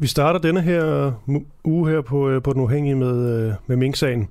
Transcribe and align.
Vi 0.00 0.06
starter 0.06 0.40
denne 0.40 0.60
her 0.60 1.12
uge 1.64 1.90
her 1.90 2.00
på, 2.00 2.28
øh, 2.28 2.42
på 2.42 2.52
Den 2.52 2.60
Uafhængige 2.60 2.94
med, 2.94 3.46
øh, 3.46 3.54
med 3.66 3.76
Mink-sagen. 3.76 4.28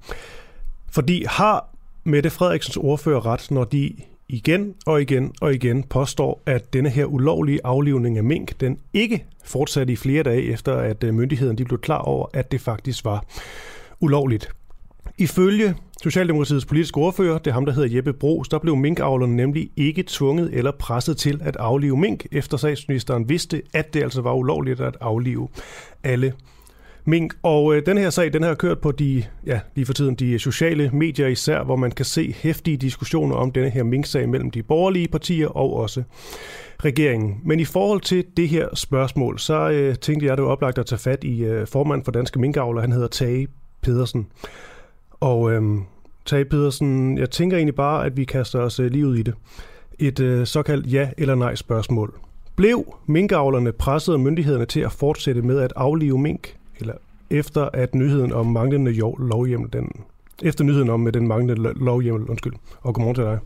Fordi 0.91 1.23
har 1.27 1.69
Mette 2.03 2.29
Frederiksens 2.29 2.77
ordfører 2.77 3.25
ret, 3.25 3.51
når 3.51 3.63
de 3.63 3.95
igen 4.29 4.75
og 4.85 5.01
igen 5.01 5.33
og 5.41 5.53
igen 5.53 5.83
påstår, 5.83 6.41
at 6.45 6.73
denne 6.73 6.89
her 6.89 7.05
ulovlige 7.05 7.59
aflivning 7.63 8.17
af 8.17 8.23
mink, 8.23 8.59
den 8.59 8.77
ikke 8.93 9.25
fortsatte 9.43 9.93
i 9.93 9.95
flere 9.95 10.23
dage 10.23 10.41
efter, 10.41 10.75
at 10.75 11.03
øh, 11.03 11.13
myndighederne 11.13 11.57
de 11.57 11.65
blev 11.65 11.79
klar 11.79 11.97
over, 11.97 12.27
at 12.33 12.51
det 12.51 12.61
faktisk 12.61 13.05
var 13.05 13.25
ulovligt. 13.99 14.49
Ifølge 15.17 15.75
Socialdemokratiets 16.03 16.65
politiske 16.65 16.97
ordfører, 16.97 17.37
det 17.37 17.47
er 17.47 17.53
ham, 17.53 17.65
der 17.65 17.73
hedder 17.73 17.95
Jeppe 17.95 18.13
Bros, 18.13 18.47
der 18.47 18.59
blev 18.59 18.75
minkavlerne 18.75 19.35
nemlig 19.35 19.69
ikke 19.75 20.03
tvunget 20.07 20.53
eller 20.53 20.71
presset 20.71 21.17
til 21.17 21.41
at 21.43 21.55
aflive 21.55 21.97
mink, 21.97 22.25
efter 22.31 22.57
statsministeren 22.57 23.29
vidste, 23.29 23.61
at 23.73 23.93
det 23.93 24.03
altså 24.03 24.21
var 24.21 24.33
ulovligt 24.33 24.81
at 24.81 24.97
aflive 25.01 25.47
alle 26.03 26.33
mink. 27.09 27.33
Og 27.43 27.75
øh, 27.75 27.85
den 27.85 27.97
her 27.97 28.09
sag, 28.09 28.33
den 28.33 28.43
har 28.43 28.53
kørt 28.53 28.79
på 28.79 28.91
de, 28.91 29.23
ja, 29.45 29.59
lige 29.75 29.85
for 29.85 29.93
tiden 29.93 30.15
de 30.15 30.31
øh, 30.31 30.39
sociale 30.39 30.89
medier 30.93 31.27
især, 31.27 31.63
hvor 31.63 31.75
man 31.75 31.91
kan 31.91 32.05
se 32.05 32.35
hæftige 32.37 32.77
diskussioner 32.77 33.35
om 33.35 33.51
denne 33.51 33.69
her 33.69 33.83
mink-sag 33.83 34.29
mellem 34.29 34.51
de 34.51 34.63
borgerlige 34.63 35.07
partier 35.07 35.47
og 35.47 35.75
også 35.75 36.03
regeringen. 36.85 37.39
Men 37.43 37.59
i 37.59 37.65
forhold 37.65 38.01
til 38.01 38.25
det 38.37 38.49
her 38.49 38.67
spørgsmål, 38.75 39.39
så 39.39 39.69
øh, 39.69 39.95
tænkte 39.95 40.25
jeg, 40.25 40.31
at 40.33 40.37
det 40.37 40.45
var 40.45 40.51
oplagt 40.51 40.77
at 40.77 40.85
tage 40.85 40.99
fat 40.99 41.23
i 41.23 41.43
øh, 41.43 41.67
formand 41.67 42.03
for 42.03 42.11
Danske 42.11 42.39
Minkavler. 42.39 42.81
Han 42.81 42.91
hedder 42.91 43.07
Tage 43.07 43.47
Pedersen. 43.81 44.27
Og 45.11 45.51
øh, 45.51 45.61
Tage 46.25 46.45
Pedersen, 46.45 47.17
jeg 47.17 47.29
tænker 47.29 47.57
egentlig 47.57 47.75
bare, 47.75 48.05
at 48.05 48.17
vi 48.17 48.23
kaster 48.23 48.59
os 48.59 48.79
øh, 48.79 48.91
lige 48.91 49.07
ud 49.07 49.17
i 49.17 49.23
det. 49.23 49.33
Et 49.99 50.19
øh, 50.19 50.45
såkaldt 50.45 50.93
ja 50.93 51.09
eller 51.17 51.35
nej 51.35 51.55
spørgsmål. 51.55 52.13
Blev 52.55 52.95
minkavlerne 53.07 53.71
presset 53.71 54.13
af 54.13 54.19
myndighederne 54.19 54.65
til 54.65 54.79
at 54.79 54.91
fortsætte 54.91 55.41
med 55.41 55.59
at 55.59 55.73
aflive 55.75 56.19
mink, 56.19 56.55
eller 56.81 56.93
efter 57.29 57.69
at 57.73 57.95
nyheden 57.95 58.33
om 58.33 58.45
manglende 58.45 58.91
lovhjemmel, 59.19 59.73
den, 59.73 60.05
efter 60.43 60.63
nyheden 60.63 60.89
om 60.89 60.99
med 60.99 61.11
den 61.11 61.27
manglende 61.27 61.73
lovhjemmel, 61.73 62.29
undskyld, 62.29 62.53
og 62.81 62.93
godmorgen 62.93 63.15
til 63.15 63.23
dig. 63.23 63.39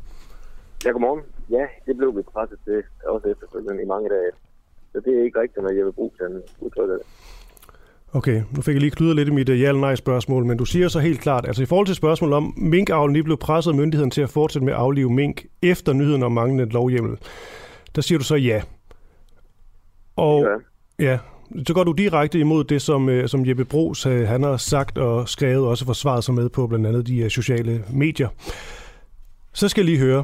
Ja, 0.86 0.90
godmorgen. 0.90 1.22
Ja, 1.50 1.66
det 1.86 1.98
blev 1.98 2.18
vi 2.18 2.22
presset 2.22 2.58
til, 2.66 2.84
også 3.08 3.28
efterfølgende 3.28 3.84
i 3.84 3.86
mange 3.86 4.10
dage. 4.10 4.32
Så 4.92 5.02
det 5.06 5.20
er 5.20 5.24
ikke 5.24 5.40
rigtigt, 5.40 5.64
når 5.64 5.72
jeg 5.72 5.86
vil 5.86 5.92
bruge 5.92 6.12
den 6.20 6.42
udtrykker 6.60 6.96
det. 6.96 7.04
Okay, 8.14 8.42
nu 8.56 8.62
fik 8.62 8.74
jeg 8.74 8.82
lige 8.82 8.92
kludret 8.92 9.16
lidt 9.16 9.28
i 9.28 9.32
mit 9.32 9.50
uh, 9.50 9.62
ja 9.62 9.68
eller 9.68 9.82
nej 9.82 9.96
spørgsmål, 9.96 10.46
men 10.46 10.58
du 10.58 10.66
siger 10.66 10.88
så 10.88 11.00
helt 11.00 11.22
klart, 11.22 11.48
altså 11.48 11.64
i 11.64 11.66
forhold 11.66 11.88
til 11.88 11.96
spørgsmålet 11.96 12.36
om 12.36 12.54
minkavlen 12.58 13.14
lige 13.14 13.24
blev 13.24 13.38
presset 13.38 13.72
af 13.72 13.78
myndigheden 13.78 14.12
til 14.12 14.22
at 14.22 14.30
fortsætte 14.30 14.66
med 14.66 14.74
at 14.74 14.80
aflive 14.80 15.10
mink 15.10 15.46
efter 15.62 15.94
nyheden 15.94 16.24
om 16.24 16.32
manglende 16.32 16.66
lovhjemmel, 16.66 17.18
der 17.96 18.02
siger 18.02 18.20
du 18.20 18.24
så 18.24 18.36
ja. 18.36 18.62
Og 20.16 20.48
ja, 21.00 21.06
ja 21.06 21.20
så 21.68 21.74
går 21.74 21.84
du 21.84 21.92
direkte 21.92 22.40
imod 22.40 22.64
det, 22.64 22.82
som, 22.82 23.10
øh, 23.10 23.28
som 23.28 23.46
Jeppe 23.48 23.66
Bros 23.66 24.06
øh, 24.06 24.28
han 24.28 24.44
har 24.44 24.58
sagt 24.58 24.98
og 24.98 25.30
skrevet, 25.30 25.64
og 25.64 25.70
også 25.70 25.86
forsvaret 25.86 26.24
sig 26.24 26.34
med 26.34 26.50
på 26.50 26.68
blandt 26.68 26.88
andet 26.88 27.08
de 27.08 27.18
øh, 27.24 27.30
sociale 27.30 27.84
medier. 27.94 28.30
Så 29.54 29.70
skal 29.70 29.82
jeg 29.82 29.86
lige 29.86 30.06
høre, 30.08 30.24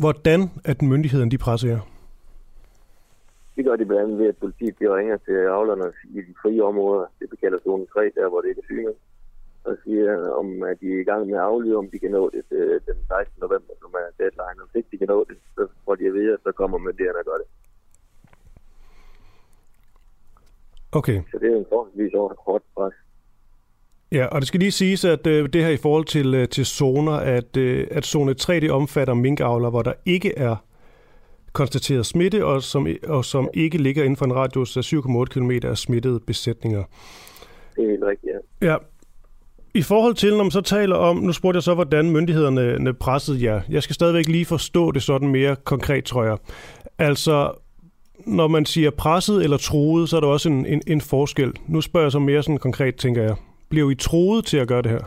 hvordan 0.00 0.40
at 0.64 0.82
myndigheden 0.82 1.30
de 1.30 1.38
presser 1.38 1.68
jer? 1.68 1.80
Det 3.56 3.64
gør 3.64 3.76
de 3.76 3.84
blandt 3.84 4.02
andet 4.02 4.18
ved, 4.18 4.28
at 4.28 4.36
politiet 4.36 4.74
de 4.80 4.96
ringer 4.96 5.16
til 5.16 5.36
aflanderne 5.58 5.92
i 6.16 6.18
de 6.28 6.34
frie 6.42 6.64
områder. 6.64 7.06
Det 7.18 7.26
vi 7.32 7.36
kalder 7.36 7.58
zone 7.64 7.86
3, 7.86 8.10
der 8.16 8.28
hvor 8.28 8.40
det 8.40 8.48
ikke 8.48 8.62
er 8.64 8.70
synet. 8.72 8.96
Og 9.64 9.76
siger, 9.84 10.30
om 10.40 10.62
at 10.70 10.76
de 10.80 10.86
er 10.94 11.00
i 11.00 11.08
gang 11.10 11.22
med 11.26 11.34
at 11.34 11.46
aflive, 11.50 11.78
om 11.78 11.88
de 11.92 11.98
kan 11.98 12.10
nå 12.10 12.30
det 12.34 12.42
den 12.88 12.98
16. 13.08 13.40
november, 13.44 13.72
som 13.82 13.90
er 14.02 14.08
deadline. 14.20 14.60
Og 14.64 14.68
hvis 14.72 14.86
de 14.90 14.98
kan 14.98 15.08
nå 15.14 15.18
det, 15.28 15.36
så 15.56 15.62
får 15.84 15.94
de 15.94 16.06
at 16.06 16.14
vide, 16.18 16.32
at 16.32 16.40
så 16.46 16.52
kommer 16.60 16.78
myndighederne 16.78 17.22
og 17.22 17.28
gør 17.30 17.38
det. 17.42 17.48
Okay. 20.94 21.20
Så 21.30 21.38
det 21.40 21.52
er 21.52 21.56
en 21.56 21.66
forholdsvis 21.68 22.12
hårdt 22.46 22.64
pres. 22.76 22.92
Ja, 24.12 24.26
og 24.26 24.40
det 24.40 24.48
skal 24.48 24.60
lige 24.60 24.70
siges, 24.70 25.04
at 25.04 25.26
øh, 25.26 25.48
det 25.52 25.64
her 25.64 25.70
i 25.70 25.76
forhold 25.76 26.04
til, 26.04 26.34
øh, 26.34 26.48
til 26.48 26.66
zoner, 26.66 27.12
at, 27.12 27.56
øh, 27.56 27.86
at 27.90 28.04
zone 28.06 28.34
3 28.34 28.60
det 28.60 28.70
omfatter 28.70 29.14
minkavler, 29.14 29.70
hvor 29.70 29.82
der 29.82 29.92
ikke 30.06 30.38
er 30.38 30.56
konstateret 31.52 32.06
smitte, 32.06 32.44
og 32.44 32.62
som, 32.62 32.86
og 33.08 33.24
som 33.24 33.48
ikke 33.54 33.78
ligger 33.78 34.02
inden 34.02 34.16
for 34.16 34.24
en 34.24 34.34
radius 34.34 34.76
af 34.76 34.84
7,8 34.84 35.24
km 35.24 35.50
af 35.62 35.78
smittede 35.78 36.20
besætninger. 36.20 36.84
Det 37.76 37.84
er 37.84 37.90
helt 37.90 38.04
rigtigt, 38.04 38.32
ja. 38.62 38.66
ja. 38.66 38.76
I 39.74 39.82
forhold 39.82 40.14
til, 40.14 40.36
når 40.36 40.44
man 40.44 40.50
så 40.50 40.60
taler 40.60 40.96
om, 40.96 41.16
nu 41.16 41.32
spurgte 41.32 41.56
jeg 41.56 41.62
så, 41.62 41.74
hvordan 41.74 42.10
myndighederne 42.10 42.94
pressede 42.94 43.44
jer. 43.44 43.60
Jeg 43.70 43.82
skal 43.82 43.94
stadigvæk 43.94 44.28
lige 44.28 44.44
forstå 44.44 44.92
det 44.92 45.02
sådan 45.02 45.28
mere 45.28 45.56
konkret, 45.64 46.04
tror 46.04 46.24
jeg. 46.24 46.36
Altså, 46.98 47.52
når 48.26 48.48
man 48.48 48.64
siger 48.64 48.90
presset 48.90 49.44
eller 49.44 49.56
troet, 49.56 50.08
så 50.08 50.16
er 50.16 50.20
der 50.20 50.28
også 50.28 50.48
en, 50.48 50.66
en, 50.66 50.82
en 50.86 51.00
forskel. 51.00 51.50
Nu 51.68 51.80
spørger 51.80 52.04
jeg 52.04 52.12
så 52.12 52.18
mere 52.18 52.42
sådan 52.42 52.58
konkret, 52.58 52.96
tænker 52.96 53.22
jeg. 53.22 53.36
Bliver 53.68 53.90
I 53.90 53.94
troet 53.94 54.44
til 54.44 54.56
at 54.56 54.68
gøre 54.68 54.82
det 54.82 54.90
her? 54.90 55.04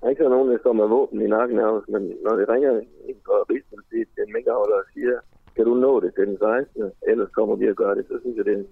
Der 0.00 0.06
er 0.06 0.10
ikke 0.10 0.22
så 0.22 0.28
nogen, 0.28 0.50
der 0.50 0.58
står 0.58 0.72
med 0.72 0.86
våben 0.86 1.20
i 1.20 1.26
nakken 1.26 1.58
af 1.58 1.68
os, 1.76 1.84
men 1.88 2.02
når 2.24 2.36
det 2.36 2.48
ringer 2.48 2.72
ind 3.08 3.16
på 3.26 3.32
Rigspolitiet 3.50 4.08
til 4.14 4.22
en 4.26 4.32
minkavler 4.32 4.76
og 4.82 4.86
siger, 4.94 5.16
kan 5.56 5.64
du 5.64 5.74
nå 5.74 6.00
det 6.00 6.14
til 6.14 6.26
den 6.26 6.38
16. 6.38 6.82
ellers 7.10 7.30
kommer 7.38 7.56
vi 7.56 7.66
at 7.66 7.76
gøre 7.76 7.94
det, 7.94 8.04
så 8.08 8.14
synes 8.22 8.36
jeg, 8.36 8.44
det 8.44 8.54
er 8.58 8.64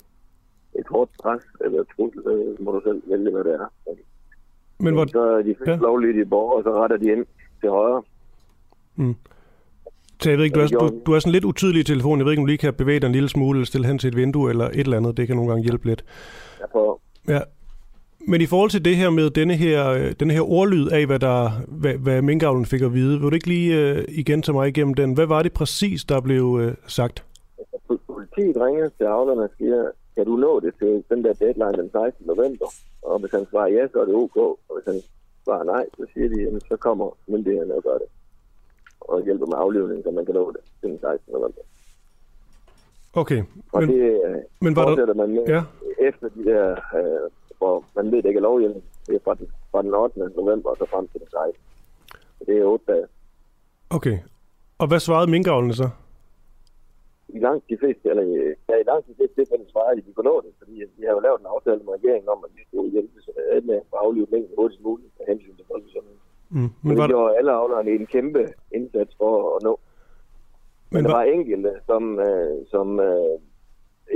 et 0.81 0.87
hårdt 0.91 1.11
pres 1.23 1.45
eller 1.65 1.81
et 1.81 1.87
trussel, 1.97 2.23
må 2.61 2.71
du 2.73 2.81
selv 2.85 3.03
vælge, 3.07 3.31
hvad 3.31 3.45
det 3.45 3.55
er. 3.55 3.69
Men 4.85 4.95
hvor... 4.95 5.07
Så 5.07 5.21
er 5.21 5.43
de 5.43 5.55
ja. 5.67 5.77
lovlige 5.77 6.25
borgere, 6.25 6.57
og 6.57 6.63
så 6.63 6.71
retter 6.81 6.97
de 6.97 7.13
ind 7.13 7.27
til 7.61 7.71
højre. 7.71 8.03
Mm. 8.97 9.15
Så 10.23 10.31
jeg 10.31 10.39
ved 10.39 10.45
ikke, 10.45 10.55
du 10.55 10.61
er, 10.61 10.67
du, 10.67 11.01
du 11.07 11.13
er 11.13 11.19
sådan 11.19 11.33
lidt 11.33 11.45
utydelig 11.45 11.81
i 11.81 11.85
telefonen. 11.85 12.19
Jeg 12.19 12.25
ved 12.25 12.33
ikke, 12.33 12.41
om 12.41 12.47
du 12.47 12.53
lige 12.55 12.59
kan 12.59 12.75
bevæge 12.75 13.01
dig 13.01 13.07
en 13.07 13.13
lille 13.13 13.29
smule, 13.29 13.57
eller 13.57 13.67
stille 13.67 13.87
hen 13.87 13.99
til 13.99 14.09
et 14.09 14.17
vindue, 14.17 14.51
eller 14.51 14.65
et 14.65 14.81
eller 14.81 14.97
andet. 14.97 15.17
Det 15.17 15.27
kan 15.27 15.37
nogle 15.37 15.51
gange 15.51 15.65
hjælpe 15.65 15.87
lidt. 15.87 16.05
Jeg 16.61 16.69
prøver. 16.73 16.97
Ja, 17.29 17.41
men 18.29 18.41
i 18.41 18.47
forhold 18.47 18.71
til 18.71 18.85
det 18.85 18.97
her 18.97 19.11
med 19.11 19.31
denne 19.31 19.55
her, 19.55 19.89
øh, 19.91 20.13
denne 20.21 20.33
her 20.35 20.51
ordlyd 20.51 20.89
af, 20.89 21.07
hvad, 21.07 21.19
der, 21.19 21.51
hvad, 21.69 21.95
hvad 21.95 22.23
minkavlen 22.23 22.67
fik 22.67 22.83
at 22.83 22.95
vide, 22.95 23.21
vil 23.21 23.31
du 23.31 23.35
ikke 23.35 23.49
lige 23.49 23.93
uh, 23.93 23.99
igen 24.09 24.43
tage 24.43 24.55
mig 24.55 24.69
igennem 24.69 24.95
den? 24.95 25.15
Hvad 25.15 25.27
var 25.27 25.43
det 25.43 25.53
præcis, 25.53 26.05
der 26.05 26.21
blev 26.21 26.45
uh, 26.45 26.69
sagt? 26.87 27.25
Politiet 28.07 28.57
ringer 28.57 28.89
til 28.99 29.05
avlerne 29.05 29.43
og 29.43 29.51
siger, 29.59 29.91
kan 30.17 30.25
du 30.25 30.37
nå 30.37 30.61
det 30.61 30.75
til 30.79 31.05
den 31.11 31.25
der 31.25 31.33
deadline 31.33 31.83
den 31.83 31.91
16. 31.91 32.27
november? 32.27 32.67
Og 33.03 33.19
hvis 33.19 33.31
han 33.31 33.47
svarer 33.51 33.69
ja, 33.69 33.89
så 33.93 34.01
er 34.01 34.05
det 34.05 34.15
ok. 34.15 34.37
Og 34.37 34.73
hvis 34.75 34.87
han 34.93 35.03
svarer 35.45 35.65
nej, 35.65 35.85
så 35.97 36.07
siger 36.15 36.29
de, 36.29 36.43
jamen, 36.43 36.61
så 36.61 36.77
kommer 36.77 37.17
myndighederne 37.29 37.75
og 37.75 37.83
gør 37.83 37.99
det. 38.03 38.09
Og 39.11 39.25
hjælper 39.25 39.47
med 39.47 39.59
aflivningen, 39.65 40.05
så 40.05 40.11
man 40.11 40.27
kan 40.27 40.35
nå 40.35 40.53
det 40.53 40.61
til 40.81 40.91
den 40.91 40.99
16. 41.01 41.33
november. 41.33 41.63
Okay. 43.13 43.43
Og 43.73 43.81
men, 43.81 43.89
det 43.89 44.21
men 44.61 44.77
var 44.77 44.95
der... 44.95 45.15
man 45.15 45.31
med 45.35 45.45
ja. 45.47 45.63
efter 46.09 46.29
de 46.29 46.45
der 46.45 46.71
uh, 46.71 47.31
hvor 47.59 47.85
man 47.97 48.05
ved, 48.13 48.19
det 48.23 48.29
ikke 48.29 48.43
er 48.43 48.49
lovhjælp. 48.51 48.77
Det 49.07 49.15
er 49.15 49.23
fra 49.25 49.35
den, 49.35 49.47
fra 49.71 49.83
den 49.83 49.95
8. 49.95 50.19
november 50.41 50.71
og 50.71 50.77
så 50.77 50.87
frem 50.93 51.09
til 51.09 51.21
den 51.21 51.29
16. 51.31 51.63
Så 52.39 52.43
det 52.47 52.55
er 52.59 52.65
8 52.65 52.85
dage. 52.93 53.07
Okay. 53.91 54.17
Og 54.79 54.87
hvad 54.89 55.01
svarede 55.07 55.31
minkavlene 55.31 55.75
så? 55.83 55.89
I 57.37 57.39
langt 57.47 57.65
de 57.71 57.77
fleste, 57.83 58.05
eller 58.11 58.25
ja, 58.69 58.75
i 58.83 58.87
langt 58.91 59.07
de 59.09 59.15
fleste 59.19 59.35
tilfælde 59.39 59.65
svarede 59.73 59.97
de, 59.97 60.03
at 60.03 60.07
de 60.07 60.13
kunne 60.13 60.31
nå 60.33 60.37
det, 60.47 60.53
fordi 60.61 60.75
de 60.97 61.03
har 61.07 61.15
jo 61.17 61.21
lavet 61.27 61.41
en 61.41 61.53
aftale 61.55 61.81
med 61.85 61.93
regeringen 61.99 62.29
om, 62.35 62.41
at 62.47 62.51
de 62.57 62.63
skulle 62.67 62.91
hjælpe 62.95 63.13
med 63.69 63.77
at 63.77 63.99
aflive 64.05 64.27
mængden 64.33 64.55
hurtigst 64.59 64.83
muligt 64.89 65.13
af 65.21 65.25
hensyn 65.31 65.57
til 65.57 65.67
folkesundheden. 65.73 66.21
Mm. 66.53 66.69
Men 66.83 66.97
det 66.97 67.09
gjorde 67.09 67.37
alle 67.37 67.53
avlerne 67.53 67.91
en 67.91 68.07
kæmpe 68.07 68.49
indsats 68.73 69.15
for 69.17 69.57
at 69.57 69.63
nå. 69.63 69.81
Men, 70.91 71.03
Men 71.03 71.05
der 71.05 71.17
var 71.17 71.23
enkelte, 71.23 71.73
som, 71.87 72.21
øh, 72.21 72.67
som 72.71 73.01
øh, 73.01 73.39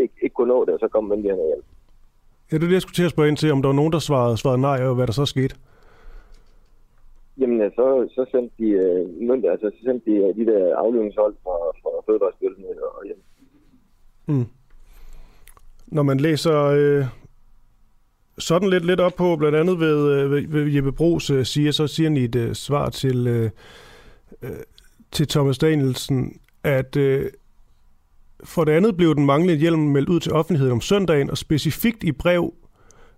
ikke, 0.03 0.15
ikke 0.23 0.35
kunne 0.35 0.49
nå 0.49 0.65
det, 0.65 0.75
og 0.75 0.81
så 0.81 0.89
kom 0.89 1.05
myndighederne 1.05 1.47
hjælp. 1.47 1.65
Ja, 2.53 2.57
det 2.57 2.63
er 2.63 2.67
det, 2.67 2.75
jeg 2.75 2.83
skulle 2.83 2.95
til 2.95 3.05
at 3.05 3.11
spørge 3.11 3.29
ind 3.29 3.37
til, 3.37 3.53
om 3.53 3.63
der 3.63 3.69
var 3.69 3.75
nogen, 3.75 3.93
der 3.93 3.99
svarede, 3.99 4.37
svarede 4.37 4.61
nej, 4.61 4.87
og 4.87 4.95
hvad 4.95 5.07
der 5.07 5.13
så 5.13 5.27
skete. 5.27 5.55
Jamen, 7.39 7.71
så, 7.71 8.09
så 8.15 8.27
sendte 8.31 8.55
de, 8.59 8.69
øh, 8.71 9.53
altså, 9.53 9.71
så 9.77 9.85
sendte 9.85 10.11
de 10.11 10.17
øh, 10.17 10.37
de 10.37 10.47
der 10.47 10.77
aflønningshold 10.77 11.35
fra, 11.43 11.57
fra 11.83 11.91
Fødevarestyrelsen 12.07 12.65
og 12.99 13.05
hjem. 13.05 13.23
Mm. 14.27 14.47
Når 15.87 16.03
man 16.03 16.21
læser 16.21 16.65
øh, 16.65 17.05
sådan 18.39 18.71
lidt, 18.71 18.85
lidt 18.85 19.01
op 19.01 19.15
på, 19.15 19.37
blandt 19.37 19.57
andet 19.57 19.81
ved, 19.81 20.13
øh, 20.13 20.31
ved, 20.31 20.49
ved 20.49 20.73
Jeppe 20.73 20.93
Bros 20.93 21.31
øh, 21.31 21.47
siger, 21.47 21.73
så 21.73 21.87
siger 21.87 22.09
han 22.09 22.17
i 22.17 22.25
et 22.25 22.35
øh, 22.35 22.55
svar 22.55 22.89
til, 22.89 23.27
øh, 23.27 23.51
øh, 24.43 24.51
til 25.13 25.29
Thomas 25.29 25.59
Danielsen, 25.59 26.41
at 26.65 26.97
øh, 26.97 27.31
for 28.45 28.65
det 28.65 28.73
andet 28.73 28.97
blev 28.97 29.15
den 29.15 29.27
manglende 29.27 29.61
hjelm 29.61 29.81
meldt 29.81 30.09
ud 30.09 30.21
til 30.21 30.33
offentligheden 30.33 30.73
om 30.73 30.81
søndagen, 30.81 31.31
og 31.31 31.39
specifikt 31.39 32.05
i 32.05 32.13
brev 32.13 32.55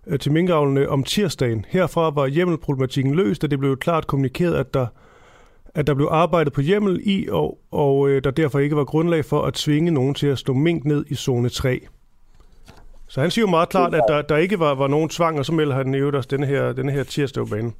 øh, 0.07 0.19
til 0.19 0.31
minkavlene 0.31 0.89
om 0.89 1.03
tirsdagen. 1.03 1.65
Herfra 1.69 2.09
var 2.09 2.27
hjemmelproblematikken 2.27 3.15
løst, 3.15 3.43
og 3.43 3.51
det 3.51 3.59
blev 3.59 3.77
klart 3.77 4.07
kommunikeret, 4.07 4.55
at 4.55 4.73
der 4.73 4.87
at 5.75 5.87
der 5.87 5.93
blev 5.93 6.07
arbejdet 6.11 6.53
på 6.53 6.61
hjemmel 6.61 7.01
i, 7.03 7.27
og, 7.31 7.59
og 7.71 8.09
øh, 8.09 8.23
der 8.23 8.31
derfor 8.31 8.59
ikke 8.59 8.75
var 8.75 8.83
grundlag 8.83 9.25
for 9.25 9.41
at 9.41 9.53
tvinge 9.53 9.91
nogen 9.91 10.13
til 10.13 10.27
at 10.27 10.39
stå 10.39 10.53
mink 10.53 10.85
ned 10.85 11.05
i 11.07 11.15
zone 11.15 11.49
3. 11.49 11.87
Så 13.13 13.21
han 13.21 13.31
siger 13.31 13.43
jo 13.47 13.55
meget 13.57 13.69
klart, 13.69 13.93
at 13.99 14.05
der, 14.07 14.21
der 14.21 14.37
ikke 14.37 14.59
var, 14.59 14.73
var 14.75 14.87
nogen 14.95 15.09
tvang, 15.09 15.39
og 15.39 15.45
så 15.45 15.53
melder 15.53 15.75
han 15.75 15.95
øvrigt 15.95 16.17
også 16.19 16.31
denne 16.35 16.47
her, 16.53 16.73
denne 16.79 16.91
her 16.91 17.03
tirsdag 17.03 17.43
på 17.43 17.49
banen. 17.55 17.73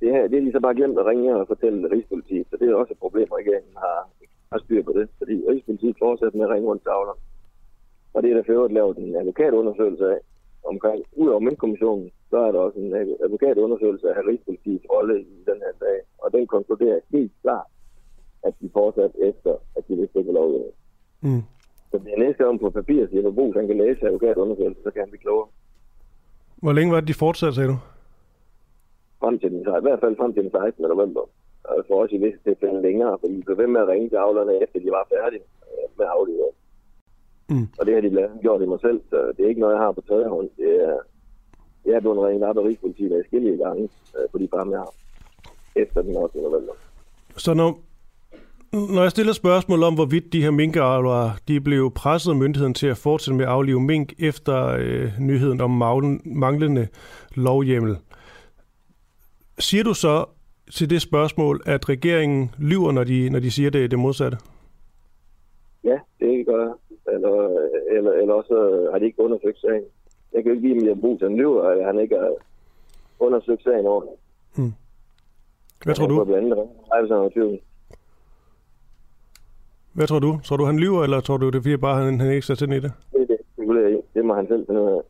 Det, 0.00 0.08
her, 0.14 0.22
det 0.28 0.36
er 0.38 0.44
lige 0.46 0.56
så 0.58 0.60
bare 0.66 0.78
glemt 0.80 0.98
at 0.98 1.06
ringe 1.06 1.36
og 1.36 1.46
fortælle 1.46 1.90
Rigspolitiet, 1.94 2.46
så 2.50 2.56
det 2.60 2.66
er 2.68 2.74
også 2.74 2.92
et 2.92 3.04
problem, 3.06 3.28
at 3.32 3.38
regeringen 3.42 3.76
har, 3.84 3.98
har 4.52 4.58
styr 4.64 4.82
på 4.82 4.92
det, 4.98 5.06
fordi 5.18 5.34
Rigspolitiet 5.50 5.96
fortsætter 6.04 6.38
med 6.38 6.46
at 6.46 6.52
ringe 6.54 6.68
rundt 6.68 6.82
til 6.82 6.88
avlerne. 6.98 7.20
Og 8.14 8.22
det 8.22 8.28
er 8.30 8.36
der 8.36 8.46
for 8.46 8.52
øvrigt 8.52 8.74
lavet 8.78 8.96
en 8.98 9.16
advokatundersøgelse 9.16 10.06
af 10.14 10.18
omkring, 10.72 11.04
ud 11.22 11.28
over 11.28 11.40
Møntkommissionen, 11.40 12.10
så 12.30 12.36
er 12.46 12.52
der 12.52 12.60
også 12.66 12.78
en 12.78 12.92
advokatundersøgelse 13.24 14.08
af 14.18 14.20
Rigspolitiets 14.28 14.86
rolle 14.94 15.20
i 15.20 15.36
den 15.50 15.58
her 15.64 15.74
sag, 15.82 15.98
og 16.22 16.28
den 16.32 16.46
konkluderer 16.46 16.98
helt 17.12 17.32
klart, 17.42 17.70
at 18.46 18.54
de 18.60 18.70
fortsat 18.72 19.12
efter, 19.30 19.52
at 19.76 19.82
de 19.88 19.94
vil 19.96 20.08
ikke 20.16 20.32
lovgivning. 20.32 20.74
Mm. 21.20 21.42
Så 21.90 21.98
det 21.98 22.10
er 22.14 22.18
næste 22.24 22.44
gang 22.44 22.60
på 22.60 22.70
papir, 22.70 23.06
siger 23.06 23.30
Brugs, 23.30 23.56
han 23.56 23.66
kan 23.66 23.78
læse 23.78 24.06
advokatundersøgelsen, 24.06 24.82
så 24.84 24.90
kan 24.90 25.00
han 25.02 25.10
blive 25.10 25.24
klogere. 25.26 25.48
Hvor 26.62 26.72
længe 26.72 26.92
var 26.92 27.00
det, 27.00 27.08
de 27.08 27.14
fortsatte, 27.24 27.54
sagde 27.54 27.68
du? 27.68 27.78
Frem 29.20 29.38
til 29.38 29.50
den, 29.50 29.60
i 29.60 29.84
hvert 29.86 30.00
fald 30.00 30.16
frem 30.16 30.32
til 30.34 30.42
den 30.42 30.50
16. 30.50 30.82
november. 30.94 31.22
Og 31.64 31.84
for 31.88 32.02
os 32.02 32.12
i 32.12 32.18
visse 32.24 32.40
tilfælde 32.44 32.82
længere, 32.82 33.18
fordi 33.20 33.36
de 33.36 33.42
blev 33.46 33.58
ved 33.58 33.66
med 33.66 33.80
at 33.80 33.88
ringe 33.88 34.08
til 34.08 34.16
avlerne, 34.16 34.62
efter 34.62 34.78
de 34.80 34.90
var 34.96 35.08
færdige 35.14 35.44
øh, 35.70 35.88
med 35.98 36.06
aflevering. 36.16 36.56
Mm. 37.52 37.66
Og 37.78 37.86
det 37.86 37.94
har 37.94 38.00
de 38.00 38.40
gjort 38.44 38.62
i 38.62 38.66
mig 38.66 38.80
selv, 38.80 39.00
så 39.10 39.18
det 39.36 39.44
er 39.44 39.48
ikke 39.48 39.60
noget, 39.60 39.74
jeg 39.74 39.82
har 39.82 39.92
på 39.92 40.00
tredje 40.00 40.28
hånd. 40.28 40.48
Det 40.56 40.70
er, 40.88 40.98
jeg 41.86 41.94
er 41.94 42.00
blevet 42.00 42.26
ringet 42.26 42.48
op 42.48 42.58
af 42.58 42.64
Rigspolitiet 42.64 43.12
af 43.12 43.24
skille 43.24 43.64
gange 43.64 43.88
de 44.38 44.48
farme, 44.54 44.72
jeg 44.72 44.80
har 44.80 44.92
efter 45.76 46.02
den 46.02 46.16
8. 46.16 46.38
november. 46.38 46.72
Så 47.36 47.54
når, 47.54 47.78
når 48.76 49.02
jeg 49.02 49.10
stiller 49.10 49.32
spørgsmål 49.32 49.82
om, 49.82 49.94
hvorvidt 49.94 50.32
de 50.32 50.42
her 50.42 50.50
minkavlere 50.50 51.32
de 51.48 51.60
blev 51.60 51.90
presset 51.90 52.30
af 52.30 52.36
myndigheden 52.36 52.74
til 52.74 52.86
at 52.86 52.96
fortsætte 52.96 53.36
med 53.36 53.44
at 53.44 53.50
aflive 53.50 53.80
mink 53.80 54.12
efter 54.18 54.76
øh, 54.78 55.10
nyheden 55.20 55.60
om 55.60 55.70
manglende 56.24 56.88
lovhjemmel, 57.34 57.96
siger 59.58 59.84
du 59.84 59.94
så 59.94 60.24
til 60.72 60.90
det 60.90 61.02
spørgsmål, 61.02 61.62
at 61.66 61.88
regeringen 61.88 62.50
lyver, 62.58 62.92
når 62.92 63.04
de, 63.04 63.30
når 63.30 63.38
de 63.38 63.50
siger 63.50 63.70
det, 63.70 63.90
det 63.90 63.98
modsatte? 63.98 64.38
Ja, 65.84 65.98
det 66.20 66.46
gør 66.46 66.62
jeg. 66.62 66.72
Eller, 67.14 67.58
eller, 67.90 68.12
eller 68.12 68.34
også 68.34 68.88
har 68.92 68.98
de 68.98 69.04
ikke 69.04 69.22
undersøgt 69.22 69.60
sagen. 69.60 69.82
Jeg 70.32 70.42
kan 70.42 70.52
jo 70.52 70.56
ikke 70.56 70.68
give 70.68 70.80
dem, 70.80 70.88
at 70.88 71.00
Brugs 71.00 71.22
han 71.22 71.36
lyver, 71.36 71.62
at 71.62 71.84
han 71.84 72.00
ikke 72.00 72.16
har 72.16 72.32
undersøgt 73.18 73.62
sagen 73.62 73.86
ordentligt. 73.86 74.20
Hmm. 74.56 74.72
Hvad 75.84 75.94
tror 75.94 76.06
du? 76.06 76.24
Blandt 76.24 76.52
andet, 76.52 77.60
hvad 79.96 80.06
tror 80.06 80.18
du? 80.18 80.38
Tror 80.44 80.56
du, 80.56 80.64
han 80.64 80.78
lyver, 80.78 81.02
eller 81.02 81.20
tror 81.20 81.36
du, 81.36 81.48
det 81.50 81.66
er 81.66 81.76
bare, 81.76 81.96
han, 82.04 82.20
han 82.20 82.30
ikke 82.30 82.46
sætter 82.46 82.66
ind 82.66 82.74
i 82.74 82.80
det? 82.80 82.92
Det 83.12 83.20
er 83.22 83.26
det, 83.26 83.38
det, 83.66 84.00
det 84.14 84.24
må 84.24 84.34
han 84.34 84.46
selv 84.48 84.66
finde 84.66 84.80
ud 84.82 84.90
af. 84.96 85.00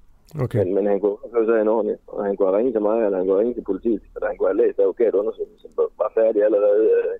Okay. 0.44 0.58
Men, 0.58 0.74
men 0.74 0.86
han 0.86 1.00
kunne 1.00 1.16
have 1.32 1.60
en 1.60 1.68
ordentligt, 1.68 2.00
og 2.06 2.24
han 2.24 2.36
kunne 2.36 2.48
have 2.48 2.58
ringet 2.58 2.74
til 2.74 2.82
mig, 2.82 2.96
eller 3.04 3.18
han 3.18 3.26
kunne 3.26 3.34
have 3.34 3.40
ringet 3.40 3.56
til 3.56 3.64
politiet, 3.64 4.02
eller 4.14 4.26
han 4.28 4.36
kunne 4.36 4.48
have 4.48 4.60
læst 4.62 4.78
advokatundersøgelsen, 4.78 5.58
som 5.60 5.70
var 5.98 6.10
færdig 6.14 6.40
allerede 6.44 6.84
øh, 6.98 7.14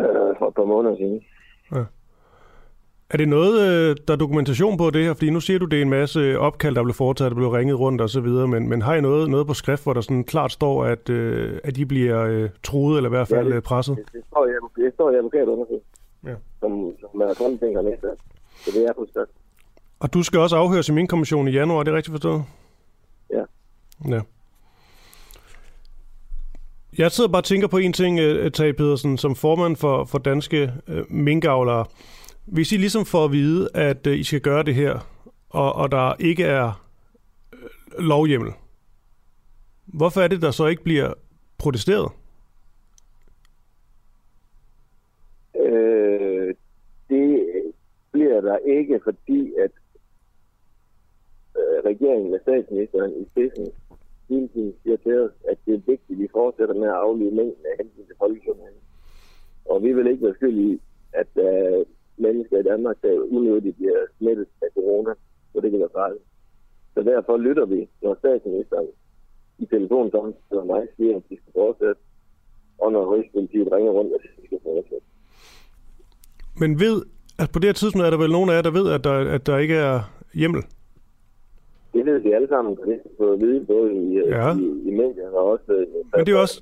øh, 0.00 0.30
for 0.38 0.46
et 0.48 0.54
par 0.54 0.64
måneder 0.64 0.96
siden. 0.96 1.20
Ja. 1.74 1.84
Er 3.12 3.16
det 3.16 3.28
noget, 3.28 3.60
øh, 3.60 3.96
der 4.08 4.14
er 4.14 4.18
dokumentation 4.18 4.76
på 4.76 4.90
det 4.90 5.04
her? 5.04 5.14
Fordi 5.14 5.30
nu 5.30 5.40
siger 5.40 5.58
du, 5.58 5.64
det 5.64 5.78
er 5.78 5.82
en 5.82 5.90
masse 5.90 6.38
opkald, 6.38 6.74
der 6.74 6.82
blev 6.82 6.94
foretaget, 6.94 7.30
der 7.30 7.36
blev 7.36 7.48
ringet 7.48 7.78
rundt 7.78 8.00
og 8.00 8.10
så 8.10 8.20
videre, 8.20 8.48
men, 8.48 8.68
men 8.68 8.82
har 8.82 8.94
I 8.94 9.00
noget, 9.00 9.30
noget 9.30 9.46
på 9.46 9.54
skrift, 9.54 9.82
hvor 9.82 9.92
der 9.92 10.00
sådan 10.00 10.24
klart 10.24 10.52
står, 10.52 10.84
at, 10.84 11.10
øh, 11.10 11.60
at 11.64 11.76
de 11.76 11.86
bliver 11.86 12.22
øh, 12.22 12.50
truet, 12.62 12.96
eller 12.96 13.08
i 13.08 13.14
hvert 13.16 13.28
fald 13.28 13.46
ja, 13.46 13.50
det, 13.50 13.56
øh, 13.56 13.62
presset? 13.62 13.96
Det, 13.96 14.12
det, 14.12 14.22
står 14.30 14.46
i, 14.46 14.50
det 14.84 14.94
står 14.94 15.10
i 15.10 15.14
advokatundersøgelsen, 15.16 15.88
ja. 16.24 16.34
som, 16.60 16.92
som 17.00 17.20
er 17.20 17.34
kontingerne 17.34 17.92
efter. 17.92 18.08
Så 18.56 18.70
det 18.74 18.84
er 18.84 18.92
på 18.92 19.06
skrift. 19.10 19.30
Og 20.00 20.14
du 20.14 20.22
skal 20.22 20.40
også 20.40 20.56
afhøres 20.56 20.88
i 20.88 20.92
min 20.92 21.06
kommission 21.06 21.48
i 21.48 21.50
januar, 21.50 21.80
er 21.80 21.82
det 21.82 21.94
rigtigt 21.94 22.12
forstået? 22.12 22.44
Ja. 23.30 23.42
Ja. 24.08 24.20
Jeg 26.98 27.10
sidder 27.10 27.30
bare 27.30 27.40
og 27.40 27.44
tænker 27.44 27.68
på 27.68 27.76
en 27.76 27.92
ting, 27.92 28.18
Tage 28.52 28.72
Pedersen, 28.72 29.18
som 29.18 29.34
formand 29.34 29.76
for, 29.76 30.04
for 30.04 30.18
danske 30.18 30.72
øh, 30.88 31.04
minkavlere. 31.08 31.84
Hvis 32.52 32.72
I 32.72 32.76
ligesom 32.76 33.04
får 33.04 33.24
at 33.24 33.32
vide, 33.32 33.68
at 33.74 34.06
øh, 34.06 34.18
I 34.18 34.24
skal 34.24 34.40
gøre 34.40 34.62
det 34.62 34.74
her, 34.74 34.92
og, 35.50 35.72
og 35.74 35.92
der 35.92 36.14
ikke 36.20 36.44
er 36.44 36.86
øh, 37.52 37.98
lovhjemmel, 37.98 38.52
hvorfor 39.86 40.20
er 40.20 40.28
det, 40.28 40.42
der 40.42 40.50
så 40.50 40.66
ikke 40.66 40.82
bliver 40.82 41.14
protesteret? 41.58 42.12
Øh, 45.56 46.54
det 47.10 47.46
bliver 48.12 48.40
der 48.40 48.56
ikke, 48.56 49.00
fordi 49.04 49.52
at 49.64 49.72
øh, 51.56 51.78
regeringen 51.90 52.30
med 52.30 52.40
statsministeren 52.42 53.12
i 53.22 53.24
spidsen 53.30 53.66
hele 54.28 54.48
tiden 54.48 54.74
siger 54.82 54.96
til 54.96 55.20
os, 55.20 55.32
at 55.48 55.58
det 55.66 55.74
er 55.74 55.78
vigtigt, 55.86 56.10
at 56.10 56.18
vi 56.18 56.28
fortsætter 56.32 56.74
med 56.74 56.88
at 56.88 56.94
aflive 56.94 57.30
mængden 57.30 57.64
af 57.70 57.84
hensyn 57.84 58.06
til 58.06 58.16
folkesundheden. 58.18 58.78
Og 59.64 59.82
vi 59.82 59.92
vil 59.92 60.06
ikke 60.06 60.24
være 60.24 60.34
skyld 60.34 60.58
i, 60.58 60.80
at 61.12 61.30
øh, 61.36 61.86
mennesker 62.16 62.58
i 62.58 62.62
Danmark, 62.62 62.96
der 63.02 63.12
unødigt 63.36 63.76
bliver 63.76 64.00
smittet 64.18 64.46
af 64.62 64.68
corona, 64.74 65.14
så 65.52 65.60
det 65.60 65.70
kan 65.70 65.80
være 65.80 65.96
farligt. 66.00 66.24
Så 66.94 67.02
derfor 67.02 67.36
lytter 67.36 67.66
vi, 67.66 67.88
når 68.02 68.14
statsministeren 68.14 68.86
i 69.58 69.66
telefonsamtalen 69.66 70.66
mig 70.66 70.86
siger, 70.96 71.16
at 71.16 71.22
de 71.30 71.36
skal 71.36 71.52
fortsætte, 71.52 72.00
og 72.78 72.92
når 72.92 73.14
Rigspolitiet 73.14 73.72
ringer 73.72 73.92
rundt, 73.92 74.12
at 74.14 74.20
de 74.42 74.46
skal 74.46 74.60
fortsætte. 74.62 75.06
Men 76.60 76.80
ved, 76.80 76.96
at 77.38 77.48
på 77.52 77.58
det 77.58 77.68
her 77.68 77.72
tidspunkt 77.72 78.06
er 78.06 78.10
der 78.10 78.18
vel 78.24 78.36
nogen 78.36 78.50
af 78.50 78.54
jer, 78.54 78.62
der 78.62 78.70
ved, 78.70 78.86
at 78.96 79.04
der, 79.04 79.16
at 79.36 79.46
der 79.46 79.58
ikke 79.58 79.74
er 79.74 80.00
hjemmel? 80.34 80.62
Det 81.94 82.06
ved 82.06 82.18
vi 82.18 82.32
alle 82.32 82.48
sammen, 82.48 82.76
det 82.76 82.94
er 82.94 82.98
på 83.18 83.32
at 83.32 83.40
vide, 83.40 83.66
både 83.66 83.94
i, 83.94 84.06
ja. 84.14 84.56
i, 84.56 84.64
i 84.88 84.90
medierne 85.00 85.36
og 85.38 85.46
også... 85.50 85.72
Øh, 85.72 85.86
men 86.16 86.26
det 86.26 86.34
er 86.34 86.38
også... 86.38 86.56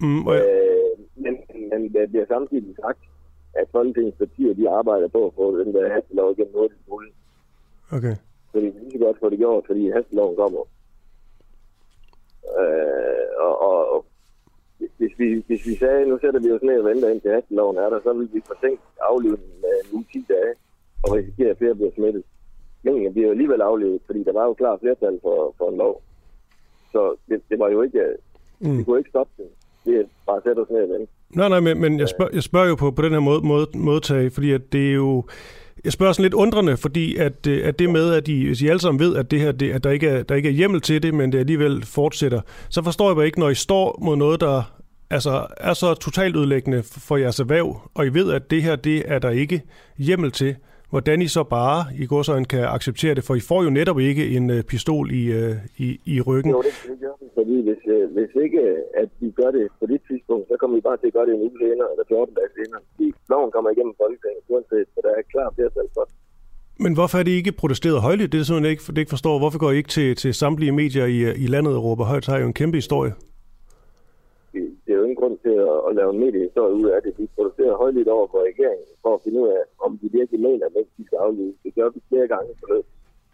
Mm, 0.00 0.26
og 0.26 0.34
ja. 0.34 0.42
øh, 0.42 0.98
men, 1.14 1.36
men 1.70 1.92
det 1.92 2.10
bliver 2.10 2.26
samtidig 2.28 2.74
sagt, 2.84 2.98
at 3.54 3.66
Folketingets 3.72 4.18
partier, 4.18 4.54
de 4.54 4.70
arbejder 4.70 5.08
på 5.08 5.26
at 5.26 5.34
få 5.34 5.58
den 5.58 5.74
der 5.74 5.92
hastelov 5.94 6.32
igennem 6.32 6.54
hurtigt 6.54 6.88
muligt. 6.88 7.14
Okay. 7.92 8.14
Så 8.52 8.60
vi 8.60 8.70
kan 8.70 8.80
lige 8.80 8.92
så 8.92 8.98
godt 8.98 9.18
få 9.20 9.30
det 9.30 9.38
gjort, 9.38 9.64
fordi 9.66 9.90
hasteloven 9.90 10.36
kommer. 10.36 10.62
Øh, 12.60 13.28
og, 13.46 13.62
og, 13.68 13.92
og 13.94 14.04
hvis, 14.78 15.18
vi, 15.18 15.44
hvis 15.46 15.66
vi 15.66 15.74
sagde, 15.76 16.06
nu 16.06 16.18
sætter 16.18 16.40
vi 16.40 16.52
os 16.52 16.62
ned 16.62 16.78
og 16.78 16.84
venter 16.84 17.08
ind 17.08 17.20
til 17.20 17.30
hasteloven 17.30 17.76
er 17.76 17.90
der, 17.90 18.00
så 18.02 18.12
vil 18.12 18.28
vi 18.32 18.40
forsinke 18.46 18.82
aflivningen 19.00 19.60
med 19.60 19.74
en 19.80 19.96
uge 19.96 20.04
10 20.12 20.24
dage 20.28 20.54
og 21.04 21.14
risikere, 21.16 21.50
at 21.50 21.58
flere 21.58 21.74
bliver 21.74 21.92
smittet. 21.94 22.24
Men 22.82 23.12
bliver 23.12 23.26
jo 23.26 23.32
alligevel 23.32 23.60
aflevet, 23.60 24.00
fordi 24.06 24.24
der 24.24 24.32
var 24.32 24.44
jo 24.44 24.54
klar 24.54 24.76
flertal 24.76 25.18
for, 25.22 25.54
for 25.58 25.70
en 25.70 25.76
lov. 25.76 26.02
Så 26.92 27.16
det, 27.28 27.42
det 27.50 27.58
var 27.58 27.68
jo 27.68 27.82
ikke, 27.82 28.16
mm. 28.60 28.78
vi 28.78 28.84
kunne 28.84 28.98
ikke 28.98 29.10
stoppe 29.10 29.32
det. 29.36 29.48
Det 29.84 30.00
er 30.00 30.04
bare 30.26 30.36
at 30.36 30.42
sætte 30.42 30.60
os 30.60 30.70
ned 30.70 30.82
og 30.82 30.88
vente. 30.88 31.12
Nej, 31.34 31.48
nej, 31.48 31.60
men, 31.60 31.80
men 31.80 32.00
jeg, 32.00 32.08
spørger, 32.08 32.30
jeg 32.34 32.42
spørger 32.42 32.68
jo 32.68 32.74
på, 32.74 32.90
på 32.90 33.02
den 33.02 33.12
her 33.12 33.20
måde, 33.20 33.40
måde, 33.46 33.66
modtag, 33.74 34.32
fordi 34.32 34.52
at 34.52 34.72
det 34.72 34.88
er 34.88 34.92
jo... 34.92 35.24
Jeg 35.84 35.92
spørger 35.92 36.12
sådan 36.12 36.22
lidt 36.22 36.34
undrende, 36.34 36.76
fordi 36.76 37.16
at, 37.16 37.46
øh, 37.46 37.68
at 37.68 37.78
det 37.78 37.90
med, 37.90 38.14
at 38.14 38.28
I, 38.28 38.46
hvis 38.46 38.62
I 38.62 38.68
alle 38.68 38.80
sammen 38.80 39.00
ved, 39.00 39.16
at, 39.16 39.30
det 39.30 39.40
her, 39.40 39.52
det, 39.52 39.72
at 39.72 39.84
der, 39.84 39.90
ikke 39.90 40.08
er, 40.08 40.22
der 40.22 40.34
ikke 40.34 40.48
er 40.48 40.52
hjemmel 40.52 40.80
til 40.80 41.02
det, 41.02 41.14
men 41.14 41.32
det 41.32 41.38
alligevel 41.38 41.84
fortsætter, 41.84 42.40
så 42.68 42.82
forstår 42.82 43.08
jeg 43.08 43.16
bare 43.16 43.26
ikke, 43.26 43.40
når 43.40 43.48
I 43.48 43.54
står 43.54 43.98
mod 44.02 44.16
noget, 44.16 44.40
der 44.40 44.62
altså, 45.10 45.46
er 45.56 45.74
så 45.74 45.94
totalt 45.94 46.36
ødelæggende 46.36 46.82
for 46.82 47.16
jeres 47.16 47.40
erhverv, 47.40 47.90
og 47.94 48.06
I 48.06 48.08
ved, 48.08 48.32
at 48.32 48.50
det 48.50 48.62
her, 48.62 48.76
det 48.76 49.02
er 49.06 49.18
der 49.18 49.30
ikke 49.30 49.62
hjemmel 49.98 50.30
til, 50.30 50.56
hvordan 50.90 51.22
I 51.22 51.28
så 51.36 51.42
bare 51.58 51.80
i 52.02 52.06
går 52.06 52.22
så 52.22 52.32
kan 52.52 52.64
acceptere 52.76 53.14
det, 53.14 53.24
for 53.24 53.34
I 53.34 53.42
får 53.50 53.60
jo 53.66 53.70
netop 53.70 53.98
ikke 53.98 54.24
en 54.36 54.50
uh, 54.50 54.60
pistol 54.72 55.04
i, 55.20 55.22
uh, 55.38 55.56
i, 55.86 55.88
i 56.14 56.20
ryggen. 56.28 56.50
Jo, 56.50 56.62
det, 56.66 56.74
det 56.90 56.98
gør 57.04 57.14
vi, 57.20 57.26
fordi 57.38 57.56
hvis, 57.66 57.82
uh, 57.94 58.04
hvis 58.16 58.32
ikke 58.44 58.60
at 59.02 59.08
vi 59.20 59.28
gør 59.40 59.50
det 59.56 59.64
på 59.80 59.86
det 59.92 60.00
tidspunkt, 60.08 60.44
så 60.50 60.54
kommer 60.60 60.74
vi 60.78 60.82
bare 60.88 60.98
til 61.00 61.06
at 61.10 61.12
gøre 61.16 61.26
det 61.26 61.34
en 61.34 61.42
uge 61.46 61.56
senere, 61.62 61.88
eller 61.92 62.04
14 62.08 62.34
dage 62.38 62.50
senere. 62.58 62.80
Fordi 62.90 63.06
loven 63.32 63.50
kommer 63.54 63.68
igennem 63.74 63.94
Folketinget, 64.02 64.42
uanset, 64.52 64.86
så 64.94 64.98
der 65.06 65.12
er 65.18 65.22
klar 65.34 65.48
flertal 65.56 65.88
for 65.96 66.04
det. 66.08 66.14
Men 66.84 66.92
hvorfor 66.98 67.18
er 67.18 67.22
det 67.22 67.34
ikke 67.40 67.52
protesteret 67.52 67.98
højligt? 68.08 68.32
Det 68.32 68.40
er 68.40 68.44
simpelthen 68.44 68.70
ikke, 68.70 68.84
det 68.94 68.98
ikke 68.98 69.14
forstår. 69.16 69.34
Hvorfor 69.38 69.58
går 69.58 69.70
I 69.70 69.76
ikke 69.76 69.92
til, 69.98 70.16
til 70.22 70.34
samtlige 70.34 70.72
medier 70.72 71.06
i, 71.16 71.18
i 71.44 71.46
landet 71.54 71.72
og 71.76 71.84
råber 71.84 72.04
højt? 72.04 72.24
Så 72.24 72.30
har 72.30 72.38
jo 72.38 72.46
en 72.46 72.58
kæmpe 72.60 72.76
historie 72.76 73.12
vi, 74.52 74.60
det 74.84 74.90
er 74.92 74.98
jo 74.98 75.02
ingen 75.02 75.20
grund 75.22 75.38
til 75.38 75.54
at, 75.70 75.78
at 75.88 75.94
lave 75.98 76.10
en 76.12 76.20
mediehistorie 76.24 76.74
ud 76.74 76.88
af 76.94 77.02
det. 77.02 77.18
Vi 77.18 77.26
producerer 77.34 77.76
højligt 77.76 78.08
over 78.08 78.26
for 78.32 78.40
regeringen 78.50 78.86
for 79.02 79.14
at 79.14 79.22
finde 79.24 79.40
ud 79.40 79.48
af, 79.48 79.62
om 79.84 79.98
de 79.98 80.12
virkelig 80.12 80.40
mener, 80.40 80.66
at 80.66 80.72
de 80.98 81.06
skal 81.06 81.18
aflyse. 81.18 81.58
Det 81.64 81.74
gør 81.74 81.88
vi 81.88 82.00
flere 82.08 82.28
gange 82.28 82.50
på 82.60 82.66
løb. 82.72 82.86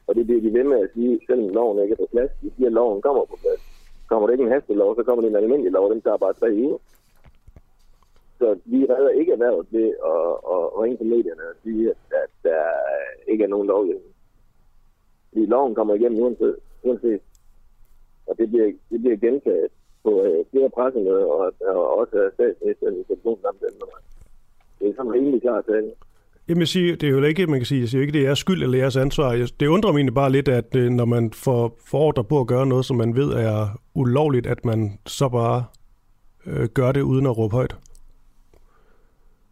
Og 0.06 0.14
det 0.14 0.26
bliver 0.26 0.40
de 0.40 0.52
ved 0.52 0.64
med 0.64 0.78
at 0.84 0.90
sige, 0.94 1.20
selvom 1.26 1.48
loven 1.48 1.82
ikke 1.82 1.92
er 1.92 2.04
på 2.04 2.08
plads. 2.10 2.30
De 2.42 2.50
siger, 2.56 2.66
at 2.66 2.72
loven 2.72 3.02
kommer 3.02 3.24
på 3.24 3.36
plads. 3.42 3.62
Kommer 4.08 4.26
det 4.26 4.34
ikke 4.34 4.44
en 4.44 4.56
hastelov, 4.56 4.96
så 4.96 5.02
kommer 5.02 5.22
det 5.22 5.30
en 5.30 5.36
almindelig 5.36 5.72
lov. 5.72 5.90
Den 5.92 6.02
tager 6.02 6.16
bare 6.16 6.34
tre 6.34 6.48
uger. 6.52 6.78
Så 8.38 8.58
vi 8.64 8.86
redder 8.90 9.08
ikke 9.08 9.32
erhvervet 9.32 9.66
ved 9.70 9.88
at, 10.12 10.26
at 10.54 10.60
ringe 10.80 10.96
til 10.96 11.06
medierne 11.06 11.42
og 11.50 11.56
sige, 11.62 11.90
at 11.90 12.30
der 12.42 12.62
ikke 13.28 13.44
er 13.44 13.48
nogen 13.48 13.66
lovgivning. 13.66 14.12
Fordi 15.28 15.46
loven 15.46 15.74
kommer 15.74 15.94
igennem 15.94 16.22
uanset. 16.22 16.56
uanset. 16.82 17.20
Og 18.26 18.38
det 18.38 18.48
bliver, 18.48 18.72
det 18.90 19.00
bliver 19.00 19.16
gentaget 19.16 19.70
på 20.06 20.12
øh, 20.26 20.38
flere 20.50 20.70
pressemøder, 20.76 21.26
og, 21.34 21.52
og 21.74 21.98
også 22.00 22.16
statsministeren 22.34 22.94
i 23.00 23.04
telefonsamtalen. 23.10 23.80
Det 24.78 24.86
er 24.88 24.94
sådan 24.96 25.12
rimelig 25.12 25.40
klart 25.42 25.64
tale. 25.70 25.90
Jamen 26.48 26.60
jeg 26.60 26.68
siger, 26.68 26.96
det 26.96 27.06
er 27.06 27.10
jo 27.10 27.22
ikke, 27.22 27.46
man 27.46 27.60
kan 27.60 27.66
sige, 27.66 27.80
jeg 27.80 27.88
siger 27.88 28.02
ikke, 28.02 28.18
det 28.18 28.26
er 28.26 28.34
skyld 28.34 28.62
eller 28.62 28.78
jeres 28.78 28.96
ansvar. 28.96 29.48
Det 29.60 29.66
undrer 29.66 29.92
mig 29.92 29.98
egentlig 29.98 30.14
bare 30.14 30.32
lidt, 30.32 30.48
at 30.48 30.76
øh, 30.76 30.90
når 30.90 31.04
man 31.04 31.32
får, 31.32 31.76
får 31.90 31.98
ordre 31.98 32.24
på 32.24 32.40
at 32.40 32.46
gøre 32.46 32.66
noget, 32.66 32.84
som 32.84 32.96
man 32.96 33.16
ved 33.16 33.30
er 33.32 33.80
ulovligt, 33.94 34.46
at 34.46 34.64
man 34.64 34.98
så 35.06 35.28
bare 35.28 35.64
øh, 36.46 36.68
gør 36.78 36.92
det 36.92 37.02
uden 37.02 37.26
at 37.26 37.38
råbe 37.38 37.54
højt. 37.54 37.76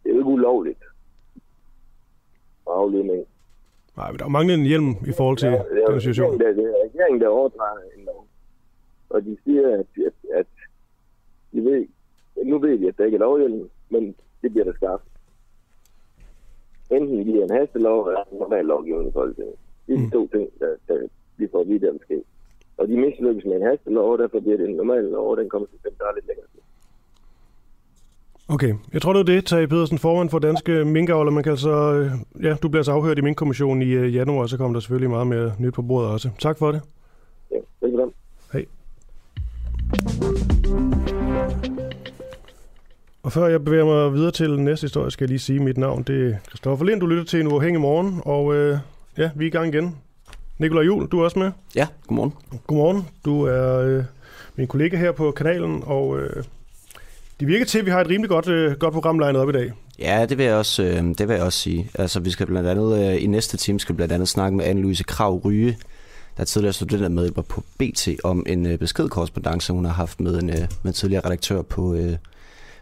Det 0.03 0.09
er 0.09 0.13
jo 0.13 0.19
ikke 0.19 0.29
ulovligt. 0.29 0.83
Afledning. 2.67 3.23
Nej, 3.97 4.11
men 4.11 4.19
der 4.19 4.25
er 4.25 4.29
manglet 4.29 4.55
en 4.59 4.65
hjelm 4.65 4.89
i 4.89 5.13
forhold 5.17 5.37
til 5.37 5.49
ja, 5.49 5.57
det 5.73 5.83
er, 5.83 5.91
den 5.91 6.01
situation. 6.01 6.39
Det 6.39 6.47
er, 6.47 6.53
det 6.53 6.63
er 6.63 6.75
regeringen, 6.87 7.21
der 7.21 7.27
overdrager 7.27 7.79
en 7.97 8.05
lov. 8.05 8.27
Og 9.15 9.25
de 9.25 9.37
siger, 9.43 9.67
at, 9.79 9.89
at, 10.09 10.17
at 10.39 10.47
de 11.53 11.59
ved, 11.67 11.87
nu 12.45 12.59
ved 12.59 12.79
de, 12.79 12.87
at 12.87 12.97
der 12.97 13.05
ikke 13.05 13.15
er 13.15 13.25
lovhjelm, 13.27 13.69
men 13.89 14.15
det 14.41 14.51
bliver 14.51 14.65
der 14.65 14.73
skabt 14.73 15.03
enten 16.91 17.25
via 17.25 17.43
en 17.43 17.57
hastelov 17.57 18.07
eller 18.07 18.23
en 18.31 18.37
normal 18.37 18.65
lovgivning 18.65 19.09
i 19.09 19.13
Folketinget. 19.13 19.55
Det 19.87 19.93
er 19.93 19.97
de 19.97 20.03
mm. 20.03 20.11
to 20.11 20.27
ting, 20.27 20.49
der, 20.59 20.75
der 20.87 21.07
vi 21.37 21.47
får 21.51 21.61
at 21.61 21.67
vide, 21.67 21.85
der 21.85 21.91
vil 21.91 22.01
ske. 22.03 22.23
Og 22.77 22.87
de 22.87 22.97
mislykkes 22.97 23.45
med 23.45 23.55
en 23.55 23.67
hastelov, 23.69 24.11
og 24.11 24.17
derfor 24.17 24.39
bliver 24.39 24.57
det 24.57 24.69
en 24.69 24.75
normal 24.75 25.03
lov, 25.03 25.31
og 25.31 25.37
den 25.37 25.49
kommer 25.49 25.67
til 25.67 25.77
at 25.83 26.15
lidt 26.15 26.27
længere 26.27 26.47
tid. 26.53 26.61
Okay, 28.49 28.73
jeg 28.93 29.01
tror 29.01 29.13
det 29.13 29.19
er 29.19 29.33
det, 29.33 29.45
Tage 29.45 29.67
Pedersen, 29.67 29.97
formand 29.97 30.29
for 30.29 30.39
Danske 30.39 30.85
Minkavler. 30.85 31.31
Man 31.31 31.43
kan 31.43 31.51
altså, 31.51 31.75
øh, 31.93 32.11
ja, 32.45 32.53
du 32.63 32.67
bliver 32.69 32.79
altså 32.79 32.91
afhørt 32.91 33.17
i 33.17 33.21
Minkkommissionen 33.21 33.81
i 33.81 33.97
uh, 33.97 34.15
januar, 34.15 34.41
og 34.41 34.49
så 34.49 34.57
kommer 34.57 34.73
der 34.73 34.79
selvfølgelig 34.79 35.09
meget 35.09 35.27
mere 35.27 35.51
nyt 35.59 35.73
på 35.73 35.81
bordet 35.81 36.11
også. 36.11 36.29
Tak 36.39 36.57
for 36.57 36.71
det. 36.71 36.81
Ja, 37.51 37.59
velkommen. 37.81 38.13
Og 43.23 43.31
før 43.31 43.47
jeg 43.47 43.63
bevæger 43.65 43.85
mig 43.85 44.13
videre 44.13 44.31
til 44.31 44.59
næste 44.59 44.83
historie, 44.83 45.11
skal 45.11 45.23
jeg 45.25 45.29
lige 45.29 45.39
sige 45.39 45.59
mit 45.59 45.77
navn. 45.77 46.03
Det 46.03 46.31
er 46.31 46.37
Christoffer 46.49 46.85
Lind, 46.85 46.99
du 46.99 47.05
lytter 47.05 47.23
til 47.23 47.39
en 47.39 47.47
uafhængig 47.47 47.81
morgen, 47.81 48.21
og 48.25 48.55
øh, 48.55 48.77
ja, 49.17 49.29
vi 49.35 49.45
er 49.45 49.47
i 49.47 49.51
gang 49.51 49.73
igen. 49.73 49.95
Nikolaj 50.59 50.83
Jul, 50.83 51.07
du 51.07 51.19
er 51.19 51.23
også 51.23 51.39
med? 51.39 51.51
Ja, 51.75 51.87
godmorgen. 52.07 52.33
Godmorgen. 52.67 53.07
Du 53.25 53.43
er 53.43 53.77
øh, 53.77 54.03
min 54.55 54.67
kollega 54.67 54.97
her 54.97 55.11
på 55.11 55.31
kanalen, 55.31 55.83
og 55.85 56.19
øh, 56.19 56.43
det 57.39 57.47
virker 57.47 57.65
til, 57.65 57.79
at 57.79 57.85
vi 57.85 57.91
har 57.91 58.01
et 58.01 58.09
rimelig 58.09 58.29
godt, 58.29 58.47
øh, 58.47 58.71
godt 58.71 58.93
program 58.93 59.19
legnet 59.19 59.41
op 59.41 59.49
i 59.49 59.51
dag. 59.51 59.71
Ja, 59.99 60.25
det 60.29 60.37
vil 60.37 60.45
jeg 60.45 60.55
også, 60.55 60.83
øh, 60.83 61.03
det 61.17 61.27
vil 61.27 61.33
jeg 61.33 61.43
også 61.43 61.59
sige. 61.59 61.89
Altså, 61.93 62.19
vi 62.19 62.31
skal 62.31 62.45
blandt 62.45 62.69
andet 62.69 63.11
øh, 63.11 63.23
i 63.23 63.27
næste 63.27 63.57
time 63.57 63.79
skal 63.79 63.95
blandt 63.95 64.13
andet 64.13 64.27
snakke 64.27 64.57
med 64.57 64.65
Anne-Louise 64.65 65.03
Krav 65.03 65.41
Ryge, 65.45 65.77
der 66.37 66.43
tidligere 66.43 66.45
tidligere 66.45 66.73
studentermedhjælper 66.73 67.41
på 67.41 67.63
BT, 67.77 68.07
om 68.23 68.45
en 68.47 68.65
øh, 68.65 68.79
beskedkorrespondence, 68.79 69.73
hun 69.73 69.85
har 69.85 69.93
haft 69.93 70.19
med 70.19 70.39
en, 70.41 70.49
øh, 70.49 70.55
med 70.55 70.67
en 70.85 70.93
tidligere 70.93 71.25
redaktør 71.25 71.61
på, 71.61 71.93
øh, 71.93 72.17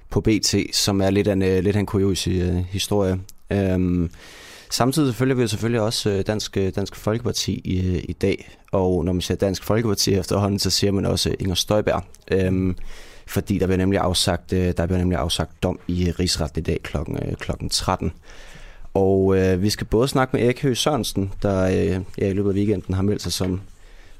på 0.09 0.21
BT, 0.21 0.55
som 0.73 1.01
er 1.01 1.09
lidt 1.09 1.27
af 1.27 1.33
en, 1.33 1.41
øh, 1.41 1.63
lidt 1.63 1.75
af 1.75 1.79
en 1.79 1.85
kurios 1.85 2.27
øh, 2.27 2.55
historie. 2.55 3.19
Øhm, 3.49 4.09
samtidig 4.69 5.15
følger 5.15 5.35
vi 5.35 5.47
selvfølgelig 5.47 5.81
også 5.81 6.09
uh, 6.09 6.19
Dansk, 6.27 6.57
øh, 6.57 6.71
Dansk 6.75 6.95
Folkeparti 6.95 7.61
i, 7.65 7.99
i 7.99 8.13
dag, 8.13 8.57
og 8.71 9.05
når 9.05 9.13
man 9.13 9.21
siger 9.21 9.37
Dansk 9.37 9.63
Folkeparti 9.63 10.13
efterhånden, 10.13 10.59
så 10.59 10.69
siger 10.69 10.91
man 10.91 11.05
også 11.05 11.35
Inger 11.39 11.55
Støjberg. 11.55 12.03
Øhm, 12.31 12.75
fordi 13.27 13.57
der 13.57 13.65
bliver 13.65 13.77
nemlig 13.77 13.99
afsagt, 13.99 14.51
der 14.51 14.85
bliver 14.85 14.97
nemlig 14.97 15.17
afsagt 15.17 15.63
dom 15.63 15.79
i 15.87 16.11
rigsretten 16.11 16.59
i 16.59 16.63
dag 16.63 16.79
klokken, 16.83 17.35
klokken 17.39 17.69
13. 17.69 18.11
Og 18.93 19.37
øh, 19.37 19.61
vi 19.61 19.69
skal 19.69 19.87
både 19.87 20.07
snakke 20.07 20.37
med 20.37 20.45
Erik 20.45 20.61
Høgh 20.61 20.77
Sørensen, 20.77 21.31
der 21.41 21.63
øh, 21.65 22.01
ja, 22.17 22.29
i 22.29 22.33
løbet 22.33 22.49
af 22.49 22.55
weekenden 22.55 22.93
har 22.93 23.01
meldt 23.01 23.21
sig 23.21 23.31
som 23.31 23.61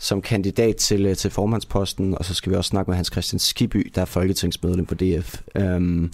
som 0.03 0.22
kandidat 0.22 0.75
til, 0.75 1.06
øh, 1.06 1.15
til 1.15 1.32
formandsposten, 1.32 2.18
og 2.18 2.25
så 2.25 2.34
skal 2.34 2.51
vi 2.51 2.58
også 2.58 2.70
snakke 2.70 2.92
med 2.92 2.96
Hans 2.96 3.12
Christian 3.12 3.39
Skiby, 3.39 3.92
der 3.96 4.01
er 4.01 4.06
folketingsmedlem 4.06 4.86
på 4.86 4.96
DF. 4.96 5.42
Øhm, 5.56 6.12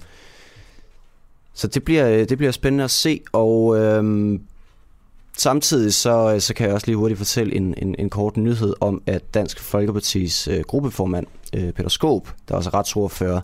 så 1.54 1.68
det 1.68 1.84
bliver, 1.84 2.10
øh, 2.10 2.30
det 2.30 2.38
bliver 2.38 2.52
spændende 2.52 2.84
at 2.84 2.92
se, 2.92 3.22
og 3.32 3.78
øhm, 3.78 4.42
samtidig 5.38 5.94
så, 5.94 6.34
øh, 6.34 6.42
så 6.42 6.54
kan 6.54 6.66
jeg 6.66 6.74
også 6.74 6.88
lige 6.88 6.98
hurtigt 6.98 7.18
fortælle 7.18 7.56
en, 7.56 7.74
en, 7.78 7.96
en 8.00 8.10
kort 8.10 8.38
nyhed 8.38 8.74
om, 8.80 9.02
at 9.06 9.34
Dansk 9.34 9.60
Folkepartis 9.60 10.48
øh, 10.48 10.62
gruppeformand, 10.62 11.26
øh, 11.56 11.72
Peter 11.72 11.90
Skåb, 11.90 12.30
der 12.50 12.56
også 12.56 12.70
er 12.70 12.74
retsordfører, 12.74 13.42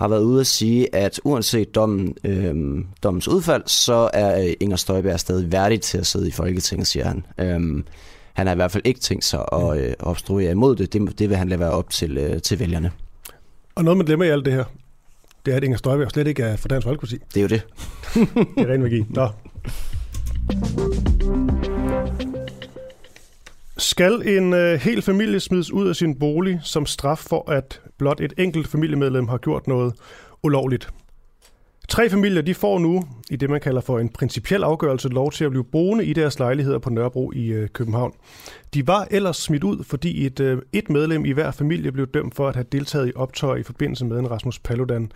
har 0.00 0.08
været 0.08 0.22
ude 0.22 0.40
at 0.40 0.46
sige, 0.46 0.94
at 0.94 1.20
uanset 1.24 1.74
dommen, 1.74 2.14
øh, 2.24 2.84
dommens 3.02 3.28
udfald, 3.28 3.62
så 3.66 4.10
er 4.12 4.54
Inger 4.60 4.76
Støjberg 4.76 5.20
stadig 5.20 5.52
værdig 5.52 5.80
til 5.80 5.98
at 5.98 6.06
sidde 6.06 6.28
i 6.28 6.30
Folketinget, 6.30 6.86
siger 6.86 7.06
han. 7.06 7.26
Øh, 7.38 7.82
han 8.32 8.46
har 8.46 8.52
i 8.52 8.56
hvert 8.56 8.70
fald 8.70 8.82
ikke 8.86 9.00
tænkt 9.00 9.24
sig 9.24 9.44
at 9.52 9.78
øh, 9.78 9.92
obstruere 9.98 10.50
imod 10.50 10.76
det. 10.76 10.92
det. 10.92 11.18
Det 11.18 11.28
vil 11.28 11.36
han 11.36 11.48
lade 11.48 11.60
være 11.60 11.70
op 11.70 11.90
til, 11.90 12.18
øh, 12.18 12.42
til 12.42 12.58
vælgerne. 12.58 12.90
Og 13.74 13.84
noget, 13.84 13.96
man 13.96 14.06
glemmer 14.06 14.26
i 14.26 14.28
alt 14.28 14.44
det 14.44 14.52
her, 14.52 14.64
det 15.46 15.52
er, 15.52 15.56
at 15.56 15.64
Inger 15.64 15.78
Støjberg 15.78 16.10
slet 16.10 16.26
ikke 16.26 16.42
er 16.42 16.56
for 16.56 16.68
Dansk 16.68 16.86
Folkeparti. 16.86 17.18
Det 17.34 17.36
er 17.36 17.42
jo 17.42 17.48
det. 17.48 17.62
det 18.56 18.68
er 18.68 18.72
ren 18.72 18.82
magi. 18.82 19.04
Nå. 19.08 19.28
Skal 23.80 24.28
en 24.28 24.52
øh, 24.52 24.80
hel 24.80 25.02
familie 25.02 25.40
smides 25.40 25.70
ud 25.70 25.88
af 25.88 25.96
sin 25.96 26.18
bolig 26.18 26.60
som 26.62 26.86
straf 26.86 27.18
for, 27.18 27.50
at 27.50 27.80
blot 27.98 28.20
et 28.20 28.32
enkelt 28.38 28.68
familiemedlem 28.68 29.28
har 29.28 29.38
gjort 29.38 29.66
noget 29.66 29.94
ulovligt? 30.42 30.88
Tre 31.88 32.10
familier 32.10 32.42
de 32.42 32.54
får 32.54 32.78
nu, 32.78 33.04
i 33.30 33.36
det 33.36 33.50
man 33.50 33.60
kalder 33.60 33.80
for 33.80 33.98
en 33.98 34.08
principiel 34.08 34.62
afgørelse, 34.62 35.08
lov 35.08 35.32
til 35.32 35.44
at 35.44 35.50
blive 35.50 35.64
boende 35.64 36.04
i 36.04 36.12
deres 36.12 36.38
lejligheder 36.38 36.78
på 36.78 36.90
Nørrebro 36.90 37.32
i 37.32 37.46
øh, 37.46 37.68
København. 37.68 38.12
De 38.74 38.86
var 38.86 39.08
ellers 39.10 39.36
smidt 39.36 39.64
ud, 39.64 39.84
fordi 39.84 40.26
et, 40.26 40.40
øh, 40.40 40.62
et 40.72 40.90
medlem 40.90 41.24
i 41.24 41.32
hver 41.32 41.50
familie 41.50 41.92
blev 41.92 42.06
dømt 42.06 42.34
for 42.34 42.48
at 42.48 42.54
have 42.54 42.66
deltaget 42.72 43.08
i 43.08 43.12
optøj 43.16 43.56
i 43.56 43.62
forbindelse 43.62 44.04
med 44.04 44.18
en 44.18 44.30
Rasmus 44.30 44.58
Paludan 44.58 45.12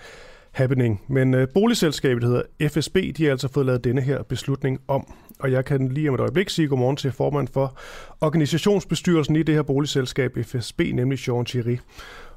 happening. 0.52 1.02
Men 1.08 1.34
øh, 1.34 1.48
boligselskabet, 1.54 2.22
der 2.22 2.28
hedder 2.28 2.68
FSB, 2.68 2.96
de 3.16 3.24
har 3.24 3.30
altså 3.30 3.48
fået 3.48 3.66
lavet 3.66 3.84
denne 3.84 4.00
her 4.00 4.22
beslutning 4.22 4.80
om. 4.88 5.14
Og 5.44 5.52
jeg 5.52 5.64
kan 5.64 5.88
lige 5.88 6.08
om 6.08 6.14
et 6.14 6.20
øjeblik 6.20 6.50
sige 6.50 6.68
godmorgen 6.68 6.96
til 6.96 7.12
formand 7.12 7.48
for 7.48 7.78
organisationsbestyrelsen 8.20 9.36
i 9.36 9.42
det 9.42 9.54
her 9.54 9.62
boligselskab, 9.62 10.38
FSB, 10.46 10.80
nemlig 10.80 11.28
Jean 11.28 11.44
Thierry. 11.44 11.78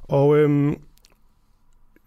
Og 0.03 0.37
øhm, 0.37 0.75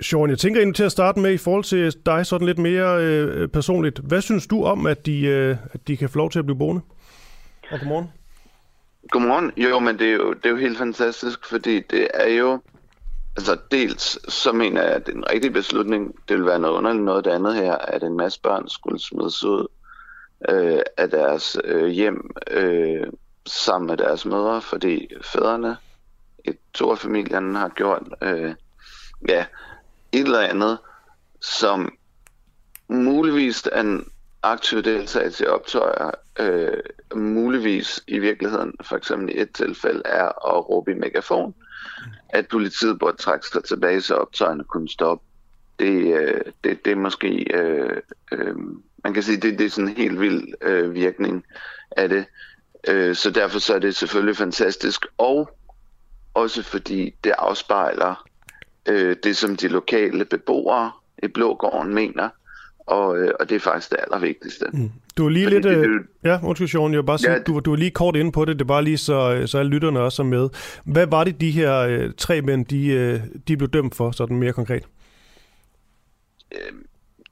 Sean, 0.00 0.30
jeg 0.30 0.38
tænker 0.38 0.60
egentlig 0.60 0.76
til 0.76 0.84
at 0.84 0.92
starte 0.92 1.20
med 1.20 1.32
i 1.32 1.36
forhold 1.36 1.64
til 1.64 1.94
dig 2.06 2.26
sådan 2.26 2.46
lidt 2.46 2.58
mere 2.58 3.04
øh, 3.04 3.48
personligt. 3.48 3.98
Hvad 3.98 4.20
synes 4.20 4.46
du 4.46 4.64
om, 4.64 4.86
at 4.86 5.06
de, 5.06 5.20
øh, 5.22 5.56
at 5.72 5.88
de 5.88 5.96
kan 5.96 6.08
få 6.08 6.18
lov 6.18 6.30
til 6.30 6.38
at 6.38 6.44
blive 6.44 6.58
boende? 6.58 6.80
Og 7.70 7.78
godmorgen. 7.78 8.08
Godmorgen. 9.10 9.52
Jo, 9.56 9.78
men 9.78 9.98
det 9.98 10.08
er 10.08 10.14
jo, 10.14 10.32
det 10.32 10.46
er 10.46 10.50
jo 10.50 10.56
helt 10.56 10.78
fantastisk, 10.78 11.46
fordi 11.46 11.80
det 11.90 12.08
er 12.14 12.28
jo... 12.28 12.60
Altså 13.36 13.56
dels, 13.70 14.32
så 14.32 14.52
mener 14.52 14.82
jeg, 14.82 14.92
at 14.92 15.06
det 15.06 15.12
er 15.12 15.16
en 15.16 15.30
rigtig 15.32 15.52
beslutning. 15.52 16.14
Det 16.28 16.36
vil 16.36 16.46
være 16.46 16.58
noget 16.58 16.74
underligt 16.74 17.04
noget 17.04 17.24
det 17.24 17.30
andet 17.30 17.54
her, 17.54 17.74
at 17.74 18.02
en 18.02 18.16
masse 18.16 18.40
børn 18.40 18.68
skulle 18.68 19.00
smides 19.00 19.44
ud 19.44 19.66
øh, 20.48 20.80
af 20.96 21.10
deres 21.10 21.56
øh, 21.64 21.86
hjem 21.86 22.30
øh, 22.50 23.06
sammen 23.46 23.86
med 23.86 23.96
deres 23.96 24.24
mødre, 24.24 24.62
fordi 24.62 25.08
fædrene 25.22 25.76
i 26.44 26.52
to 26.74 26.90
af 26.90 26.98
familierne 26.98 27.58
har 27.58 27.68
gjort... 27.68 28.02
Øh, 28.22 28.54
ja, 29.28 29.44
et 30.12 30.20
eller 30.20 30.40
andet, 30.40 30.78
som 31.40 31.92
muligvis 32.88 33.68
er 33.72 33.80
en 33.80 34.06
aktiv 34.42 34.82
deltagelse 34.82 35.44
i 35.44 35.46
optøjer, 35.46 36.10
øh, 36.38 36.82
muligvis 37.14 38.04
i 38.06 38.18
virkeligheden, 38.18 38.74
for 38.82 38.96
eksempel 38.96 39.36
i 39.36 39.40
et 39.40 39.52
tilfælde, 39.52 40.02
er 40.04 40.24
at 40.24 40.68
råbe 40.68 40.90
i 40.90 40.94
megafon, 40.94 41.54
at 42.28 42.48
politiet 42.48 42.98
burde 42.98 43.16
trække 43.16 43.46
sig 43.46 43.64
tilbage, 43.64 44.00
så 44.00 44.14
optøjerne 44.14 44.64
kunne 44.64 44.88
stoppe. 44.88 45.24
Det, 45.78 46.14
øh, 46.14 46.40
det, 46.64 46.84
det 46.84 46.90
er 46.90 46.96
måske, 46.96 47.46
øh, 47.54 48.00
øh, 48.32 48.56
man 49.04 49.14
kan 49.14 49.22
sige, 49.22 49.36
det, 49.36 49.58
det 49.58 49.66
er 49.66 49.70
sådan 49.70 49.88
en 49.88 49.96
helt 49.96 50.20
vild 50.20 50.54
øh, 50.62 50.94
virkning 50.94 51.44
af 51.90 52.08
det. 52.08 52.24
Øh, 52.88 53.14
så 53.14 53.30
derfor 53.30 53.58
så 53.58 53.74
er 53.74 53.78
det 53.78 53.96
selvfølgelig 53.96 54.36
fantastisk, 54.36 55.06
og 55.18 55.50
også 56.34 56.62
fordi 56.62 57.14
det 57.24 57.32
afspejler 57.38 58.26
øh, 58.88 59.16
det, 59.22 59.36
som 59.36 59.56
de 59.56 59.68
lokale 59.68 60.24
beboere 60.24 60.90
i 61.22 61.28
Blågården 61.28 61.94
mener, 61.94 62.28
og, 62.78 63.18
øh, 63.18 63.30
og 63.40 63.48
det 63.48 63.54
er 63.54 63.60
faktisk 63.60 63.90
det 63.90 63.98
allervigtigste. 64.02 64.66
Mm. 64.72 64.90
Du 65.16 65.26
er 65.26 65.30
lige 65.30 65.44
Fordi 65.44 65.54
lidt... 65.54 65.64
Det, 65.64 65.76
øh, 65.76 66.00
ja, 66.24 66.38
undskyld, 66.44 66.68
Sean, 66.68 66.92
jeg 66.92 66.98
vil 66.98 67.06
bare 67.06 67.18
sige, 67.18 67.32
ja, 67.32 67.38
du, 67.38 67.60
du 67.60 67.72
er 67.72 67.76
lige 67.76 67.90
kort 67.90 68.16
inde 68.16 68.32
på 68.32 68.44
det, 68.44 68.58
det 68.58 68.60
er 68.60 68.68
bare 68.68 68.84
lige 68.84 68.98
så, 68.98 69.42
så 69.46 69.58
alle 69.58 69.70
lytterne 69.70 70.00
også 70.00 70.22
er 70.22 70.26
med. 70.26 70.48
Hvad 70.84 71.06
var 71.06 71.24
det, 71.24 71.40
de 71.40 71.50
her 71.50 71.78
øh, 71.78 72.10
tre 72.16 72.42
mænd, 72.42 72.66
de, 72.66 72.86
øh, 72.86 73.20
de 73.48 73.56
blev 73.56 73.68
dømt 73.68 73.94
for, 73.94 74.10
sådan 74.10 74.36
mere 74.36 74.52
konkret? 74.52 74.82
Øh, 76.52 76.72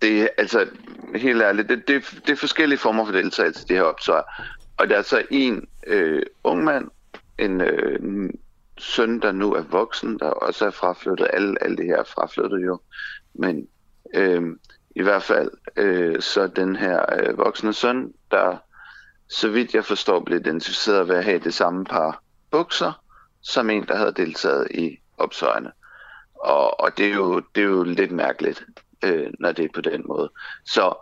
det 0.02 0.28
altså, 0.38 0.66
helt 1.14 1.42
ærligt, 1.42 1.68
det, 1.68 1.88
det, 1.88 2.20
det 2.26 2.32
er 2.32 2.36
forskellige 2.36 2.78
former 2.78 3.04
for 3.04 3.12
deltagelse, 3.12 3.68
de 3.68 3.74
her 3.74 3.82
optøjer. 3.82 4.22
Og 4.76 4.88
der 4.88 4.96
er 4.96 5.02
så 5.02 5.22
en 5.30 5.68
øh, 5.86 6.22
ung 6.44 6.64
mand, 6.64 6.90
en 7.38 7.60
øh, 7.60 8.30
søn, 8.78 9.20
der 9.20 9.32
nu 9.32 9.52
er 9.52 9.62
voksen, 9.62 10.18
der 10.18 10.30
også 10.30 10.66
er 10.66 10.70
fraflyttet. 10.70 11.28
Alle, 11.32 11.62
alle 11.62 11.76
det 11.76 11.86
her 11.86 11.96
er 11.96 12.04
fraflyttet 12.04 12.66
jo. 12.66 12.80
Men 13.34 13.68
øh, 14.14 14.42
i 14.96 15.02
hvert 15.02 15.22
fald 15.22 15.50
øh, 15.76 16.22
så 16.22 16.46
den 16.46 16.76
her 16.76 17.04
øh, 17.18 17.38
voksne 17.38 17.72
søn, 17.72 18.12
der 18.30 18.56
så 19.28 19.48
vidt 19.48 19.74
jeg 19.74 19.84
forstår 19.84 20.20
blev 20.20 20.38
identificeret 20.38 21.08
ved 21.08 21.16
at 21.16 21.24
have 21.24 21.38
det 21.38 21.54
samme 21.54 21.84
par 21.84 22.22
bukser, 22.50 23.02
som 23.42 23.70
en, 23.70 23.86
der 23.86 23.96
havde 23.96 24.12
deltaget 24.12 24.68
i 24.70 24.98
opsøjene. 25.18 25.72
Og, 26.34 26.80
og 26.80 26.98
det, 26.98 27.06
er 27.06 27.14
jo, 27.14 27.42
det 27.54 27.60
er 27.62 27.66
jo 27.66 27.82
lidt 27.82 28.12
mærkeligt, 28.12 28.64
øh, 29.04 29.30
når 29.38 29.52
det 29.52 29.64
er 29.64 29.68
på 29.74 29.80
den 29.80 30.02
måde. 30.06 30.30
Så 30.64 30.94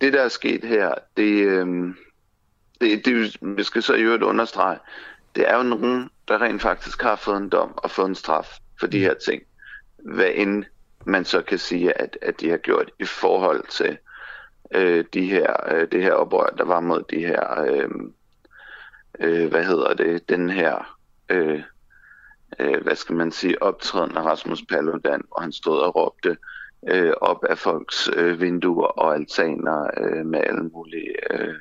det, 0.00 0.12
der 0.12 0.22
er 0.22 0.28
sket 0.28 0.64
her, 0.64 0.94
det, 1.16 1.46
øh, 1.46 1.94
det, 2.80 3.04
det 3.04 3.36
vi 3.40 3.62
skal 3.62 3.82
så 3.82 3.94
i 3.94 4.02
øvrigt 4.02 4.22
understrege, 4.22 4.78
det 5.36 5.48
er 5.48 5.56
jo 5.56 5.62
nogen, 5.62 6.10
der 6.28 6.42
rent 6.42 6.62
faktisk 6.62 7.02
har 7.02 7.16
fået 7.16 7.36
en 7.36 7.48
dom 7.48 7.72
og 7.76 7.90
fået 7.90 8.08
en 8.08 8.14
straf 8.14 8.58
for 8.80 8.86
de 8.86 9.00
her 9.00 9.14
ting. 9.14 9.42
Hvad 9.98 10.30
end 10.34 10.64
man 11.06 11.24
så 11.24 11.42
kan 11.42 11.58
sige, 11.58 12.00
at, 12.00 12.18
at 12.22 12.40
de 12.40 12.50
har 12.50 12.56
gjort 12.56 12.90
i 12.98 13.04
forhold 13.04 13.66
til 13.68 13.98
øh, 14.74 15.04
de 15.14 15.26
her, 15.26 15.74
øh, 15.74 15.92
det 15.92 16.02
her 16.02 16.12
oprør, 16.12 16.54
der 16.58 16.64
var 16.64 16.80
mod 16.80 17.02
de 17.10 17.18
her, 17.18 17.60
øh, 17.60 17.90
øh, 19.20 19.48
hvad 19.48 19.64
hedder 19.64 19.94
det, 19.94 20.28
den 20.28 20.50
her, 20.50 20.98
øh, 21.28 21.62
øh, 22.58 22.82
hvad 22.82 22.96
skal 22.96 23.16
man 23.16 23.32
sige, 23.32 23.62
optræden 23.62 24.16
af 24.16 24.22
Rasmus 24.22 24.62
Paludan, 24.68 25.22
hvor 25.28 25.40
han 25.40 25.52
stod 25.52 25.78
og 25.78 25.96
råbte 25.96 26.28
øh, 26.28 26.36
op 27.20 27.44
af 27.44 27.58
folks 27.58 28.10
øh, 28.16 28.40
vinduer 28.40 28.86
og 28.86 29.14
altaner 29.14 29.90
øh, 29.96 30.26
med 30.26 30.40
alle 30.40 30.62
mulige, 30.62 31.32
øh, 31.34 31.54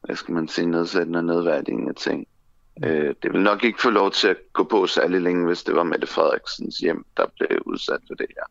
hvad 0.00 0.16
skal 0.16 0.34
man 0.34 0.48
sige, 0.48 0.66
nedsættende 0.66 1.18
og 1.18 1.24
nedværdigende 1.24 1.92
ting. 1.92 2.26
Øh, 2.84 3.14
det 3.22 3.32
vil 3.32 3.42
nok 3.42 3.64
ikke 3.64 3.82
få 3.82 3.90
lov 3.90 4.10
til 4.10 4.28
at 4.28 4.36
gå 4.52 4.64
på 4.64 4.86
særlig 4.86 5.20
længe, 5.20 5.46
hvis 5.46 5.62
det 5.62 5.74
var 5.74 5.82
Mette 5.82 6.06
Frederiksens 6.06 6.78
hjem, 6.78 7.04
der 7.16 7.26
blev 7.38 7.62
udsat 7.66 8.00
for 8.06 8.14
det 8.14 8.26
her. 8.36 8.44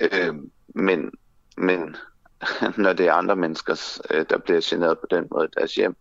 Øh, 0.00 0.34
men, 0.74 1.12
men 1.56 1.96
når 2.84 2.92
det 2.92 3.08
er 3.08 3.12
andre 3.12 3.36
mennesker, 3.36 4.00
øh, 4.10 4.26
der 4.30 4.38
bliver 4.38 4.60
generet 4.64 4.98
på 4.98 5.06
den 5.10 5.28
måde 5.30 5.44
i 5.44 5.54
deres 5.58 5.74
hjem, 5.74 5.96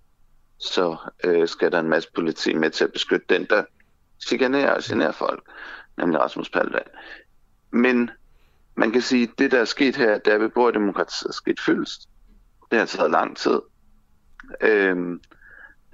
så 0.60 0.98
øh, 1.24 1.48
skal 1.48 1.72
der 1.72 1.80
en 1.80 1.90
masse 1.90 2.10
politi 2.16 2.54
med 2.54 2.70
til 2.70 2.84
at 2.84 2.94
beskytte 2.94 3.26
den, 3.30 3.46
der 3.46 3.64
chikanerer 4.28 4.74
og 4.74 4.82
generer 4.84 5.12
folk, 5.12 5.44
nemlig 5.98 6.20
Rasmus 6.20 6.50
Paludan. 6.50 6.88
Men 7.72 8.12
man 8.82 8.92
kan 8.92 9.02
sige, 9.02 9.24
at 9.24 9.40
det, 9.40 9.52
der 9.52 9.60
er 9.60 9.66
sket 9.66 9.96
her, 9.96 10.18
der 10.18 10.38
ved 10.38 10.50
beboerdemokratiet 10.50 11.30
er 11.30 11.34
sket 11.34 11.60
fyldst. 11.60 12.10
Det 12.72 12.80
har 12.80 12.86
taget 12.86 13.12
lang 13.12 13.38
tid. 13.38 13.60
Øh, 14.62 15.20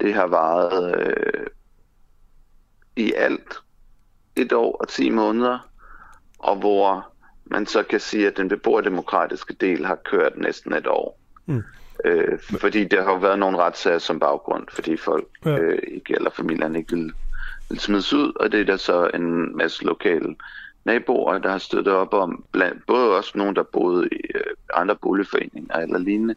det 0.00 0.14
har 0.14 0.26
varet 0.26 0.96
øh, 0.96 1.46
i 2.96 3.12
alt 3.12 3.56
et 4.36 4.52
år 4.52 4.76
og 4.80 4.88
10 4.88 5.10
måneder, 5.10 5.68
og 6.38 6.56
hvor 6.56 7.12
man 7.44 7.66
så 7.66 7.82
kan 7.82 8.00
sige, 8.00 8.26
at 8.26 8.36
den 8.36 8.48
beboerdemokratiske 8.48 9.54
del 9.54 9.86
har 9.86 9.98
kørt 10.04 10.36
næsten 10.36 10.72
et 10.72 10.86
år. 10.86 11.20
Mm. 11.46 11.62
Øh, 12.04 12.38
fordi 12.60 12.84
der 12.84 13.02
har 13.02 13.10
jo 13.10 13.18
været 13.18 13.38
nogle 13.38 13.58
retssager 13.58 13.98
som 13.98 14.20
baggrund, 14.20 14.66
fordi 14.72 14.96
folk 14.96 15.28
ja. 15.44 15.58
øh, 15.58 15.78
ikke, 15.88 16.14
eller 16.14 16.30
familien 16.30 16.76
ikke 16.76 16.96
vil, 16.96 17.12
vil 17.68 17.80
smides 17.80 18.12
ud, 18.12 18.32
og 18.36 18.52
det 18.52 18.60
er 18.60 18.64
der 18.64 18.76
så 18.76 19.10
en 19.14 19.56
masse 19.56 19.84
lokale 19.84 20.36
naboer, 20.88 21.38
der 21.38 21.50
har 21.50 21.58
støttet 21.58 21.94
op 21.94 22.14
om, 22.14 22.44
blandt, 22.52 22.86
både 22.86 23.16
også 23.16 23.38
nogen, 23.38 23.56
der 23.56 23.62
boede 23.62 24.08
i 24.12 24.20
øh, 24.34 24.54
andre 24.74 24.96
boligforeninger 24.96 25.76
eller 25.76 25.98
lignende 25.98 26.34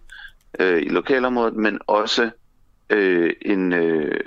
øh, 0.60 0.82
i 0.82 0.90
lokalområdet, 0.90 1.56
men 1.56 1.80
også 1.88 2.30
øh, 2.90 3.34
en, 3.42 3.74
øh, 3.74 4.20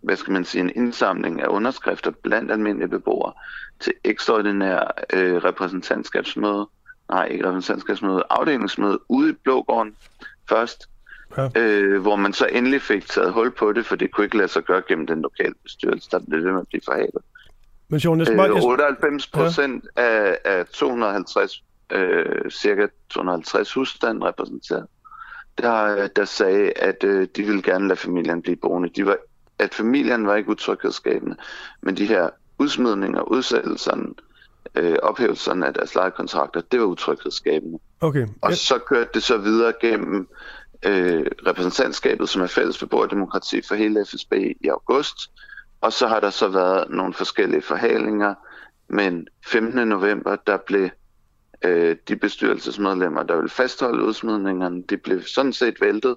hvad 0.00 0.16
skal 0.16 0.32
man 0.32 0.44
sige, 0.44 0.64
en 0.64 0.72
indsamling 0.74 1.40
af 1.42 1.48
underskrifter 1.48 2.10
blandt 2.22 2.50
almindelige 2.50 2.88
beboere 2.88 3.32
til 3.80 3.92
ekstraordinær 4.04 5.04
øh, 5.12 5.36
repræsentantskabsmøde, 5.44 6.68
nej 7.08 7.26
ikke 7.26 7.48
repræsentantskabsmøde, 7.48 8.22
afdelingsmøde 8.30 8.98
ude 9.08 9.30
i 9.30 9.32
Blågården 9.32 9.96
først, 10.48 10.88
ja. 11.36 11.48
øh, 11.56 12.00
hvor 12.02 12.16
man 12.16 12.32
så 12.32 12.46
endelig 12.46 12.82
fik 12.82 13.06
taget 13.06 13.32
hul 13.32 13.50
på 13.50 13.72
det, 13.72 13.86
for 13.86 13.96
det 13.96 14.10
kunne 14.10 14.24
ikke 14.24 14.36
lade 14.36 14.48
sig 14.48 14.62
gøre 14.62 14.82
gennem 14.88 15.06
den 15.06 15.22
lokale 15.22 15.54
bestyrelse, 15.62 16.10
der 16.10 16.20
blev 16.28 16.44
ved 16.44 16.52
med 16.52 16.60
at 16.60 16.68
blive 16.68 16.82
forhalet. 16.84 17.22
Men 17.90 18.00
Sean, 18.00 18.20
jeg 18.20 18.50
øh, 18.50 18.64
98 18.64 19.26
procent 19.26 19.84
ja. 19.96 20.02
af, 20.02 20.38
af 20.44 20.66
250, 20.66 21.64
øh, 21.92 22.50
cirka 22.50 22.86
250 23.08 23.72
husstand 23.74 24.22
repræsenteret, 24.22 24.86
der, 25.58 26.08
der 26.08 26.24
sagde, 26.24 26.72
at 26.72 27.04
øh, 27.04 27.28
de 27.36 27.42
ville 27.42 27.62
gerne 27.62 27.88
lade 27.88 27.98
familien 27.98 28.42
blive 28.42 28.56
boende. 28.56 28.88
De 28.88 29.06
var, 29.06 29.16
at 29.58 29.74
familien 29.74 30.26
var 30.26 30.36
ikke 30.36 30.50
utryghedsskabende, 30.50 31.36
men 31.82 31.96
de 31.96 32.06
her 32.06 32.28
udsmidninger, 32.58 33.22
udsættelserne, 33.22 34.06
øh, 34.74 34.96
ophævelserne 35.02 35.66
af 35.66 35.74
deres 35.74 35.94
lejekontrakter, 35.94 36.60
det 36.60 36.80
var 36.80 36.86
utryghedsskabende. 36.86 37.78
Okay. 38.00 38.26
Og 38.40 38.52
så 38.52 38.78
kørte 38.78 39.10
det 39.14 39.22
så 39.22 39.36
videre 39.36 39.72
gennem 39.80 40.28
øh, 40.82 41.26
repræsentantskabet, 41.46 42.28
som 42.28 42.42
er 42.42 42.46
fælles 42.46 42.78
beboerdemokrati 42.78 43.62
for 43.68 43.74
hele 43.74 44.04
FSB 44.06 44.32
i 44.60 44.68
august, 44.68 45.16
og 45.80 45.92
så 45.92 46.06
har 46.06 46.20
der 46.20 46.30
så 46.30 46.48
været 46.48 46.90
nogle 46.90 47.14
forskellige 47.14 47.62
forhalinger, 47.62 48.34
men 48.88 49.28
15. 49.46 49.88
november, 49.88 50.36
der 50.36 50.56
blev 50.56 50.88
øh, 51.64 51.96
de 52.08 52.16
bestyrelsesmedlemmer, 52.16 53.22
der 53.22 53.36
ville 53.36 53.50
fastholde 53.50 54.04
udsmidningerne, 54.04 54.82
de 54.82 54.96
blev 54.96 55.22
sådan 55.22 55.52
set 55.52 55.80
væltet. 55.80 56.16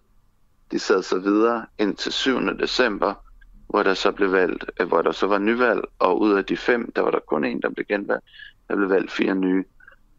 De 0.71 0.79
sad 0.79 1.03
så 1.03 1.19
videre 1.19 1.65
indtil 1.79 2.11
7. 2.11 2.57
december, 2.59 3.13
hvor 3.67 3.83
der 3.83 3.93
så 3.93 4.11
blev 4.11 4.31
valgt, 4.31 4.65
øh, 4.79 4.87
hvor 4.87 5.01
der 5.01 5.11
så 5.11 5.27
var 5.27 5.37
nyvalg, 5.37 5.81
og 5.99 6.21
ud 6.21 6.33
af 6.33 6.45
de 6.45 6.57
fem, 6.57 6.91
der 6.91 7.01
var 7.01 7.11
der 7.11 7.19
kun 7.19 7.43
en, 7.43 7.61
der 7.61 7.69
blev 7.69 7.85
genvalgt. 7.85 8.25
Der 8.67 8.75
blev 8.75 8.89
valgt 8.89 9.11
fire 9.11 9.35
nye. 9.35 9.63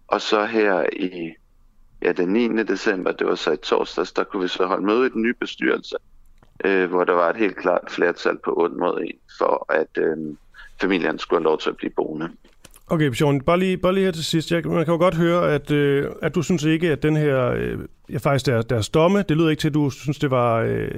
Og 0.06 0.20
så 0.20 0.44
her 0.44 0.86
i 0.92 1.34
ja, 2.02 2.12
den 2.12 2.28
9. 2.28 2.62
december, 2.62 3.12
det 3.12 3.26
var 3.26 3.34
så 3.34 3.52
i 3.52 3.56
torsdags, 3.56 4.12
der 4.12 4.24
kunne 4.24 4.42
vi 4.42 4.48
så 4.48 4.66
holde 4.66 4.86
møde 4.86 5.06
i 5.06 5.08
den 5.08 5.22
nye 5.22 5.34
bestyrelse, 5.34 5.96
øh, 6.64 6.90
hvor 6.90 7.04
der 7.04 7.12
var 7.12 7.30
et 7.30 7.36
helt 7.36 7.56
klart 7.56 7.82
flertal 7.88 8.38
på 8.44 8.54
8 8.56 8.76
mod 8.76 9.00
1, 9.00 9.10
for 9.38 9.72
at 9.72 10.02
øh, 10.02 10.16
familien 10.80 11.18
skulle 11.18 11.40
have 11.40 11.44
lov 11.44 11.58
til 11.58 11.70
at 11.70 11.76
blive 11.76 11.92
boende. 11.96 12.30
Okay, 12.86 13.10
Bjørn, 13.18 13.40
bare 13.40 13.58
lige, 13.58 13.76
bare 13.76 13.94
lige 13.94 14.04
her 14.04 14.12
til 14.12 14.24
sidst. 14.24 14.50
Jeg, 14.52 14.66
man 14.66 14.84
kan 14.84 14.92
jo 14.92 14.98
godt 14.98 15.14
høre, 15.14 15.52
at, 15.52 15.70
øh, 15.70 16.10
at 16.22 16.34
du 16.34 16.42
synes 16.42 16.64
ikke, 16.64 16.90
at 16.90 17.02
den 17.02 17.16
her, 17.16 17.50
øh, 17.50 17.78
ja, 18.12 18.18
faktisk 18.18 18.46
deres, 18.46 18.64
deres 18.64 18.88
domme, 18.88 19.24
det 19.28 19.36
lyder 19.36 19.50
ikke 19.50 19.60
til, 19.60 19.68
at 19.68 19.74
du 19.74 19.90
synes, 19.90 20.18
det 20.18 20.30
var, 20.30 20.60
øh, 20.60 20.90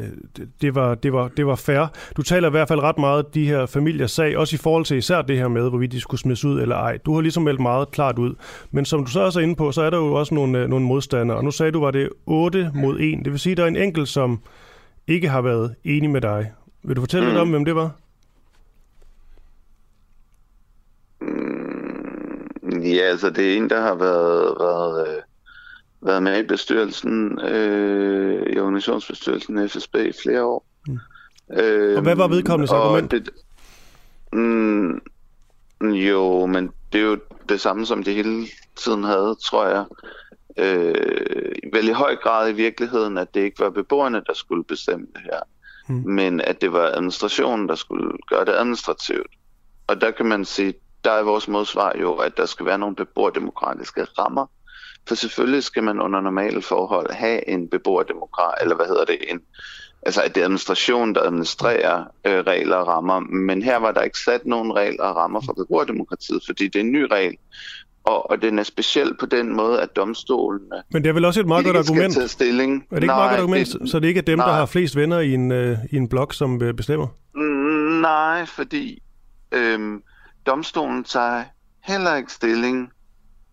det, 0.61 0.75
var, 0.75 0.95
det, 0.95 1.12
var, 1.12 1.29
det 1.29 1.47
var 1.47 1.55
fair. 1.55 1.92
Du 2.16 2.23
taler 2.23 2.49
i 2.49 2.51
hvert 2.51 2.69
fald 2.69 2.81
ret 2.81 2.99
meget 2.99 3.35
de 3.35 3.47
her 3.47 3.66
familiers 3.66 4.11
sag, 4.11 4.37
også 4.37 4.57
i 4.57 4.59
forhold 4.62 4.85
til 4.85 4.97
især 4.97 5.23
det 5.23 5.38
her 5.38 5.49
med, 5.49 5.69
hvorvidt 5.69 5.92
de 5.92 6.01
skulle 6.01 6.21
smides 6.21 6.45
ud 6.45 6.61
eller 6.61 6.77
ej. 6.77 6.97
Du 6.97 7.14
har 7.14 7.21
ligesom 7.21 7.42
meldt 7.42 7.61
meget 7.61 7.90
klart 7.90 8.19
ud. 8.19 8.35
Men 8.71 8.85
som 8.85 9.05
du 9.05 9.11
så 9.11 9.21
også 9.21 9.38
er 9.40 9.42
inde 9.42 9.57
på, 9.57 9.73
så 9.73 9.83
er 9.83 9.90
der 9.90 9.99
jo 9.99 10.14
også 10.14 10.35
nogle, 10.35 10.59
øh, 10.59 10.69
nogle 10.69 10.87
modstandere. 10.87 11.37
Og 11.37 11.45
nu 11.45 11.51
sagde 11.51 11.73
du, 11.73 11.81
var 11.81 11.90
det 11.90 12.09
8 12.27 12.71
mod 12.75 13.01
1. 13.01 13.19
Det 13.25 13.33
vil 13.33 13.40
sige, 13.40 13.51
at 13.51 13.57
der 13.57 13.64
er 13.64 13.69
en 13.69 13.77
enkelt, 13.77 14.09
som 14.09 14.40
ikke 15.07 15.29
har 15.29 15.40
været 15.40 15.75
enig 15.85 16.11
med 16.11 16.21
dig. 16.21 16.53
Vil 16.83 16.97
du 16.97 17.01
fortælle 17.01 17.27
mm. 17.27 17.31
lidt 17.31 17.40
om, 17.40 17.51
hvem 17.51 17.64
det 17.64 17.77
var? 17.77 17.90
Ja, 22.85 23.03
altså 23.03 23.31
det 23.31 23.53
er 23.53 23.57
en, 23.57 23.71
der 23.71 23.81
har 23.81 23.95
været, 23.95 24.57
været, 24.61 25.09
øh, 25.09 25.23
været 26.01 26.23
med 26.23 26.45
i 26.45 26.47
bestyrelsen, 26.47 27.40
øh, 27.40 28.47
i 28.53 28.59
organisationsbestyrelsen 28.59 29.69
FSB 29.69 29.95
i 29.95 30.12
flere 30.23 30.45
år. 30.45 30.66
Mm. 30.87 30.99
Øh, 31.53 31.97
og 31.97 32.03
hvad 32.03 32.16
var 32.16 32.29
vedkommendes 32.29 32.71
argument? 32.71 33.11
Det, 33.11 33.31
mm, 34.33 35.01
jo, 35.81 36.47
men 36.47 36.71
det 36.92 37.01
er 37.01 37.05
jo 37.05 37.19
det 37.49 37.61
samme, 37.61 37.87
som 37.87 38.03
det 38.03 38.14
hele 38.14 38.47
tiden 38.77 39.05
havde, 39.05 39.37
tror 39.45 39.66
jeg. 39.66 39.85
Øh, 40.59 41.53
vel 41.73 41.88
i 41.88 41.92
høj 41.92 42.16
grad 42.16 42.51
i 42.51 42.53
virkeligheden, 42.53 43.19
at 43.19 43.35
det 43.35 43.40
ikke 43.40 43.61
var 43.61 43.71
beboerne, 43.71 44.23
der 44.27 44.35
skulle 44.35 44.64
bestemme 44.64 45.07
det 45.14 45.23
her, 45.25 45.40
mm. 45.88 46.03
men 46.05 46.40
at 46.40 46.61
det 46.61 46.73
var 46.73 46.87
administrationen, 46.87 47.69
der 47.69 47.75
skulle 47.75 48.12
gøre 48.29 48.45
det 48.45 48.53
administrativt. 48.53 49.31
Og 49.87 50.01
der 50.01 50.11
kan 50.11 50.27
man 50.27 50.45
sige, 50.45 50.75
der 51.05 51.11
er 51.11 51.23
vores 51.23 51.49
modsvar 51.49 51.92
jo, 52.01 52.14
at 52.14 52.37
der 52.37 52.47
skal 52.47 52.66
være 52.66 52.79
nogle 52.79 52.97
beboerdemokratiske 52.97 54.05
rammer. 54.05 54.47
For 55.09 55.14
selvfølgelig 55.14 55.62
skal 55.62 55.83
man 55.83 56.01
under 56.01 56.21
normale 56.21 56.62
forhold 56.62 57.12
have 57.12 57.49
en 57.49 57.69
beboerdemokrat, 57.69 58.55
eller 58.61 58.77
hvad 58.77 58.87
hedder 58.87 59.05
det, 59.05 59.19
en, 59.29 59.40
altså 60.03 60.23
at 60.23 60.35
det 60.35 60.40
er 60.40 60.45
administration, 60.45 61.14
der 61.14 61.23
administrerer 61.23 62.05
øh, 62.25 62.38
regler 62.38 62.77
og 62.77 62.87
rammer. 62.87 63.21
Men 63.21 63.62
her 63.62 63.77
var 63.77 63.92
der 63.92 64.03
ikke 64.03 64.19
sat 64.19 64.47
nogen 64.47 64.75
regler 64.75 65.05
og 65.05 65.16
rammer 65.16 65.40
for 65.47 65.53
beboerdemokratiet, 65.53 66.42
fordi 66.47 66.69
det 66.69 66.77
er 66.77 66.85
en 66.85 66.92
ny 66.92 67.03
regel. 67.03 67.37
Og, 68.07 68.31
og 68.31 68.42
den 68.42 68.59
er 68.59 68.62
speciel 68.62 69.16
på 69.21 69.27
den 69.27 69.57
måde, 69.57 69.81
at 69.81 69.97
domstolene... 69.97 70.83
Men 70.90 71.05
det 71.05 71.09
er 71.09 71.14
vel 71.14 71.25
også 71.25 71.40
et 71.40 71.47
meget 71.47 71.64
godt 71.64 71.77
argument? 71.77 72.14
Tage 72.14 72.29
stilling. 72.29 72.87
Er 72.90 72.95
det 72.95 73.03
ikke 73.03 73.07
nej, 73.07 73.16
meget 73.16 73.31
godt 73.31 73.40
argument, 73.40 73.69
det, 73.81 73.90
så 73.90 74.01
det 74.01 74.09
ikke 74.09 74.19
er 74.19 74.23
dem, 74.23 74.38
nej. 74.38 74.47
der 74.47 74.55
har 74.55 74.66
flest 74.66 74.97
venner 74.97 75.21
i 75.21 75.35
en, 75.35 75.53
øh, 75.53 75.79
i 75.90 75.97
en 75.97 76.09
blok, 76.09 76.35
som 76.35 76.62
øh, 76.62 76.75
bestemmer? 76.75 77.07
Mm, 77.35 78.01
nej, 78.01 78.47
fordi... 78.47 79.03
Øh, 79.53 80.01
domstolen 80.47 81.05
tager 81.05 81.45
heller 81.85 82.14
ikke 82.14 82.33
stilling. 82.33 82.92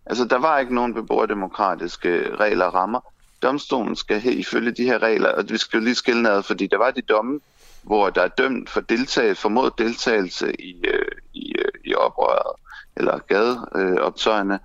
Altså, 0.06 0.24
der 0.24 0.38
var 0.38 0.58
ikke 0.58 0.74
nogen 0.74 0.94
beboerdemokratiske 0.94 2.36
regler 2.36 2.64
og 2.64 2.74
rammer. 2.74 3.00
Domstolen 3.42 3.96
skal 3.96 4.20
her, 4.20 4.32
ifølge 4.32 4.70
de 4.70 4.84
her 4.84 5.02
regler, 5.02 5.28
og 5.28 5.44
vi 5.48 5.56
skal 5.56 5.78
jo 5.78 5.84
lige 5.84 5.94
skille 5.94 6.22
ned, 6.22 6.42
fordi 6.42 6.66
der 6.66 6.78
var 6.78 6.90
de 6.90 7.02
domme, 7.02 7.40
hvor 7.82 8.10
der 8.10 8.22
er 8.22 8.28
dømt 8.28 8.70
for 8.70 8.80
deltagelse, 8.80 9.42
formodet 9.42 9.78
deltagelse 9.78 10.60
i, 10.60 10.84
øh, 10.86 11.08
i, 11.34 11.54
øh, 11.58 11.72
i 11.84 11.94
oprøret, 11.94 12.56
eller 12.96 13.18
gadeoptøjerne, 13.18 14.58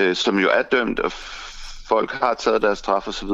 øh, 0.00 0.16
som 0.16 0.38
jo 0.38 0.48
er 0.52 0.62
dømt, 0.62 1.00
og 1.00 1.12
folk 1.88 2.10
har 2.10 2.34
taget 2.34 2.62
deres 2.62 2.78
straf 2.78 3.08
osv. 3.08 3.30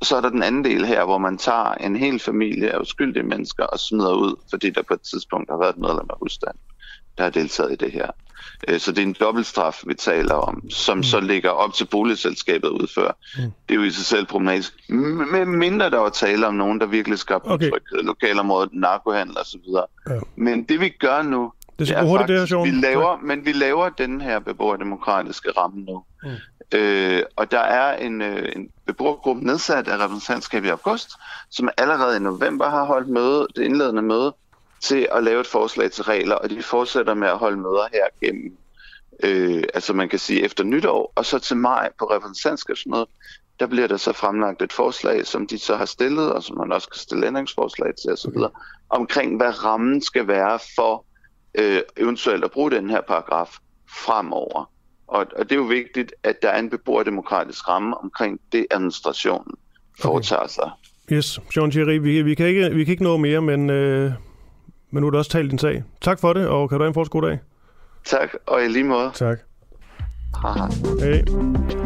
Og 0.00 0.06
så 0.06 0.16
er 0.16 0.20
der 0.20 0.30
den 0.30 0.42
anden 0.42 0.64
del 0.64 0.86
her, 0.86 1.04
hvor 1.04 1.18
man 1.18 1.38
tager 1.38 1.74
en 1.74 1.96
hel 1.96 2.18
familie 2.18 2.70
af 2.70 2.78
uskyldige 2.78 3.22
mennesker 3.22 3.64
og 3.64 3.80
smider 3.80 4.14
ud, 4.14 4.36
fordi 4.50 4.70
der 4.70 4.82
på 4.82 4.94
et 4.94 5.00
tidspunkt 5.00 5.50
har 5.50 5.58
været 5.58 5.70
et 5.70 5.78
medlem 5.78 6.06
af 6.10 6.16
husstanden. 6.20 6.60
der 7.18 7.24
har 7.24 7.30
deltaget 7.30 7.72
i 7.72 7.76
det 7.76 7.92
her. 7.92 8.10
Øh, 8.68 8.80
så 8.80 8.92
det 8.92 8.98
er 8.98 9.06
en 9.06 9.16
dobbeltstraf, 9.20 9.82
vi 9.86 9.94
taler 9.94 10.34
om, 10.34 10.70
som 10.70 10.96
mm. 10.96 11.02
så 11.02 11.20
ligger 11.20 11.50
op 11.50 11.74
til 11.74 11.84
boligselskabet 11.84 12.68
at 12.68 12.72
udføre. 12.72 13.12
Mm. 13.36 13.42
Det 13.42 13.74
er 13.74 13.74
jo 13.74 13.82
i 13.82 13.90
sig 13.90 14.04
selv 14.04 14.26
problematisk. 14.26 14.72
Med 14.88 15.44
mindre 15.44 15.90
der 15.90 15.98
var 15.98 16.08
tale 16.08 16.46
om 16.46 16.54
nogen, 16.54 16.80
der 16.80 16.86
virkelig 16.86 17.18
skabte 17.18 17.46
okay. 17.46 17.70
tryghed, 17.70 18.02
lokalområdet, 18.02 18.70
narkohandel 18.72 19.38
osv. 19.38 19.60
Ja. 20.08 20.20
Men 20.36 20.64
det 20.64 20.80
vi 20.80 20.88
gør 20.88 21.22
nu, 21.22 21.52
det, 21.80 21.88
det 21.88 21.96
er 21.96 22.04
hurtigt, 22.04 22.28
det 22.28 22.48
her, 22.48 22.62
vi 22.62 22.70
laver, 22.70 23.18
men 23.22 23.44
vi 23.44 23.52
laver 23.52 23.88
den 23.88 24.20
her 24.20 24.38
beboerdemokratiske 24.38 25.50
ramme 25.50 25.80
nu. 25.80 26.04
Mm. 26.22 26.30
Øh, 26.78 27.22
og 27.36 27.50
der 27.50 27.60
er 27.60 27.96
en, 27.96 28.22
øh, 28.22 28.52
en 28.56 28.70
beboergruppe 28.86 29.46
nedsat 29.46 29.88
af 29.88 30.04
repræsentantskab 30.04 30.64
i 30.64 30.68
august, 30.68 31.10
som 31.50 31.68
allerede 31.76 32.16
i 32.16 32.20
november 32.20 32.70
har 32.70 32.84
holdt 32.84 33.08
møde, 33.08 33.46
det 33.56 33.62
indledende 33.62 34.02
møde, 34.02 34.34
til 34.80 35.08
at 35.12 35.24
lave 35.24 35.40
et 35.40 35.46
forslag 35.46 35.90
til 35.90 36.04
regler, 36.04 36.34
og 36.34 36.50
de 36.50 36.62
fortsætter 36.62 37.14
med 37.14 37.28
at 37.28 37.38
holde 37.38 37.56
møder 37.56 37.86
her 37.92 38.06
gennem, 38.20 38.56
øh, 39.22 39.64
altså 39.74 39.92
man 39.92 40.08
kan 40.08 40.18
sige 40.18 40.44
efter 40.44 40.64
nytår, 40.64 41.12
og 41.14 41.26
så 41.26 41.38
til 41.38 41.56
maj 41.56 41.90
på 41.98 42.04
repræsentantskabsmødet, 42.04 43.08
der 43.60 43.66
bliver 43.66 43.86
der 43.86 43.96
så 43.96 44.12
fremlagt 44.12 44.62
et 44.62 44.72
forslag, 44.72 45.26
som 45.26 45.46
de 45.46 45.58
så 45.58 45.76
har 45.76 45.84
stillet, 45.84 46.32
og 46.32 46.42
som 46.42 46.58
man 46.58 46.72
også 46.72 46.88
kan 46.88 46.98
stille 46.98 47.26
ændringsforslag 47.26 47.94
til 48.02 48.12
osv., 48.12 48.28
okay. 48.28 48.48
omkring 48.90 49.36
hvad 49.36 49.64
rammen 49.64 50.02
skal 50.02 50.28
være 50.28 50.58
for 50.76 51.04
øh, 51.54 51.80
eventuelt 51.96 52.44
at 52.44 52.50
bruge 52.50 52.70
den 52.70 52.90
her 52.90 53.00
paragraf 53.00 53.56
fremover. 53.88 54.70
Og, 55.06 55.26
og 55.36 55.44
det 55.44 55.52
er 55.52 55.56
jo 55.56 55.62
vigtigt, 55.62 56.12
at 56.22 56.42
der 56.42 56.48
er 56.48 56.58
en 56.58 56.70
beboerdemokratisk 56.70 57.68
ramme 57.68 57.98
omkring 57.98 58.40
det, 58.52 58.66
administrationen 58.70 59.54
foretager 60.00 60.42
okay. 60.42 60.48
sig. 60.48 60.70
Yes, 61.12 61.40
Jean 61.56 61.70
Thierry, 61.70 61.98
vi, 61.98 62.22
vi, 62.22 62.34
kan 62.34 62.46
ikke, 62.46 62.70
vi 62.70 62.84
kan 62.84 62.92
ikke 62.92 63.02
nå 63.02 63.16
mere, 63.16 63.40
men, 63.40 63.70
øh, 63.70 64.12
men 64.90 65.00
nu 65.00 65.06
er 65.06 65.10
det 65.10 65.18
også 65.18 65.30
talt 65.30 65.50
din 65.50 65.58
sag. 65.58 65.84
Tak 66.00 66.20
for 66.20 66.32
det, 66.32 66.46
og 66.46 66.68
kan 66.68 66.78
du 66.78 66.84
have 66.84 66.88
en 66.88 66.94
fortsat 66.94 67.10
god 67.10 67.22
dag. 67.22 67.38
Tak, 68.04 68.34
og 68.46 68.64
i 68.64 68.68
lige 68.68 68.84
måde. 68.84 69.10
Tak. 69.14 69.38
Hej. 70.42 70.68
Hej. 71.00 71.79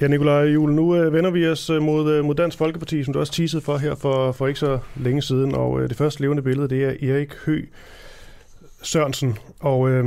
Ja, 0.00 0.06
Nikolaj 0.08 0.42
Jule, 0.42 0.74
nu 0.74 0.96
øh, 0.96 1.12
vender 1.12 1.30
vi 1.30 1.48
os 1.48 1.70
øh, 1.70 1.82
mod, 1.82 2.12
øh, 2.12 2.24
mod 2.24 2.34
Dansk 2.34 2.58
Folkeparti, 2.58 3.04
som 3.04 3.12
du 3.12 3.20
også 3.20 3.32
teasede 3.32 3.62
for 3.62 3.76
her 3.76 3.94
for, 3.94 4.32
for 4.32 4.46
ikke 4.46 4.60
så 4.60 4.78
længe 4.96 5.22
siden, 5.22 5.54
og 5.54 5.88
det 5.88 5.96
første 5.96 6.20
levende 6.20 6.42
billede, 6.42 6.68
det 6.68 6.84
er 6.84 7.14
Erik 7.14 7.34
Hø 7.46 7.64
Sørensen, 8.82 9.38
og 9.60 9.90
øh, 9.90 10.04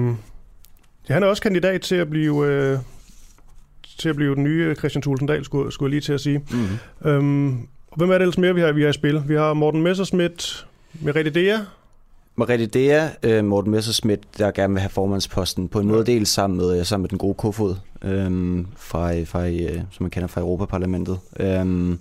ja, 1.09 1.13
han 1.13 1.23
er 1.23 1.27
også 1.27 1.41
kandidat 1.41 1.81
til 1.81 1.95
at 1.95 2.09
blive... 2.09 2.47
Øh, 2.47 2.77
til 3.97 4.09
at 4.09 4.15
blive 4.15 4.35
den 4.35 4.43
nye 4.43 4.75
Christian 4.75 5.01
Thulsen 5.01 5.27
Dahl, 5.27 5.45
skulle, 5.45 5.71
skulle 5.71 5.89
jeg 5.89 5.91
lige 5.91 6.01
til 6.01 6.13
at 6.13 6.21
sige. 6.21 6.37
Mm-hmm. 6.37 7.09
Øhm, 7.09 7.67
hvem 7.97 8.09
er 8.09 8.13
det 8.13 8.21
ellers 8.21 8.37
mere, 8.37 8.55
vi 8.55 8.61
har, 8.61 8.71
vi 8.71 8.81
har 8.81 8.89
i 8.89 8.93
spil? 8.93 9.23
Vi 9.27 9.35
har 9.35 9.53
Morten 9.53 9.81
Messerschmidt, 9.81 10.67
Merete 10.93 11.29
Dea. 11.29 11.57
Merete 12.35 12.65
Dea, 12.65 13.09
øh, 13.23 13.45
Morten 13.45 13.71
Messerschmidt, 13.71 14.19
der 14.37 14.51
gerne 14.51 14.73
vil 14.73 14.81
have 14.81 14.89
formandsposten 14.89 15.67
på 15.67 15.79
en 15.79 15.87
måde 15.87 16.05
del 16.05 16.25
sammen 16.25 16.57
med, 16.57 16.79
øh, 16.79 16.85
sammen 16.85 17.03
med 17.03 17.09
den 17.09 17.17
gode 17.17 17.33
Kofod, 17.33 17.75
øh, 18.01 18.65
fra, 18.77 19.23
fra, 19.23 19.47
øh, 19.47 19.81
som 19.91 20.03
man 20.03 20.09
kender 20.09 20.27
fra 20.27 20.41
Europaparlamentet. 20.41 21.19
Øh, 21.39 21.97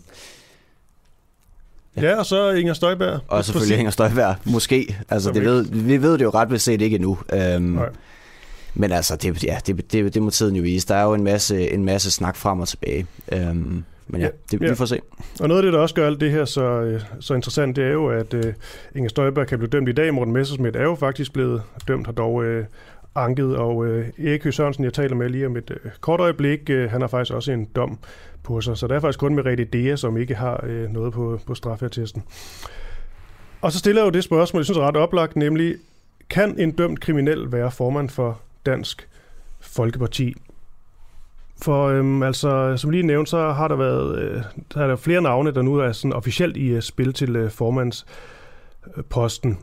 Ja. 1.96 2.02
ja, 2.02 2.16
og 2.18 2.26
så 2.26 2.50
Inger 2.50 2.74
Støjberg. 2.74 3.20
Og 3.28 3.44
selvfølgelig 3.44 3.78
Inger 3.78 3.90
Støjberg, 3.90 4.36
måske. 4.44 4.98
Altså, 5.08 5.30
det 5.30 5.44
ved, 5.44 5.64
vi 5.64 6.02
ved 6.02 6.12
det 6.12 6.22
jo 6.24 6.30
ret 6.30 6.48
beset 6.48 6.80
ikke 6.82 6.94
endnu. 6.94 7.18
Øhm, 7.32 7.78
men 8.74 8.92
altså, 8.92 9.16
det, 9.16 9.44
ja, 9.44 9.58
det, 9.66 9.92
det, 9.92 10.14
det 10.14 10.22
må 10.22 10.30
tiden 10.30 10.56
jo 10.56 10.62
vise. 10.62 10.88
Der 10.88 10.94
er 10.94 11.02
jo 11.02 11.14
en 11.14 11.24
masse, 11.24 11.70
en 11.70 11.84
masse 11.84 12.10
snak 12.10 12.36
frem 12.36 12.60
og 12.60 12.68
tilbage. 12.68 13.06
Øhm, 13.32 13.84
men 14.12 14.20
ja, 14.20 14.28
det, 14.50 14.62
ja. 14.62 14.68
vi 14.68 14.74
får 14.74 14.84
se. 14.84 15.00
Og 15.40 15.48
noget 15.48 15.60
af 15.60 15.62
det, 15.62 15.72
der 15.72 15.78
også 15.78 15.94
gør 15.94 16.06
alt 16.06 16.20
det 16.20 16.30
her 16.30 16.44
så, 16.44 16.64
øh, 16.64 17.00
så 17.20 17.34
interessant, 17.34 17.76
det 17.76 17.84
er 17.84 17.92
jo, 17.92 18.08
at 18.08 18.34
uh, 18.34 18.40
Inger 18.94 19.08
Støjberg 19.08 19.46
kan 19.46 19.58
blive 19.58 19.70
dømt 19.70 19.88
i 19.88 19.92
dag. 19.92 20.14
Morten 20.14 20.34
Messersmith 20.34 20.78
er 20.78 20.82
jo 20.82 20.94
faktisk 20.94 21.32
blevet 21.32 21.62
dømt, 21.88 22.06
har 22.06 22.12
dog 22.12 22.34
uh, 22.34 22.64
anket. 23.14 23.56
Og 23.56 23.76
uh, 23.76 23.88
Erik 24.18 24.44
Høgh 24.44 24.54
Sørensen, 24.54 24.84
jeg 24.84 24.92
taler 24.92 25.14
med 25.14 25.28
lige 25.28 25.46
om 25.46 25.56
et 25.56 25.70
uh, 25.70 25.90
kort 26.00 26.20
øjeblik, 26.20 26.60
uh, 26.70 26.90
han 26.90 27.00
har 27.00 27.08
faktisk 27.08 27.34
også 27.34 27.52
en 27.52 27.64
dom 27.76 27.98
på 28.42 28.60
sig. 28.60 28.76
Så 28.76 28.86
der 28.86 28.94
er 28.94 29.00
faktisk 29.00 29.18
kun 29.18 29.34
med 29.34 29.46
Redi 29.46 29.64
Dea, 29.64 29.96
som 29.96 30.16
ikke 30.16 30.34
har 30.34 30.64
uh, 30.64 30.92
noget 30.92 31.12
på, 31.12 31.40
på 31.46 31.54
straffertesten. 31.54 32.22
Og 33.60 33.72
så 33.72 33.78
stiller 33.78 34.02
jeg 34.02 34.06
jo 34.06 34.10
det 34.10 34.24
spørgsmål, 34.24 34.60
jeg 34.60 34.64
synes 34.64 34.78
er 34.78 34.88
ret 34.88 34.96
oplagt, 34.96 35.36
nemlig, 35.36 35.76
kan 36.30 36.60
en 36.60 36.70
dømt 36.70 37.00
kriminel 37.00 37.52
være 37.52 37.70
formand 37.70 38.08
for 38.08 38.40
Dansk 38.66 39.08
Folkeparti? 39.60 40.34
For 41.62 41.86
øhm, 41.86 42.22
altså, 42.22 42.76
som 42.76 42.90
lige 42.90 43.02
nævnt, 43.02 43.28
så 43.28 43.52
har 43.52 43.68
der 43.68 43.76
været 43.76 44.18
øh, 44.18 44.42
der 44.74 44.80
er 44.80 44.86
der 44.86 44.96
flere 44.96 45.22
navne, 45.22 45.50
der 45.50 45.62
nu 45.62 45.76
er 45.76 45.92
sådan 45.92 46.12
officielt 46.12 46.56
i 46.56 46.76
uh, 46.76 46.80
spil 46.80 47.12
til 47.12 47.44
uh, 47.44 47.50
formandsposten. 47.50 49.58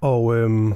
Og 0.00 0.36
øhm, 0.36 0.74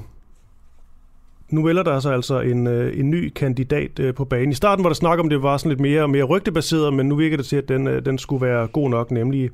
nu 1.51 1.65
vælger 1.65 1.83
der 1.83 2.01
sig 2.01 2.15
altså 2.15 2.41
en, 2.41 2.67
øh, 2.67 2.99
en 2.99 3.11
ny 3.11 3.29
kandidat 3.29 3.99
øh, 3.99 4.15
på 4.15 4.25
banen. 4.25 4.51
I 4.51 4.55
starten 4.55 4.85
var 4.85 4.89
der 4.89 4.95
snak 4.95 5.19
om, 5.19 5.29
det 5.29 5.43
var 5.43 5.57
sådan 5.57 5.71
lidt 5.71 5.81
mere, 5.81 6.09
mere 6.09 6.25
rygtebaseret, 6.25 6.95
men 6.95 7.09
nu 7.09 7.17
virker 7.17 7.37
det 7.37 7.47
til, 7.47 7.57
at 7.57 7.69
den, 7.69 7.87
øh, 7.87 8.05
den 8.05 8.19
skulle 8.19 8.47
være 8.47 8.67
god 8.67 8.91
nok, 8.91 9.11
nemlig 9.11 9.51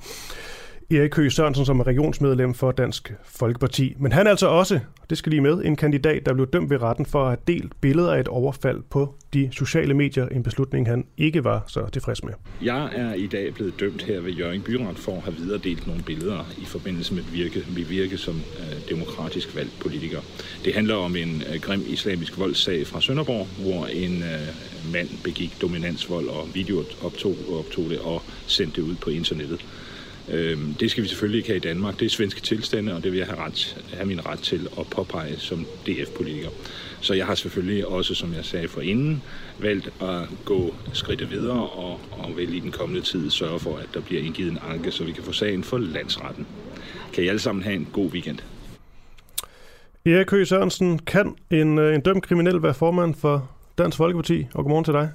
Erik 0.90 1.14
Høgh 1.16 1.30
Sørensen, 1.30 1.64
som 1.64 1.80
er 1.80 1.86
regionsmedlem 1.86 2.54
for 2.54 2.72
Dansk 2.72 3.12
Folkeparti. 3.24 3.94
Men 3.98 4.12
han 4.12 4.26
er 4.26 4.30
altså 4.30 4.46
også, 4.46 4.80
det 5.10 5.18
skal 5.18 5.30
lige 5.30 5.40
med, 5.40 5.64
en 5.64 5.76
kandidat, 5.76 6.26
der 6.26 6.34
blev 6.34 6.46
dømt 6.46 6.70
ved 6.70 6.82
retten 6.82 7.06
for 7.06 7.22
at 7.22 7.28
have 7.28 7.38
delt 7.46 7.80
billeder 7.80 8.14
af 8.14 8.20
et 8.20 8.28
overfald 8.28 8.82
på 8.90 9.14
de 9.34 9.48
sociale 9.52 9.94
medier. 9.94 10.28
En 10.28 10.42
beslutning, 10.42 10.88
han 10.88 11.06
ikke 11.16 11.44
var 11.44 11.64
så 11.66 11.88
tilfreds 11.92 12.24
med. 12.24 12.32
Jeg 12.62 12.90
er 12.94 13.14
i 13.14 13.26
dag 13.26 13.54
blevet 13.54 13.80
dømt 13.80 14.02
her 14.02 14.20
ved 14.20 14.32
Jørgen 14.32 14.62
Byret 14.62 14.98
for 14.98 15.12
at 15.12 15.22
have 15.22 15.34
videredelt 15.34 15.86
nogle 15.86 16.02
billeder 16.02 16.52
i 16.58 16.64
forbindelse 16.64 17.14
med 17.14 17.22
virke, 17.32 17.64
mit 17.76 17.90
virke 17.90 18.16
som 18.16 18.34
øh, 18.34 18.88
demokratisk 18.88 19.56
valgt 19.56 19.80
politiker. 19.80 20.20
Det 20.64 20.74
handler 20.74 20.94
om 20.94 21.16
en 21.16 21.42
øh, 21.52 21.60
grim 21.60 21.82
islamisk 21.86 22.38
voldssag 22.38 22.86
fra 22.86 23.00
Sønderborg, 23.00 23.46
hvor 23.46 23.86
en 23.86 24.22
øh, 24.22 24.92
mand 24.92 25.08
begik 25.24 25.56
dominansvold 25.60 26.28
og 26.28 26.48
videooptog 26.54 27.36
optog 27.58 27.84
det 27.90 27.98
og 27.98 28.22
sendte 28.46 28.80
det 28.80 28.88
ud 28.88 28.94
på 28.94 29.10
internettet. 29.10 29.64
Øhm, 30.28 30.74
det 30.74 30.90
skal 30.90 31.02
vi 31.02 31.08
selvfølgelig 31.08 31.38
ikke 31.38 31.48
have 31.48 31.56
i 31.56 31.60
Danmark. 31.60 32.00
Det 32.00 32.06
er 32.06 32.10
svenske 32.10 32.40
tilstande, 32.40 32.94
og 32.94 33.04
det 33.04 33.12
vil 33.12 33.18
jeg 33.18 33.26
have, 33.26 33.38
ret, 33.38 33.84
have 33.92 34.06
min 34.06 34.26
ret 34.26 34.38
til 34.38 34.68
at 34.78 34.86
påpege 34.86 35.38
som 35.38 35.66
DF-politiker. 35.86 36.48
Så 37.00 37.14
jeg 37.14 37.26
har 37.26 37.34
selvfølgelig 37.34 37.86
også, 37.86 38.14
som 38.14 38.34
jeg 38.34 38.44
sagde 38.44 38.68
for 38.68 38.80
inden, 38.80 39.22
valgt 39.58 39.86
at 40.02 40.28
gå 40.44 40.74
skridtet 40.92 41.30
videre 41.30 41.68
og, 41.68 42.00
og 42.10 42.36
vil 42.36 42.54
i 42.54 42.60
den 42.60 42.70
kommende 42.70 43.02
tid 43.02 43.30
sørge 43.30 43.58
for, 43.58 43.76
at 43.76 43.88
der 43.94 44.00
bliver 44.00 44.22
indgivet 44.22 44.50
en 44.52 44.58
anke, 44.68 44.90
så 44.90 45.04
vi 45.04 45.12
kan 45.12 45.24
få 45.24 45.32
sagen 45.32 45.64
for 45.64 45.78
landsretten. 45.78 46.46
Kan 47.12 47.24
I 47.24 47.28
alle 47.28 47.38
sammen 47.38 47.64
have 47.64 47.76
en 47.76 47.88
god 47.92 48.10
weekend. 48.10 48.38
Erik 50.06 50.30
Høgh 50.30 50.46
Sørensen, 50.46 50.98
kan 50.98 51.34
en, 51.50 51.78
øh, 51.78 51.94
en 51.94 52.00
dømt 52.00 52.26
kriminel 52.26 52.62
være 52.62 52.74
formand 52.74 53.14
for 53.14 53.50
Dansk 53.78 53.96
Folkeparti? 53.96 54.46
Og 54.54 54.64
godmorgen 54.64 54.84
til 54.84 54.94
dig. 54.94 55.10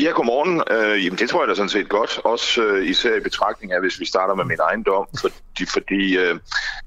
Ja, 0.00 0.10
godmorgen. 0.10 0.62
Øh, 0.70 1.04
jamen, 1.04 1.18
det 1.18 1.28
tror 1.28 1.40
jeg 1.40 1.48
da 1.48 1.54
sådan 1.54 1.68
set 1.68 1.88
godt. 1.88 2.20
Også 2.24 2.62
øh, 2.62 2.86
især 2.86 3.16
i 3.16 3.20
betragtning 3.20 3.72
af, 3.72 3.80
hvis 3.80 4.00
vi 4.00 4.04
starter 4.04 4.34
med 4.34 4.44
min 4.44 4.58
egen 4.60 4.82
dom. 4.82 5.06
Fordi, 5.20 5.66
fordi 5.66 6.18
øh, 6.18 6.38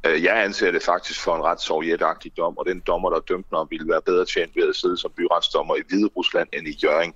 øh, 0.06 0.24
jeg 0.24 0.44
anser 0.44 0.72
det 0.72 0.84
faktisk 0.84 1.24
for 1.24 1.36
en 1.36 1.44
ret 1.44 1.62
sovjetagtig 1.62 2.32
dom, 2.38 2.58
og 2.58 2.66
den 2.66 2.80
dommer, 2.88 3.10
der 3.10 3.20
dømte 3.20 3.50
mig, 3.52 3.66
ville 3.70 3.90
være 3.90 4.02
bedre 4.02 4.26
tjent 4.26 4.56
ved 4.56 4.70
at 4.70 4.76
sidde 4.76 4.98
som 4.98 5.12
byretsdommer 5.18 5.76
i 5.76 5.82
Hvide 5.90 6.10
Rusland 6.16 6.48
end 6.54 6.68
i 6.68 6.80
Jøring. 6.84 7.16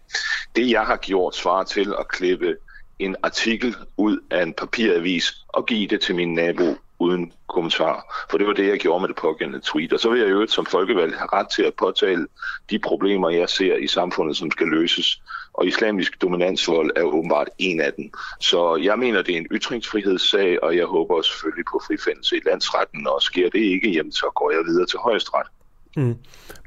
Det, 0.55 0.71
jeg 0.71 0.85
har 0.85 0.97
gjort, 0.97 1.35
svarer 1.35 1.63
til 1.63 1.93
at 1.99 2.07
klippe 2.07 2.55
en 2.99 3.15
artikel 3.23 3.75
ud 3.97 4.19
af 4.31 4.43
en 4.43 4.53
papiravis 4.53 5.33
og 5.47 5.65
give 5.65 5.87
det 5.87 6.01
til 6.01 6.15
min 6.15 6.33
nabo 6.33 6.75
uden 6.99 7.33
kommentar. 7.47 8.25
For 8.29 8.37
det 8.37 8.47
var 8.47 8.53
det, 8.53 8.67
jeg 8.67 8.79
gjorde 8.79 9.01
med 9.01 9.07
det 9.07 9.15
pågældende 9.15 9.61
tweet. 9.63 9.93
Og 9.93 9.99
så 9.99 10.09
vil 10.09 10.19
jeg 10.21 10.29
jo 10.29 10.47
som 10.47 10.65
folkevalg 10.65 11.17
have 11.17 11.29
ret 11.33 11.49
til 11.49 11.63
at 11.63 11.73
påtale 11.73 12.27
de 12.69 12.79
problemer, 12.79 13.29
jeg 13.29 13.49
ser 13.49 13.75
i 13.75 13.87
samfundet, 13.87 14.37
som 14.37 14.51
skal 14.51 14.67
løses. 14.67 15.21
Og 15.53 15.67
islamisk 15.67 16.21
dominansvold 16.21 16.91
er 16.95 17.03
åbenbart 17.03 17.47
en 17.57 17.81
af 17.81 17.93
dem. 17.97 18.11
Så 18.39 18.79
jeg 18.83 18.99
mener, 18.99 19.21
det 19.21 19.33
er 19.33 19.37
en 19.37 19.47
ytringsfrihedssag, 19.51 20.63
og 20.63 20.77
jeg 20.77 20.85
håber 20.85 21.21
selvfølgelig 21.21 21.65
på 21.71 21.81
frifindelse 21.87 22.37
i 22.37 22.39
landsretten. 22.49 23.07
Og 23.07 23.21
sker 23.21 23.49
det 23.49 23.59
ikke, 23.59 23.89
jamen, 23.91 24.11
så 24.11 24.31
går 24.35 24.51
jeg 24.51 24.59
videre 24.65 24.85
til 24.85 24.99
højesteret. 24.99 25.47
Mm. 25.97 26.15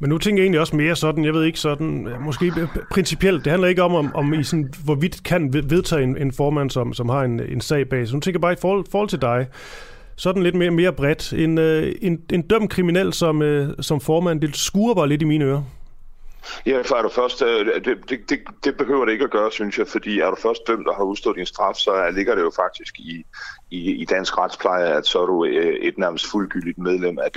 Men 0.00 0.10
nu 0.10 0.18
tænker 0.18 0.42
jeg 0.42 0.44
egentlig 0.44 0.60
også 0.60 0.76
mere 0.76 0.96
sådan, 0.96 1.24
jeg 1.24 1.34
ved 1.34 1.44
ikke 1.44 1.58
sådan, 1.58 2.08
måske 2.20 2.52
principielt, 2.90 3.44
det 3.44 3.50
handler 3.50 3.68
ikke 3.68 3.82
om, 3.82 3.94
om, 3.94 4.14
om 4.14 4.34
I 4.34 4.44
sådan, 4.44 4.72
hvorvidt 4.84 5.22
kan 5.24 5.52
vedtage 5.52 6.02
en, 6.02 6.16
en 6.16 6.32
formand, 6.32 6.70
som, 6.70 6.94
som 6.94 7.08
har 7.08 7.22
en, 7.22 7.40
en 7.40 7.60
sag 7.60 7.88
bag. 7.88 8.06
sig. 8.08 8.14
nu 8.14 8.20
tænker 8.20 8.38
jeg 8.38 8.40
bare 8.40 8.52
i 8.52 8.60
forhold, 8.60 8.84
forhold 8.90 9.08
til 9.08 9.20
dig, 9.20 9.46
sådan 10.16 10.42
lidt 10.42 10.54
mere, 10.54 10.70
mere 10.70 10.92
bredt. 10.92 11.32
En, 11.32 11.58
øh, 11.58 11.94
en, 12.02 12.20
en 12.32 12.42
dømt 12.42 12.70
kriminel 12.70 13.12
som, 13.12 13.42
øh, 13.42 13.68
som 13.80 14.00
formand, 14.00 14.40
det 14.40 14.56
skuer 14.56 14.94
bare 14.94 15.08
lidt 15.08 15.22
i 15.22 15.24
mine 15.24 15.44
ører. 15.44 15.62
Ja, 16.66 16.82
for 16.82 16.94
er 16.96 17.02
du 17.02 17.08
først, 17.08 17.42
øh, 17.42 17.84
det, 17.84 18.10
det, 18.10 18.30
det, 18.30 18.40
det 18.64 18.76
behøver 18.76 19.04
det 19.04 19.12
ikke 19.12 19.24
at 19.24 19.30
gøre, 19.30 19.52
synes 19.52 19.78
jeg, 19.78 19.88
fordi 19.88 20.20
er 20.20 20.30
du 20.30 20.36
først 20.36 20.60
dømt 20.66 20.88
og 20.88 20.96
har 20.96 21.04
udstået 21.04 21.36
din 21.36 21.46
straf, 21.46 21.74
så 21.74 22.10
ligger 22.10 22.34
det 22.34 22.42
jo 22.42 22.52
faktisk 22.56 22.98
i, 22.98 23.24
i, 23.72 23.90
i 23.90 24.04
dansk 24.04 24.38
retspleje, 24.38 24.86
at 24.86 25.06
så 25.06 25.22
er 25.22 25.26
du 25.26 25.44
øh, 25.44 25.74
et 25.74 25.98
nærmest 25.98 26.26
fuldgyldigt 26.26 26.78
medlem 26.78 27.18
af, 27.18 27.30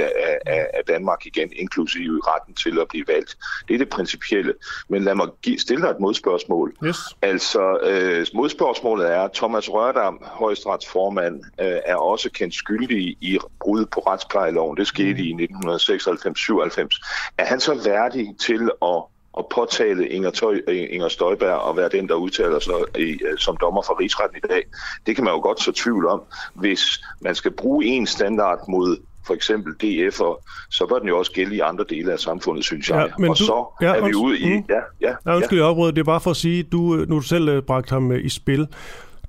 af, 0.45 0.67
af 0.73 0.81
Danmark 0.87 1.25
igen, 1.25 1.49
inklusive 1.55 2.21
retten 2.23 2.53
til 2.53 2.79
at 2.79 2.87
blive 2.87 3.05
valgt. 3.07 3.37
Det 3.67 3.73
er 3.73 3.77
det 3.77 3.89
principielle. 3.89 4.53
Men 4.89 5.03
lad 5.03 5.15
mig 5.15 5.27
give, 5.41 5.59
stille 5.59 5.83
dig 5.83 5.89
et 5.89 5.99
modspørgsmål. 5.99 6.75
Yes. 6.83 6.97
Altså, 7.21 7.77
øh, 7.83 8.25
modspørgsmålet 8.33 9.11
er, 9.11 9.21
at 9.21 9.31
Thomas 9.31 9.69
Rørdam, 9.69 10.19
højesteretsformand, 10.23 11.43
øh, 11.61 11.77
er 11.85 11.95
også 11.95 12.29
kendt 12.29 12.55
skyldig 12.55 13.17
i 13.21 13.39
brud 13.59 13.85
på 13.85 13.99
retsplejeloven. 13.99 14.77
Det 14.77 14.87
skete 14.87 15.33
mm. 15.33 15.39
i 15.39 15.47
1996-97. 15.47 17.33
Er 17.37 17.45
han 17.45 17.59
så 17.59 17.81
værdig 17.85 18.35
til 18.39 18.69
at 18.81 19.03
at 19.37 19.45
påtale 19.55 20.07
Inger, 20.07 20.29
Tøj, 20.29 20.61
Inger 20.67 21.07
Støjberg 21.07 21.55
og 21.55 21.77
være 21.77 21.89
den, 21.89 22.07
der 22.09 22.15
udtaler 22.15 22.59
sig 22.59 22.73
i, 22.97 23.11
øh, 23.11 23.37
som 23.37 23.57
dommer 23.57 23.81
for 23.81 23.99
rigsretten 23.99 24.37
i 24.43 24.47
dag. 24.47 24.63
Det 25.05 25.15
kan 25.15 25.23
man 25.23 25.33
jo 25.33 25.39
godt 25.39 25.61
så 25.61 25.71
tvivl 25.71 26.07
om. 26.07 26.21
Hvis 26.53 27.01
man 27.21 27.35
skal 27.35 27.51
bruge 27.51 27.85
en 27.85 28.07
standard 28.07 28.59
mod 28.69 28.97
for 29.27 29.33
eksempel 29.33 29.73
DF'er, 29.83 30.67
så 30.69 30.85
bør 30.85 30.99
den 30.99 31.07
jo 31.07 31.17
også 31.17 31.31
gælde 31.31 31.55
i 31.55 31.59
andre 31.59 31.85
dele 31.89 32.11
af 32.11 32.19
samfundet, 32.19 32.65
synes 32.65 32.89
jeg. 32.89 32.97
Ja, 32.97 33.13
men 33.19 33.29
og 33.29 33.39
du, 33.39 33.43
så 33.43 33.65
ja, 33.81 33.95
er 33.95 34.05
vi 34.07 34.15
ude 34.15 34.39
i... 34.39 34.57
Mm. 34.57 34.63
Ja, 34.69 34.79
ja, 35.01 35.15
ja, 35.25 35.35
undskyld, 35.35 35.59
ja. 35.59 35.67
jeg 35.67 35.95
Det 35.95 35.97
er 35.97 36.03
bare 36.03 36.21
for 36.21 36.31
at 36.31 36.37
sige, 36.37 36.63
du, 36.63 36.77
nu 37.07 37.15
du 37.15 37.21
selv 37.21 37.57
uh, 37.57 37.63
bragt 37.63 37.89
ham 37.89 38.11
i 38.11 38.29
spil. 38.29 38.67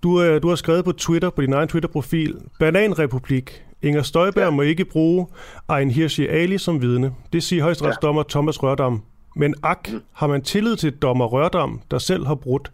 Du, 0.02 0.38
du 0.38 0.48
har 0.48 0.56
skrevet 0.56 0.84
på 0.84 0.92
Twitter, 0.92 1.30
på 1.30 1.40
din 1.42 1.52
egen 1.52 1.68
Twitter-profil, 1.68 2.36
Bananrepublik. 2.58 3.62
Inger 3.82 4.02
Støjberg 4.02 4.44
ja. 4.44 4.50
må 4.50 4.62
ikke 4.62 4.84
bruge 4.84 5.26
Ejn 5.68 5.90
Hirsi 5.90 6.26
Ali 6.26 6.58
som 6.58 6.82
vidne. 6.82 7.14
Det 7.32 7.42
siger 7.42 7.62
højesteretsdommer 7.62 8.22
ja. 8.22 8.30
Thomas 8.30 8.62
Rørdam 8.62 9.02
men 9.36 9.54
ak, 9.62 9.88
mm. 9.92 10.02
har 10.12 10.26
man 10.26 10.42
tillid 10.42 10.76
til 10.76 10.96
dommer 10.96 11.26
Rørdam, 11.26 11.80
der 11.90 11.98
selv 11.98 12.26
har 12.26 12.34
brudt 12.34 12.70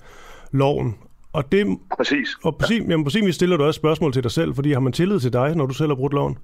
loven. 0.51 0.99
Og 1.33 1.53
det, 1.53 1.79
præcis. 1.97 2.29
Og 2.45 2.57
præcis, 2.57 2.81
ja. 2.81 2.91
jamen, 2.91 3.05
præcis 3.05 3.35
stiller 3.35 3.57
du 3.57 3.65
også 3.65 3.79
spørgsmål 3.79 4.13
til 4.13 4.23
dig 4.23 4.31
selv, 4.31 4.55
fordi 4.55 4.73
har 4.73 4.81
man 4.81 4.93
tillid 4.93 5.21
til 5.21 5.33
dig, 5.33 5.57
når 5.57 5.67
du 5.67 5.75
selv 5.75 5.89
har 5.89 5.95
brudt 5.95 6.13
loven? 6.13 6.39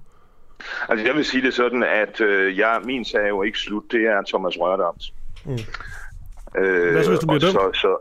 Altså 0.89 1.05
jeg 1.05 1.15
vil 1.15 1.25
sige 1.25 1.41
det 1.41 1.53
sådan, 1.53 1.83
at 1.83 2.21
øh, 2.21 2.57
jeg, 2.57 2.79
min 2.83 3.05
sag 3.05 3.23
er 3.23 3.27
jo 3.27 3.43
ikke 3.43 3.59
slut, 3.59 3.83
det 3.91 4.01
er 4.01 4.21
Thomas 4.27 4.53
Rørdams. 4.59 5.13
Mm. 5.45 5.51
Øh, 6.61 6.91
Hvad 6.91 7.03
så, 7.03 7.09
hvis 7.09 7.19
du 7.19 7.27
bliver 7.27 7.39
dømt? 7.39 7.53
Så, 7.53 7.71
så, 7.73 7.97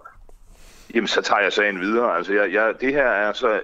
jamen, 0.94 1.08
så 1.08 1.22
tager 1.22 1.40
jeg 1.40 1.52
sagen 1.52 1.80
videre. 1.80 2.16
Altså, 2.16 2.32
jeg, 2.32 2.52
jeg, 2.52 2.74
det 2.80 2.92
her 2.92 3.06
er 3.06 3.32
så 3.32 3.60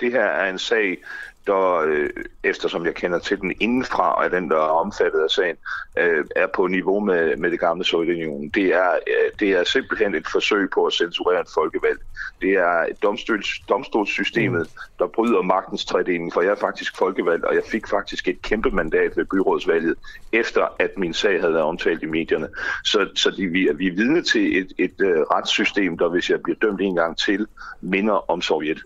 det 0.00 0.12
her 0.12 0.24
er 0.24 0.50
en 0.50 0.58
sag, 0.58 0.98
der, 1.46 1.76
øh, 1.86 2.10
eftersom 2.44 2.86
jeg 2.86 2.94
kender 2.94 3.18
til 3.18 3.40
den 3.40 3.54
indenfra, 3.60 4.14
og 4.14 4.30
den, 4.30 4.50
der 4.50 4.56
er 4.56 4.80
omfattet 4.84 5.20
af 5.20 5.30
sagen, 5.30 5.56
øh, 5.98 6.24
er 6.36 6.46
på 6.54 6.66
niveau 6.66 7.00
med, 7.00 7.36
med 7.36 7.50
det 7.50 7.60
gamle 7.60 7.84
Sovjetunionen. 7.84 8.48
Det 8.48 8.66
er, 8.66 8.90
øh, 9.06 9.30
det 9.40 9.50
er 9.50 9.64
simpelthen 9.64 10.14
et 10.14 10.26
forsøg 10.32 10.70
på 10.74 10.86
at 10.86 10.92
censurere 10.92 11.40
en 11.40 11.46
folkevalg. 11.54 11.98
Det 12.40 12.50
er 12.50 12.86
domstols, 13.02 13.48
domstolssystemet, 13.68 14.60
mm. 14.60 14.80
der 14.98 15.06
bryder 15.06 15.42
magtens 15.42 15.84
tredeling, 15.84 16.32
for 16.32 16.40
jeg 16.42 16.50
er 16.50 16.60
faktisk 16.60 16.96
folkevalgt, 16.96 17.44
og 17.44 17.54
jeg 17.54 17.62
fik 17.70 17.88
faktisk 17.88 18.28
et 18.28 18.42
kæmpe 18.42 18.70
mandat 18.70 19.16
ved 19.16 19.24
byrådsvalget, 19.24 19.94
efter 20.32 20.68
at 20.78 20.98
min 20.98 21.14
sag 21.14 21.40
havde 21.40 21.52
været 21.52 21.64
omtalt 21.64 22.02
i 22.02 22.06
medierne. 22.06 22.48
Så, 22.84 23.08
så 23.14 23.30
de, 23.30 23.46
vi, 23.46 23.68
er, 23.68 23.72
vi 23.72 23.86
er 23.86 23.92
vidne 23.92 24.22
til 24.22 24.58
et, 24.58 24.72
et, 24.78 24.92
et 24.92 25.16
uh, 25.16 25.22
retssystem, 25.22 25.98
der 25.98 26.08
hvis 26.08 26.30
jeg 26.30 26.42
bliver 26.42 26.56
dømt 26.62 26.80
en 26.80 26.96
gang 26.96 27.18
til, 27.18 27.46
minder 27.80 28.30
om 28.30 28.42
Sovjet. 28.42 28.82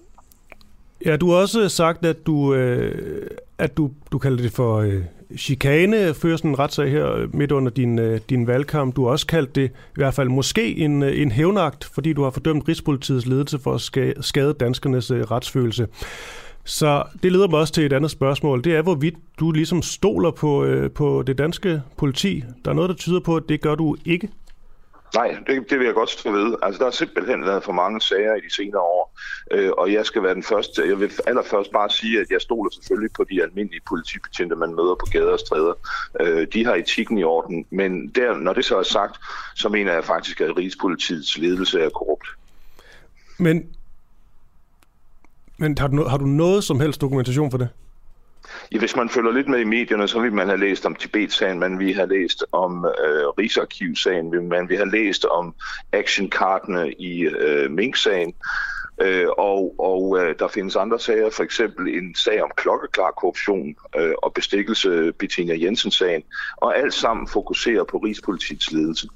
Ja, 1.05 1.17
du 1.17 1.31
har 1.31 1.37
også 1.37 1.63
øh, 1.63 1.71
sagt, 1.71 2.07
at 2.07 2.27
du, 2.27 2.55
øh, 2.55 3.27
at 3.59 3.77
du, 3.77 3.91
du 4.13 4.19
kalder 4.19 4.43
det 4.43 4.53
for 4.53 4.77
øh, 4.77 5.03
chikane, 5.37 6.15
fører 6.15 6.37
sådan 6.37 6.51
en 6.51 6.59
retssag 6.59 6.91
her 6.91 7.13
øh, 7.13 7.35
midt 7.35 7.53
under 7.53 7.71
din, 7.71 7.99
øh, 7.99 8.21
din 8.31 8.47
valgkamp. 8.47 8.97
Du 8.97 9.05
har 9.05 9.11
også 9.11 9.27
kaldt 9.27 9.55
det 9.55 9.71
i 9.71 9.95
hvert 9.95 10.15
fald 10.15 10.29
måske 10.29 10.77
en, 10.77 11.03
øh, 11.03 11.21
en 11.21 11.31
hævnagt, 11.31 11.85
fordi 11.85 12.13
du 12.13 12.23
har 12.23 12.31
fordømt 12.31 12.69
Rigspolitiets 12.69 13.27
ledelse 13.27 13.59
for 13.59 13.75
at 13.75 13.81
skade 14.25 14.55
danskernes 14.61 15.11
øh, 15.11 15.21
retsfølelse. 15.21 15.89
Så 16.65 17.03
det 17.23 17.33
leder 17.33 17.49
mig 17.49 17.59
også 17.59 17.73
til 17.73 17.87
et 17.87 17.93
andet 17.93 18.11
spørgsmål. 18.11 18.65
Det 18.65 18.75
er, 18.77 18.83
hvorvidt 18.83 19.15
du 19.41 19.51
ligesom 19.51 19.83
stoler 19.83 20.31
på, 20.31 20.65
øh, 20.65 20.91
på 20.91 21.23
det 21.27 21.39
danske 21.39 21.83
politi. 21.97 22.45
Der 22.65 22.71
er 22.71 22.75
noget, 22.75 22.89
der 22.89 22.97
tyder 22.97 23.21
på, 23.21 23.37
at 23.37 23.43
det 23.49 23.61
gør 23.61 23.75
du 23.75 23.97
ikke. 24.05 24.29
Nej, 25.15 25.37
det, 25.47 25.71
det 25.71 25.79
vil 25.79 25.85
jeg 25.85 25.95
godt 25.95 26.11
stå 26.11 26.31
ved. 26.31 26.57
Altså, 26.63 26.79
der 26.79 26.85
har 26.85 26.91
simpelthen 26.91 27.45
været 27.45 27.65
for 27.65 27.73
mange 27.73 28.01
sager 28.01 28.35
i 28.35 28.41
de 28.41 28.55
senere 28.55 28.81
år, 28.81 29.19
øh, 29.51 29.71
og 29.79 29.93
jeg 29.93 30.07
skal 30.07 30.23
være 30.23 30.35
den 30.35 30.43
første. 30.43 30.89
Jeg 30.89 31.01
vil 31.01 31.13
allerførst 31.27 31.71
bare 31.73 31.91
sige, 31.91 32.21
at 32.21 32.27
jeg 32.31 32.41
stoler 32.41 32.71
selvfølgelig 32.71 33.13
på 33.13 33.25
de 33.31 33.43
almindelige 33.43 33.81
politibetjente, 33.89 34.57
man 34.57 34.75
møder 34.75 34.95
på 34.95 35.07
gader 35.13 35.33
og 35.33 35.39
stræder. 35.39 35.75
Øh, 36.21 36.47
de 36.53 36.65
har 36.65 36.75
etikken 36.75 37.19
i 37.19 37.25
orden, 37.25 37.67
men 37.71 38.09
der, 38.09 38.37
når 38.37 38.53
det 38.53 38.65
så 38.65 38.79
er 38.79 38.83
sagt, 38.83 39.21
så 39.55 39.69
mener 39.69 39.93
jeg 39.93 40.05
faktisk, 40.05 40.41
at 40.41 40.57
Rigspolitiets 40.57 41.39
ledelse 41.39 41.81
er 41.81 41.89
korrupt. 41.89 42.27
Men, 43.39 43.67
men 45.57 45.79
har, 45.79 45.89
du, 45.89 46.05
har 46.05 46.17
du 46.17 46.27
noget 46.27 46.65
som 46.65 46.81
helst 46.81 47.01
dokumentation 47.01 47.51
for 47.51 47.59
det? 47.59 47.69
Ja, 48.73 48.79
hvis 48.79 48.97
man 48.97 49.09
følger 49.09 49.33
lidt 49.33 49.49
med 49.49 49.61
i 49.61 49.65
medierne, 49.65 50.09
så 50.09 50.21
vil 50.21 50.33
man 50.33 50.47
have 50.47 50.61
læst 50.61 50.87
om 50.87 50.95
Tibet-sagen, 50.95 51.59
man 51.59 51.79
vi 51.79 51.93
har 51.93 52.07
læst 52.07 52.45
om 52.53 52.85
øh, 52.85 53.27
Rigsarkiv-sagen, 53.29 54.49
man 54.49 54.69
vi 54.69 54.77
har 54.77 54.85
læst 54.85 55.25
om 55.25 55.55
actionkartene 55.93 56.93
i 56.93 57.21
øh, 57.21 57.71
Mink-sagen. 57.71 58.35
Øh, 59.01 59.27
og 59.39 59.75
og 59.79 60.19
øh, 60.19 60.35
der 60.39 60.49
findes 60.49 60.77
andre 60.77 61.01
sager, 61.01 61.31
for 61.31 61.43
eksempel 61.43 61.89
en 61.89 62.15
sag 62.15 62.43
om 62.43 62.51
klokkeklar 62.57 63.11
korruption 63.11 63.77
øh, 63.97 64.15
og 64.23 64.33
bestikkelse 64.35 65.13
Bettina 65.19 65.55
Jensen-sagen, 65.61 66.23
og 66.57 66.79
alt 66.79 66.95
sammen 66.95 67.29
fokuserer 67.29 67.85
på 67.85 67.99
Rigspolitiets 67.99 68.73
ledelse. 68.73 69.09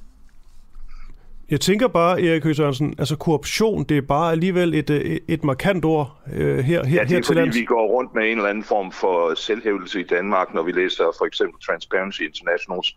Jeg 1.51 1.61
tænker 1.61 1.89
bare, 1.89 2.23
Erik 2.23 2.45
Høgh 2.45 2.57
Sørensen, 2.57 2.95
altså 2.99 3.17
korruption, 3.17 3.85
det 3.85 3.97
er 3.97 4.03
bare 4.03 4.33
alligevel 4.33 4.75
et, 4.75 4.91
et, 4.91 5.03
øh, 5.03 5.19
et 5.29 5.45
markant 5.45 5.85
ord 5.85 6.17
øh, 6.33 6.59
her, 6.59 6.85
her, 6.85 6.99
ja, 6.99 7.05
det 7.05 7.13
er 7.13 7.17
her 7.17 7.23
fordi, 7.27 7.41
lands. 7.41 7.57
vi 7.57 7.65
går 7.65 7.87
rundt 7.87 8.15
med 8.15 8.23
en 8.25 8.37
eller 8.37 8.51
anden 8.51 8.65
form 8.65 8.93
for 8.93 9.35
selvhævelse 9.35 10.01
i 10.01 10.03
Danmark, 10.03 10.55
når 10.55 10.63
vi 10.63 10.73
læser 10.73 11.05
for 11.19 11.27
eksempel 11.27 11.61
Transparency 11.67 12.23
Internationals 12.23 12.97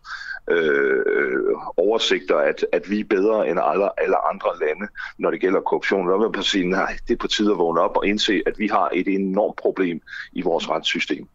øh, 0.50 1.54
oversigter, 1.76 2.36
at, 2.36 2.66
at 2.72 2.90
vi 2.90 3.00
er 3.00 3.04
bedre 3.04 3.48
end 3.48 3.58
alle, 3.62 4.00
alle 4.00 4.16
andre 4.32 4.50
lande, 4.60 4.86
når 5.18 5.30
det 5.30 5.40
gælder 5.40 5.60
korruption. 5.60 6.08
Der 6.08 6.18
vil 6.18 6.30
jeg 6.36 6.44
sige, 6.44 6.66
nej, 6.66 6.96
det 7.08 7.14
er 7.14 7.18
på 7.18 7.28
tide 7.28 7.50
at 7.52 7.58
vågne 7.58 7.80
op 7.80 7.96
og 7.96 8.06
indse, 8.06 8.42
at 8.46 8.58
vi 8.58 8.66
har 8.66 8.90
et 8.92 9.08
enormt 9.08 9.56
problem 9.56 10.00
i 10.32 10.42
vores 10.42 10.70
retssystem. 10.70 11.28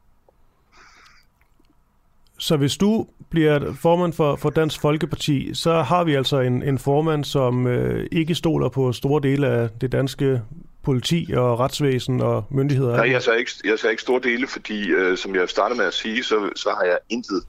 Så 2.39 2.57
hvis 2.57 2.77
du 2.77 3.07
bliver 3.29 3.73
formand 3.81 4.13
for, 4.13 4.35
for 4.35 4.49
Dansk 4.49 4.81
Folkeparti, 4.81 5.53
så 5.53 5.73
har 5.73 6.03
vi 6.03 6.13
altså 6.13 6.39
en, 6.39 6.63
en 6.63 6.79
formand, 6.79 7.23
som 7.25 7.67
øh, 7.67 8.07
ikke 8.11 8.35
stoler 8.35 8.69
på 8.69 8.91
store 8.91 9.21
dele 9.21 9.47
af 9.47 9.69
det 9.81 9.91
danske 9.91 10.41
politi 10.83 11.33
og 11.37 11.59
retsvæsen 11.59 12.21
og 12.21 12.45
myndigheder? 12.49 12.95
Nej, 12.95 13.11
jeg 13.11 13.21
sagde 13.21 13.39
ikke, 13.39 13.51
jeg 13.65 13.79
sagde 13.79 13.93
ikke 13.93 14.01
store 14.01 14.21
dele, 14.23 14.47
fordi 14.47 14.89
øh, 14.89 15.17
som 15.17 15.35
jeg 15.35 15.49
startede 15.49 15.77
med 15.77 15.85
at 15.85 15.93
sige, 15.93 16.23
så, 16.23 16.49
så 16.55 16.69
har 16.69 16.83
jeg 16.83 16.97
intet 17.09 17.43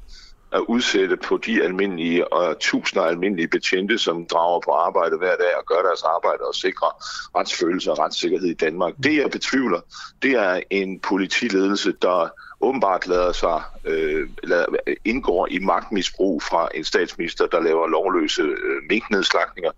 at 0.52 0.60
udsætte 0.68 1.16
på 1.16 1.40
de 1.46 1.62
almindelige 1.62 2.32
og 2.32 2.58
tusinder 2.60 3.04
almindelige 3.04 3.48
betjente, 3.48 3.98
som 3.98 4.26
drager 4.26 4.60
på 4.64 4.70
arbejde 4.70 5.16
hver 5.18 5.36
dag 5.36 5.56
og 5.58 5.64
gør 5.66 5.82
deres 5.88 6.02
arbejde 6.02 6.42
og 6.48 6.54
sikrer 6.54 6.90
retsfølelse 7.38 7.90
og 7.90 7.98
retssikkerhed 7.98 8.48
i 8.48 8.54
Danmark. 8.54 8.94
Det 9.02 9.16
jeg 9.16 9.30
betvivler, 9.30 9.80
det 10.22 10.32
er 10.32 10.60
en 10.70 11.00
politiledelse, 11.00 11.92
der 12.02 12.28
åbenbart 12.60 13.06
lader 13.06 13.32
sig 13.32 13.62
øh, 13.84 14.28
lader, 14.42 14.64
indgår 15.04 15.48
i 15.50 15.58
magtmisbrug 15.58 16.42
fra 16.42 16.68
en 16.74 16.84
statsminister, 16.84 17.46
der 17.46 17.60
laver 17.60 17.88
lovløse 17.88 18.42
øh, 18.42 18.82
minknedslagninger, 18.90 19.70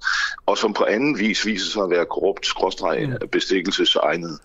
og 0.47 0.59
som 0.59 0.73
på 0.73 0.85
anden 0.85 1.18
vis 1.18 1.47
viser 1.47 1.71
sig 1.71 1.83
at 1.83 1.90
være 1.90 2.05
korrupt, 2.05 2.47
skråstreg, 2.47 3.09
mm. 3.09 3.29
bestikkelsesegnet. 3.29 4.38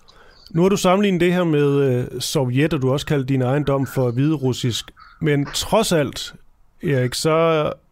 Nu 0.50 0.62
har 0.62 0.68
du 0.68 0.76
sammenlignet 0.76 1.20
det 1.20 1.32
her 1.32 1.44
med 1.44 2.00
øh, 2.14 2.20
Sovjet, 2.20 2.72
og 2.72 2.82
du 2.82 2.92
også 2.92 3.06
kaldt 3.06 3.28
din 3.28 3.42
egen 3.42 3.64
dom 3.64 3.86
for 3.86 4.10
hviderussisk. 4.10 4.90
Men 5.20 5.46
trods 5.46 5.92
alt, 5.92 6.34
Erik, 6.82 7.14
så 7.14 7.30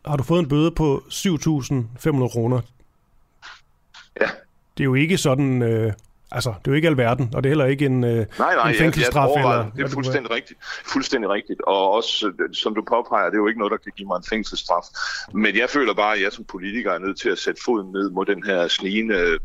har 0.06 0.16
du 0.16 0.22
fået 0.22 0.40
en 0.40 0.48
bøde 0.48 0.70
på 0.70 1.02
7.500 1.09 2.28
kroner. 2.28 2.61
Ja. 4.20 4.26
Det 4.76 4.82
er 4.82 4.85
jo 4.85 4.94
ikke 4.94 5.18
sådan 5.18 5.62
øh, 5.62 5.92
Altså, 6.32 6.50
det 6.50 6.66
er 6.66 6.72
jo 6.72 6.76
ikke 6.76 6.88
alverden, 6.88 7.30
og 7.34 7.42
det 7.42 7.48
er 7.48 7.50
heller 7.50 7.64
ikke 7.64 7.86
en, 7.86 8.04
øh, 8.04 8.10
nej, 8.38 8.54
nej, 8.54 8.70
en 8.70 8.76
fængselsstraf. 8.78 9.28
Ja, 9.36 9.40
eller, 9.40 9.70
det 9.76 9.84
er 9.84 9.88
fuldstændig 9.88 10.30
rigtigt. 10.30 10.58
Fuldstændig 10.84 11.30
rigtigt. 11.30 11.60
Og 11.60 11.90
også, 11.92 12.32
øh, 12.40 12.54
som 12.54 12.74
du 12.74 12.82
påpeger, 12.88 13.24
det 13.24 13.34
er 13.34 13.38
jo 13.38 13.46
ikke 13.46 13.58
noget, 13.58 13.70
der 13.70 13.76
kan 13.76 13.92
give 13.96 14.08
mig 14.08 14.16
en 14.16 14.24
fængselsstraf. 14.28 14.84
Men 15.34 15.56
jeg 15.56 15.70
føler 15.70 15.94
bare, 15.94 16.14
at 16.16 16.22
jeg 16.22 16.32
som 16.32 16.44
politiker 16.44 16.92
er 16.92 16.98
nødt 16.98 17.20
til 17.20 17.28
at 17.28 17.38
sætte 17.38 17.60
foden 17.64 17.92
ned 17.92 18.10
mod 18.10 18.26
den 18.26 18.42
her 18.44 18.68
snigende 18.68 19.38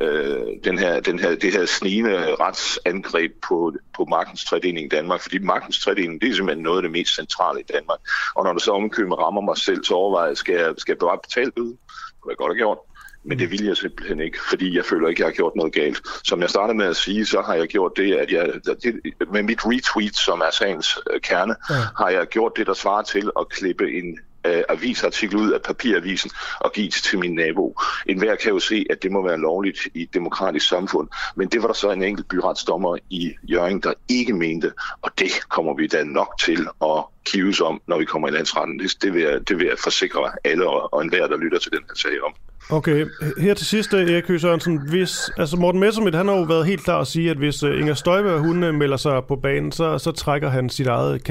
øh, 0.00 0.46
den 0.64 0.78
her, 0.78 1.00
den 1.00 1.18
her, 1.18 1.34
det 1.34 1.52
her 1.52 1.66
snigende 1.66 2.34
retsangreb 2.34 3.32
på, 3.48 3.72
på 3.96 4.04
magtens 4.04 4.44
tredeling 4.44 4.86
i 4.86 4.88
Danmark, 4.88 5.20
fordi 5.20 5.38
magtens 5.38 5.80
tredeling, 5.84 6.20
det 6.20 6.30
er 6.30 6.34
simpelthen 6.34 6.62
noget 6.62 6.78
af 6.78 6.82
det 6.82 6.90
mest 6.90 7.14
centrale 7.14 7.60
i 7.60 7.64
Danmark. 7.74 7.98
Og 8.34 8.44
når 8.44 8.52
du 8.52 8.58
så 8.58 8.72
omkøber 8.72 9.16
rammer 9.16 9.40
mig 9.40 9.56
selv, 9.56 9.84
så 9.84 9.94
overvejer 9.94 10.34
skal 10.34 10.54
jeg, 10.54 10.74
skal 10.78 10.92
jeg 10.92 10.98
bare 10.98 11.18
betale 11.18 11.52
bøde? 11.52 11.68
Det 11.68 12.20
kunne 12.20 12.30
jeg 12.30 12.36
godt 12.36 12.52
have 12.52 12.58
gjort. 12.58 12.78
Men 13.26 13.38
det 13.38 13.50
vil 13.50 13.64
jeg 13.64 13.76
simpelthen 13.76 14.20
ikke, 14.20 14.38
fordi 14.48 14.76
jeg 14.76 14.84
føler 14.84 15.08
ikke, 15.08 15.20
jeg 15.20 15.26
har 15.26 15.32
gjort 15.32 15.56
noget 15.56 15.72
galt. 15.72 16.00
Som 16.24 16.40
jeg 16.40 16.50
startede 16.50 16.78
med 16.78 16.86
at 16.86 16.96
sige, 16.96 17.26
så 17.26 17.42
har 17.42 17.54
jeg 17.54 17.68
gjort 17.68 17.92
det, 17.96 18.14
at 18.14 18.32
jeg 18.32 18.52
det, 18.82 19.00
med 19.32 19.42
mit 19.42 19.66
retweet, 19.66 20.16
som 20.16 20.40
er 20.40 20.50
sagens 20.50 20.98
øh, 21.10 21.20
kerne, 21.20 21.54
ja. 21.70 21.74
har 21.74 22.08
jeg 22.08 22.26
gjort 22.26 22.52
det, 22.56 22.66
der 22.66 22.74
svarer 22.74 23.02
til 23.02 23.30
at 23.40 23.48
klippe 23.48 23.92
en 23.92 24.18
uh, 24.48 24.62
avisartikel 24.68 25.36
ud 25.36 25.50
af 25.50 25.62
papiravisen 25.62 26.30
og 26.60 26.72
give 26.72 26.86
det 26.86 26.94
til 26.94 27.18
min 27.18 27.34
nabo. 27.34 27.80
En 28.06 28.18
hver 28.18 28.34
kan 28.36 28.52
jo 28.52 28.58
se, 28.58 28.86
at 28.90 29.02
det 29.02 29.12
må 29.12 29.26
være 29.26 29.38
lovligt 29.38 29.78
i 29.94 30.02
et 30.02 30.14
demokratisk 30.14 30.68
samfund, 30.68 31.08
men 31.36 31.48
det 31.48 31.62
var 31.62 31.66
der 31.66 31.74
så 31.74 31.90
en 31.90 32.02
enkelt 32.02 32.28
byretsdommer 32.28 32.98
i 33.10 33.34
Jørgen, 33.42 33.80
der 33.80 33.92
ikke 34.08 34.32
mente, 34.32 34.72
og 35.02 35.10
det 35.18 35.30
kommer 35.48 35.74
vi 35.74 35.86
da 35.86 36.04
nok 36.04 36.38
til 36.40 36.66
at 36.82 37.04
kives 37.24 37.60
om, 37.60 37.80
når 37.86 37.98
vi 37.98 38.04
kommer 38.04 38.28
i 38.28 38.30
landsretten. 38.30 38.78
Det, 38.78 39.02
det, 39.02 39.14
vil, 39.14 39.22
jeg, 39.22 39.48
det 39.48 39.58
vil 39.58 39.66
jeg 39.66 39.78
forsikre 39.78 40.32
alle 40.44 40.68
og, 40.68 40.94
og 40.94 41.02
enhver, 41.02 41.26
der 41.26 41.36
lytter 41.36 41.58
til 41.58 41.72
den 41.72 41.84
her 41.88 41.94
sag 41.94 42.24
om. 42.24 42.34
Okay, 42.70 43.06
her 43.38 43.54
til 43.54 43.66
sidst, 43.66 43.94
eh, 43.94 44.10
Erik 44.10 44.28
Høgh 44.28 44.40
Sørensen, 44.40 44.88
hvis, 44.88 45.30
altså 45.36 45.56
Morten 45.56 45.80
Messerschmidt, 45.80 46.14
han 46.14 46.28
har 46.28 46.36
jo 46.36 46.42
været 46.42 46.66
helt 46.66 46.84
klar 46.84 47.00
at 47.00 47.06
sige, 47.06 47.30
at 47.30 47.36
hvis 47.36 47.62
eh, 47.62 47.80
Inger 47.80 47.94
Støjberg, 47.94 48.40
hun 48.40 48.56
melder 48.58 48.96
sig 48.96 49.24
på 49.28 49.36
banen, 49.36 49.72
så, 49.72 49.98
så 49.98 50.12
trækker 50.12 50.48
han 50.48 50.68
sit 50.68 50.86
eget 50.86 51.24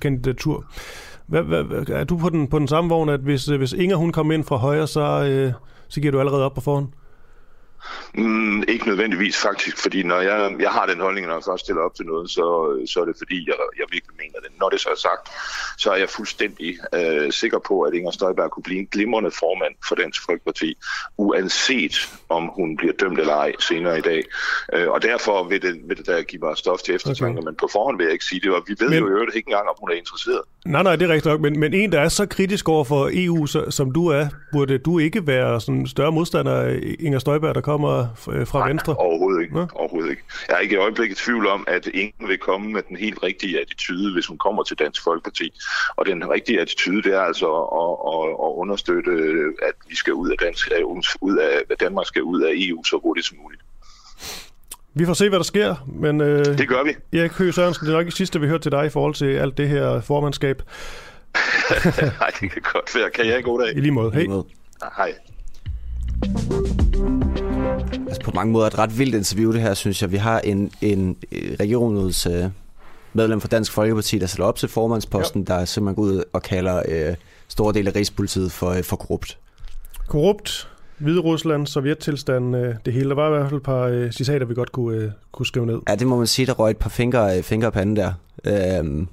kandidatur. 0.00 0.64
Hvad, 1.26 1.42
hvad, 1.42 1.88
er 1.88 2.04
du 2.04 2.16
på 2.16 2.28
den, 2.28 2.46
på 2.46 2.58
den 2.58 2.68
samme 2.68 2.90
vogn, 2.90 3.08
at 3.08 3.20
hvis, 3.20 3.48
eh, 3.48 3.58
hvis 3.58 3.72
Inger 3.72 3.96
hun 3.96 4.12
kommer 4.12 4.34
ind 4.34 4.44
fra 4.44 4.56
højre, 4.56 4.86
så, 4.86 5.24
øh, 5.24 5.52
så 5.88 6.00
giver 6.00 6.12
du 6.12 6.20
allerede 6.20 6.44
op 6.44 6.54
på 6.54 6.60
forhånd? 6.60 6.86
Mm, 8.14 8.62
ikke 8.68 8.86
nødvendigvis 8.86 9.36
faktisk, 9.36 9.76
fordi 9.82 10.02
når 10.02 10.20
jeg, 10.20 10.56
jeg 10.60 10.70
har 10.70 10.86
den 10.86 11.00
holdning, 11.00 11.26
når 11.26 11.34
jeg 11.34 11.42
først 11.44 11.64
stiller 11.64 11.82
op 11.82 11.94
til 11.94 12.06
noget, 12.06 12.30
så, 12.30 12.46
så 12.86 13.00
er 13.00 13.04
det 13.04 13.14
fordi, 13.18 13.38
jeg, 13.46 13.54
jeg 13.78 13.86
virkelig 13.90 14.16
mener 14.18 14.38
det. 14.42 14.50
Når 14.60 14.68
det 14.68 14.80
så 14.80 14.88
er 14.88 15.00
sagt, 15.08 15.24
så 15.78 15.90
er 15.90 15.96
jeg 15.96 16.08
fuldstændig 16.08 16.78
øh, 16.94 17.32
sikker 17.32 17.58
på, 17.58 17.80
at 17.82 17.94
Inger 17.94 18.10
Støjberg 18.10 18.50
kunne 18.50 18.62
blive 18.62 18.80
en 18.80 18.86
glimrende 18.86 19.30
formand 19.30 19.74
for 19.88 19.94
Dansk 19.94 20.22
Folkeparti, 20.26 20.76
uanset 21.16 21.94
om 22.28 22.50
hun 22.56 22.76
bliver 22.76 22.92
dømt 22.92 23.18
eller 23.18 23.34
ej 23.34 23.52
senere 23.60 23.98
i 23.98 24.02
dag. 24.02 24.22
Øh, 24.74 24.88
og 24.88 25.02
derfor 25.02 25.44
vil 25.48 25.62
det, 25.62 25.80
vil 25.88 25.96
det 25.96 26.06
da 26.06 26.22
give 26.22 26.42
mig 26.42 26.56
stof 26.56 26.78
til 26.78 26.94
eftertanke, 26.94 27.38
okay. 27.38 27.46
men 27.46 27.54
på 27.54 27.68
forhånd 27.72 27.96
vil 27.96 28.04
jeg 28.04 28.12
ikke 28.12 28.24
sige 28.24 28.40
det, 28.40 28.50
og 28.50 28.62
vi 28.66 28.74
ved 28.80 28.88
men... 28.90 28.98
jo 28.98 29.08
i 29.08 29.10
øvrigt 29.10 29.36
ikke 29.36 29.48
engang, 29.48 29.68
om 29.68 29.74
hun 29.80 29.90
er 29.90 29.94
interesseret. 29.94 30.40
Nej, 30.66 30.82
nej, 30.82 30.96
det 30.96 31.04
er 31.10 31.12
rigtigt 31.12 31.32
nok, 31.32 31.40
men, 31.40 31.60
men 31.60 31.74
en, 31.74 31.92
der 31.92 32.00
er 32.00 32.08
så 32.08 32.26
kritisk 32.26 32.68
over 32.68 32.84
for 32.84 33.10
EU, 33.12 33.46
så, 33.46 33.70
som 33.70 33.92
du 33.92 34.06
er, 34.06 34.26
burde 34.52 34.78
du 34.78 34.98
ikke 34.98 35.26
være 35.26 35.60
sådan 35.60 35.86
større 35.86 36.12
modstander 36.12 36.52
af 36.52 36.80
Inger 37.00 37.18
Støjberg, 37.18 37.54
der 37.54 37.60
kommer 37.68 38.00
øh, 38.32 38.46
fra 38.46 38.58
nej, 38.58 38.68
Venstre? 38.68 38.94
overhovedet 38.94 39.42
ikke. 39.42 39.58
Ja? 39.58 39.66
overhovedet 39.74 40.10
ikke. 40.10 40.22
Jeg 40.48 40.54
er 40.56 40.58
ikke 40.58 40.74
i 40.74 40.78
øjeblikket 40.86 41.20
i 41.20 41.24
tvivl 41.24 41.46
om, 41.46 41.64
at 41.66 41.86
ingen 41.86 42.28
vil 42.28 42.38
komme 42.38 42.66
med 42.72 42.82
den 42.88 42.96
helt 42.96 43.22
rigtige 43.22 43.60
attitude, 43.60 44.12
hvis 44.12 44.26
hun 44.26 44.38
kommer 44.38 44.62
til 44.62 44.76
Dansk 44.78 45.00
Folkeparti. 45.04 45.46
Og 45.96 46.06
den 46.06 46.30
rigtige 46.30 46.60
attitude, 46.60 47.02
det 47.02 47.12
er 47.14 47.20
altså 47.20 47.48
at, 47.82 47.92
at, 48.12 48.24
at 48.46 48.50
understøtte, 48.62 49.12
at 49.68 49.74
vi 49.88 49.96
skal 49.96 50.12
ud 50.12 50.28
af, 50.30 50.36
Dansk, 50.38 50.72
ud 51.20 51.36
af, 51.36 51.52
at 51.70 51.80
Danmark 51.80 52.06
skal 52.06 52.22
ud 52.22 52.40
af 52.42 52.50
EU 52.54 52.84
så 52.84 52.96
hurtigt 53.02 53.26
som 53.26 53.36
muligt. 53.42 53.62
Vi 54.94 55.06
får 55.06 55.14
se, 55.14 55.28
hvad 55.28 55.38
der 55.38 55.44
sker, 55.44 55.74
men... 55.86 56.20
Øh, 56.20 56.44
det 56.44 56.68
gør 56.68 56.82
vi. 56.84 57.18
Erik 57.18 57.32
Høgh 57.32 57.54
Sørensen, 57.54 57.86
det 57.86 57.92
er 57.92 57.96
nok 57.96 58.06
ikke 58.06 58.16
sidste, 58.16 58.40
vi 58.40 58.46
hører 58.46 58.58
til 58.58 58.72
dig 58.72 58.86
i 58.86 58.88
forhold 58.88 59.14
til 59.14 59.36
alt 59.36 59.58
det 59.58 59.68
her 59.68 60.00
formandskab. 60.00 60.62
Nej, 62.20 62.30
det 62.40 62.50
kan 62.50 62.62
godt 62.72 62.94
være. 62.94 63.10
Kan 63.10 63.26
jeg 63.26 63.38
en 63.38 63.44
god 63.44 63.62
dag? 63.62 63.76
I 63.76 63.80
lige 63.80 63.92
måde. 63.92 64.12
Hej. 64.12 64.42
Hej. 64.96 65.14
Altså 68.08 68.22
på 68.24 68.30
mange 68.34 68.52
måder 68.52 68.66
et 68.66 68.78
ret 68.78 68.98
vildt 68.98 69.14
interview 69.14 69.52
det 69.52 69.60
her, 69.60 69.74
synes 69.74 70.02
jeg. 70.02 70.12
Vi 70.12 70.16
har 70.16 70.40
en, 70.40 70.70
en 70.80 71.16
regionens 71.60 72.26
øh, 72.26 72.44
medlem 73.12 73.40
for 73.40 73.48
Dansk 73.48 73.72
Folkeparti, 73.72 74.18
der 74.18 74.26
sætter 74.26 74.44
op 74.44 74.56
til 74.56 74.68
formandsposten, 74.68 75.46
ja. 75.48 75.54
der 75.54 75.64
simpelthen 75.64 75.94
går 75.94 76.02
ud 76.02 76.22
og 76.32 76.42
kalder 76.42 76.82
øh, 76.88 77.14
store 77.48 77.74
dele 77.74 77.90
af 77.90 77.96
Rigspolitiet 77.96 78.52
for, 78.52 78.70
øh, 78.70 78.82
for 78.82 78.96
korrupt. 78.96 79.38
Korrupt, 80.06 80.68
Hvide 80.98 81.20
Rusland, 81.20 81.66
Sovjettilstand, 81.66 82.56
øh, 82.56 82.74
det 82.84 82.92
hele. 82.92 83.08
Der 83.08 83.14
var 83.14 83.26
i 83.26 83.30
hvert 83.30 83.48
fald 83.48 83.60
et 83.60 83.62
par 83.62 83.82
øh, 83.82 84.12
citater, 84.12 84.46
vi 84.46 84.54
godt 84.54 84.72
kunne, 84.72 84.96
øh, 84.96 85.10
kunne 85.32 85.46
skrive 85.46 85.66
ned. 85.66 85.78
Ja, 85.88 85.94
det 85.94 86.06
må 86.06 86.16
man 86.16 86.26
sige, 86.26 86.46
der 86.46 86.52
røg 86.52 86.70
et 86.70 86.76
par 86.76 86.90
fingre, 86.90 87.36
øh, 87.36 87.42
fingre 87.42 87.72
på 87.72 87.78
anden 87.78 87.96
der. 87.96 88.12
Øhm. 88.44 89.08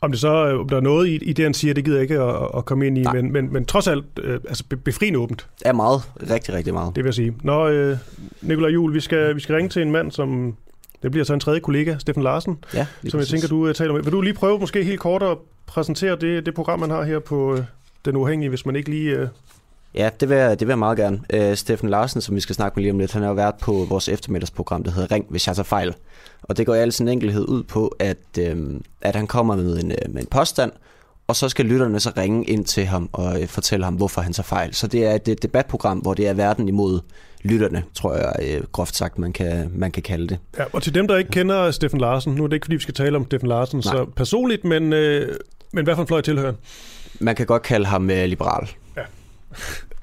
Om 0.00 0.10
det 0.10 0.20
så 0.20 0.48
øh, 0.48 0.60
om 0.60 0.68
der 0.68 0.76
er 0.76 0.80
noget 0.80 1.08
i, 1.08 1.16
i 1.16 1.32
det, 1.32 1.44
han 1.44 1.54
siger, 1.54 1.74
det 1.74 1.84
gider 1.84 1.96
jeg 1.96 2.02
ikke 2.02 2.20
at, 2.20 2.48
at 2.56 2.64
komme 2.64 2.86
ind 2.86 2.98
i, 2.98 3.04
men, 3.12 3.32
men, 3.32 3.52
men 3.52 3.64
trods 3.64 3.88
alt 3.88 4.04
øh, 4.22 4.40
altså 4.48 4.64
befriende 4.84 5.18
åbent. 5.18 5.48
Ja, 5.64 5.72
meget. 5.72 6.02
Rigtig, 6.30 6.54
rigtig 6.54 6.72
meget. 6.72 6.96
Det 6.96 7.04
vil 7.04 7.08
jeg 7.08 7.14
sige. 7.14 7.34
Nå, 7.42 7.68
øh, 7.68 7.96
Nikolaj 8.42 8.70
Juhl, 8.70 8.94
vi 8.94 9.00
skal, 9.00 9.34
vi 9.34 9.40
skal 9.40 9.54
ringe 9.54 9.68
til 9.68 9.82
en 9.82 9.90
mand, 9.90 10.12
som 10.12 10.56
det 11.02 11.10
bliver 11.10 11.24
så 11.24 11.34
en 11.34 11.40
tredje 11.40 11.60
kollega, 11.60 11.98
Steffen 11.98 12.22
Larsen, 12.22 12.58
ja, 12.74 12.86
som 13.08 13.20
jeg 13.20 13.26
tænker, 13.26 13.48
du 13.48 13.68
uh, 13.68 13.72
taler 13.72 13.92
med. 13.92 14.02
Vil 14.02 14.12
du 14.12 14.20
lige 14.20 14.34
prøve 14.34 14.58
måske 14.58 14.84
helt 14.84 15.00
kort 15.00 15.22
at 15.22 15.36
præsentere 15.66 16.16
det, 16.16 16.46
det 16.46 16.54
program, 16.54 16.80
man 16.80 16.90
har 16.90 17.02
her 17.02 17.18
på 17.18 17.52
uh, 17.52 17.58
Den 18.04 18.16
Uafhængige, 18.16 18.48
hvis 18.48 18.66
man 18.66 18.76
ikke 18.76 18.90
lige... 18.90 19.22
Uh... 19.22 19.28
Ja, 19.94 20.10
det 20.20 20.28
vil, 20.28 20.36
jeg, 20.36 20.60
det 20.60 20.68
vil 20.68 20.72
jeg 20.72 20.78
meget 20.78 20.98
gerne. 20.98 21.20
Uh, 21.34 21.54
Steffen 21.54 21.88
Larsen, 21.88 22.20
som 22.20 22.34
vi 22.34 22.40
skal 22.40 22.54
snakke 22.54 22.76
med 22.76 22.82
lige 22.82 22.92
om 22.92 22.98
lidt, 22.98 23.12
han 23.12 23.22
har 23.22 23.28
jo 23.28 23.34
været 23.34 23.54
på 23.54 23.86
vores 23.88 24.08
eftermiddagsprogram, 24.08 24.84
der 24.84 24.90
hedder 24.90 25.14
Ring, 25.14 25.26
hvis 25.30 25.46
jeg 25.46 25.56
tager 25.56 25.64
fejl. 25.64 25.94
Og 26.42 26.56
det 26.56 26.66
går 26.66 26.74
i 26.74 26.78
al 26.78 26.92
sin 26.92 27.08
enkelhed 27.08 27.48
ud 27.48 27.62
på, 27.62 27.96
at, 27.98 28.18
uh, 28.38 28.80
at 29.00 29.16
han 29.16 29.26
kommer 29.26 29.56
med 29.56 29.78
en, 29.78 29.92
uh, 29.92 30.14
med 30.14 30.22
en 30.22 30.28
påstand, 30.30 30.72
og 31.26 31.36
så 31.36 31.48
skal 31.48 31.64
lytterne 31.64 32.00
så 32.00 32.12
ringe 32.16 32.44
ind 32.44 32.64
til 32.64 32.86
ham 32.86 33.08
og 33.12 33.40
uh, 33.40 33.46
fortælle 33.46 33.84
ham, 33.84 33.94
hvorfor 33.94 34.20
han 34.20 34.32
tager 34.32 34.44
fejl. 34.44 34.74
Så 34.74 34.86
det 34.86 35.06
er 35.06 35.14
et, 35.14 35.28
et 35.28 35.42
debatprogram, 35.42 35.98
hvor 35.98 36.14
det 36.14 36.28
er 36.28 36.34
verden 36.34 36.68
imod 36.68 37.00
lytterne, 37.42 37.82
tror 37.94 38.14
jeg 38.14 38.32
øh, 38.42 38.64
groft 38.72 38.96
sagt, 38.96 39.18
man 39.18 39.32
kan, 39.32 39.70
man 39.74 39.92
kan 39.92 40.02
kalde 40.02 40.28
det. 40.28 40.38
Ja, 40.58 40.64
og 40.72 40.82
til 40.82 40.94
dem, 40.94 41.08
der 41.08 41.16
ikke 41.16 41.30
kender 41.30 41.70
Steffen 41.70 42.00
Larsen, 42.00 42.34
nu 42.34 42.44
er 42.44 42.48
det 42.48 42.56
ikke, 42.56 42.64
fordi 42.64 42.76
vi 42.76 42.82
skal 42.82 42.94
tale 42.94 43.16
om 43.16 43.26
Steffen 43.26 43.48
Larsen 43.48 43.76
Nej. 43.76 43.94
så 43.94 44.06
personligt, 44.16 44.64
men, 44.64 44.92
øh, 44.92 45.36
men 45.72 45.84
hvad 45.84 45.94
for 45.94 46.02
en 46.02 46.08
fløj 46.08 46.20
tilhører 46.20 46.52
Man 47.20 47.36
kan 47.36 47.46
godt 47.46 47.62
kalde 47.62 47.86
ham 47.86 48.10
øh, 48.10 48.24
liberal. 48.24 48.68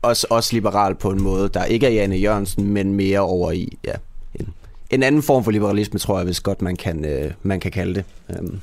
Også, 0.01 0.27
også 0.29 0.53
liberal 0.53 0.95
på 0.95 1.09
en 1.09 1.23
måde, 1.23 1.49
der 1.49 1.63
ikke 1.65 1.85
er 1.85 1.91
Janne 1.91 2.15
Jørgensen, 2.15 2.73
men 2.73 2.93
mere 2.93 3.19
over 3.19 3.51
i 3.51 3.77
ja, 3.85 3.93
en, 4.35 4.53
en 4.89 5.03
anden 5.03 5.23
form 5.23 5.43
for 5.43 5.51
liberalisme, 5.51 5.99
tror 5.99 6.17
jeg, 6.17 6.25
hvis 6.25 6.39
godt 6.39 6.61
man 6.61 6.75
kan, 6.75 7.05
øh, 7.05 7.31
man 7.43 7.59
kan 7.59 7.71
kalde 7.71 7.95
det. 7.95 8.03
Um. 8.39 8.61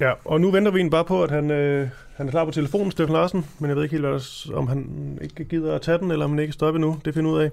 Ja, 0.00 0.12
og 0.24 0.40
nu 0.40 0.50
venter 0.50 0.70
vi 0.70 0.88
bare 0.88 1.04
på, 1.04 1.22
at 1.22 1.30
han, 1.30 1.50
øh, 1.50 1.88
han 2.16 2.26
er 2.26 2.30
klar 2.30 2.44
på 2.44 2.50
telefonen, 2.50 2.90
Steffen 2.90 3.14
Larsen, 3.14 3.46
men 3.58 3.68
jeg 3.68 3.76
ved 3.76 3.82
ikke 3.82 3.94
helt, 3.94 4.06
hvad 4.06 4.18
der, 4.18 4.56
om 4.56 4.68
han 4.68 4.88
ikke 5.22 5.44
gider 5.44 5.74
at 5.74 5.82
tage 5.82 5.98
den, 5.98 6.10
eller 6.10 6.24
om 6.24 6.30
han 6.30 6.38
ikke 6.38 6.52
stopper 6.52 6.80
nu. 6.80 6.98
Det 7.04 7.14
finder 7.14 7.30
ud 7.30 7.40
af. 7.40 7.50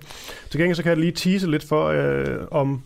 Til 0.50 0.60
gengæld 0.60 0.76
så 0.76 0.84
kan 0.84 0.90
jeg 0.90 0.98
lige 0.98 1.12
tease 1.12 1.52
lidt 1.52 1.64
for, 1.64 1.88
øh, 1.88 2.38
om 2.52 2.82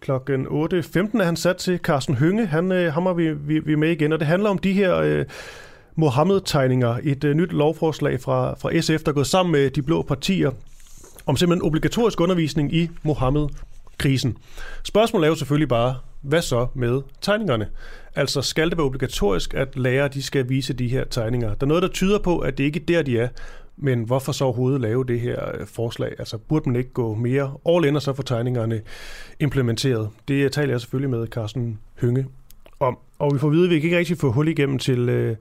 klokken 0.00 0.46
8.15 0.46 1.20
er 1.20 1.24
han 1.24 1.36
sat 1.36 1.56
til 1.56 1.78
Carsten 1.78 2.14
Hønge. 2.14 2.46
Han, 2.46 2.72
øh, 2.72 2.92
ham 2.92 3.06
er 3.06 3.12
vi, 3.12 3.32
vi, 3.32 3.58
vi 3.58 3.74
med 3.74 3.90
igen, 3.90 4.12
og 4.12 4.18
det 4.18 4.26
handler 4.26 4.50
om 4.50 4.58
de 4.58 4.72
her... 4.72 4.96
Øh, 4.96 5.24
Mohammed-tegninger, 5.96 6.98
et 7.02 7.24
øh, 7.24 7.34
nyt 7.34 7.52
lovforslag 7.52 8.20
fra, 8.20 8.54
fra 8.54 8.80
SF, 8.80 9.04
der 9.04 9.08
er 9.08 9.14
gået 9.14 9.26
sammen 9.26 9.52
med 9.52 9.70
de 9.70 9.82
blå 9.82 10.02
partier 10.02 10.50
om 11.26 11.36
simpelthen 11.36 11.66
obligatorisk 11.66 12.20
undervisning 12.20 12.74
i 12.74 12.90
Mohammed-krisen. 13.02 14.36
Spørgsmålet 14.84 15.26
er 15.26 15.28
jo 15.28 15.34
selvfølgelig 15.34 15.68
bare, 15.68 15.94
hvad 16.22 16.42
så 16.42 16.66
med 16.74 17.02
tegningerne? 17.20 17.68
Altså 18.14 18.42
skal 18.42 18.70
det 18.70 18.78
være 18.78 18.86
obligatorisk, 18.86 19.54
at 19.54 19.76
lærere 19.76 20.08
de 20.08 20.22
skal 20.22 20.48
vise 20.48 20.72
de 20.72 20.88
her 20.88 21.04
tegninger? 21.04 21.54
Der 21.54 21.66
er 21.66 21.68
noget, 21.68 21.82
der 21.82 21.88
tyder 21.88 22.18
på, 22.18 22.38
at 22.38 22.58
det 22.58 22.64
ikke 22.64 22.80
er 22.80 22.84
der, 22.84 23.02
de 23.02 23.18
er. 23.18 23.28
Men 23.76 24.02
hvorfor 24.02 24.32
så 24.32 24.44
overhovedet 24.44 24.80
lave 24.80 25.04
det 25.04 25.20
her 25.20 25.56
øh, 25.60 25.66
forslag? 25.66 26.14
Altså 26.18 26.38
burde 26.38 26.68
man 26.68 26.76
ikke 26.76 26.90
gå 26.90 27.14
mere 27.14 27.54
all 27.68 27.84
in 27.84 27.96
og 27.96 28.02
så 28.02 28.12
få 28.12 28.22
tegningerne 28.22 28.82
implementeret? 29.40 30.08
Det 30.28 30.34
øh, 30.34 30.50
taler 30.50 30.72
jeg 30.72 30.80
selvfølgelig 30.80 31.10
med 31.10 31.26
Carsten 31.26 31.78
Hynge 32.00 32.26
om. 32.80 32.98
Og 33.18 33.34
vi 33.34 33.38
får 33.38 33.48
at 33.48 33.52
vide, 33.52 33.64
at 33.64 33.70
vi 33.70 33.74
ikke 33.74 33.98
rigtig 33.98 34.18
få 34.18 34.32
hul 34.32 34.48
igennem 34.48 34.78
til, 34.78 35.08
øh, 35.08 35.36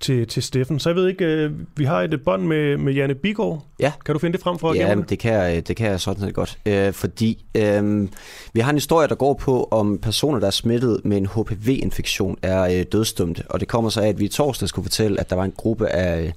til, 0.00 0.26
til 0.26 0.42
Steffen. 0.42 0.78
Så 0.78 0.88
jeg 0.88 0.96
ved 0.96 1.08
ikke, 1.08 1.24
øh, 1.24 1.52
vi 1.76 1.84
har 1.84 2.02
et 2.02 2.22
bånd 2.24 2.42
med, 2.42 2.76
med 2.76 2.92
Janne 2.92 3.14
Bigård. 3.14 3.64
Ja. 3.80 3.92
Kan 4.04 4.12
du 4.12 4.18
finde 4.18 4.32
det 4.32 4.42
frem 4.42 4.58
for 4.58 4.74
Ja, 4.74 4.94
det 5.08 5.18
kan, 5.18 5.32
jeg, 5.32 5.68
det 5.68 5.76
kan 5.76 5.90
jeg 5.90 6.00
sådan 6.00 6.20
set 6.20 6.34
godt. 6.34 6.58
Øh, 6.66 6.92
fordi 6.92 7.44
øh, 7.54 8.08
vi 8.52 8.60
har 8.60 8.70
en 8.70 8.76
historie, 8.76 9.08
der 9.08 9.14
går 9.14 9.34
på, 9.34 9.68
om 9.70 9.98
personer, 9.98 10.40
der 10.40 10.46
er 10.46 10.50
smittet 10.50 11.00
med 11.04 11.16
en 11.16 11.26
HPV-infektion, 11.26 12.38
er 12.42 12.62
øh, 12.62 12.84
dødsdømte. 12.92 13.42
Og 13.48 13.60
det 13.60 13.68
kommer 13.68 13.90
så 13.90 14.00
af, 14.00 14.08
at 14.08 14.20
vi 14.20 14.24
i 14.24 14.28
torsdag 14.28 14.68
skulle 14.68 14.84
fortælle, 14.84 15.20
at 15.20 15.30
der 15.30 15.36
var 15.36 15.44
en 15.44 15.52
gruppe 15.56 15.88
af 15.88 16.22
øh, 16.22 16.32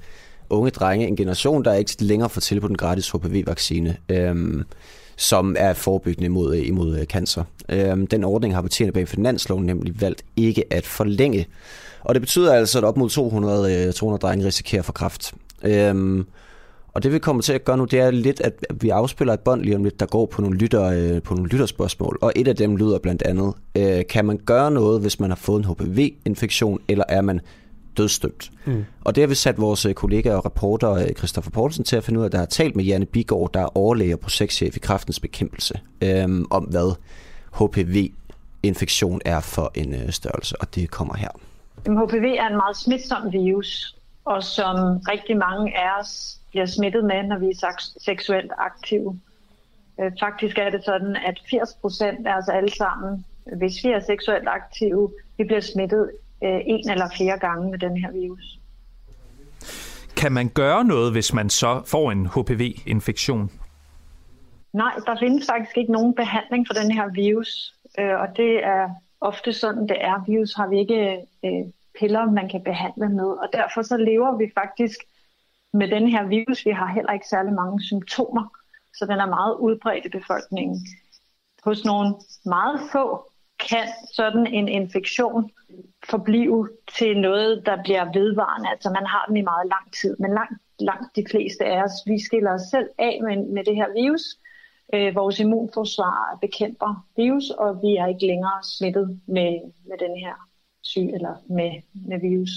unge 0.50 0.72
drenge, 0.72 1.08
en 1.08 1.16
generation, 1.16 1.66
der 1.66 1.74
ikke 1.74 1.92
længere 2.00 2.30
får 2.30 2.42
til 2.42 2.62
på 2.62 2.68
den 2.68 2.78
gratis 2.78 3.10
HPV-vaccine. 3.10 3.98
Øh, 4.10 4.64
som 5.20 5.56
er 5.60 5.74
forebyggende 5.74 6.26
imod, 6.26 6.56
imod 6.56 7.06
cancer. 7.06 7.44
Øh, 7.70 7.98
den 8.12 8.24
ordning 8.24 8.56
har 8.56 8.62
partierne 8.62 8.92
bag 8.92 9.08
finansloven 9.08 9.66
nemlig 9.66 10.02
valgt 10.02 10.24
ikke 10.36 10.74
at 10.74 10.86
forlænge. 10.86 11.48
Og 12.08 12.16
det 12.16 12.22
betyder 12.22 12.54
altså, 12.54 12.78
at 12.78 12.84
op 12.84 12.98
mod 12.98 13.10
200, 13.10 13.92
200 13.92 14.22
drenge 14.22 14.46
risikerer 14.46 14.82
for 14.82 14.94
kræft. 14.94 15.34
Øhm, 15.64 16.26
og 16.88 17.04
det 17.04 17.14
vi 17.14 17.20
kommer 17.20 17.42
til 17.42 17.54
at 17.54 17.66
gøre 17.66 17.78
nu, 17.78 17.86
det 17.86 18.00
er 18.00 18.12
lidt, 18.12 18.42
at 18.42 18.54
vi 18.82 18.90
afspiller 18.90 19.34
et 19.34 19.40
bånd 19.40 19.62
lige 19.62 19.76
om 19.76 19.84
lidt, 19.84 20.00
der 20.00 20.06
går 20.06 20.26
på 20.26 20.42
nogle, 20.42 20.58
lytter, 20.58 20.84
øh, 20.84 21.22
på 21.22 21.34
nogle 21.34 21.50
lytterspørgsmål. 21.50 22.18
Og 22.22 22.34
et 22.36 22.48
af 22.48 22.56
dem 22.56 22.76
lyder 22.76 23.00
blandt 23.00 23.22
andet, 23.22 23.54
øh, 23.76 24.04
kan 24.10 24.26
man 24.26 24.40
gøre 24.46 24.72
noget, 24.72 25.02
hvis 25.02 25.20
man 25.20 25.30
har 25.30 25.36
fået 25.36 25.66
en 25.66 25.66
HPV-infektion, 25.66 26.80
eller 26.88 27.04
er 27.10 27.22
man 27.22 27.42
dødsdømt? 27.98 28.52
Mm. 28.66 28.86
Og 29.02 29.16
det 29.16 29.22
har 29.22 29.28
vi 29.28 29.36
sat 29.36 29.62
vores 29.62 29.86
øh, 29.86 29.94
kollega 29.94 30.36
og 30.36 30.46
reporter 30.46 30.92
øh, 30.92 31.08
Christoffer 31.18 31.52
Poulsen 31.52 31.84
til 31.84 31.96
at 31.96 32.04
finde 32.04 32.20
ud 32.20 32.26
af, 32.26 32.32
der 32.32 32.38
har 32.38 32.46
talt 32.46 32.76
med 32.76 32.86
Janne 32.86 33.06
Bigård, 33.06 33.54
der 33.54 33.60
er 33.60 33.78
overlæge 33.78 34.16
og 34.16 34.20
projektchef 34.20 34.76
i 34.76 34.80
Kraftens 34.80 35.20
Bekæmpelse, 35.20 35.80
øh, 36.02 36.44
om 36.50 36.64
hvad 36.64 36.96
HPV-infektion 37.54 39.22
er 39.26 39.40
for 39.40 39.72
en 39.76 39.94
øh, 39.94 40.12
størrelse, 40.12 40.62
og 40.62 40.76
det 40.76 40.92
kommer 40.92 41.18
her. 41.18 41.30
HPV 41.86 42.36
er 42.40 42.48
en 42.48 42.56
meget 42.56 42.78
smitsom 42.78 43.34
virus, 43.34 43.96
og 44.26 44.44
som 44.44 44.76
rigtig 44.98 45.38
mange 45.38 45.78
af 45.78 46.00
os 46.00 46.40
bliver 46.50 46.66
smittet 46.66 47.04
med, 47.06 47.24
når 47.24 47.38
vi 47.38 47.46
er 47.46 47.92
seksuelt 47.98 48.52
aktive. 48.58 49.20
Øh, 50.00 50.12
faktisk 50.20 50.58
er 50.58 50.70
det 50.70 50.84
sådan, 50.86 51.16
at 51.16 51.40
80 51.50 51.74
procent 51.82 52.28
af 52.28 52.38
os 52.38 52.50
alle 52.50 52.72
sammen, 52.72 53.26
hvis 53.58 53.84
vi 53.84 53.90
er 53.90 54.00
seksuelt 54.00 54.48
aktive, 54.48 55.12
vi 55.38 55.44
bliver 55.44 55.62
smittet 55.62 56.12
øh, 56.44 56.60
en 56.66 56.90
eller 56.90 57.10
flere 57.18 57.40
gange 57.40 57.72
med 57.72 57.80
den 57.80 57.98
her 57.98 58.12
virus. 58.12 58.60
Kan 60.18 60.32
man 60.32 60.50
gøre 60.50 60.84
noget, 60.84 61.12
hvis 61.12 61.34
man 61.34 61.50
så 61.50 61.82
får 61.86 62.12
en 62.12 62.26
HPV-infektion? 62.26 63.52
Nej, 64.74 64.94
der 65.06 65.16
findes 65.20 65.48
faktisk 65.50 65.78
ikke 65.78 65.92
nogen 65.92 66.16
behandling 66.16 66.68
for 66.68 66.74
den 66.74 66.92
her 66.92 67.08
virus, 67.14 67.74
øh, 68.00 68.20
og 68.20 68.28
det 68.38 68.66
er 68.66 68.90
ofte 69.22 69.54
sådan, 69.54 69.88
det 69.88 70.06
er. 70.06 70.24
Virus 70.28 70.54
har 70.54 70.68
vi 70.68 70.80
ikke 70.80 71.28
øh, 71.46 71.66
piller, 72.00 72.32
man 72.32 72.50
kan 72.50 72.64
behandle 72.64 73.10
med, 73.10 73.28
og 73.28 73.50
derfor 73.54 73.82
så 73.82 73.98
lever 73.98 74.38
vi 74.38 74.52
faktisk 74.54 74.98
med 75.74 75.88
den 75.88 76.08
her 76.08 76.28
virus. 76.28 76.66
Vi 76.66 76.72
har 76.72 76.88
heller 76.88 77.14
ikke 77.14 77.28
særlig 77.28 77.54
mange 77.54 77.84
symptomer, 77.84 78.46
så 78.94 79.06
den 79.06 79.20
er 79.20 79.26
meget 79.26 79.56
udbredt 79.56 80.06
i 80.06 80.10
befolkningen. 80.10 80.88
Hos 81.64 81.86
nogle 81.86 82.16
meget 82.46 82.80
få 82.92 83.32
kan 83.70 83.88
sådan 84.14 84.48
en 84.48 84.68
infektion 84.68 85.52
forblive 86.10 86.70
til 86.98 87.20
noget, 87.20 87.66
der 87.66 87.84
bliver 87.84 88.06
vedvarende. 88.14 88.70
Altså 88.70 88.90
man 88.90 89.06
har 89.06 89.26
den 89.28 89.38
i 89.38 89.42
meget 89.42 89.68
lang 89.68 89.94
tid, 90.02 90.16
men 90.20 90.34
langt, 90.34 90.62
langt 90.80 91.16
de 91.16 91.26
fleste 91.32 91.66
af 91.66 91.84
os, 91.84 91.92
vi 92.06 92.20
skiller 92.20 92.54
os 92.54 92.62
selv 92.72 92.90
af 92.98 93.20
med, 93.24 93.38
med 93.56 93.64
det 93.64 93.76
her 93.76 93.94
virus. 94.02 94.24
Øh, 94.94 95.16
vores 95.16 95.40
immunforsvar 95.40 96.38
bekæmper 96.42 97.06
virus, 97.18 97.50
og 97.50 97.82
vi 97.82 97.96
er 97.96 98.08
ikke 98.08 98.28
længere 98.28 98.64
smittet 98.64 99.20
med, 99.28 99.52
med 99.90 99.98
den 100.00 100.18
her 100.18 100.34
syg 100.82 101.10
eller 101.14 101.36
med, 101.50 101.72
med 101.94 102.20
virus. 102.20 102.50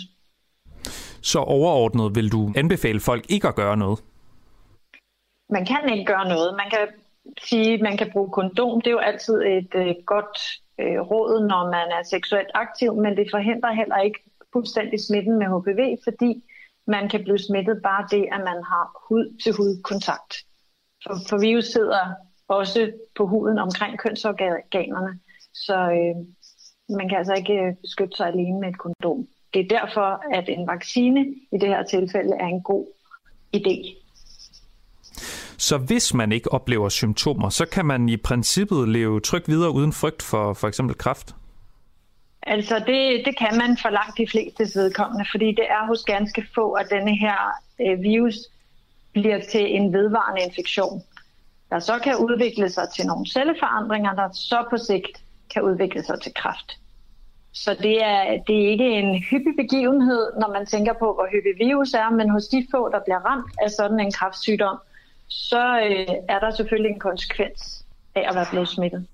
Så 1.23 1.39
overordnet 1.39 2.15
vil 2.15 2.33
du 2.33 2.53
anbefale 2.57 3.01
folk 3.01 3.25
ikke 3.29 3.49
at 3.49 3.55
gøre 3.55 3.77
noget? 3.77 3.99
Man 5.51 5.67
kan 5.67 5.93
ikke 5.93 6.05
gøre 6.05 6.29
noget. 6.29 6.55
Man 6.57 6.71
kan 6.71 6.89
sige, 7.49 7.75
at 7.75 7.81
man 7.81 7.97
kan 7.97 8.11
bruge 8.13 8.31
kondom. 8.31 8.81
Det 8.81 8.87
er 8.87 8.91
jo 8.91 8.99
altid 8.99 9.35
et 9.35 9.75
øh, 9.75 9.95
godt 10.07 10.39
øh, 10.79 11.01
råd, 11.01 11.47
når 11.47 11.65
man 11.65 11.87
er 11.99 12.03
seksuelt 12.03 12.51
aktiv, 12.55 12.95
men 12.95 13.17
det 13.17 13.27
forhindrer 13.31 13.73
heller 13.73 13.99
ikke 13.99 14.21
fuldstændig 14.53 15.01
smitten 15.01 15.39
med 15.39 15.47
HPV, 15.47 15.97
fordi 16.05 16.45
man 16.87 17.09
kan 17.09 17.23
blive 17.23 17.39
smittet 17.39 17.81
bare 17.83 18.07
det, 18.11 18.25
at 18.33 18.41
man 18.41 18.63
har 18.71 19.07
hud-til-hud 19.09 19.83
kontakt. 19.83 20.35
For, 21.03 21.15
for 21.29 21.39
virus 21.39 21.65
sidder 21.65 22.15
også 22.49 22.93
på 23.17 23.27
huden 23.27 23.59
omkring 23.59 23.99
kønsorganerne, 23.99 25.19
så 25.55 25.75
øh, 25.75 26.17
man 26.97 27.09
kan 27.09 27.19
altså 27.19 27.35
ikke 27.35 27.55
øh, 27.55 27.75
beskytte 27.83 28.17
sig 28.17 28.27
alene 28.27 28.61
med 28.61 28.69
et 28.69 28.79
kondom. 28.79 29.27
Det 29.55 29.61
er 29.61 29.79
derfor, 29.79 30.37
at 30.39 30.49
en 30.49 30.67
vaccine 30.67 31.21
i 31.53 31.59
det 31.61 31.69
her 31.69 31.83
tilfælde 31.83 32.35
er 32.41 32.47
en 32.47 32.63
god 32.63 32.87
idé. 33.57 33.77
Så 35.59 35.79
hvis 35.79 36.15
man 36.15 36.33
ikke 36.33 36.53
oplever 36.53 36.89
symptomer, 36.89 37.49
så 37.49 37.67
kan 37.67 37.87
man 37.87 38.09
i 38.09 38.17
princippet 38.17 38.89
leve 38.89 39.21
trygt 39.21 39.49
videre 39.49 39.71
uden 39.71 39.93
frygt 39.93 40.23
for 40.23 40.55
for 40.55 40.69
eksempel 40.69 40.97
kræft? 40.97 41.35
Altså 42.43 42.79
det, 42.79 43.23
det 43.27 43.39
kan 43.39 43.59
man 43.59 43.77
for 43.83 43.91
langt 43.91 44.19
de 44.19 44.27
fleste 44.31 44.81
vedkommende, 44.81 45.25
fordi 45.31 45.47
det 45.47 45.67
er 45.71 45.87
hos 45.87 46.03
ganske 46.05 46.47
få, 46.55 46.73
at 46.73 46.87
denne 46.91 47.17
her 47.17 47.39
øh, 47.81 48.03
virus 48.03 48.35
bliver 49.13 49.41
til 49.53 49.77
en 49.77 49.93
vedvarende 49.93 50.43
infektion, 50.43 51.03
der 51.71 51.79
så 51.79 51.99
kan 51.99 52.17
udvikle 52.17 52.69
sig 52.71 52.89
til 52.97 53.07
nogle 53.07 53.27
celleforandringer, 53.27 54.15
der 54.15 54.29
så 54.33 54.65
på 54.71 54.77
sigt 54.77 55.25
kan 55.55 55.63
udvikle 55.63 56.03
sig 56.03 56.21
til 56.21 56.35
kræft. 56.35 56.79
Så 57.53 57.77
det 57.83 58.05
er, 58.05 58.43
det 58.47 58.65
er 58.65 58.71
ikke 58.71 58.89
en 58.89 59.23
hyppig 59.31 59.57
begivenhed, 59.57 60.33
når 60.41 60.53
man 60.53 60.67
tænker 60.67 60.93
på, 60.93 61.15
hvor 61.15 61.29
hyppig 61.33 61.67
virus 61.67 61.95
er, 61.95 62.11
men 62.11 62.31
hos 62.31 62.49
de 62.49 62.67
få, 62.71 62.89
der 62.89 63.01
bliver 63.05 63.19
ramt 63.19 63.53
af 63.63 63.71
sådan 63.71 64.01
en 64.01 64.13
kræftsygdom, 64.13 64.79
så 65.29 65.81
øh, 65.81 66.15
er 66.29 66.39
der 66.39 66.51
selvfølgelig 66.51 66.91
en 66.91 67.01
konsekvens 67.01 67.87
af 68.15 68.25
at 68.29 68.35
være 68.35 68.47
blevet 68.51 68.69
smittet. 68.69 69.07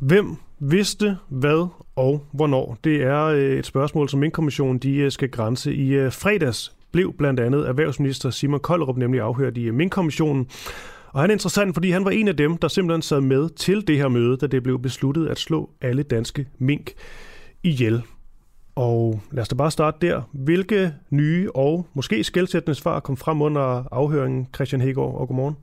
Hvem 0.00 0.36
vidste 0.60 1.16
hvad 1.28 1.68
og 1.96 2.26
hvornår? 2.32 2.78
Det 2.84 3.02
er 3.02 3.24
øh, 3.24 3.58
et 3.58 3.66
spørgsmål, 3.66 4.08
som 4.08 4.20
Minkkommissionen 4.20 4.78
de 4.78 4.96
øh, 4.96 5.10
skal 5.12 5.30
grænse. 5.30 5.74
I 5.74 5.88
øh, 5.88 6.12
fredags 6.12 6.72
blev 6.92 7.12
blandt 7.18 7.40
andet 7.40 7.68
erhvervsminister 7.68 8.30
Simon 8.30 8.60
Koldrup 8.60 8.96
nemlig 8.96 9.20
afhørt 9.20 9.56
i 9.56 9.70
Minkkommissionen. 9.70 10.46
Og 11.12 11.20
han 11.20 11.30
er 11.30 11.34
interessant, 11.34 11.74
fordi 11.74 11.90
han 11.90 12.04
var 12.04 12.10
en 12.10 12.28
af 12.28 12.36
dem, 12.36 12.56
der 12.56 12.68
simpelthen 12.68 13.02
sad 13.02 13.20
med 13.20 13.48
til 13.48 13.86
det 13.86 13.96
her 13.96 14.08
møde, 14.08 14.36
da 14.36 14.46
det 14.46 14.62
blev 14.62 14.82
besluttet 14.82 15.28
at 15.28 15.38
slå 15.38 15.70
alle 15.80 16.02
danske 16.02 16.46
mink 16.58 16.92
ihjel. 17.62 18.02
Og 18.74 19.20
lad 19.32 19.42
os 19.42 19.48
da 19.48 19.54
bare 19.54 19.70
starte 19.70 20.06
der. 20.06 20.22
Hvilke 20.32 20.94
nye 21.10 21.50
og 21.54 21.86
måske 21.94 22.24
skældsættende 22.24 22.74
svar 22.74 23.00
kom 23.00 23.16
frem 23.16 23.42
under 23.42 23.84
afhøringen, 23.92 24.48
Christian 24.54 24.80
Hegård, 24.80 25.20
og 25.20 25.28
godmorgen? 25.28 25.56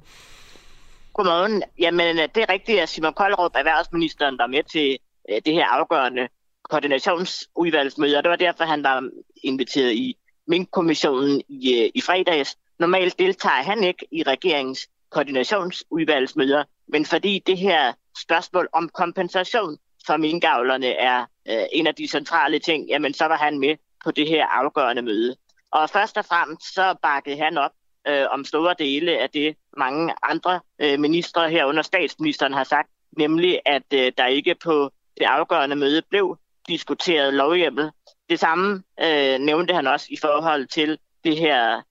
Godmorgen. 1.17 1.63
Jamen, 1.79 2.19
øh, 2.19 2.29
det 2.35 2.43
er 2.43 2.49
rigtigt, 2.49 2.79
at 2.79 2.89
Simon 2.89 3.13
Koldrup, 3.13 3.51
erhvervsministeren, 3.55 4.37
der 4.37 4.47
med 4.47 4.63
til 4.63 4.97
øh, 5.29 5.41
det 5.45 5.53
her 5.53 5.65
afgørende 5.65 6.27
koordinationsudvalgsmøde, 6.69 8.17
og 8.17 8.23
det 8.23 8.29
var 8.29 8.35
derfor, 8.35 8.63
han 8.63 8.83
var 8.83 9.09
inviteret 9.43 9.93
i 9.93 10.17
Mink-kommissionen 10.47 11.41
i, 11.49 11.81
øh, 11.81 11.89
i 11.95 12.01
fredags. 12.01 12.57
Normalt 12.79 13.19
deltager 13.19 13.63
han 13.63 13.83
ikke 13.83 14.07
i 14.11 14.23
regeringens 14.23 14.87
koordinationsudvalgsmøder, 15.09 16.63
men 16.87 17.05
fordi 17.05 17.43
det 17.47 17.57
her 17.57 17.93
spørgsmål 18.23 18.69
om 18.73 18.89
kompensation 18.89 19.77
for 20.07 20.17
minkavlerne 20.17 20.87
er 20.87 21.25
øh, 21.49 21.65
en 21.71 21.87
af 21.87 21.95
de 21.95 22.07
centrale 22.07 22.59
ting, 22.59 22.87
jamen 22.87 23.13
så 23.13 23.25
var 23.25 23.37
han 23.37 23.59
med 23.59 23.75
på 24.03 24.11
det 24.11 24.27
her 24.27 24.45
afgørende 24.45 25.01
møde. 25.01 25.35
Og 25.71 25.89
først 25.89 26.17
og 26.17 26.25
fremmest 26.25 26.73
så 26.73 26.95
bakkede 27.01 27.37
han 27.37 27.57
op 27.57 27.71
øh, 28.07 28.25
om 28.31 28.45
store 28.45 28.75
dele 28.79 29.17
af 29.17 29.29
det, 29.29 29.55
mange 29.77 30.13
andre 30.23 30.59
øh, 30.79 30.99
ministre 30.99 31.49
herunder 31.49 31.81
statsministeren 31.81 32.53
har 32.53 32.63
sagt, 32.63 32.89
nemlig 33.17 33.59
at 33.65 33.93
øh, 33.93 34.11
der 34.17 34.25
ikke 34.25 34.55
på 34.55 34.91
det 35.17 35.25
afgørende 35.25 35.75
møde 35.75 36.01
blev 36.09 36.37
diskuteret 36.67 37.33
lovhjemmel. 37.33 37.91
Det 38.29 38.39
samme 38.39 38.83
øh, 39.03 39.39
nævnte 39.39 39.73
han 39.73 39.87
også 39.87 40.07
i 40.09 40.17
forhold 40.21 40.67
til 40.67 40.97
det 41.23 41.37
her, 41.37 41.81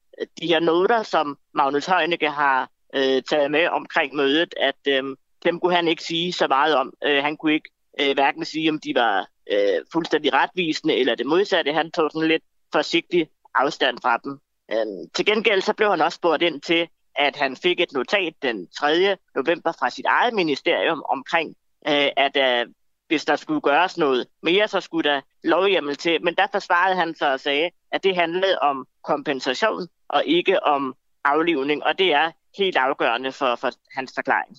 de 0.40 0.46
her 0.46 0.60
noter, 0.60 1.02
som 1.02 1.38
Magnus 1.54 1.86
Heunicke 1.86 2.30
har 2.30 2.70
øh, 2.94 3.22
taget 3.22 3.50
med 3.50 3.68
omkring 3.68 4.14
mødet, 4.14 4.54
at 4.60 4.76
øh, 4.88 5.16
dem 5.44 5.60
kunne 5.60 5.74
han 5.74 5.88
ikke 5.88 6.02
sige 6.02 6.32
så 6.32 6.48
meget 6.48 6.76
om. 6.76 6.92
Øh, 7.04 7.22
han 7.22 7.36
kunne 7.36 7.54
ikke 7.54 7.70
øh, 8.00 8.14
hverken 8.14 8.44
sige, 8.44 8.70
om 8.70 8.80
de 8.80 8.94
var 8.94 9.28
øh, 9.52 9.78
fuldstændig 9.92 10.32
retvisende 10.32 10.94
eller 10.94 11.14
det 11.14 11.26
modsatte. 11.26 11.72
Han 11.72 11.90
tog 11.90 12.10
sådan 12.10 12.28
lidt 12.28 12.42
forsigtig 12.72 13.28
afstand 13.54 13.98
fra 14.02 14.16
dem. 14.24 14.40
Øh, 14.72 14.86
til 15.14 15.26
gengæld 15.26 15.60
så 15.60 15.72
blev 15.72 15.90
han 15.90 16.00
også 16.00 16.16
spurgt 16.16 16.42
ind 16.42 16.60
til, 16.60 16.88
at 17.16 17.36
han 17.36 17.56
fik 17.56 17.80
et 17.80 17.92
notat 17.92 18.34
den 18.42 18.66
3. 18.66 19.16
november 19.34 19.72
fra 19.72 19.90
sit 19.90 20.04
eget 20.04 20.34
ministerium 20.34 21.02
omkring, 21.08 21.56
øh, 21.88 22.08
at 22.16 22.36
øh, 22.36 22.66
hvis 23.08 23.24
der 23.24 23.36
skulle 23.36 23.60
gøres 23.60 23.98
noget 23.98 24.26
mere, 24.42 24.68
så 24.68 24.80
skulle 24.80 25.10
der 25.10 25.20
lovhjemmel 25.44 25.96
til. 25.96 26.24
Men 26.24 26.34
der 26.34 26.46
forsvarede 26.52 26.96
han 26.96 27.14
sig 27.14 27.32
og 27.32 27.40
sagde, 27.40 27.70
at 27.92 28.04
det 28.04 28.16
handlede 28.16 28.58
om 28.58 28.86
kompensation 29.04 29.88
og 30.08 30.22
ikke 30.26 30.62
om 30.62 30.94
aflivning, 31.24 31.84
og 31.84 31.98
det 31.98 32.12
er 32.12 32.30
helt 32.58 32.76
afgørende 32.76 33.32
for, 33.32 33.56
for 33.56 33.70
hans 33.96 34.12
forklaring. 34.14 34.56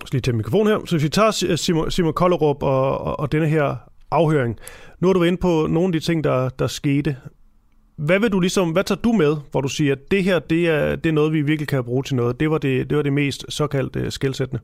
Jeg 0.00 0.06
skal 0.06 0.16
lige 0.16 0.22
tage 0.22 0.36
mikrofon 0.36 0.66
her. 0.66 0.78
Så 0.84 0.94
hvis 0.94 1.04
vi 1.04 1.08
tager 1.08 1.56
Simon, 1.56 1.84
eh, 1.84 1.90
Simon 1.90 2.12
Kollerup 2.12 2.62
og, 2.62 2.98
og, 2.98 3.20
og 3.20 3.32
denne 3.32 3.48
her 3.48 3.76
afhøring. 4.10 4.58
Nu 5.00 5.08
er 5.08 5.12
du 5.12 5.22
inde 5.22 5.38
på 5.38 5.66
nogle 5.66 5.88
af 5.88 5.92
de 5.92 6.00
ting, 6.00 6.24
der, 6.24 6.48
der 6.48 6.66
skete. 6.66 7.16
Hvad 8.06 8.20
vil 8.20 8.32
du 8.32 8.40
ligesom, 8.40 8.70
hvad 8.70 8.84
tager 8.84 9.00
du 9.00 9.12
med, 9.12 9.36
hvor 9.50 9.60
du 9.60 9.68
siger, 9.68 9.92
at 9.92 10.10
det 10.10 10.24
her, 10.24 10.38
det 10.38 10.68
er, 10.68 10.96
det 10.96 11.06
er 11.06 11.12
noget, 11.12 11.32
vi 11.32 11.42
virkelig 11.42 11.68
kan 11.68 11.84
bruge 11.84 12.02
til 12.02 12.16
noget? 12.16 12.40
Det 12.40 12.50
var 12.50 12.58
det, 12.58 12.90
det, 12.90 12.96
var 12.96 13.02
det 13.02 13.12
mest 13.12 13.44
såkaldt 13.48 13.96
uh, 13.96 14.08
skældsættende. 14.08 14.62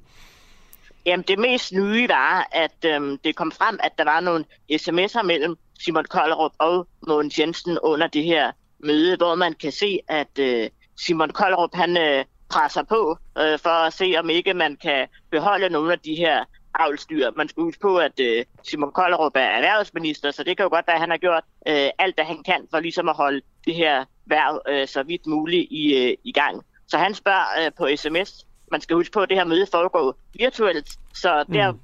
Jamen, 1.07 1.25
det 1.29 1.39
mest 1.39 1.73
nye 1.73 2.09
var, 2.09 2.49
at 2.53 2.85
øhm, 2.95 3.19
det 3.25 3.37
kom 3.37 3.53
frem, 3.53 3.79
at 3.83 3.93
der 3.99 4.05
var 4.05 4.21
nogle 4.21 4.45
sms'er 4.73 5.23
mellem 5.23 5.57
Simon 5.79 6.05
Kollerup 6.05 6.53
og 6.59 6.87
Mogens 7.09 7.39
Jensen 7.39 7.79
under 7.83 8.07
det 8.07 8.25
her 8.25 8.53
møde, 8.85 9.17
hvor 9.17 9.35
man 9.35 9.55
kan 9.61 9.73
se, 9.73 9.99
at 10.09 10.39
øh, 10.39 10.69
Simon 10.97 11.31
Kollerup, 11.31 11.75
han 11.75 11.97
øh, 11.97 12.25
presser 12.51 12.83
på 12.83 13.19
øh, 13.39 13.59
for 13.59 13.87
at 13.87 13.93
se, 13.93 14.15
om 14.19 14.31
ikke 14.31 14.55
man 14.55 14.77
kan 14.83 15.07
beholde 15.31 15.69
nogle 15.71 15.93
af 15.93 15.99
de 15.99 16.15
her 16.15 16.45
avlstyr. 16.79 17.31
Man 17.37 17.49
skal 17.49 17.63
huske 17.63 17.81
på, 17.81 17.97
at 17.97 18.21
øh, 18.21 18.45
Simon 18.63 18.93
Kollerup 18.93 19.33
er 19.35 19.41
erhvervsminister, 19.41 20.31
så 20.31 20.45
det 20.45 20.57
kan 20.57 20.65
jo 20.65 20.71
godt 20.71 20.87
være, 20.87 20.97
at 20.97 21.01
han 21.01 21.11
har 21.11 21.17
gjort 21.17 21.45
øh, 21.69 21.89
alt, 21.99 22.17
hvad 22.17 22.25
han 22.25 22.43
kan 22.43 22.67
for 22.71 22.81
ligesom 22.81 23.09
at 23.09 23.17
holde 23.17 23.41
det 23.67 23.75
her 23.75 24.05
værv 24.27 24.63
øh, 24.69 24.89
så 24.89 25.03
vidt 25.03 25.27
muligt 25.27 25.67
i, 25.71 25.95
øh, 25.95 26.17
i 26.25 26.33
gang. 26.33 26.63
Så 26.89 26.99
han 26.99 27.15
spørger 27.15 27.47
øh, 27.61 27.73
på 27.79 27.89
sms. 27.97 28.47
Man 28.71 28.81
skal 28.81 28.97
huske 28.97 29.13
på, 29.13 29.21
at 29.21 29.29
det 29.29 29.37
her 29.37 29.45
møde 29.45 29.67
foregår 29.71 30.19
virtuelt, 30.39 30.89
så 31.15 31.45
der 31.53 31.73
mm. 31.73 31.79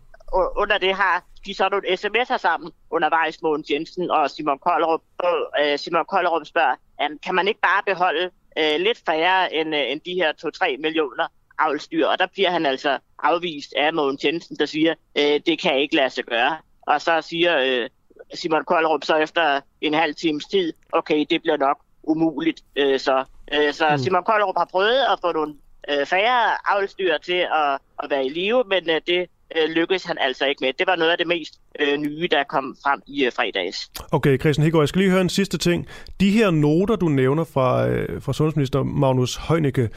under 0.57 0.79
det 0.79 0.95
har 0.95 1.25
de 1.47 1.55
så 1.55 1.69
nogle 1.69 1.89
sms'er 1.89 2.37
sammen 2.37 2.73
undervejs, 2.91 3.43
Mogens 3.43 3.71
Jensen 3.71 4.11
og 4.11 4.31
Simon 4.31 4.59
Kollerup. 4.59 5.01
Og 5.19 5.37
øh, 5.63 5.79
Simon 5.79 6.05
Kollerup 6.05 6.47
spørger, 6.47 6.77
kan 7.25 7.35
man 7.35 7.49
ikke 7.49 7.61
bare 7.61 7.83
beholde 7.87 8.31
øh, 8.59 8.81
lidt 8.81 9.03
færre 9.07 9.55
end, 9.55 9.75
øh, 9.75 9.93
end 9.93 10.01
de 10.01 10.15
her 10.15 10.33
2-3 10.33 10.77
millioner 10.81 11.27
avlstyr, 11.59 12.07
og 12.07 12.19
der 12.19 12.27
bliver 12.33 12.51
han 12.51 12.67
altså 12.67 12.99
afvist 13.19 13.75
af 13.77 13.93
Mogens 13.93 14.25
Jensen, 14.25 14.57
der 14.57 14.67
siger, 14.67 14.95
øh, 15.19 15.41
det 15.47 15.61
kan 15.63 15.79
ikke 15.79 15.97
lade 15.97 16.11
sig 16.11 16.25
gøre. 16.25 16.57
Og 16.83 17.01
så 17.01 17.21
siger 17.21 17.59
øh, 17.59 17.89
Simon 18.35 18.65
Koldrup 18.65 19.05
så 19.05 19.17
efter 19.17 19.61
en 19.81 19.95
halv 19.95 20.15
times 20.15 20.45
tid, 20.45 20.73
okay, 20.93 21.25
det 21.31 21.43
bliver 21.43 21.57
nok 21.57 21.79
umuligt. 22.03 22.61
Øh, 22.77 23.01
så 23.01 23.25
øh, 23.55 23.73
så 23.73 23.89
mm. 23.91 23.99
Simon 23.99 24.25
Koldrup 24.25 24.57
har 24.59 24.69
prøvet 24.71 25.01
at 25.13 25.19
få 25.21 25.33
nogle 25.33 25.55
øh, 25.91 26.07
færre 26.07 26.73
avlstyr 26.75 27.19
til 27.19 27.47
at, 27.55 27.79
at 28.03 28.11
være 28.11 28.27
i 28.27 28.29
live, 28.29 28.65
men 28.69 28.91
øh, 28.91 29.01
det 29.07 29.27
øh, 29.57 29.71
lykkedes 29.71 30.05
han 30.05 30.19
altså 30.21 30.47
ikke 30.47 30.65
med. 30.65 30.73
Det 30.79 30.87
var 30.87 30.97
noget 30.97 31.11
af 31.11 31.19
det 31.19 31.27
mest 31.27 31.61
øh, 31.81 31.99
nye, 31.99 32.29
der 32.31 32.45
kom 32.45 32.77
frem 32.83 33.03
i 33.07 33.25
øh, 33.25 33.33
fredags. 33.33 33.91
Okay, 34.13 34.41
Christian 34.41 34.65
Hegård, 34.65 34.83
jeg 34.83 34.89
skal 34.89 35.01
lige 35.01 35.11
høre 35.11 35.21
en 35.21 35.29
sidste 35.29 35.59
ting. 35.59 35.87
De 36.21 36.31
her 36.31 36.51
noter, 36.51 36.97
du 36.97 37.09
nævner 37.09 37.45
fra, 37.45 37.89
øh, 37.89 38.23
fra 38.23 38.33
sundhedsminister 38.33 38.83
Magnus 38.83 39.37
Heunicke, 39.49 39.91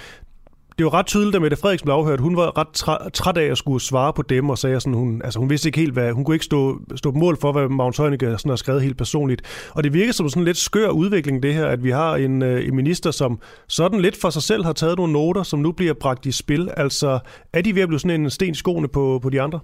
det 0.78 0.86
var 0.86 0.93
ret 0.93 1.05
tydeligt, 1.05 1.36
at 1.36 1.41
Mette 1.41 1.57
Frederiksen 1.57 1.86
blev 1.86 1.93
afhørt. 1.93 2.19
Hun 2.19 2.38
var 2.38 2.57
ret 2.57 3.13
træt 3.13 3.38
af 3.38 3.51
at 3.51 3.57
skulle 3.57 3.82
svare 3.82 4.13
på 4.13 4.21
dem, 4.21 4.49
og 4.49 4.57
sagde 4.57 4.80
sådan, 4.80 4.93
hun, 4.93 5.21
altså 5.23 5.39
hun 5.39 5.49
vidste 5.49 5.69
ikke 5.69 5.80
helt, 5.80 5.93
hvad, 5.93 6.11
hun 6.11 6.25
kunne 6.25 6.36
ikke 6.36 6.45
stå, 6.45 6.80
stå 6.95 7.11
på 7.11 7.17
mål 7.17 7.38
for, 7.41 7.51
hvad 7.51 7.69
Magnus 7.69 7.97
Heunicke 7.97 8.25
sådan 8.38 8.49
har 8.49 8.55
skrevet 8.55 8.82
helt 8.82 8.97
personligt. 8.97 9.69
Og 9.75 9.84
det 9.84 9.93
virker 9.93 10.13
som 10.13 10.30
sådan 10.30 10.41
en 10.41 10.45
lidt 10.45 10.57
skør 10.57 10.89
udvikling, 10.89 11.43
det 11.43 11.53
her, 11.53 11.65
at 11.65 11.84
vi 11.84 11.89
har 11.89 12.15
en, 12.15 12.41
øh, 12.41 12.67
en 12.67 12.75
minister, 12.75 13.11
som 13.11 13.39
sådan 13.67 14.01
lidt 14.01 14.21
for 14.21 14.30
sig 14.30 14.43
selv 14.43 14.65
har 14.65 14.73
taget 14.73 14.97
nogle 14.97 15.13
noter, 15.13 15.43
som 15.43 15.59
nu 15.59 15.71
bliver 15.71 15.93
bragt 15.93 16.25
i 16.25 16.32
spil. 16.32 16.69
Altså, 16.78 17.19
er 17.53 17.61
de 17.61 17.75
ved 17.75 17.82
at 17.82 17.88
blive 17.88 17.99
sådan 17.99 18.21
en 18.21 18.30
sten 18.30 18.51
i 18.51 18.55
skoene 18.55 18.88
på, 18.88 19.19
på 19.23 19.30
de 19.30 19.41
andre? 19.41 19.59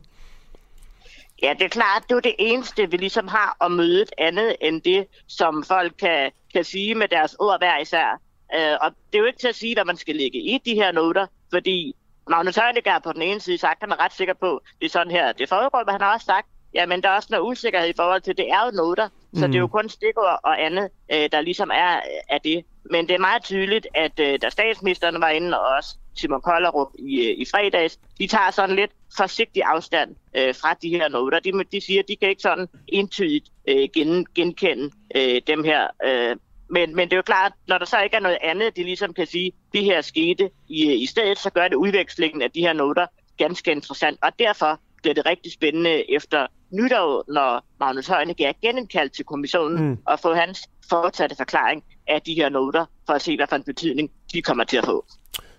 Ja, 1.42 1.54
det 1.60 1.66
er 1.66 1.70
klart, 1.70 2.04
det 2.10 2.16
er 2.16 2.20
det 2.20 2.36
eneste, 2.40 2.92
vi 2.92 2.98
ligesom 2.98 3.28
har 3.28 3.58
at 3.66 3.72
møde 3.72 4.02
et 4.02 4.12
andet 4.18 4.56
end 4.62 4.82
det, 4.82 5.06
som 5.28 5.64
folk 5.68 5.94
kan, 6.00 6.32
kan 6.54 6.64
sige 6.64 6.96
med 6.96 7.08
deres 7.08 7.36
ord 7.40 7.60
hver 7.60 7.82
især. 7.82 8.22
Øh, 8.56 8.78
og 8.82 8.92
det 9.12 9.18
er 9.18 9.20
jo 9.20 9.26
ikke 9.26 9.40
til 9.40 9.48
at 9.48 9.56
sige, 9.56 9.76
hvad 9.76 9.86
man 9.86 9.98
skal 9.98 10.16
lægge 10.16 10.40
i 10.40 10.58
de 10.66 10.76
her 10.76 10.92
noter, 10.92 11.28
fordi 11.50 11.96
Magnus 12.30 12.56
Heunicke 12.56 12.92
på 13.04 13.14
den 13.14 13.22
ene 13.22 13.40
side 13.40 13.58
sagt, 13.58 13.80
han 13.82 13.92
er 13.92 14.00
ret 14.00 14.14
sikker 14.14 14.34
på, 14.34 14.62
det 14.80 14.86
er 14.86 14.90
sådan 14.90 15.12
her, 15.12 15.32
det 15.32 15.50
foregår, 15.50 15.84
men 15.86 15.92
han 15.92 16.02
har 16.02 16.14
også 16.14 16.26
sagt, 16.26 16.48
ja, 16.74 16.86
men 16.86 17.04
der 17.04 17.10
er 17.10 17.16
også 17.16 17.28
noget 17.32 17.46
usikkerhed 17.46 17.90
i 17.90 17.94
forhold 17.96 18.22
til, 18.22 18.38
det 18.38 18.50
er 18.50 18.66
jo 18.66 18.72
noter, 18.72 19.08
mm. 19.08 19.40
så 19.40 19.48
det 19.48 19.56
er 19.56 19.60
jo 19.60 19.66
mm. 19.66 19.72
kun 19.72 19.90
stikord 19.90 20.40
og 20.44 20.66
andet, 20.66 20.90
øh, 21.14 21.30
der 21.32 21.42
ligesom 21.42 21.70
er 21.74 22.00
af 22.30 22.42
det. 22.44 22.66
Men 22.92 23.08
det 23.08 23.16
er 23.16 23.20
meget 23.20 23.44
tydeligt, 23.44 23.88
at 23.94 24.20
øh, 24.20 24.40
da 24.42 24.50
statsministeren 24.50 25.22
var 25.22 25.30
inde, 25.30 25.60
og 25.60 25.76
også 25.78 25.98
Simon 26.16 26.42
Kollerup 26.42 26.88
i, 27.00 27.16
øh, 27.22 27.38
i 27.38 27.46
fredags, 27.52 28.00
de 28.20 28.28
tager 28.28 28.52
sådan 28.52 28.76
lidt 28.76 28.92
forsigtig 29.18 29.64
afstand 29.64 30.16
øh, 30.36 30.56
fra 30.56 30.74
de 30.82 30.90
her 30.90 31.08
noter. 31.08 31.40
De, 31.40 31.52
de 31.72 31.82
siger, 31.82 32.00
at 32.00 32.08
de 32.08 32.16
kan 32.16 32.30
ikke 32.30 32.42
sådan 32.42 32.68
entydigt 32.88 33.50
øh, 33.68 33.90
gen, 33.94 34.26
genkende 34.36 34.92
øh, 35.16 35.42
dem 35.48 35.64
her 35.64 35.88
øh, 36.06 36.36
men, 36.74 36.96
men 36.96 37.08
det 37.08 37.14
er 37.14 37.18
jo 37.18 37.22
klart, 37.34 37.52
når 37.68 37.78
der 37.78 37.86
så 37.86 38.02
ikke 38.02 38.16
er 38.16 38.20
noget 38.20 38.38
andet, 38.42 38.78
de 38.78 38.84
ligesom 38.84 39.14
kan 39.14 39.28
sige, 39.28 39.52
det 39.74 39.84
her 39.84 40.02
skete 40.02 40.50
i, 40.68 40.94
i 40.94 41.06
stedet, 41.06 41.38
så 41.38 41.50
gør 41.50 41.68
det 41.68 41.76
udvekslingen 41.76 42.42
af 42.42 42.52
de 42.52 42.62
her 42.62 42.74
noter 42.74 43.06
ganske 43.38 43.72
interessant. 43.72 44.18
Og 44.22 44.32
derfor 44.40 44.80
bliver 45.02 45.14
det 45.14 45.26
rigtig 45.26 45.52
spændende 45.54 46.12
efter 46.12 46.48
nytår, 46.72 47.24
når 47.28 47.66
Magnus 47.80 48.08
Heunicke 48.08 48.46
er 48.46 48.54
genindkaldt 48.62 49.14
til 49.14 49.26
kommissionen 49.26 49.90
mm. 49.90 49.98
og 50.08 50.20
få 50.20 50.34
hans 50.34 50.70
fortsatte 50.90 51.36
forklaring 51.36 51.84
af 52.08 52.22
de 52.22 52.34
her 52.34 52.50
noter, 52.50 52.86
for 53.06 53.14
at 53.14 53.22
se, 53.22 53.36
hvad 53.36 53.48
for 53.50 53.56
en 53.56 53.64
betydning 53.64 54.12
de 54.34 54.42
kommer 54.42 54.64
til 54.64 54.78
at 54.78 54.86
få. 54.86 55.06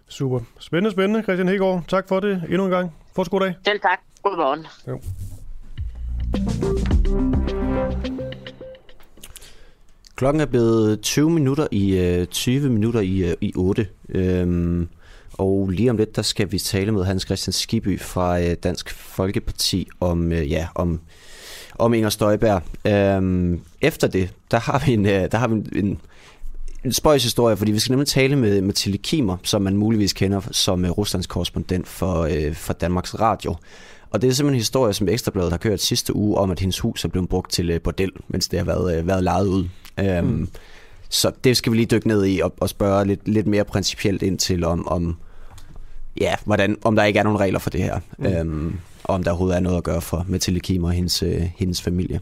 Super. 0.08 0.40
Spændende, 0.60 0.90
spændende. 0.90 1.22
Christian 1.22 1.48
Hegård, 1.48 1.84
tak 1.88 2.08
for 2.08 2.20
det 2.20 2.42
endnu 2.48 2.64
en 2.64 2.70
gang. 2.70 2.94
Fortsat 3.16 3.30
god 3.30 3.40
dag. 3.40 3.54
Selv 3.64 3.80
tak. 3.80 4.00
God 4.22 4.36
morgen. 4.36 4.66
Jo. 4.88 5.00
Klokken 10.16 10.40
er 10.40 10.46
blevet 10.46 11.00
20 11.00 11.30
minutter 11.30 11.66
i 11.70 11.98
øh, 11.98 12.26
20 12.26 12.70
minutter 12.70 13.00
i, 13.00 13.18
øh, 13.18 13.34
i 13.40 13.52
8. 13.56 13.86
Øhm, 14.08 14.88
og 15.32 15.68
lige 15.68 15.90
om 15.90 15.96
lidt, 15.96 16.16
der 16.16 16.22
skal 16.22 16.52
vi 16.52 16.58
tale 16.58 16.92
med 16.92 17.04
Hans 17.04 17.22
Christian 17.22 17.52
Skiby 17.52 18.00
fra 18.00 18.40
øh, 18.40 18.56
Dansk 18.62 18.90
Folkeparti 18.90 19.88
om, 20.00 20.32
øh, 20.32 20.50
ja, 20.50 20.68
om, 20.74 21.00
om 21.78 21.94
Inger 21.94 22.08
Støjberg. 22.08 22.62
Øhm, 22.86 23.60
efter 23.80 24.06
det, 24.06 24.30
der 24.50 24.58
har 24.58 24.82
vi 24.86 24.92
en, 24.92 25.06
øh, 25.06 25.28
der 25.32 25.38
har 25.38 25.48
vi 25.48 25.54
en, 25.54 25.68
en, 25.72 26.00
en 26.84 26.92
spøjs 26.92 27.22
historie, 27.22 27.56
fordi 27.56 27.72
vi 27.72 27.78
skal 27.78 27.92
nemlig 27.92 28.08
tale 28.08 28.36
med 28.36 28.60
Mathilde 28.60 28.98
Kimer, 28.98 29.36
som 29.42 29.62
man 29.62 29.76
muligvis 29.76 30.12
kender 30.12 30.40
som 30.50 30.84
øh, 30.84 30.90
Ruslands 30.90 31.26
korrespondent 31.26 31.88
for, 31.88 32.22
øh, 32.22 32.54
for 32.54 32.72
Danmarks 32.72 33.20
Radio. 33.20 33.56
Og 34.14 34.22
det 34.22 34.28
er 34.28 34.32
simpelthen 34.32 34.54
en 34.54 34.60
historie, 34.60 34.92
som 34.92 35.08
Ekstrabladet 35.08 35.50
har 35.50 35.58
kørt 35.58 35.80
sidste 35.80 36.16
uge, 36.16 36.38
om 36.38 36.50
at 36.50 36.60
hendes 36.60 36.80
hus 36.80 37.04
er 37.04 37.08
blevet 37.08 37.28
brugt 37.28 37.52
til 37.52 37.70
øh, 37.70 37.80
bordel, 37.80 38.12
mens 38.28 38.48
det 38.48 38.58
har 38.58 38.66
været, 38.66 38.98
øh, 38.98 39.06
været 39.06 39.24
lejet 39.24 39.46
ud. 39.46 39.68
Øhm, 40.00 40.26
mm. 40.26 40.48
Så 41.08 41.32
det 41.44 41.56
skal 41.56 41.72
vi 41.72 41.76
lige 41.76 41.86
dykke 41.86 42.08
ned 42.08 42.26
i 42.26 42.40
og, 42.40 42.54
og 42.60 42.68
spørge 42.68 43.06
lidt, 43.06 43.28
lidt 43.28 43.46
mere 43.46 43.64
principielt 43.64 44.22
ind 44.22 44.38
til, 44.38 44.64
om, 44.64 44.88
om, 44.88 45.16
ja, 46.20 46.34
hvordan, 46.44 46.76
om 46.84 46.96
der 46.96 47.04
ikke 47.04 47.18
er 47.18 47.22
nogen 47.22 47.40
regler 47.40 47.58
for 47.58 47.70
det 47.70 47.82
her. 47.82 48.00
Mm. 48.18 48.26
Øhm, 48.26 48.76
og 49.04 49.14
om 49.14 49.24
der 49.24 49.30
overhovedet 49.30 49.56
er 49.56 49.60
noget 49.60 49.76
at 49.76 49.84
gøre 49.84 50.00
for 50.00 50.24
Mathilde 50.28 50.60
Kim 50.60 50.84
og 50.84 50.92
hendes, 50.92 51.22
øh, 51.22 51.42
hendes 51.56 51.82
familie. 51.82 52.20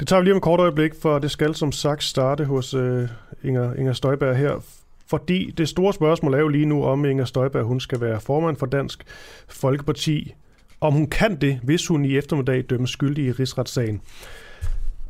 Det 0.00 0.08
tager 0.08 0.20
vi 0.20 0.24
lige 0.24 0.32
om 0.32 0.36
et 0.36 0.42
kort 0.42 0.60
øjeblik, 0.60 0.92
for 1.02 1.18
det 1.18 1.30
skal 1.30 1.54
som 1.54 1.72
sagt 1.72 2.04
starte 2.04 2.44
hos 2.44 2.74
øh, 2.74 3.08
Inger, 3.44 3.74
Inger 3.74 3.92
Støjberg 3.92 4.36
her. 4.36 4.64
Fordi 5.06 5.50
det 5.58 5.68
store 5.68 5.92
spørgsmål 5.92 6.34
er 6.34 6.38
jo 6.38 6.48
lige 6.48 6.66
nu, 6.66 6.84
om 6.84 7.04
Inger 7.04 7.24
Støjberg 7.24 7.64
hun 7.64 7.80
skal 7.80 8.00
være 8.00 8.20
formand 8.20 8.56
for 8.56 8.66
Dansk 8.66 9.04
Folkeparti. 9.48 10.34
Om 10.80 10.92
hun 10.92 11.06
kan 11.06 11.36
det, 11.36 11.60
hvis 11.62 11.86
hun 11.86 12.04
i 12.04 12.16
eftermiddag 12.16 12.64
dømmes 12.70 12.90
skyldig 12.90 13.24
i 13.24 13.32
rigsretssagen. 13.32 14.00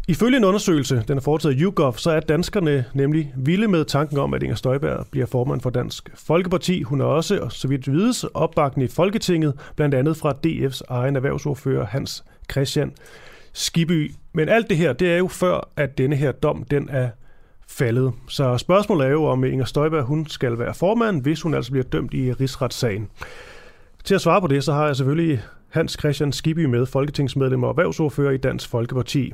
Ifølge 0.08 0.36
en 0.36 0.44
undersøgelse, 0.44 1.04
den 1.08 1.16
er 1.16 1.22
foretaget 1.22 1.54
af 1.54 1.60
YouGov, 1.60 1.96
så 1.96 2.10
er 2.10 2.20
danskerne 2.20 2.84
nemlig 2.94 3.32
vilde 3.36 3.68
med 3.68 3.84
tanken 3.84 4.18
om, 4.18 4.34
at 4.34 4.42
Inger 4.42 4.56
Støjberg 4.56 5.06
bliver 5.10 5.26
formand 5.26 5.60
for 5.60 5.70
Dansk 5.70 6.10
Folkeparti. 6.14 6.82
Hun 6.82 7.00
er 7.00 7.04
også, 7.04 7.48
så 7.48 7.68
vidt 7.68 7.92
vides, 7.92 8.24
opbakende 8.24 8.86
i 8.86 8.88
Folketinget, 8.88 9.54
blandt 9.76 9.94
andet 9.94 10.16
fra 10.16 10.34
DF's 10.46 10.80
egen 10.88 11.16
erhvervsordfører 11.16 11.86
Hans 11.86 12.24
Christian 12.50 12.92
Skiby. 13.52 14.12
Men 14.32 14.48
alt 14.48 14.68
det 14.70 14.76
her, 14.76 14.92
det 14.92 15.12
er 15.12 15.16
jo 15.16 15.28
før, 15.28 15.68
at 15.76 15.98
denne 15.98 16.16
her 16.16 16.32
dom, 16.32 16.64
den 16.64 16.88
er 16.88 17.10
faldet. 17.68 18.12
Så 18.28 18.58
spørgsmålet 18.58 19.06
er 19.06 19.10
jo, 19.10 19.24
om 19.24 19.44
Inger 19.44 19.64
Støjberg 19.64 20.04
hun 20.04 20.26
skal 20.26 20.58
være 20.58 20.74
formand, 20.74 21.22
hvis 21.22 21.42
hun 21.42 21.54
altså 21.54 21.70
bliver 21.70 21.84
dømt 21.84 22.14
i 22.14 22.32
rigsretssagen. 22.32 23.08
Til 24.04 24.14
at 24.14 24.20
svare 24.20 24.40
på 24.40 24.46
det, 24.46 24.64
så 24.64 24.72
har 24.72 24.86
jeg 24.86 24.96
selvfølgelig 24.96 25.42
Hans 25.68 25.96
Christian 26.00 26.32
Skiby 26.32 26.64
med, 26.64 26.86
folketingsmedlem 26.86 27.62
og 27.62 27.70
erhvervsordfører 27.70 28.30
i 28.30 28.36
Dansk 28.36 28.68
Folkeparti. 28.68 29.32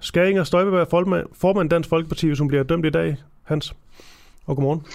Skal 0.00 0.28
Inger 0.28 0.44
Støjberg 0.44 0.72
være 0.72 0.86
formand, 0.90 1.26
formand 1.40 1.70
Dansk 1.70 1.88
Folkeparti, 1.88 2.26
hvis 2.26 2.38
hun 2.38 2.48
bliver 2.48 2.62
dømt 2.62 2.86
i 2.86 2.90
dag, 2.90 3.16
Hans? 3.42 3.74
Og 4.46 4.56
godmorgen. 4.56 4.86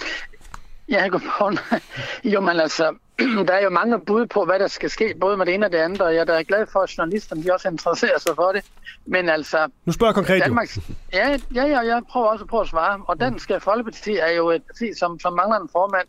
Ja, 0.88 1.08
godmorgen. 1.08 1.58
Jo, 2.32 2.40
men 2.40 2.60
altså, 2.60 2.94
der 3.48 3.52
er 3.54 3.62
jo 3.62 3.70
mange 3.70 4.00
bud 4.06 4.26
på, 4.26 4.44
hvad 4.44 4.58
der 4.58 4.66
skal 4.66 4.90
ske, 4.90 5.14
både 5.20 5.36
med 5.36 5.46
det 5.46 5.54
ene 5.54 5.66
og 5.66 5.72
det 5.72 5.78
andet, 5.78 6.00
og 6.00 6.14
jeg 6.14 6.20
er 6.28 6.42
glad 6.42 6.66
for, 6.72 6.80
at 6.80 6.98
journalisterne 6.98 7.44
de 7.44 7.52
også 7.52 7.68
interesserer 7.68 8.18
sig 8.18 8.32
for 8.34 8.52
det. 8.52 8.64
Men 9.06 9.28
altså... 9.28 9.68
Nu 9.84 9.92
spørger 9.92 10.10
jeg 10.10 10.14
konkret 10.14 10.42
Danmarks, 10.42 10.78
ja, 11.12 11.36
ja, 11.54 11.66
ja, 11.66 11.78
jeg 11.78 12.02
prøver 12.10 12.26
også 12.26 12.44
på 12.44 12.60
at 12.60 12.68
svare. 12.68 13.00
Og 13.06 13.20
Dansk 13.20 13.50
Folkeparti 13.60 14.16
er 14.16 14.32
jo 14.32 14.50
et 14.50 14.62
parti, 14.62 14.94
som, 14.98 15.20
som 15.20 15.32
mangler 15.32 15.58
en 15.60 15.68
formand. 15.72 16.08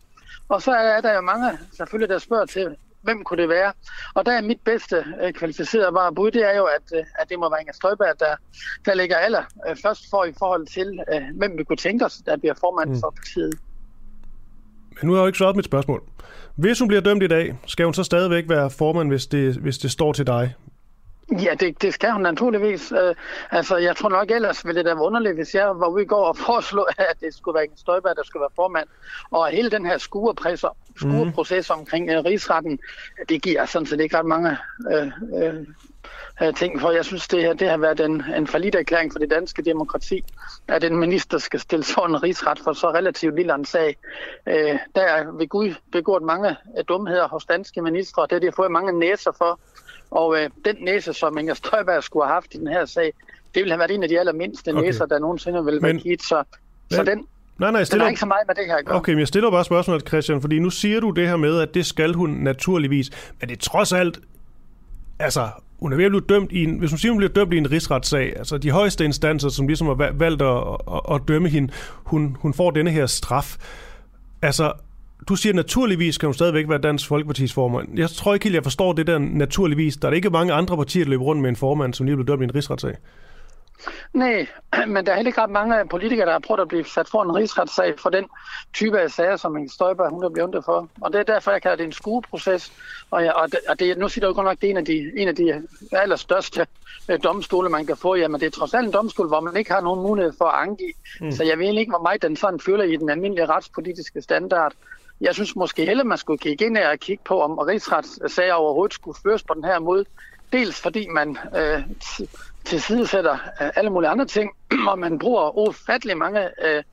Og 0.50 0.62
så 0.62 0.72
er 0.72 1.02
der 1.02 1.14
jo 1.14 1.22
mange, 1.22 1.58
selvfølgelig, 1.78 2.10
der 2.10 2.18
spørger 2.18 2.46
til, 2.46 2.76
hvem 3.02 3.24
kunne 3.24 3.42
det 3.42 3.50
være? 3.50 3.74
Og 4.14 4.26
der 4.26 4.32
er 4.32 4.42
mit 4.42 4.62
bedste 4.66 5.06
øh, 5.24 5.34
kvalificerede 5.34 5.92
bare 5.94 6.16
bud, 6.16 6.32
det 6.32 6.44
er 6.50 6.58
jo, 6.58 6.66
at, 6.66 7.00
øh, 7.00 7.06
at 7.20 7.30
det 7.30 7.40
må 7.40 7.50
være 7.50 7.62
Inger 7.62 7.74
Støjberg, 7.74 8.20
der, 8.20 8.36
der 8.86 8.94
ligger 8.94 9.18
aller 9.18 9.44
øh, 9.70 9.76
først 9.84 10.02
for 10.10 10.26
i 10.26 10.34
forhold 10.40 10.68
til, 10.68 11.00
øh, 11.14 11.22
hvem 11.38 11.58
vi 11.58 11.64
kunne 11.64 11.78
tænke 11.78 12.06
os, 12.06 12.22
der 12.26 12.38
bliver 12.38 12.54
formand 12.60 12.90
mm. 12.90 13.00
for 13.00 13.14
partiet. 13.18 13.54
Men 14.90 15.08
nu 15.08 15.12
har 15.12 15.20
jeg 15.20 15.24
jo 15.24 15.28
ikke 15.28 15.38
svaret 15.38 15.56
mit 15.56 15.66
spørgsmål. 15.66 16.04
Hvis 16.56 16.80
hun 16.80 16.88
bliver 16.88 17.02
dømt 17.02 17.24
i 17.24 17.28
dag, 17.28 17.60
skal 17.66 17.86
hun 17.86 17.94
så 17.94 18.04
stadigvæk 18.04 18.50
være 18.50 18.70
formand, 18.70 19.10
hvis 19.10 19.28
det, 19.28 19.56
hvis 19.56 19.78
det 19.78 19.92
står 19.92 20.14
til 20.14 20.28
dig? 20.28 20.54
Ja, 21.32 21.54
det, 21.60 21.82
det 21.82 21.94
skal 21.94 22.12
hun 22.12 22.22
naturligvis. 22.22 22.92
Uh, 22.92 22.98
altså, 23.52 23.78
jeg 23.78 23.96
tror 23.96 24.10
nok 24.10 24.32
ellers 24.32 24.66
ville 24.66 24.78
det 24.78 24.86
da 24.86 24.94
være 24.94 25.04
underligt, 25.04 25.36
hvis 25.36 25.56
jeg 25.56 25.80
var 25.80 25.88
ude 25.88 26.04
i 26.04 26.06
går 26.06 26.26
og 26.26 26.38
foreslå, 26.38 26.82
at 26.98 27.16
det 27.20 27.34
skulle 27.34 27.56
være 27.56 27.64
en 27.64 27.78
Støjberg, 27.78 28.16
der 28.16 28.24
skulle 28.24 28.42
være 28.42 28.50
formand. 28.56 28.88
Og 29.32 29.48
hele 29.48 29.70
den 29.70 29.86
her 29.86 29.98
skureproces 29.98 31.70
mm. 31.70 31.80
omkring 31.80 32.18
uh, 32.18 32.26
rigsretten, 32.26 32.80
det 33.30 33.42
giver 33.42 33.66
sådan 33.66 33.86
set 33.86 34.00
ikke 34.00 34.18
ret 34.18 34.26
mange 34.26 34.58
uh, 34.92 35.54
uh, 36.42 36.54
ting, 36.56 36.82
for 36.82 36.92
jeg 36.92 37.06
synes, 37.06 37.28
det 37.28 37.42
her 37.42 37.54
det 37.54 37.70
har 37.70 37.78
været 37.78 38.00
en, 38.00 38.24
en 38.36 38.48
erklæring 38.74 39.12
for 39.12 39.20
det 39.20 39.30
danske 39.30 39.62
demokrati, 39.62 40.24
at 40.68 40.84
en 40.84 40.98
minister 40.98 41.38
skal 41.38 41.60
stille 41.60 41.86
sådan 41.86 42.10
en 42.10 42.24
rigsret 42.24 42.60
for 42.64 42.74
så 42.74 42.90
relativt 42.90 43.36
lille 43.36 43.56
en 43.56 43.66
sag. 43.66 43.98
Uh, 44.48 44.80
der 44.96 45.02
er 45.02 45.32
ved 45.32 45.48
Gud 45.48 45.74
begået 45.92 46.24
mange 46.24 46.56
dumheder 46.88 47.28
hos 47.28 47.46
danske 47.46 47.82
ministre, 47.82 48.22
og 48.22 48.30
det 48.30 48.36
har 48.36 48.50
de 48.50 48.56
fået 48.56 48.72
mange 48.72 49.00
næser 49.00 49.32
for. 49.32 49.60
Og 50.12 50.38
øh, 50.38 50.50
den 50.66 50.76
næse, 50.82 51.14
som 51.14 51.38
Inger 51.38 51.54
Støjberg 51.54 52.04
skulle 52.04 52.26
have 52.26 52.34
haft 52.34 52.56
i 52.56 52.58
den 52.58 52.68
her 52.68 52.86
sag, 52.86 53.14
det 53.56 53.62
ville 53.64 53.72
have 53.72 53.80
været 53.80 53.92
en 53.92 54.04
af 54.04 54.10
de 54.10 54.20
allermindste 54.20 54.72
okay. 54.72 54.82
næser, 54.82 55.06
der 55.06 55.20
nogensinde 55.20 55.66
ville 55.66 55.82
være 55.82 55.94
givet. 55.94 56.22
Så, 56.22 56.44
men, 56.90 56.98
så 56.98 57.04
den, 57.04 57.26
Nej, 57.60 57.72
nej, 57.72 57.78
jeg 57.78 57.88
stiller... 57.88 58.04
Det 58.04 58.08
er 58.08 58.10
ikke 58.10 58.20
så 58.20 58.26
meget 58.26 58.48
med 58.48 58.56
det 58.56 58.66
her 58.66 58.76
at 58.76 58.86
gøre. 58.86 58.96
Okay, 58.98 59.12
men 59.12 59.20
jeg 59.20 59.28
stiller 59.28 59.52
bare 59.52 59.66
spørgsmålet, 59.66 60.08
Christian, 60.08 60.42
fordi 60.42 60.60
nu 60.60 60.70
siger 60.70 61.00
du 61.00 61.10
det 61.10 61.28
her 61.28 61.38
med, 61.38 61.60
at 61.60 61.74
det 61.74 61.86
skal 61.86 62.14
hun 62.14 62.30
naturligvis. 62.30 63.10
Men 63.40 63.50
det 63.50 63.56
er 63.56 63.60
trods 63.60 63.94
alt... 63.94 64.20
Altså, 65.20 65.50
hun 65.80 65.94
er 65.94 65.98
ved 65.98 66.06
at 66.06 66.12
blive 66.12 66.26
dømt 66.30 66.52
i 66.52 66.64
en... 66.64 66.80
Hvis 66.80 66.92
hun 66.92 66.98
siger, 66.98 67.12
hun 67.12 67.18
bliver 67.18 67.34
dømt 67.34 67.54
i 67.54 67.58
en 67.58 67.72
rigsretssag, 67.72 68.34
altså 68.38 68.58
de 68.58 68.72
højeste 68.72 69.06
instanser, 69.06 69.50
som 69.50 69.68
ligesom 69.68 69.88
har 69.88 70.12
valgt 70.14 70.42
at, 70.42 70.58
at, 70.96 71.16
at 71.16 71.22
dømme 71.28 71.50
hende, 71.50 71.74
hun, 71.94 72.38
hun 72.40 72.54
får 72.54 72.72
denne 72.72 72.92
her 72.92 73.06
straf. 73.06 73.58
Altså, 74.42 74.74
du 75.28 75.36
siger 75.36 75.54
naturligvis 75.54 76.18
kan 76.18 76.28
hun 76.28 76.34
stadigvæk 76.34 76.70
være 76.70 76.78
Dansk 76.80 77.08
Folkepartis 77.08 77.54
formand. 77.54 77.98
Jeg 77.98 78.10
tror 78.10 78.34
ikke 78.34 78.44
helt, 78.44 78.56
jeg 78.56 78.64
forstår 78.64 78.94
det 78.94 79.08
der 79.08 79.18
naturligvis. 79.18 79.98
Der 79.98 80.08
er 80.08 80.12
ikke 80.12 80.30
mange 80.30 80.54
andre 80.54 80.78
partier, 80.78 81.04
der 81.04 81.10
løber 81.10 81.24
rundt 81.24 81.42
med 81.42 81.50
en 81.50 81.56
formand, 81.56 81.94
som 81.94 82.06
lige 82.06 82.16
blev 82.16 82.28
dømt 82.28 82.42
i 82.42 82.44
en 82.44 82.56
rigsretssag. 82.56 82.96
Nej, 84.14 84.48
men 84.88 85.06
der 85.06 85.12
er 85.12 85.16
heller 85.16 85.30
ikke 85.30 85.42
ret 85.42 85.50
mange 85.50 85.88
politikere, 85.90 86.26
der 86.26 86.32
har 86.32 86.40
prøvet 86.40 86.62
at 86.62 86.68
blive 86.68 86.86
sat 86.86 87.08
for 87.08 87.24
en 87.24 87.36
rigsretssag 87.36 88.00
for 88.00 88.10
den 88.10 88.26
type 88.74 89.00
af 89.00 89.12
sager, 89.12 89.38
som 89.38 89.58
en 89.58 89.70
Støjberg 89.70 90.10
hun 90.10 90.24
er 90.24 90.30
blevet 90.30 90.66
for. 90.66 90.90
Og 91.02 91.14
det 91.14 91.20
er 91.20 91.24
derfor, 91.24 91.52
jeg 91.52 91.62
kalder 91.62 91.78
det 91.78 91.86
en 91.86 91.92
skueproces. 91.92 92.74
Og, 93.12 93.24
jeg, 93.24 93.34
og, 93.34 93.52
det, 93.52 93.60
og 93.70 93.80
det, 93.80 93.98
nu 93.98 94.10
siger 94.10 94.28
du 94.28 94.34
godt 94.34 94.46
nok, 94.46 94.62
det 94.62 94.68
er 94.68 94.72
en 94.72 94.78
af 94.78 94.86
de, 94.86 95.12
en 95.18 95.28
af 95.28 95.36
de 95.36 95.68
allerstørste 95.92 96.68
øh, 97.10 97.20
domstole, 97.24 97.70
man 97.70 97.86
kan 97.86 97.98
få. 97.98 98.16
Jamen, 98.16 98.42
det 98.42 98.48
er 98.48 98.52
trods 98.52 98.74
alt 98.74 98.86
en 98.86 98.94
domstol, 98.94 99.28
hvor 99.28 99.40
man 99.40 99.58
ikke 99.58 99.72
har 99.72 99.82
nogen 99.82 100.02
mulighed 100.02 100.34
for 100.38 100.46
at 100.46 100.68
angive. 100.68 100.94
Mm. 101.22 101.32
Så 101.32 101.44
jeg 101.44 101.60
ved 101.60 101.74
ikke, 101.74 101.92
hvor 101.92 102.02
meget 102.02 102.22
den 102.22 102.36
sådan 102.36 102.60
føler 102.60 102.84
i 102.84 102.96
den 102.96 103.10
almindelige 103.10 103.46
retspolitiske 103.46 104.22
standard. 104.22 104.74
Jeg 105.22 105.34
synes 105.34 105.56
måske 105.56 105.86
heller, 105.86 106.04
man 106.04 106.18
skulle 106.18 106.38
kigge 106.38 106.66
ind 106.66 106.78
og 106.78 107.00
kigge 107.00 107.24
på, 107.26 107.42
om 107.42 107.58
rigsretssager 107.58 108.54
overhovedet 108.54 108.94
skulle 108.94 109.18
føres 109.24 109.44
på 109.44 109.54
den 109.54 109.64
her 109.64 109.80
måde. 109.80 110.06
Dels 110.54 110.82
fordi 110.82 111.08
man 111.08 111.38
øh, 111.58 111.84
tilsidesætter 112.66 113.34
øh, 113.34 113.70
alle 113.76 113.90
mulige 113.90 114.10
andre 114.10 114.26
ting, 114.26 114.52
og 114.90 115.00
man 115.00 115.20
bruger 115.20 115.58
ufattelig 115.58 116.18
mange 116.18 116.42
øh, 116.42 116.84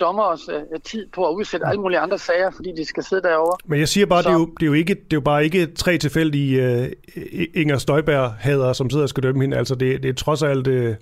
dommers 0.00 0.48
øh, 0.48 0.80
tid 0.84 1.06
på 1.14 1.28
at 1.28 1.34
udsætte 1.34 1.66
alle 1.66 1.80
mulige 1.80 1.98
andre 1.98 2.18
sager, 2.18 2.50
fordi 2.50 2.72
de 2.76 2.84
skal 2.84 3.02
sidde 3.02 3.22
derovre. 3.22 3.56
Men 3.64 3.80
jeg 3.80 3.88
siger 3.88 4.06
bare, 4.06 4.22
så... 4.22 4.28
det, 4.28 4.34
er 4.34 4.38
jo, 4.38 4.46
det, 4.46 4.62
er 4.62 4.66
jo 4.66 4.72
ikke, 4.72 4.94
det 4.94 5.12
er 5.12 5.16
jo 5.16 5.20
bare 5.20 5.44
ikke 5.44 5.66
tre 5.66 5.98
tilfældige 5.98 6.82
uh, 7.16 7.22
Inger 7.54 7.78
Støjberg-hader, 7.78 8.72
som 8.72 8.90
sidder 8.90 9.02
og 9.02 9.08
skal 9.08 9.22
dømme 9.22 9.40
hende. 9.40 9.56
Altså, 9.56 9.74
det, 9.74 10.02
det 10.02 10.08
er 10.08 10.14
trods 10.14 10.42
alt... 10.42 10.66
Uh 10.66 10.94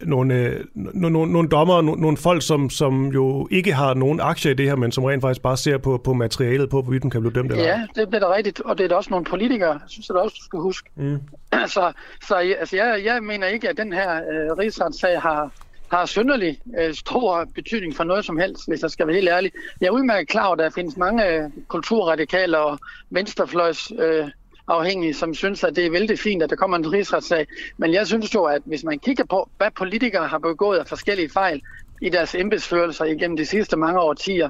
nogle, 0.00 0.34
øh, 0.34 0.64
nogle, 0.74 1.32
nogle 1.32 1.48
dommer, 1.48 1.82
nogle, 1.82 2.00
nogle 2.00 2.16
folk, 2.16 2.42
som, 2.42 2.70
som 2.70 3.06
jo 3.06 3.48
ikke 3.50 3.72
har 3.72 3.94
nogen 3.94 4.20
aktier 4.20 4.52
i 4.52 4.54
det 4.54 4.66
her, 4.66 4.76
men 4.76 4.92
som 4.92 5.04
rent 5.04 5.20
faktisk 5.20 5.42
bare 5.42 5.56
ser 5.56 5.78
på, 5.78 5.98
på 6.04 6.12
materialet 6.12 6.70
på, 6.70 6.82
hvorvidt 6.82 7.02
den 7.02 7.10
kan 7.10 7.20
blive 7.20 7.32
dømt 7.32 7.52
eller 7.52 7.64
Ja, 7.64 7.86
det 7.94 8.08
bliver 8.08 8.20
da 8.20 8.34
rigtigt, 8.34 8.60
og 8.60 8.78
det 8.78 8.84
er 8.84 8.88
da 8.88 8.94
også 8.94 9.10
nogle 9.10 9.24
politikere, 9.24 9.80
synes 9.88 10.08
jeg 10.08 10.14
da 10.14 10.20
også, 10.20 10.36
du 10.38 10.44
skal 10.44 10.58
huske. 10.58 10.90
Mm. 10.96 11.18
så 11.66 11.92
så 12.26 12.34
altså, 12.34 12.76
jeg, 12.76 13.02
jeg 13.04 13.22
mener 13.22 13.46
ikke, 13.46 13.68
at 13.68 13.76
den 13.76 13.92
her 13.92 14.14
øh, 14.16 14.58
rigsretssag 14.58 15.20
har, 15.20 15.50
har 15.88 16.06
synderlig 16.06 16.58
øh, 16.80 16.94
stor 16.94 17.48
betydning 17.54 17.96
for 17.96 18.04
noget 18.04 18.24
som 18.24 18.38
helst, 18.38 18.68
hvis 18.68 18.82
jeg 18.82 18.90
skal 18.90 19.06
være 19.06 19.16
helt 19.16 19.28
ærlig. 19.28 19.52
Jeg 19.80 19.86
er 19.86 19.90
udmærket 19.90 20.28
klar 20.28 20.46
over, 20.46 20.52
at 20.52 20.58
der 20.58 20.70
findes 20.70 20.96
mange 20.96 21.26
øh, 21.26 21.50
kulturradikale 21.68 22.58
og 22.58 22.78
venstrefløjs 23.10 23.92
øh, 23.98 24.28
afhængige, 24.68 25.14
som 25.14 25.34
synes, 25.34 25.64
at 25.64 25.76
det 25.76 25.86
er 25.86 25.90
vældig 25.90 26.18
fint, 26.18 26.42
at 26.42 26.50
der 26.50 26.56
kommer 26.56 26.76
en 26.76 26.92
rigsretssag. 26.92 27.46
Men 27.76 27.92
jeg 27.92 28.06
synes 28.06 28.34
jo, 28.34 28.44
at 28.44 28.62
hvis 28.64 28.84
man 28.84 28.98
kigger 28.98 29.24
på, 29.24 29.48
hvad 29.56 29.70
politikere 29.78 30.26
har 30.28 30.38
begået 30.38 30.78
af 30.78 30.86
forskellige 30.86 31.30
fejl 31.30 31.62
i 32.02 32.08
deres 32.08 32.34
embedsførelser 32.34 33.04
igennem 33.04 33.36
de 33.36 33.46
sidste 33.46 33.76
mange 33.76 34.00
årtier, 34.00 34.48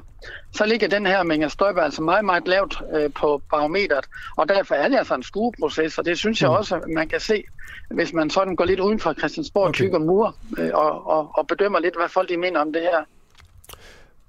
så 0.51 0.65
ligger 0.65 0.87
den 0.87 1.05
her 1.05 1.31
Inger 1.31 1.47
Støjberg 1.47 1.83
altså 1.83 2.01
meget, 2.01 2.25
meget 2.25 2.47
lavt 2.47 2.81
øh, 2.95 3.09
på 3.13 3.41
barometeret. 3.51 4.05
Og 4.37 4.49
derfor 4.49 4.75
er 4.75 4.87
det 4.87 4.97
altså 4.97 5.15
en 5.15 5.23
skueproces, 5.23 5.97
og 5.97 6.05
det 6.05 6.17
synes 6.17 6.41
jeg 6.41 6.49
mm. 6.49 6.55
også, 6.55 6.81
man 6.95 7.07
kan 7.07 7.19
se, 7.19 7.43
hvis 7.91 8.13
man 8.13 8.29
sådan 8.29 8.55
går 8.55 8.65
lidt 8.65 8.79
uden 8.79 8.99
for 8.99 9.13
Christiansborg, 9.13 9.67
okay. 9.67 9.73
tykker 9.73 9.99
mur 9.99 10.35
øh, 10.57 10.69
og, 10.73 11.07
og, 11.07 11.31
og 11.33 11.47
bedømmer 11.47 11.79
lidt, 11.79 11.95
hvad 11.95 12.09
folk 12.09 12.29
de 12.29 12.37
mener 12.37 12.59
om 12.59 12.73
det 12.73 12.81
her. 12.81 13.03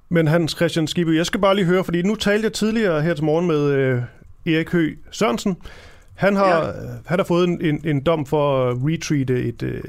Men 0.08 0.26
Hans 0.26 0.52
Christian 0.52 0.86
Skibby, 0.86 1.16
jeg 1.16 1.26
skal 1.26 1.40
bare 1.40 1.54
lige 1.54 1.64
høre, 1.64 1.84
fordi 1.84 2.02
nu 2.02 2.14
talte 2.14 2.44
jeg 2.44 2.52
tidligere 2.52 3.02
her 3.02 3.14
til 3.14 3.24
morgen 3.24 3.46
med 3.46 3.70
øh, 3.70 4.02
Erik 4.46 4.70
Høgh 4.70 4.96
Sørensen. 5.10 5.56
Han 6.14 6.36
har, 6.36 6.64
ja. 6.64 6.72
han 7.06 7.18
har 7.18 7.24
fået 7.24 7.48
en, 7.48 7.64
en, 7.64 7.80
en 7.84 8.00
dom 8.00 8.26
for 8.26 8.70
at 8.70 8.76
retweete 8.80 9.42
et, 9.42 9.62
øh, 9.62 9.82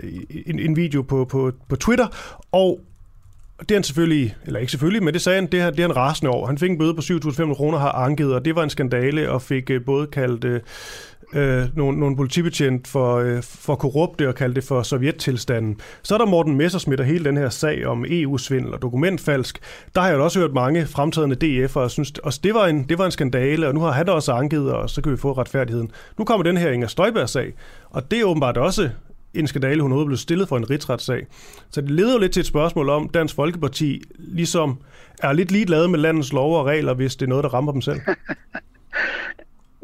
en, 0.46 0.60
en 0.60 0.76
video 0.76 1.02
på, 1.02 1.26
på, 1.26 1.52
på 1.70 1.76
Twitter, 1.76 2.08
og 2.52 2.80
det 3.60 3.72
er 3.72 3.76
han 3.76 3.84
selvfølgelig, 3.84 4.36
eller 4.46 4.60
ikke 4.60 4.72
selvfølgelig, 4.72 5.04
men 5.04 5.14
det 5.14 5.22
sagde 5.22 5.36
han, 5.36 5.52
det, 5.52 5.62
her, 5.62 5.70
det 5.70 5.80
er 5.80 5.88
han 5.88 5.96
rasende 5.96 6.32
over. 6.32 6.48
Han 6.48 6.58
fik 6.58 6.72
en 6.72 6.78
bøde 6.78 6.94
på 6.94 7.02
7.500 7.02 7.54
kroner, 7.54 7.78
har 7.78 7.92
anket, 7.92 8.34
og 8.34 8.46
det 8.46 8.56
var 8.56 8.64
en 8.64 8.70
skandale, 8.70 9.32
og 9.32 9.42
fik 9.42 9.70
øh, 9.70 9.86
både 9.86 10.08
kaldt 10.08 10.64
øh, 11.34 11.78
nogle, 11.78 12.00
nogle 12.00 12.16
politibetjent 12.16 12.88
for, 12.88 13.16
øh, 13.16 13.44
for 13.44 13.76
korrupte 13.76 14.28
og 14.28 14.36
kalde 14.36 14.56
det 14.56 14.64
for 14.64 14.84
sovjettilstanden. 14.84 15.80
Så 16.04 16.14
er 16.14 16.18
der 16.18 16.26
Morten 16.26 16.56
Messersmith 16.56 17.00
og 17.00 17.06
hele 17.06 17.26
den 17.26 17.38
her 17.38 17.50
sag 17.50 17.86
om 17.86 18.06
EU-svindel 18.08 18.74
og 18.74 18.82
dokumentfalsk. 18.82 19.60
Der 19.96 20.02
har 20.02 20.10
jeg 20.10 20.18
også 20.18 20.40
hørt 20.40 20.54
mange 20.54 20.86
fremtrædende 20.86 21.66
DF'ere 21.66 21.80
og 21.80 21.92
synes, 21.92 22.14
at 22.26 22.40
det 22.44 22.54
var, 22.54 22.66
en, 22.66 22.84
det 22.84 22.98
var 22.98 23.06
en 23.06 23.12
skandale, 23.12 23.68
og 23.68 23.74
nu 23.74 23.80
har 23.80 23.92
han 23.92 24.06
da 24.06 24.12
også 24.12 24.32
anket, 24.32 24.74
og 24.74 24.90
så 24.90 25.02
kan 25.02 25.12
vi 25.12 25.18
få 25.18 25.32
retfærdigheden. 25.32 25.92
Nu 26.18 26.26
kommer 26.26 26.44
den 26.44 26.58
her 26.58 26.72
Inger 26.72 26.88
Støjberg-sag, 26.88 27.54
og 27.90 28.12
det 28.12 28.20
er 28.20 28.24
åbenbart 28.24 28.58
også 28.58 28.90
en 29.34 29.48
skandale, 29.48 29.82
hun 29.82 30.06
blev 30.06 30.18
stillet 30.18 30.48
for 30.48 30.58
en 30.58 30.70
rigsretssag. 30.70 31.28
Så 31.70 31.82
det 31.82 31.92
leder 31.92 32.14
jo 32.14 32.20
lidt 32.20 32.32
til 32.32 32.40
et 32.40 32.46
spørgsmål 32.46 32.90
om, 32.90 33.10
Dansk 33.10 33.36
Folkeparti 33.36 34.02
ligesom 34.18 34.78
er 35.24 35.34
lidt 35.34 35.52
ligeglade 35.52 35.88
med 35.88 36.00
landets 36.00 36.34
lov 36.34 36.60
og 36.60 36.66
regler, 36.66 36.94
hvis 36.94 37.16
det 37.16 37.26
er 37.26 37.30
noget, 37.30 37.44
der 37.44 37.54
rammer 37.54 37.72
dem 37.72 37.82
selv. 37.82 38.00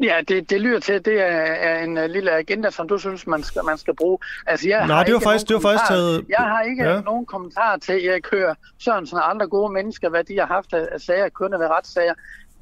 Ja, 0.02 0.20
det, 0.28 0.50
det 0.50 0.60
lyder 0.60 0.80
til, 0.80 0.92
at 0.92 1.04
det 1.04 1.20
er, 1.20 1.26
er 1.26 1.84
en 1.84 1.98
uh, 1.98 2.04
lille 2.04 2.30
agenda, 2.30 2.70
som 2.70 2.88
du 2.88 2.98
synes, 2.98 3.26
man 3.26 3.42
skal, 3.42 3.64
man 3.64 3.78
skal 3.78 3.94
bruge. 3.94 4.18
Altså, 4.46 4.68
jeg 4.68 4.86
Nej, 4.86 5.04
det 5.04 5.14
var, 5.14 5.20
faktisk, 5.20 5.48
det 5.48 5.54
var 5.54 5.60
faktisk 5.60 5.88
taget... 5.88 6.24
Jeg 6.28 6.38
har 6.38 6.62
ikke 6.62 6.84
ja. 6.84 7.00
nogen 7.00 7.26
kommentar 7.26 7.76
til 7.76 8.02
jeg 8.02 8.22
kører 8.22 8.54
Sørensen 8.78 9.18
og 9.18 9.30
andre 9.30 9.46
gode 9.48 9.72
mennesker, 9.72 10.08
hvad 10.08 10.24
de 10.24 10.38
har 10.38 10.46
haft 10.46 10.74
af 10.74 11.00
sager, 11.00 11.28
kørende 11.28 11.58
ved 11.58 11.66
retssager. 11.66 12.14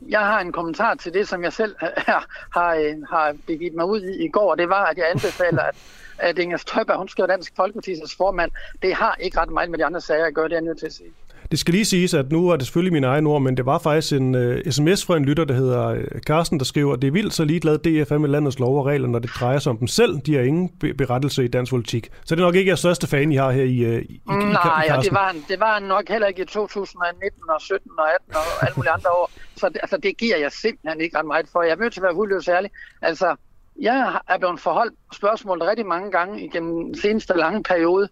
Jeg 0.09 0.21
har 0.21 0.41
en 0.41 0.53
kommentar 0.53 0.95
til 0.95 1.15
det, 1.15 1.29
som 1.29 1.45
jeg 1.45 1.53
selv 1.53 1.77
har, 2.09 2.27
har, 2.53 2.75
øh, 2.75 3.03
har 3.11 3.37
begivet 3.47 3.75
mig 3.75 3.87
ud 3.87 4.01
i 4.01 4.25
i 4.25 4.29
går, 4.29 4.55
det 4.55 4.69
var, 4.69 4.85
at 4.85 4.99
jeg 4.99 5.11
anbefaler, 5.11 5.63
at, 5.63 5.77
at 6.19 6.39
Inger 6.39 6.57
Støjberg, 6.57 6.99
hun 6.99 7.09
skal 7.09 7.23
være 7.23 7.37
Dansk 7.37 7.53
Folkeparti's 7.61 8.17
formand. 8.17 8.51
Det 8.83 8.95
har 8.95 9.17
ikke 9.21 9.41
ret 9.41 9.51
meget 9.51 9.71
med 9.71 9.79
de 9.79 9.85
andre 9.85 10.01
sager 10.01 10.25
at 10.25 10.35
gøre, 10.35 10.45
det 10.45 10.53
er 10.53 10.57
jeg 10.57 10.65
nødt 10.65 10.79
til 10.79 10.87
at 10.87 10.93
sige. 10.93 11.11
Det 11.55 11.61
skal 11.61 11.75
lige 11.75 11.85
siges, 11.85 12.15
at 12.15 12.33
nu 12.33 12.49
er 12.49 12.57
det 12.57 12.67
selvfølgelig 12.67 12.93
min 12.93 13.05
egen 13.05 13.27
ord, 13.27 13.43
men 13.43 13.57
det 13.57 13.67
var 13.67 13.79
faktisk 13.79 14.13
en 14.13 14.35
uh, 14.35 14.55
sms 14.71 15.05
fra 15.05 15.17
en 15.17 15.25
lytter, 15.25 15.45
der 15.45 15.55
hedder 15.55 15.93
uh, 15.93 16.21
Carsten, 16.27 16.59
der 16.59 16.65
skriver, 16.65 16.97
det 16.97 17.09
er 17.09 17.13
vildt 17.13 17.35
så 17.35 17.45
ligeglad 17.45 17.79
DFM 17.79 18.21
med 18.21 18.29
landets 18.29 18.59
lov 18.59 18.79
og 18.79 18.87
regler, 18.87 19.09
når 19.09 19.19
det 19.19 19.31
drejer 19.41 19.59
sig 19.59 19.71
om 19.71 19.79
dem 19.79 19.87
selv. 19.87 20.19
De 20.27 20.35
har 20.35 20.43
ingen 20.43 20.69
be- 20.81 20.95
berettelse 20.95 21.45
i 21.45 21.49
dansk 21.49 21.71
politik. 21.71 22.11
Så 22.25 22.35
det 22.35 22.41
er 22.41 22.47
nok 22.47 22.55
ikke 22.55 22.69
jeres 22.69 22.79
største 22.79 23.07
fan, 23.07 23.33
I 23.33 23.37
har 23.37 23.51
her 23.51 23.63
i, 23.63 23.97
uh, 23.97 24.03
i, 24.03 24.21
Nej, 24.27 24.85
i, 24.85 24.87
i 24.87 24.91
og 24.91 25.05
det 25.05 25.13
var, 25.13 25.35
det 25.49 25.61
var 25.61 25.79
nok 25.79 26.09
heller 26.09 26.27
ikke 26.27 26.43
i 26.43 26.47
2019 26.47 27.41
og 27.49 27.61
17 27.61 27.91
og 27.99 28.15
18 28.15 28.35
og 28.35 28.67
alle 28.67 28.75
mulige 28.77 28.93
andre 28.93 29.11
år. 29.11 29.31
Så 29.57 29.69
det, 29.69 29.77
altså, 29.83 29.97
det 29.97 30.17
giver 30.17 30.37
jeg 30.37 30.53
simpelthen 30.53 31.01
ikke 31.01 31.19
ret 31.19 31.27
meget 31.27 31.47
for. 31.53 31.63
Jeg 31.63 31.73
er 31.73 31.77
nødt 31.77 31.93
til 31.93 32.01
at 32.01 32.05
være 32.05 32.15
hudløs 32.15 32.49
ærlig. 32.49 32.71
Altså, 33.03 33.37
jeg 33.81 34.21
er 34.29 34.39
blevet 34.39 34.61
forholdt 34.61 34.95
spørgsmålet 35.13 35.69
rigtig 35.69 35.87
mange 35.87 36.11
gange 36.11 36.45
igennem 36.45 36.85
den 36.85 36.99
seneste 36.99 37.35
lange 37.37 37.63
periode, 37.63 38.09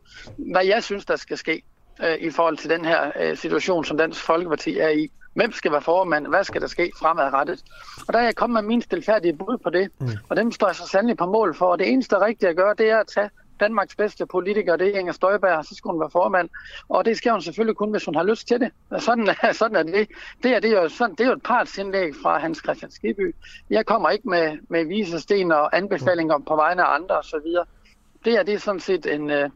hvad 0.53 0.65
jeg 0.65 0.83
synes, 0.83 1.05
der 1.05 1.17
skal 1.17 1.39
ske 1.39 1.63
øh, 2.03 2.15
i 2.21 2.31
forhold 2.31 2.57
til 2.57 2.71
den 2.71 2.85
her 2.85 3.13
øh, 3.21 3.37
situation, 3.37 3.85
som 3.85 3.99
Dansk 3.99 4.25
Folkeparti 4.25 4.79
er 4.79 4.89
i. 4.89 5.11
Hvem 5.35 5.53
skal 5.53 5.73
være 5.73 5.83
formand? 5.83 6.27
Hvad 6.27 6.45
skal 6.45 6.61
der 6.61 6.67
ske 6.67 6.93
fremadrettet? 6.99 7.63
Og 8.09 8.13
der 8.13 8.19
er 8.21 8.25
jeg 8.25 8.37
kommet 8.37 8.65
med 8.65 8.69
min 8.69 8.83
stilfærdige 8.83 9.33
bud 9.33 9.59
på 9.59 9.71
det, 9.71 9.91
mm. 10.01 10.09
og 10.29 10.37
dem 10.37 10.53
står 10.53 10.67
jeg 10.67 10.77
så 10.77 10.87
sandelig 10.87 11.17
på 11.17 11.27
mål 11.27 11.55
for. 11.55 11.67
Og 11.67 11.79
det 11.79 11.89
eneste 11.89 12.21
rigtige 12.21 12.49
at 12.49 12.57
gøre, 12.57 12.75
det 12.79 12.91
er 12.91 12.99
at 12.99 13.07
tage 13.07 13.31
Danmarks 13.61 13.97
bedste 13.97 14.27
politiker, 14.27 14.77
det 14.77 14.89
er 14.95 14.99
Inger 14.99 15.13
Støjberg, 15.13 15.65
så 15.65 15.75
skal 15.75 15.91
hun 15.91 16.01
være 16.01 16.11
formand. 16.11 16.49
Og 16.89 17.05
det 17.05 17.17
skal 17.17 17.33
hun 17.33 17.41
selvfølgelig 17.41 17.77
kun, 17.77 17.91
hvis 17.91 18.05
hun 18.05 18.15
har 18.15 18.23
lyst 18.23 18.49
til 18.49 18.61
det. 18.61 18.71
Sådan, 18.99 19.29
sådan 19.61 19.77
er 19.77 19.83
det. 19.83 20.09
Det 20.43 20.51
er, 20.55 20.61
det, 20.61 20.71
er 20.71 20.83
jo, 20.83 20.89
sådan, 20.89 21.15
det 21.15 21.21
er 21.21 21.29
jo 21.29 21.33
et 21.33 21.43
partsindlæg 21.43 22.15
fra 22.23 22.39
Hans 22.39 22.59
Christian 22.59 22.91
Skibby. 22.91 23.35
Jeg 23.71 23.87
kommer 23.87 24.11
ikke 24.11 24.29
med, 24.29 24.59
med 24.69 24.85
visesten 24.85 25.53
og 25.53 25.77
anbefalinger 25.77 26.39
på 26.39 26.57
vegne 26.57 26.83
af 26.83 26.95
andre 26.95 27.19
osv. 27.19 27.47
Det 28.25 28.35
er 28.35 28.43
det 28.43 28.55
er 28.55 28.59
sådan 28.59 28.81
set 28.81 29.07
en, 29.07 29.31
øh, 29.31 29.51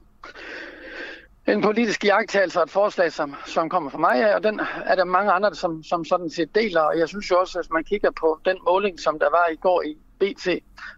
en 1.48 1.62
politisk 1.62 2.04
jagttagelse 2.04 2.58
og 2.58 2.64
et 2.64 2.70
forslag, 2.70 3.12
som, 3.12 3.34
som 3.46 3.68
kommer 3.68 3.90
fra 3.90 3.98
mig 3.98 4.34
og 4.34 4.44
den 4.44 4.60
er 4.86 4.94
der 4.94 5.04
mange 5.04 5.32
andre, 5.32 5.54
som, 5.54 5.82
som 5.82 6.04
sådan 6.04 6.30
set 6.30 6.54
deler. 6.54 6.80
Og 6.80 6.98
jeg 6.98 7.08
synes 7.08 7.30
jo 7.30 7.40
også, 7.40 7.58
at 7.58 7.64
hvis 7.64 7.72
man 7.72 7.84
kigger 7.84 8.10
på 8.10 8.38
den 8.44 8.56
måling, 8.66 9.00
som 9.00 9.18
der 9.18 9.30
var 9.30 9.46
i 9.52 9.56
går 9.56 9.82
i 9.82 9.96
BT, 10.20 10.48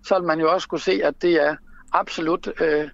så 0.07 0.19
vil 0.19 0.27
man 0.27 0.41
jo 0.41 0.53
også 0.53 0.69
kunne 0.69 0.81
se, 0.81 1.01
at 1.05 1.23
det 1.23 1.33
er 1.33 1.57
absolut 1.93 2.49
øh, 2.61 2.89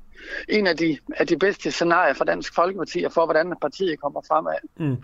en 0.49 0.67
af 0.67 0.77
de, 0.77 0.99
af 1.17 1.27
de 1.27 1.37
bedste 1.39 1.71
scenarier 1.71 2.15
for 2.15 2.25
Dansk 2.25 2.55
Folkeparti 2.55 3.03
og 3.03 3.13
for, 3.13 3.25
hvordan 3.25 3.55
partiet 3.61 4.01
kommer 4.01 4.21
fremad. 4.29 4.55
Mm. 4.77 4.97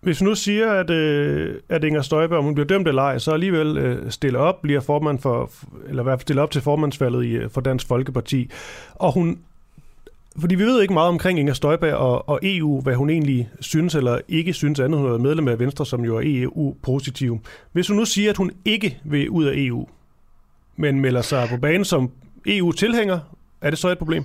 Hvis 0.00 0.22
nu 0.22 0.34
siger, 0.34 0.72
at, 0.72 0.90
øh, 0.90 1.60
at 1.68 1.84
Inger 1.84 2.02
Støjberg, 2.02 2.38
om 2.38 2.44
hun 2.44 2.54
bliver 2.54 2.66
dømt 2.66 2.88
eller 2.88 3.02
ej, 3.02 3.18
så 3.18 3.32
alligevel 3.32 3.78
øh, 3.78 4.10
stiller 4.10 4.40
op, 4.40 4.62
bliver 4.62 4.80
formand 4.80 5.18
for, 5.18 5.50
eller 5.88 6.02
i 6.02 6.04
hvert 6.04 6.18
fald 6.18 6.22
stiller 6.22 6.42
op 6.42 6.50
til 6.50 6.62
formandsvalget 6.62 7.24
i, 7.24 7.30
øh, 7.30 7.50
for 7.50 7.60
Dansk 7.60 7.88
Folkeparti, 7.88 8.50
og 8.94 9.12
hun 9.12 9.38
fordi 10.40 10.54
vi 10.54 10.64
ved 10.64 10.82
ikke 10.82 10.94
meget 10.94 11.08
omkring 11.08 11.38
Inger 11.38 11.54
Støjberg 11.54 11.94
og, 11.94 12.28
og 12.28 12.40
EU, 12.42 12.80
hvad 12.80 12.94
hun 12.94 13.10
egentlig 13.10 13.50
synes 13.60 13.94
eller 13.94 14.20
ikke 14.28 14.52
synes, 14.52 14.80
andet 14.80 15.00
hun 15.00 15.12
er 15.12 15.18
medlem 15.18 15.48
af 15.48 15.58
Venstre, 15.58 15.86
som 15.86 16.04
jo 16.04 16.16
er 16.16 16.22
EU-positiv. 16.24 17.38
Hvis 17.72 17.88
hun 17.88 17.96
nu 17.96 18.04
siger, 18.04 18.30
at 18.30 18.36
hun 18.36 18.50
ikke 18.64 19.00
vil 19.04 19.30
ud 19.30 19.44
af 19.44 19.52
EU, 19.56 19.88
men 20.76 21.00
melder 21.00 21.22
sig 21.22 21.48
på 21.50 21.56
banen 21.56 21.84
som 21.84 22.10
EU-tilhænger, 22.46 23.20
er 23.60 23.70
det 23.70 23.78
så 23.78 23.88
et 23.88 23.98
problem? 23.98 24.24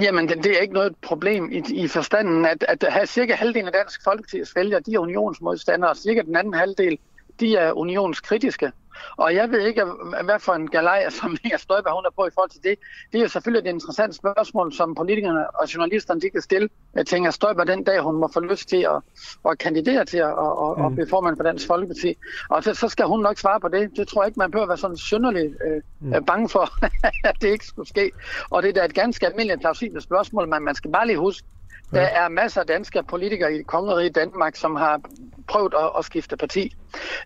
Jamen, 0.00 0.28
det, 0.28 0.44
det 0.44 0.56
er 0.56 0.60
ikke 0.60 0.74
noget 0.74 0.96
problem 1.02 1.52
i, 1.52 1.62
i 1.74 1.88
forstanden, 1.88 2.46
at, 2.46 2.64
at 2.68 2.84
have 2.92 3.06
cirka 3.06 3.34
halvdelen 3.34 3.66
af 3.66 3.72
Dansk 3.72 4.00
Folkeparti's 4.08 4.52
vælgere, 4.56 4.80
de 4.80 4.94
er 4.94 4.98
unionsmodstandere, 4.98 5.90
og 5.90 5.96
cirka 5.96 6.22
den 6.22 6.36
anden 6.36 6.54
halvdel, 6.54 6.98
de 7.40 7.56
er 7.56 7.72
unionskritiske. 7.72 8.72
Og 9.16 9.34
jeg 9.34 9.50
ved 9.50 9.60
ikke, 9.60 9.84
hvad 10.24 10.38
for 10.38 10.52
en 10.52 10.70
galej, 10.70 11.10
som 11.20 11.36
Inger 11.44 11.58
Støjberg 11.58 11.94
hun 11.94 12.04
er 12.06 12.10
på 12.16 12.26
i 12.26 12.30
forhold 12.34 12.50
til 12.50 12.62
det. 12.62 12.78
Det 13.12 13.18
er 13.18 13.22
jo 13.22 13.28
selvfølgelig 13.28 13.68
et 13.68 13.74
interessant 13.74 14.14
spørgsmål, 14.14 14.72
som 14.72 14.94
politikerne 14.94 15.50
og 15.50 15.74
journalisterne 15.74 16.20
de 16.20 16.30
kan 16.30 16.42
stille 16.42 16.68
til 17.06 17.16
Inger 17.16 17.30
Støjberg 17.30 17.66
den 17.66 17.84
dag, 17.84 18.00
hun 18.00 18.16
må 18.16 18.28
få 18.34 18.40
lyst 18.40 18.68
til 18.68 18.86
at, 18.94 19.02
at 19.50 19.58
kandidere 19.58 20.04
til 20.04 20.18
at, 20.18 20.28
at, 20.28 20.84
at 20.84 20.90
mm. 20.90 20.94
blive 20.94 21.08
formand 21.08 21.36
for 21.36 21.44
Dansk 21.44 21.66
Folkeparti. 21.66 22.16
Og 22.50 22.64
så, 22.64 22.74
så 22.74 22.88
skal 22.88 23.06
hun 23.06 23.20
nok 23.20 23.38
svare 23.38 23.60
på 23.60 23.68
det. 23.68 23.96
Det 23.96 24.08
tror 24.08 24.22
jeg 24.22 24.28
ikke, 24.28 24.38
man 24.38 24.50
behøver 24.50 24.68
være 24.68 24.78
sådan 24.78 24.96
synderligt 24.96 25.56
øh, 25.66 25.82
mm. 26.00 26.24
bange 26.24 26.48
for, 26.48 26.68
at 27.28 27.36
det 27.40 27.48
ikke 27.48 27.66
skulle 27.66 27.88
ske. 27.88 28.10
Og 28.50 28.62
det 28.62 28.68
er 28.68 28.72
da 28.72 28.84
et 28.84 28.94
ganske 28.94 29.26
almindeligt 29.26 29.60
plausibelt 29.60 30.02
spørgsmål, 30.02 30.48
men 30.48 30.62
man 30.62 30.74
skal 30.74 30.92
bare 30.92 31.06
lige 31.06 31.18
huske, 31.18 31.46
der 31.94 32.00
er 32.00 32.28
masser 32.28 32.60
af 32.60 32.66
danske 32.66 33.02
politikere 33.02 33.54
i 33.54 33.62
kongeriget 33.62 34.14
Danmark, 34.14 34.56
som 34.56 34.76
har 34.76 35.00
prøvet 35.48 35.74
at, 35.74 35.90
at 35.98 36.04
skifte 36.04 36.36
parti. 36.36 36.74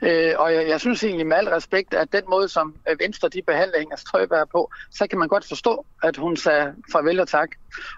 Øh, 0.03 0.35
og 0.39 0.55
jeg, 0.55 0.69
jeg 0.69 0.81
synes 0.81 1.05
egentlig 1.05 1.27
med 1.27 1.37
al 1.37 1.49
respekt, 1.49 1.95
at 1.95 2.12
den 2.12 2.23
måde, 2.31 2.49
som 2.49 2.75
øh, 2.89 2.97
Venstre 3.01 3.29
de 3.29 3.43
behandler 3.47 3.79
Inger 3.79 3.97
Støjberg 3.97 4.49
på, 4.49 4.71
så 4.91 5.07
kan 5.07 5.19
man 5.19 5.29
godt 5.29 5.49
forstå, 5.49 5.87
at 6.03 6.16
hun 6.16 6.37
sagde 6.37 6.75
farvel 6.93 7.21
og 7.21 7.29
tak. 7.29 7.49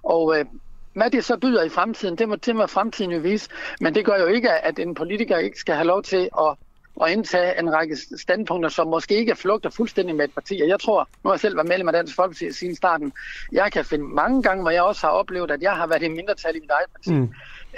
Og 0.05 0.39
øh, 0.39 0.45
hvad 0.95 1.11
det 1.11 1.25
så 1.25 1.37
byder 1.37 1.63
i 1.63 1.69
fremtiden, 1.69 2.19
det 2.19 2.29
må, 2.29 2.37
det 2.37 2.57
må 2.57 2.67
fremtiden 2.67 3.11
jo 3.11 3.19
vise. 3.19 3.51
Men 3.81 3.95
det 3.95 4.05
gør 4.05 4.17
jo 4.17 4.27
ikke, 4.27 4.51
at 4.51 4.79
en 4.79 4.95
politiker 4.95 5.39
ikke 5.39 5.59
skal 5.59 5.75
have 5.75 5.87
lov 5.87 6.03
til 6.03 6.29
at 6.39 6.57
at 7.05 7.11
indtage 7.11 7.59
en 7.59 7.73
række 7.73 7.97
standpunkter, 8.19 8.69
som 8.69 8.89
måske 8.89 9.15
ikke 9.15 9.37
flugter 9.37 9.71
fuldstændig 9.71 10.17
med 10.17 10.25
et 10.25 10.35
parti. 10.35 10.61
Og 10.63 10.69
jeg 10.69 10.81
tror, 10.81 11.09
nu 11.25 11.29
har 11.29 11.35
jeg 11.35 11.41
selv 11.41 11.57
været 11.57 11.69
medlem 11.69 11.89
af 11.89 11.93
Dansk 11.93 12.15
Folkeparti 12.17 12.53
siden 12.53 12.77
starten, 12.77 13.13
jeg 13.53 13.73
kan 13.73 13.85
finde 13.85 14.05
mange 14.05 14.43
gange, 14.43 14.63
hvor 14.63 14.71
jeg 14.71 14.83
også 14.83 15.07
har 15.07 15.13
oplevet, 15.13 15.51
at 15.51 15.63
jeg 15.63 15.73
har 15.73 15.87
været 15.87 16.03
i 16.03 16.09
mindretal 16.09 16.57
i 16.57 16.61
mit 16.61 16.71
eget 16.71 16.91
parti. 16.95 17.13
Mm. 17.13 17.29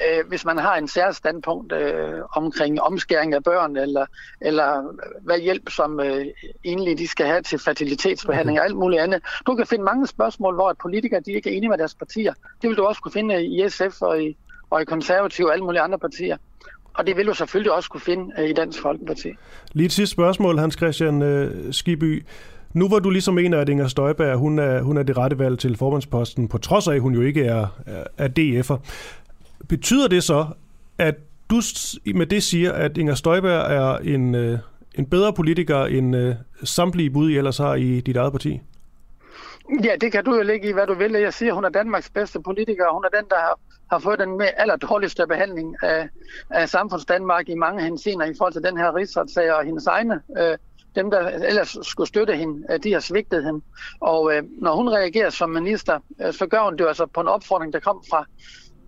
Øh, 0.02 0.28
hvis 0.28 0.44
man 0.44 0.58
har 0.58 0.76
en 0.76 0.88
særlig 0.88 1.16
standpunkt 1.16 1.72
øh, 1.72 2.20
omkring 2.36 2.82
omskæring 2.82 3.34
af 3.34 3.44
børn, 3.44 3.76
eller, 3.76 4.06
eller 4.40 4.94
hvad 5.22 5.38
hjælp, 5.38 5.70
som 5.70 6.00
øh, 6.00 6.26
egentlig 6.64 6.98
de 6.98 7.08
skal 7.08 7.26
have 7.26 7.42
til 7.42 7.58
fertilitetsbehandling 7.58 8.58
og 8.58 8.64
alt 8.64 8.76
muligt 8.76 9.02
andet. 9.02 9.22
Du 9.46 9.54
kan 9.54 9.66
finde 9.66 9.84
mange 9.84 10.06
spørgsmål, 10.06 10.54
hvor 10.54 10.68
at 10.68 10.78
politikere 10.78 11.20
de 11.20 11.32
ikke 11.32 11.50
er 11.50 11.56
enige 11.56 11.70
med 11.70 11.78
deres 11.78 11.94
partier. 11.94 12.34
Det 12.62 12.68
vil 12.68 12.76
du 12.76 12.84
også 12.84 13.02
kunne 13.02 13.12
finde 13.12 13.46
i 13.46 13.68
SF 13.68 14.02
og 14.02 14.22
i, 14.22 14.36
og 14.70 14.82
i 14.82 14.84
konservative 14.84 15.48
og 15.48 15.52
alle 15.52 15.64
mulige 15.64 15.80
andre 15.80 15.98
partier. 15.98 16.36
Og 16.94 17.06
det 17.06 17.16
vil 17.16 17.26
du 17.26 17.34
selvfølgelig 17.34 17.72
også 17.72 17.90
kunne 17.90 18.00
finde 18.00 18.34
øh, 18.38 18.50
i 18.50 18.52
Dansk 18.52 18.82
Folkeparti. 18.82 19.28
Lige 19.72 19.86
et 19.86 19.92
sidste 19.92 20.12
spørgsmål, 20.12 20.58
Hans 20.58 20.74
Christian 20.74 21.22
øh, 21.22 21.72
Skiby. 21.72 22.24
Nu 22.72 22.88
hvor 22.88 22.98
du 22.98 23.10
ligesom 23.10 23.34
mener, 23.34 23.58
at 23.58 23.68
Inger 23.68 23.88
Støjberg 23.88 24.36
hun 24.36 24.58
er, 24.58 24.82
hun 24.82 24.96
er 24.96 25.02
det 25.02 25.16
rette 25.16 25.38
valg 25.38 25.58
til 25.58 25.76
formandsposten, 25.76 26.48
på 26.48 26.58
trods 26.58 26.88
af, 26.88 26.94
at 26.94 27.00
hun 27.00 27.14
jo 27.14 27.20
ikke 27.20 27.44
er, 27.44 27.66
er 28.18 28.28
DF'er. 28.38 28.76
Betyder 29.68 30.08
det 30.08 30.22
så, 30.22 30.46
at 30.98 31.14
du 31.50 31.60
med 32.14 32.26
det 32.26 32.42
siger, 32.42 32.72
at 32.72 32.98
Inger 32.98 33.14
Støjberg 33.14 33.72
er 33.72 33.98
en, 33.98 34.34
øh, 34.34 34.58
en 34.94 35.06
bedre 35.06 35.32
politiker 35.32 35.84
end 35.84 36.34
samtlige 36.64 37.10
bud, 37.10 37.30
I 37.30 37.36
ellers 37.36 37.58
har 37.58 37.74
i 37.74 38.00
dit 38.00 38.16
eget 38.16 38.32
parti? 38.32 38.60
Ja, 39.84 39.94
det 40.00 40.12
kan 40.12 40.24
du 40.24 40.34
jo 40.34 40.42
lægge 40.42 40.68
i, 40.68 40.72
hvad 40.72 40.86
du 40.86 40.94
vil. 40.94 41.12
Jeg 41.12 41.34
siger, 41.34 41.52
hun 41.52 41.64
er 41.64 41.68
Danmarks 41.68 42.10
bedste 42.10 42.40
politiker. 42.40 42.92
Hun 42.92 43.04
er 43.04 43.18
den, 43.20 43.28
der 43.30 43.36
har 43.36 43.58
har 43.92 43.98
fået 43.98 44.18
den 44.18 44.38
med 44.38 44.48
aller 44.56 44.76
dårligste 44.76 45.26
behandling 45.26 45.76
af, 45.82 46.08
af 46.50 46.68
samfunds 46.68 47.04
Danmark 47.04 47.48
i 47.48 47.54
mange 47.54 47.82
henseender 47.82 48.26
i 48.26 48.34
forhold 48.38 48.52
til 48.52 48.62
den 48.62 48.76
her 48.76 48.94
rigsretssag 48.94 49.52
og 49.52 49.64
hendes 49.64 49.86
egne. 49.86 50.20
Øh, 50.38 50.58
dem, 50.94 51.10
der 51.10 51.28
ellers 51.28 51.76
skulle 51.82 52.08
støtte 52.08 52.36
hende, 52.36 52.66
øh, 52.72 52.80
de 52.82 52.92
har 52.92 53.00
svigtet 53.00 53.44
hende. 53.44 53.60
Og 54.00 54.34
øh, 54.34 54.42
når 54.58 54.76
hun 54.76 54.88
reagerer 54.88 55.30
som 55.30 55.50
minister, 55.50 55.98
øh, 56.22 56.32
så 56.32 56.46
gør 56.46 56.64
hun 56.64 56.76
det 56.76 56.86
altså 56.86 57.06
på 57.06 57.20
en 57.20 57.28
opfordring, 57.28 57.72
der 57.72 57.80
kom 57.80 58.02
fra 58.10 58.24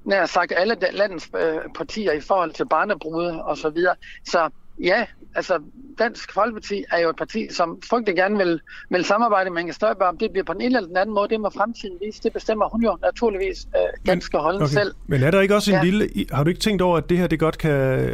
nær 0.04 0.26
sagt 0.26 0.52
alle 0.56 0.76
landets 0.92 1.30
øh, 1.36 1.60
partier 1.74 2.12
i 2.12 2.20
forhold 2.20 2.52
til 2.52 2.68
barnebrude 2.68 3.44
og 3.44 3.58
så 3.58 3.70
videre. 3.70 3.94
Så 4.26 4.50
ja, 4.80 5.04
altså 5.34 5.58
Dansk 5.98 6.32
Folkeparti 6.32 6.84
er 6.92 6.98
jo 6.98 7.10
et 7.10 7.16
parti, 7.16 7.48
som 7.50 7.78
frygtelig 7.90 8.16
gerne 8.16 8.36
vil, 8.38 8.60
vil 8.90 9.04
samarbejde 9.04 9.50
med 9.50 9.60
Inger 9.60 9.74
Støjberg. 9.74 10.08
Om 10.08 10.18
det 10.18 10.30
bliver 10.30 10.44
på 10.44 10.52
den 10.52 10.60
ene 10.60 10.76
eller 10.76 10.88
den 10.88 10.96
anden 10.96 11.14
måde, 11.14 11.28
det 11.28 11.40
må 11.40 11.50
fremtiden 11.50 11.96
vise. 12.06 12.22
Det 12.22 12.32
bestemmer 12.32 12.68
hun 12.68 12.82
jo 12.82 12.98
naturligvis 13.02 13.66
øh, 13.76 13.80
ganske 14.04 14.38
holdent 14.38 14.62
okay. 14.62 14.72
selv. 14.72 14.94
Men 15.06 15.22
er 15.22 15.30
der 15.30 15.40
ikke 15.40 15.54
også 15.54 15.70
en 15.70 15.76
ja. 15.76 15.82
lille... 15.82 16.08
Har 16.32 16.44
du 16.44 16.48
ikke 16.48 16.60
tænkt 16.60 16.82
over, 16.82 16.96
at 16.96 17.08
det 17.08 17.18
her 17.18 17.26
det 17.26 17.38
godt 17.38 17.58
kan, 17.58 18.10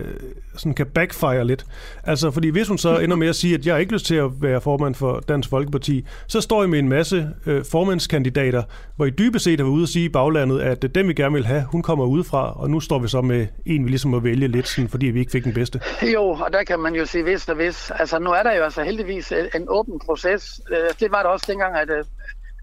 sådan 0.57 0.74
kan 0.74 0.86
backfire 0.86 1.44
lidt? 1.44 1.64
Altså, 2.05 2.30
fordi 2.30 2.48
hvis 2.48 2.68
hun 2.68 2.78
så 2.78 2.98
ender 2.98 3.16
med 3.16 3.28
at 3.28 3.36
sige, 3.36 3.55
at 3.55 3.66
jeg 3.66 3.80
ikke 3.80 3.92
lyst 3.92 4.07
til 4.07 4.14
at 4.14 4.42
være 4.42 4.61
formand 4.61 4.94
for 4.94 5.20
Dansk 5.20 5.51
Folkeparti, 5.51 6.07
så 6.26 6.40
står 6.40 6.64
I 6.64 6.66
med 6.66 6.78
en 6.78 6.88
masse 6.88 7.28
øh, 7.46 7.64
formandskandidater, 7.64 8.62
hvor 8.96 9.07
I 9.07 9.11
dybest 9.11 9.44
set 9.44 9.61
har 9.61 9.64
været 9.64 9.74
ude 9.74 9.82
at 9.82 9.88
sige 9.88 10.05
i 10.05 10.09
baglandet, 10.09 10.61
at 10.61 10.84
øh, 10.84 10.90
dem 10.94 11.09
vi 11.09 11.14
gerne 11.14 11.34
vil 11.34 11.46
have, 11.46 11.64
hun 11.72 11.82
kommer 11.82 12.05
udefra, 12.05 12.61
og 12.61 12.70
nu 12.70 12.80
står 12.80 12.98
vi 12.98 13.09
så 13.09 13.20
med 13.20 13.46
en, 13.66 13.84
vi 13.84 13.90
ligesom 13.90 14.11
må 14.11 14.20
vælge 14.20 14.48
lidt, 14.48 14.68
sådan, 14.68 14.88
fordi 14.88 15.07
vi 15.07 15.20
ikke 15.20 15.32
fik 15.32 15.44
den 15.44 15.55
bedste. 15.55 15.80
Jo, 16.14 16.22
og 16.22 16.53
der 16.53 16.64
kan 16.64 16.78
man 16.80 16.94
jo 16.94 17.07
sige 17.07 17.22
hvis 17.24 17.48
og 17.48 17.55
hvis. 17.55 17.90
Altså 17.90 18.18
nu 18.18 18.30
er 18.30 18.42
der 18.42 18.57
jo 18.57 18.62
altså 18.62 18.82
heldigvis 18.82 19.32
øh, 19.32 19.44
en 19.55 19.66
åben 19.68 20.01
proces. 20.07 20.61
Øh, 20.70 20.76
det 21.01 21.12
var 21.12 21.22
der 21.22 21.28
også 21.28 21.46
dengang, 21.48 21.76
at, 21.76 21.90
øh, 21.90 22.05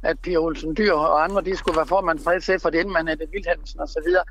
at 0.04 0.20
Pia 0.20 0.38
Olsen 0.38 0.76
Dyr 0.78 0.94
og 0.94 1.24
andre, 1.24 1.42
de 1.42 1.56
skulle 1.56 1.78
være 1.78 1.88
formand 1.88 2.20
for 2.20 2.40
SF, 2.40 2.66
og 2.66 2.72
det 2.72 2.80
endte 2.80 2.94
man 2.94 3.08
havde 3.08 3.20
Vildhansen 3.34 3.80
og 3.80 3.88
så 3.88 4.02
videre. 4.06 4.24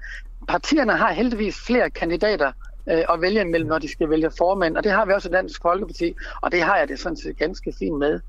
Partierne 0.48 0.92
har 0.92 1.12
heldigvis 1.12 1.57
flere 1.66 1.90
kandidater 1.90 2.52
øh, 2.91 3.14
at 3.14 3.20
vælge 3.20 3.41
imellem, 3.41 3.68
når 3.68 3.78
de 3.78 3.89
skal 3.89 4.11
vælge 4.11 4.30
formand, 4.39 4.76
og 4.76 4.84
det 4.84 4.93
har 4.93 5.07
vi 5.07 5.12
også 5.12 5.28
i 5.28 5.32
Dansk 5.32 5.62
Folkeparti, 5.62 6.14
og 6.41 6.53
det 6.53 6.62
har 6.62 6.76
jeg 6.76 6.89
det 6.89 6.99
sådan 6.99 7.16
set 7.16 7.39
ganske 7.39 7.72
fint 7.78 7.99
med. 7.99 8.20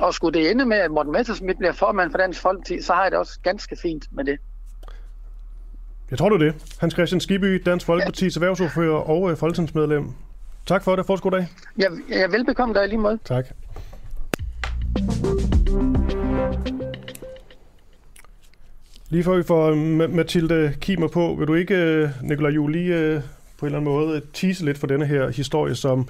Og 0.00 0.14
skulle 0.14 0.40
det 0.40 0.50
ende 0.50 0.64
med, 0.64 0.76
at 0.76 0.90
Morten 0.90 1.12
Messersmith 1.12 1.58
bliver 1.58 1.72
formand 1.72 2.10
for 2.10 2.18
Dansk 2.18 2.40
Folkeparti, 2.40 2.82
så 2.82 2.92
har 2.92 3.02
jeg 3.02 3.10
det 3.10 3.18
også 3.18 3.38
ganske 3.42 3.76
fint 3.82 4.04
med 4.10 4.24
det. 4.24 4.38
Jeg 6.10 6.18
tror 6.18 6.28
du 6.28 6.38
det. 6.38 6.54
Hans 6.78 6.94
Christian 6.94 7.20
Skiby, 7.20 7.62
Dansk 7.66 7.88
Folkeparti's 7.88 8.36
erhvervsordfører 8.36 8.96
og 8.96 9.38
folketingsmedlem. 9.38 10.10
Tak 10.66 10.84
for 10.84 10.96
det. 10.96 11.06
Fortsat 11.06 11.22
god 11.22 11.30
dag. 11.30 11.48
Ja, 11.78 11.88
ja 12.08 12.26
velbekomme 12.26 12.74
dig 12.74 12.88
lige 12.88 12.98
måde. 12.98 13.18
Tak. 13.24 13.46
Lige 19.08 19.24
før 19.24 19.36
vi 19.36 19.42
får 19.42 19.74
Mathilde 20.08 20.74
Kimer 20.80 21.08
på, 21.08 21.34
vil 21.38 21.48
du 21.48 21.54
ikke, 21.54 21.74
øh, 21.74 22.08
Nikolaj 22.22 22.50
Juhl, 22.50 22.72
lige 22.72 22.96
øh, 22.98 23.20
på 23.62 23.66
en 23.66 23.74
eller 23.74 23.78
anden 23.78 23.92
måde 23.92 24.22
tease 24.32 24.64
lidt 24.64 24.78
for 24.78 24.86
denne 24.86 25.06
her 25.06 25.30
historie, 25.30 25.74
som 25.74 26.08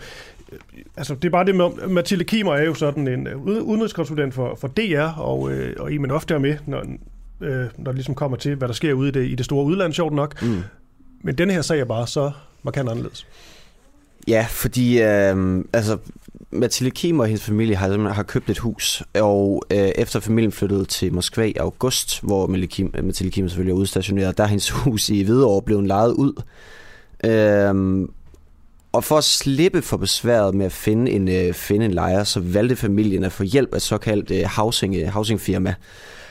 altså 0.97 1.15
det 1.15 1.25
er 1.25 1.31
bare 1.31 1.45
det 1.45 1.55
med, 1.55 1.89
Mathilde 1.89 2.25
Kimer 2.25 2.55
er 2.55 2.65
jo 2.65 2.75
sådan 2.75 3.09
en 3.09 3.29
udenrigskonsulent 3.45 4.35
for, 4.35 4.55
for 4.61 4.69
DR, 4.69 5.21
og, 5.21 5.51
og 5.79 5.93
en 5.93 6.01
man 6.01 6.11
ofte 6.11 6.35
er 6.35 6.39
med, 6.39 6.57
når, 6.67 6.85
når 7.79 7.93
det 7.93 7.95
ligesom 7.95 8.15
kommer 8.15 8.37
til, 8.37 8.55
hvad 8.55 8.69
der 8.69 8.75
sker 8.75 8.93
ude 8.93 9.09
i 9.09 9.13
det, 9.13 9.27
i 9.27 9.35
det 9.35 9.45
store 9.45 9.65
udland, 9.65 9.93
sjovt 9.93 10.13
nok. 10.13 10.43
Mm. 10.43 10.63
Men 11.23 11.39
denne 11.39 11.53
her 11.53 11.63
sag 11.63 11.81
er 11.81 11.85
bare 11.85 12.07
så 12.07 12.31
markant 12.63 12.89
anderledes. 12.89 13.27
Ja, 14.29 14.47
fordi 14.51 15.03
øh, 15.03 15.65
altså, 15.73 15.99
Mathilde 16.51 16.91
Kim 16.91 17.21
og 17.21 17.27
hendes 17.27 17.45
familie 17.45 17.77
har, 17.77 18.09
har 18.09 18.23
købt 18.23 18.51
et 18.51 18.59
hus, 18.59 19.03
og 19.15 19.63
øh, 19.71 19.79
efter 19.79 20.21
familien 20.21 20.53
flyttede 20.53 20.85
til 20.85 21.13
Moskva 21.15 21.45
i 21.45 21.55
august, 21.61 22.23
hvor 22.23 22.47
Mathilde 22.47 23.31
Kim 23.31 23.49
selvfølgelig 23.49 23.73
er 23.73 23.77
udstationeret, 23.77 24.39
der 24.39 24.45
er 24.45 24.49
hendes 24.49 24.71
hus 24.71 25.09
i 25.09 25.23
Hvidovre 25.23 25.63
blevet 25.63 25.87
lejet 25.87 26.13
ud. 26.13 26.43
Øh, 27.25 28.09
og 28.93 29.05
for 29.05 29.19
at 29.19 29.25
slippe 29.25 29.83
for 29.83 29.97
besværet 29.97 30.55
med 30.55 30.67
at 30.67 30.73
finde 30.73 31.13
en, 31.13 31.29
øh, 31.29 31.55
finde 31.55 31.85
en 31.85 31.95
lejer, 31.95 32.25
så 32.25 32.41
valgte 32.41 32.77
familien 32.77 33.25
at 33.25 33.33
få 33.33 33.43
hjælp 33.43 33.73
af 33.73 33.77
et 33.77 33.83
såkaldt 33.83 34.31
øh, 34.31 34.45
housing, 34.45 34.97
øh, 34.97 35.09
housingfirma. 35.09 35.75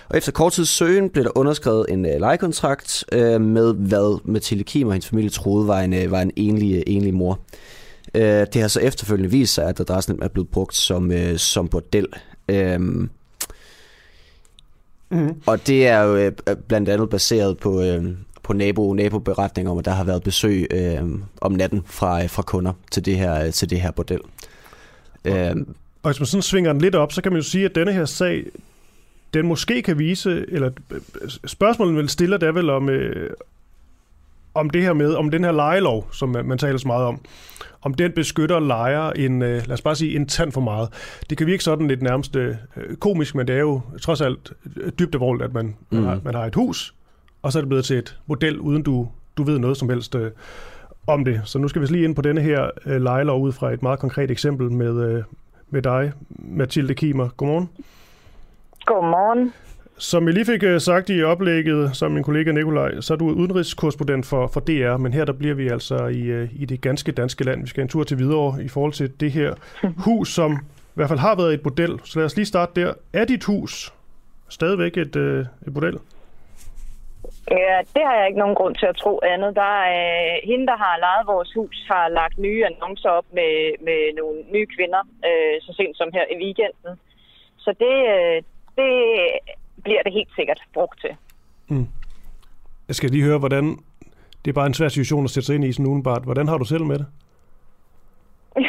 Og 0.09 0.17
efter 0.17 0.31
kort 0.31 0.53
tid 0.53 0.65
søgen 0.65 1.09
blev 1.09 1.23
der 1.23 1.37
underskrevet 1.37 1.85
en 1.89 2.05
øh, 2.05 2.19
lejekontrakt 2.19 3.05
øh, 3.11 3.41
med, 3.41 3.73
hvad 3.73 4.21
Mathilde 4.25 4.63
Kim 4.63 4.87
og 4.87 4.93
hendes 4.93 5.09
familie 5.09 5.29
troede 5.29 5.67
var 5.67 5.79
en, 5.79 5.93
øh, 5.93 6.11
var 6.11 6.21
en 6.21 6.31
enlig, 6.35 6.75
øh, 6.75 6.83
enlig 6.87 7.13
mor. 7.13 7.39
Øh, 8.15 8.45
det 8.53 8.55
har 8.55 8.67
så 8.67 8.79
efterfølgende 8.79 9.31
vist 9.31 9.53
sig, 9.53 9.65
at 9.65 9.79
adressen 9.79 10.19
er 10.21 10.27
blevet 10.27 10.49
brugt 10.49 10.75
som, 10.75 11.11
øh, 11.11 11.37
som 11.37 11.67
bordel. 11.67 12.07
Øh, 12.49 12.79
mm. 12.79 13.09
Og 15.45 15.67
det 15.67 15.87
er 15.87 16.01
jo 16.01 16.15
øh, 16.15 16.31
blandt 16.67 16.89
andet 16.89 17.09
baseret 17.09 17.57
på, 17.57 17.81
øh, 17.81 18.05
på 18.51 18.57
nabo, 18.57 18.93
naboberetninger 18.93 19.71
om, 19.71 19.77
at 19.77 19.85
der 19.85 19.91
har 19.91 20.03
været 20.03 20.23
besøg 20.23 20.67
øh, 20.71 21.01
om 21.41 21.51
natten 21.51 21.83
fra, 21.85 22.25
fra 22.25 22.41
kunder 22.41 22.73
til 22.91 23.05
det 23.05 23.17
her, 23.17 23.51
til 23.51 23.69
det 23.69 23.81
her 23.81 23.91
bordel. 23.91 24.19
Og, 25.25 25.31
øh, 25.31 25.55
og 26.03 26.11
hvis 26.11 26.19
man 26.19 26.25
sådan 26.25 26.41
svinger 26.41 26.73
den 26.73 26.81
lidt 26.81 26.95
op, 26.95 27.11
så 27.11 27.21
kan 27.21 27.31
man 27.31 27.41
jo 27.41 27.47
sige, 27.47 27.65
at 27.65 27.75
denne 27.75 27.93
her 27.93 28.05
sag, 28.05 28.45
den 29.33 29.47
måske 29.47 29.81
kan 29.81 29.99
vise, 29.99 30.45
eller 30.49 30.71
spørgsmålet 31.45 31.95
vil 31.95 32.09
stille, 32.09 32.37
det 32.37 32.47
er 32.47 32.51
vel 32.51 32.69
om, 32.69 32.89
øh, 32.89 33.29
om 34.53 34.69
det 34.69 34.81
her 34.81 34.93
med, 34.93 35.13
om 35.13 35.31
den 35.31 35.43
her 35.43 35.51
lejelov, 35.51 36.07
som 36.11 36.29
man, 36.29 36.45
man 36.45 36.57
taler 36.57 36.77
så 36.77 36.87
meget 36.87 37.05
om, 37.05 37.21
om 37.81 37.93
den 37.93 38.11
beskytter 38.11 38.59
lejer 38.59 39.09
en, 39.09 39.41
øh, 39.41 39.67
lad 39.67 39.71
os 39.71 39.81
bare 39.81 39.95
sige, 39.95 40.15
en 40.15 40.27
tand 40.27 40.51
for 40.51 40.61
meget. 40.61 40.89
Det 41.29 41.37
kan 41.37 41.47
virke 41.47 41.63
sådan 41.63 41.87
lidt 41.87 42.01
nærmest 42.01 42.35
øh, 42.35 42.55
komisk, 42.99 43.35
men 43.35 43.47
det 43.47 43.55
er 43.55 43.59
jo 43.59 43.81
trods 44.01 44.21
alt 44.21 44.53
dybt 44.99 45.15
alvorligt, 45.15 45.45
at 45.45 45.53
man, 45.53 45.65
mm. 45.65 45.97
man, 45.97 46.03
har, 46.03 46.19
man 46.23 46.35
har 46.35 46.45
et 46.45 46.55
hus, 46.55 46.93
og 47.41 47.51
så 47.51 47.59
er 47.59 47.61
det 47.61 47.69
blevet 47.69 47.85
til 47.85 47.97
et 47.97 48.17
model, 48.25 48.59
uden 48.59 48.83
du, 48.83 49.07
du 49.37 49.43
ved 49.43 49.59
noget 49.59 49.77
som 49.77 49.89
helst 49.89 50.15
øh, 50.15 50.31
om 51.07 51.25
det. 51.25 51.41
Så 51.45 51.59
nu 51.59 51.67
skal 51.67 51.81
vi 51.81 51.87
lige 51.87 52.03
ind 52.03 52.15
på 52.15 52.21
denne 52.21 52.41
her 52.41 52.69
øh, 52.85 53.01
lejelov 53.01 53.41
ud 53.41 53.51
fra 53.51 53.71
et 53.71 53.83
meget 53.83 53.99
konkret 53.99 54.31
eksempel 54.31 54.71
med, 54.71 55.09
øh, 55.09 55.23
med 55.69 55.81
dig, 55.81 56.11
Mathilde 56.29 56.93
Kimer. 56.93 57.29
Godmorgen. 57.37 57.69
Godmorgen. 58.85 59.53
Som 59.97 60.25
jeg 60.25 60.33
lige 60.33 60.45
fik 60.45 60.63
øh, 60.63 60.81
sagt 60.81 61.09
i 61.09 61.23
oplægget, 61.23 61.95
som 61.95 62.11
min 62.11 62.23
kollega 62.23 62.51
Nikolaj, 62.51 63.01
så 63.01 63.13
er 63.13 63.17
du 63.17 63.29
udenrigskorrespondent 63.29 64.25
for, 64.25 64.47
for 64.47 64.59
DR, 64.59 64.97
men 64.97 65.13
her 65.13 65.25
der 65.25 65.33
bliver 65.33 65.53
vi 65.53 65.67
altså 65.67 66.05
i, 66.07 66.21
øh, 66.21 66.49
i 66.53 66.65
det 66.65 66.81
ganske 66.81 67.11
danske 67.11 67.43
land. 67.43 67.61
Vi 67.61 67.67
skal 67.67 67.81
en 67.81 67.87
tur 67.87 68.03
til 68.03 68.17
videre 68.17 68.63
i 68.63 68.67
forhold 68.67 68.93
til 68.93 69.11
det 69.19 69.31
her 69.31 69.53
hus, 70.05 70.33
som 70.33 70.51
i 70.53 70.93
hvert 70.93 71.07
fald 71.07 71.19
har 71.19 71.35
været 71.35 71.53
et 71.53 71.61
bordel. 71.61 71.99
Så 72.03 72.19
lad 72.19 72.25
os 72.25 72.35
lige 72.35 72.45
starte 72.45 72.81
der. 72.81 72.93
Er 73.13 73.25
dit 73.25 73.43
hus 73.43 73.93
stadigvæk 74.49 74.97
et, 74.97 75.15
øh, 75.15 75.45
et 75.67 75.73
bordel? 75.73 75.97
Ja, 77.59 77.77
det 77.95 78.03
har 78.07 78.15
jeg 78.17 78.27
ikke 78.27 78.43
nogen 78.43 78.59
grund 78.59 78.75
til 78.75 78.85
at 78.85 78.99
tro 79.03 79.13
andet. 79.33 79.55
Der 79.55 79.73
er 79.95 80.35
øh, 80.35 80.49
hende, 80.49 80.65
der 80.71 80.77
har 80.83 81.03
lejet 81.05 81.27
vores 81.33 81.51
hus, 81.57 81.75
har 81.91 82.07
lagt 82.19 82.37
nye 82.37 82.65
annoncer 82.65 83.09
op 83.09 83.27
med, 83.37 83.53
med 83.87 84.01
nogle 84.19 84.37
nye 84.55 84.67
kvinder, 84.75 85.01
øh, 85.27 85.55
så 85.61 85.71
sent 85.79 85.97
som 85.97 86.09
her 86.13 86.25
i 86.33 86.35
weekenden. 86.43 86.93
Så 87.57 87.69
det, 87.83 87.95
øh, 88.15 88.37
det 88.79 88.93
bliver 89.83 90.03
det 90.03 90.13
helt 90.13 90.33
sikkert 90.35 90.61
brugt 90.73 91.01
til. 91.01 91.13
Mm. 91.67 91.87
Jeg 92.87 92.95
skal 92.95 93.09
lige 93.09 93.23
høre, 93.23 93.39
hvordan... 93.39 93.65
Det 94.45 94.51
er 94.51 94.53
bare 94.53 94.67
en 94.67 94.73
svær 94.73 94.87
situation 94.87 95.23
at 95.23 95.29
sætte 95.29 95.47
sig 95.47 95.55
ind 95.55 95.65
i 95.65 95.73
sådan 95.73 95.91
udenbart. 95.91 96.23
Hvordan 96.23 96.47
har 96.47 96.57
du 96.57 96.65
selv 96.65 96.83
med 96.83 96.97
det? 96.99 97.05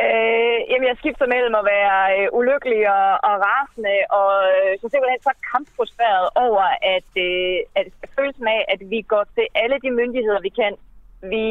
øh, 0.00 0.58
jamen, 0.70 0.86
jeg 0.90 0.96
skifter 1.00 1.26
mellem 1.34 1.54
at 1.60 1.68
være 1.74 1.98
øh, 2.16 2.26
ulykkelig 2.38 2.82
og, 2.98 3.08
og 3.28 3.34
rasende, 3.48 3.96
og 4.20 4.32
øh, 4.54 4.72
så 4.80 4.86
simpelthen 4.88 5.22
så 5.28 5.32
kampfrustreret 5.52 6.26
over, 6.46 6.64
at, 6.96 7.10
øh, 7.28 7.56
at 7.80 7.86
følelsen 8.16 8.46
af, 8.56 8.60
at 8.72 8.80
vi 8.92 9.00
går 9.12 9.24
til 9.36 9.46
alle 9.62 9.76
de 9.84 9.90
myndigheder, 10.00 10.40
vi 10.48 10.52
kan. 10.60 10.74
Vi 11.34 11.46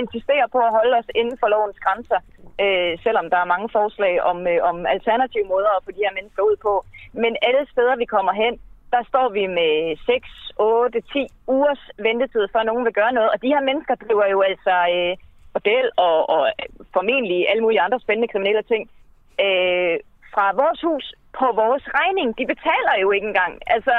insisterer 0.00 0.46
på 0.54 0.58
at 0.66 0.74
holde 0.78 0.96
os 1.00 1.10
inden 1.20 1.36
for 1.40 1.48
lovens 1.48 1.80
grænser, 1.84 2.20
øh, 2.62 2.92
selvom 3.04 3.26
der 3.32 3.38
er 3.40 3.52
mange 3.54 3.68
forslag 3.76 4.14
om, 4.30 4.38
øh, 4.52 4.58
om 4.70 4.76
alternative 4.86 5.46
måder 5.52 5.70
at 5.76 5.84
få 5.84 5.90
de 5.90 6.04
her 6.06 6.16
mennesker 6.18 6.42
ud 6.50 6.56
på. 6.66 6.72
Men 7.12 7.32
alle 7.48 7.64
steder, 7.72 7.96
vi 7.96 8.04
kommer 8.14 8.32
hen, 8.32 8.54
der 8.94 9.02
står 9.10 9.28
vi 9.36 9.44
med 9.58 9.72
6, 10.06 10.28
8, 10.56 11.00
10 11.00 11.26
ugers 11.54 11.82
ventetid, 12.06 12.44
før 12.52 12.62
nogen 12.62 12.84
vil 12.84 12.98
gøre 13.00 13.12
noget. 13.12 13.30
Og 13.34 13.42
de 13.42 13.52
her 13.54 13.62
mennesker 13.68 13.94
driver 13.94 14.26
jo 14.34 14.40
altså 14.50 14.74
øh, 14.96 15.12
bordel 15.54 15.86
og, 16.06 16.16
og 16.34 16.42
formentlig 16.96 17.38
alle 17.50 17.62
mulige 17.64 17.84
andre 17.86 18.00
spændende 18.00 18.32
kriminelle 18.32 18.64
ting 18.72 18.82
øh, 19.44 19.96
fra 20.32 20.44
vores 20.62 20.80
hus 20.86 21.04
på 21.38 21.46
vores 21.62 21.84
regning. 21.98 22.28
De 22.38 22.46
betaler 22.52 22.94
jo 23.02 23.08
ikke 23.16 23.28
engang. 23.32 23.52
Altså, 23.66 23.94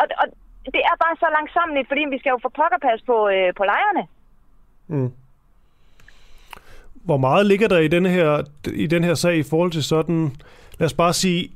og, 0.00 0.06
og 0.20 0.26
det 0.74 0.82
er 0.90 0.96
bare 1.04 1.16
så 1.22 1.28
langsomt, 1.38 1.88
fordi 1.90 2.02
vi 2.14 2.18
skal 2.18 2.30
jo 2.30 2.38
få 2.42 2.50
pokkerpas 2.60 3.00
på, 3.10 3.16
øh, 3.34 3.50
på 3.58 3.64
lejerne. 3.72 4.02
Mm. 4.88 5.10
Hvor 6.94 7.16
meget 7.16 7.46
ligger 7.46 7.68
der 7.68 7.78
i 7.78 7.88
den 7.88 8.06
her, 8.06 8.42
i 8.84 8.86
den 8.86 9.04
her 9.04 9.14
sag 9.14 9.36
i 9.36 9.42
forhold 9.50 9.72
til 9.72 9.84
sådan, 9.84 10.32
lad 10.78 10.86
os 10.86 10.94
bare 10.94 11.12
sige, 11.12 11.50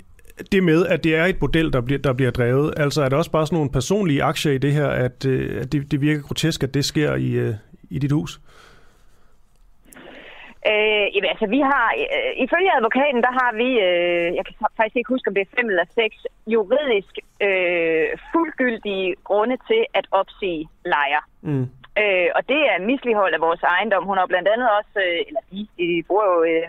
det 0.53 0.63
med, 0.65 0.87
at 0.87 1.05
det 1.05 1.17
er 1.17 1.25
et 1.25 1.41
model, 1.41 1.73
der 1.73 1.81
bliver, 1.81 1.99
der 1.99 2.13
bliver 2.13 2.31
drevet. 2.31 2.75
Altså 2.77 3.03
er 3.03 3.09
det 3.09 3.19
også 3.19 3.31
bare 3.31 3.47
sådan 3.47 3.57
nogle 3.57 3.71
personlige 3.71 4.23
aktier 4.23 4.53
i 4.53 4.59
det 4.59 4.73
her, 4.73 4.89
at, 4.89 5.27
øh, 5.27 5.61
at 5.61 5.73
det, 5.73 5.91
det 5.91 6.01
virker 6.01 6.23
grotesk, 6.23 6.63
at 6.63 6.75
det 6.75 6.85
sker 6.85 7.15
i, 7.15 7.31
øh, 7.31 7.55
i 7.91 7.99
dit 7.99 8.13
hus? 8.13 8.41
Øh, 10.71 11.07
jamen, 11.15 11.31
altså, 11.35 11.47
vi 11.57 11.61
har, 11.71 11.87
øh, 12.15 12.33
ifølge 12.45 12.77
advokaten, 12.79 13.21
der 13.27 13.33
har 13.41 13.51
vi, 13.63 13.69
øh, 13.89 14.29
jeg 14.37 14.45
kan 14.47 14.55
faktisk 14.77 14.97
ikke 14.97 15.15
huske, 15.15 15.29
om 15.29 15.35
det 15.35 15.43
er 15.45 15.55
fem 15.57 15.69
eller 15.73 15.87
seks, 16.01 16.17
juridisk 16.55 17.15
øh, 17.47 18.09
fuldgyldige 18.33 19.09
grunde 19.29 19.57
til 19.71 19.83
at 19.99 20.07
opsige 20.21 20.69
lejer. 20.95 21.23
Mm. 21.49 21.67
Øh, 22.03 22.29
og 22.37 22.43
det 22.53 22.61
er 22.73 22.87
misligehold 22.91 23.35
af 23.35 23.45
vores 23.49 23.63
ejendom. 23.63 24.05
Hun 24.11 24.19
har 24.19 24.27
blandt 24.33 24.49
andet 24.53 24.69
også, 24.79 24.97
øh, 25.07 25.21
eller 25.29 25.43
de, 25.51 25.59
de 25.79 26.05
bor 26.09 26.25
jo 26.33 26.37
øh, 26.51 26.67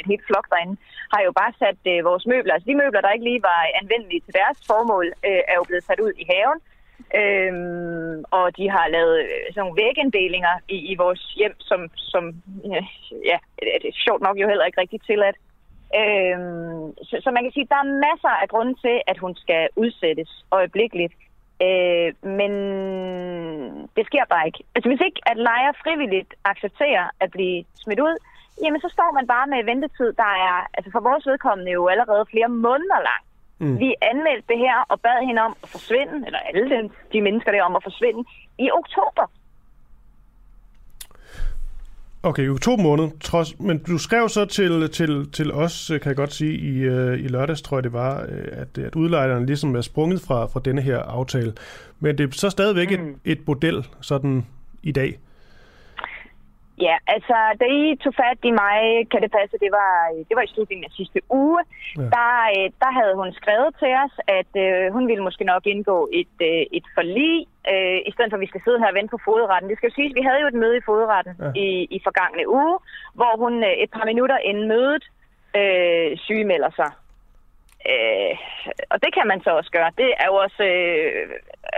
et 0.00 0.06
helt 0.10 0.26
flok 0.28 0.46
derinde, 0.52 0.76
har 1.14 1.20
jo 1.26 1.32
bare 1.40 1.52
sat 1.62 1.80
øh, 1.92 2.04
vores 2.10 2.26
møbler, 2.32 2.52
altså 2.54 2.68
de 2.70 2.80
møbler, 2.82 3.00
der 3.00 3.16
ikke 3.16 3.28
lige 3.30 3.42
var 3.50 3.60
anvendelige 3.80 4.22
til 4.24 4.34
deres 4.40 4.58
formål, 4.70 5.06
øh, 5.28 5.42
er 5.50 5.56
jo 5.60 5.64
blevet 5.68 5.84
sat 5.84 6.00
ud 6.06 6.12
i 6.22 6.24
haven. 6.32 6.58
Øhm, 7.20 8.24
og 8.30 8.56
de 8.56 8.70
har 8.70 8.86
lavet 8.88 9.16
øh, 9.24 9.46
sådan 9.48 9.60
nogle 9.62 9.82
væginddelinger 9.82 10.54
i, 10.68 10.78
i 10.92 10.94
vores 10.94 11.22
hjem, 11.38 11.54
som, 11.58 11.80
som 11.96 12.24
ja, 13.30 13.38
det 13.82 13.88
er 13.88 14.04
sjovt 14.06 14.22
nok 14.22 14.36
jo 14.38 14.48
heller 14.48 14.64
ikke 14.64 14.80
rigtig 14.80 15.00
tilladt. 15.02 15.36
Øhm, 16.00 16.84
så, 17.08 17.14
så 17.24 17.30
man 17.30 17.42
kan 17.42 17.52
sige, 17.52 17.66
at 17.66 17.72
der 17.74 17.80
er 17.82 17.98
masser 18.08 18.34
af 18.42 18.48
grunde 18.48 18.74
til, 18.84 18.96
at 19.06 19.18
hun 19.18 19.34
skal 19.34 19.68
udsættes 19.76 20.30
øjeblikkeligt. 20.50 21.14
Øh, 21.66 22.10
men 22.38 22.52
det 23.96 24.04
sker 24.06 24.24
bare 24.32 24.46
ikke. 24.46 24.62
Altså 24.74 24.88
hvis 24.88 25.06
ikke 25.06 25.20
at 25.30 25.36
lejer 25.36 25.72
frivilligt 25.84 26.34
accepterer 26.44 27.06
at 27.20 27.30
blive 27.30 27.64
smidt 27.82 28.00
ud, 28.00 28.16
jamen 28.62 28.80
så 28.80 28.88
står 28.96 29.10
man 29.12 29.26
bare 29.26 29.46
med 29.46 29.64
ventetid, 29.64 30.12
der 30.22 30.32
er 30.48 30.56
altså 30.76 30.90
for 30.92 31.00
vores 31.08 31.26
vedkommende 31.26 31.72
jo 31.72 31.88
allerede 31.88 32.30
flere 32.32 32.48
måneder 32.48 33.00
lang. 33.08 33.22
Mm. 33.58 33.78
Vi 33.78 33.94
anmeldte 34.02 34.44
det 34.48 34.58
her 34.58 34.78
og 34.88 35.00
bad 35.00 35.26
hende 35.26 35.42
om 35.42 35.56
at 35.62 35.68
forsvinde, 35.68 36.26
eller 36.26 36.38
alle 36.38 36.70
de, 36.70 36.90
de 37.12 37.20
mennesker 37.20 37.52
der 37.52 37.62
om 37.62 37.76
at 37.76 37.82
forsvinde, 37.82 38.24
i 38.58 38.70
oktober. 38.70 39.30
Okay, 42.22 42.46
i 42.46 42.48
oktober 42.48 42.82
måned, 42.82 43.10
trods, 43.20 43.58
men 43.60 43.78
du 43.78 43.98
skrev 43.98 44.28
så 44.28 44.44
til, 44.44 44.90
til, 44.90 45.30
til 45.32 45.52
os, 45.52 45.86
kan 45.88 46.06
jeg 46.06 46.16
godt 46.16 46.32
sige, 46.32 46.54
i, 46.54 46.88
uh, 46.88 47.24
i 47.24 47.28
lørdags, 47.28 47.62
tror 47.62 47.76
jeg 47.76 47.84
det 47.84 47.92
var, 47.92 48.26
øh, 48.28 48.48
at, 48.52 48.78
at 48.78 48.94
udlejeren 48.94 49.46
ligesom 49.46 49.76
er 49.76 49.80
sprunget 49.80 50.20
fra, 50.20 50.46
fra 50.46 50.60
denne 50.64 50.82
her 50.82 50.98
aftale. 50.98 51.52
Men 52.00 52.18
det 52.18 52.28
er 52.28 52.32
så 52.32 52.50
stadigvæk 52.50 53.00
mm. 53.00 53.10
et, 53.10 53.16
et 53.24 53.46
model 53.46 53.86
sådan 54.00 54.46
i 54.82 54.92
dag. 54.92 55.18
Ja, 56.80 56.96
altså, 57.14 57.36
da 57.60 57.64
I 57.64 57.96
tog 58.02 58.14
fat 58.22 58.38
i 58.50 58.52
mig, 58.62 58.78
kan 59.10 59.22
det 59.22 59.30
passe, 59.38 59.56
det 59.64 59.70
var, 59.78 59.92
det 60.28 60.34
var 60.36 60.44
i 60.44 60.52
slutningen 60.54 60.84
af 60.84 60.90
sidste 60.90 61.20
uge, 61.30 61.60
ja. 61.98 62.02
der, 62.16 62.32
øh, 62.56 62.68
der 62.82 62.90
havde 62.98 63.14
hun 63.20 63.32
skrevet 63.40 63.70
til 63.80 63.92
os, 64.04 64.14
at 64.38 64.52
øh, 64.64 64.92
hun 64.94 65.08
ville 65.08 65.26
måske 65.28 65.44
nok 65.44 65.64
indgå 65.66 65.98
et, 66.20 66.36
øh, 66.50 66.64
et 66.78 66.86
forlig, 66.96 67.34
øh, 67.72 67.98
i 68.08 68.10
stedet 68.12 68.30
for 68.30 68.36
at 68.38 68.44
vi 68.44 68.52
skal 68.52 68.64
sidde 68.64 68.78
her 68.78 68.92
og 68.92 68.98
vente 68.98 69.14
på 69.14 69.20
fodretten. 69.24 69.70
Det 69.70 69.76
skal 69.76 69.88
jo 69.88 69.94
siges, 69.94 70.18
vi 70.18 70.26
havde 70.26 70.40
jo 70.42 70.50
et 70.52 70.60
møde 70.62 70.76
i 70.78 70.86
fodretten 70.90 71.34
ja. 71.40 71.50
i, 71.64 71.68
i 71.96 71.98
forgangne 72.06 72.44
uge, 72.58 72.76
hvor 73.18 73.32
hun 73.42 73.54
øh, 73.68 73.74
et 73.84 73.90
par 73.96 74.06
minutter 74.10 74.38
inden 74.48 74.68
mødet 74.68 75.04
øh, 75.60 76.10
sygemelder 76.26 76.70
sig. 76.80 76.90
Øh, 77.92 78.34
og 78.92 78.96
det 79.02 79.10
kan 79.16 79.26
man 79.30 79.40
så 79.44 79.50
også 79.50 79.70
gøre. 79.76 79.90
Det 80.02 80.10
er 80.22 80.26
jo 80.30 80.36
også 80.46 80.62
øh, 80.74 81.24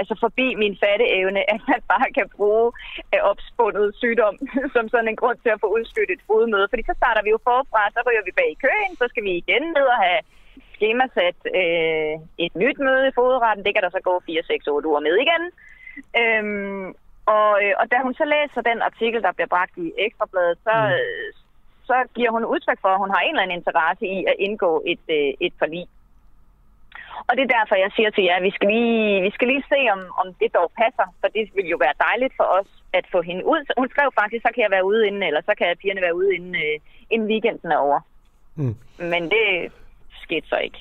altså 0.00 0.14
forbi 0.24 0.46
min 0.62 0.74
fatteevne, 0.82 1.42
at 1.54 1.60
man 1.70 1.80
bare 1.92 2.08
kan 2.18 2.28
bruge 2.36 2.68
øh, 3.14 3.22
opspundet 3.30 3.86
sygdom 4.02 4.34
som 4.74 4.84
sådan 4.88 5.08
en 5.08 5.20
grund 5.22 5.38
til 5.40 5.50
at 5.54 5.60
få 5.64 5.68
udskyttet 5.76 6.14
et 6.14 6.26
fodmøde. 6.26 6.70
Fordi 6.70 6.82
så 6.86 6.94
starter 7.00 7.22
vi 7.24 7.30
jo 7.34 7.40
forfra, 7.50 7.82
så 7.94 8.00
ryger 8.06 8.24
vi 8.26 8.38
bag 8.40 8.50
i 8.52 8.60
køen, 8.64 8.92
så 9.00 9.04
skal 9.08 9.24
vi 9.28 9.32
igen 9.42 9.64
ned 9.76 9.86
og 9.94 9.98
have 10.06 10.20
skemasat 10.74 11.38
øh, 11.60 12.14
et 12.44 12.54
nyt 12.62 12.78
møde 12.86 13.08
i 13.08 13.16
fodretten. 13.18 13.64
Det 13.64 13.74
kan 13.74 13.82
der 13.84 13.90
så 13.96 14.00
gå 14.08 14.14
4, 14.26 14.42
6, 14.42 14.66
8 14.66 14.88
uger 14.88 15.00
med 15.06 15.14
igen. 15.24 15.42
Øhm, 16.20 16.86
og, 17.36 17.50
øh, 17.62 17.74
og 17.80 17.84
da 17.92 17.96
hun 18.06 18.14
så 18.14 18.24
læser 18.34 18.60
den 18.70 18.78
artikel, 18.88 19.20
der 19.22 19.32
bliver 19.32 19.52
bragt 19.54 19.74
i 19.76 19.86
Ekstrabladet, 20.04 20.58
så, 20.66 20.74
mm. 20.88 20.96
så 21.88 21.96
giver 22.16 22.30
hun 22.36 22.44
udtryk 22.44 22.80
for, 22.80 22.88
at 22.88 23.02
hun 23.02 23.10
har 23.14 23.20
en 23.20 23.34
eller 23.34 23.42
anden 23.42 23.58
interesse 23.58 24.04
i 24.16 24.18
at 24.30 24.36
indgå 24.38 24.82
et, 24.92 25.04
øh, 25.18 25.30
et 25.46 25.54
forlig. 25.58 25.86
Og 27.28 27.32
det 27.36 27.42
er 27.44 27.54
derfor, 27.58 27.74
jeg 27.84 27.90
siger 27.96 28.10
til 28.10 28.24
jer, 28.28 28.36
at 28.40 28.46
vi 28.48 28.52
skal 28.56 28.68
lige, 28.74 29.22
vi 29.26 29.30
skal 29.36 29.48
lige 29.52 29.64
se, 29.72 29.80
om, 29.94 30.00
om 30.22 30.26
det 30.40 30.50
dog 30.58 30.68
passer. 30.80 31.06
For 31.20 31.28
det 31.36 31.44
vil 31.56 31.66
jo 31.74 31.78
være 31.84 32.00
dejligt 32.06 32.34
for 32.38 32.46
os 32.58 32.70
at 32.98 33.04
få 33.12 33.18
hende 33.28 33.42
ud. 33.52 33.60
Så 33.66 33.72
hun 33.80 33.88
skrev 33.94 34.08
faktisk, 34.20 34.42
så 34.46 34.50
kan 34.54 34.64
jeg 34.66 34.72
være 34.76 34.88
ude 34.90 35.06
inden, 35.08 35.22
eller 35.28 35.40
så 35.48 35.52
kan 35.58 35.66
pigerne 35.82 36.02
være 36.06 36.16
ude 36.20 36.30
inden, 36.36 36.54
øh, 36.64 36.76
inden 37.12 37.28
weekenden 37.32 37.70
er 37.72 37.80
over. 37.86 38.00
Mm. 38.56 38.74
Men 39.12 39.22
det 39.34 39.46
skete 40.24 40.48
så 40.48 40.58
ikke. 40.66 40.80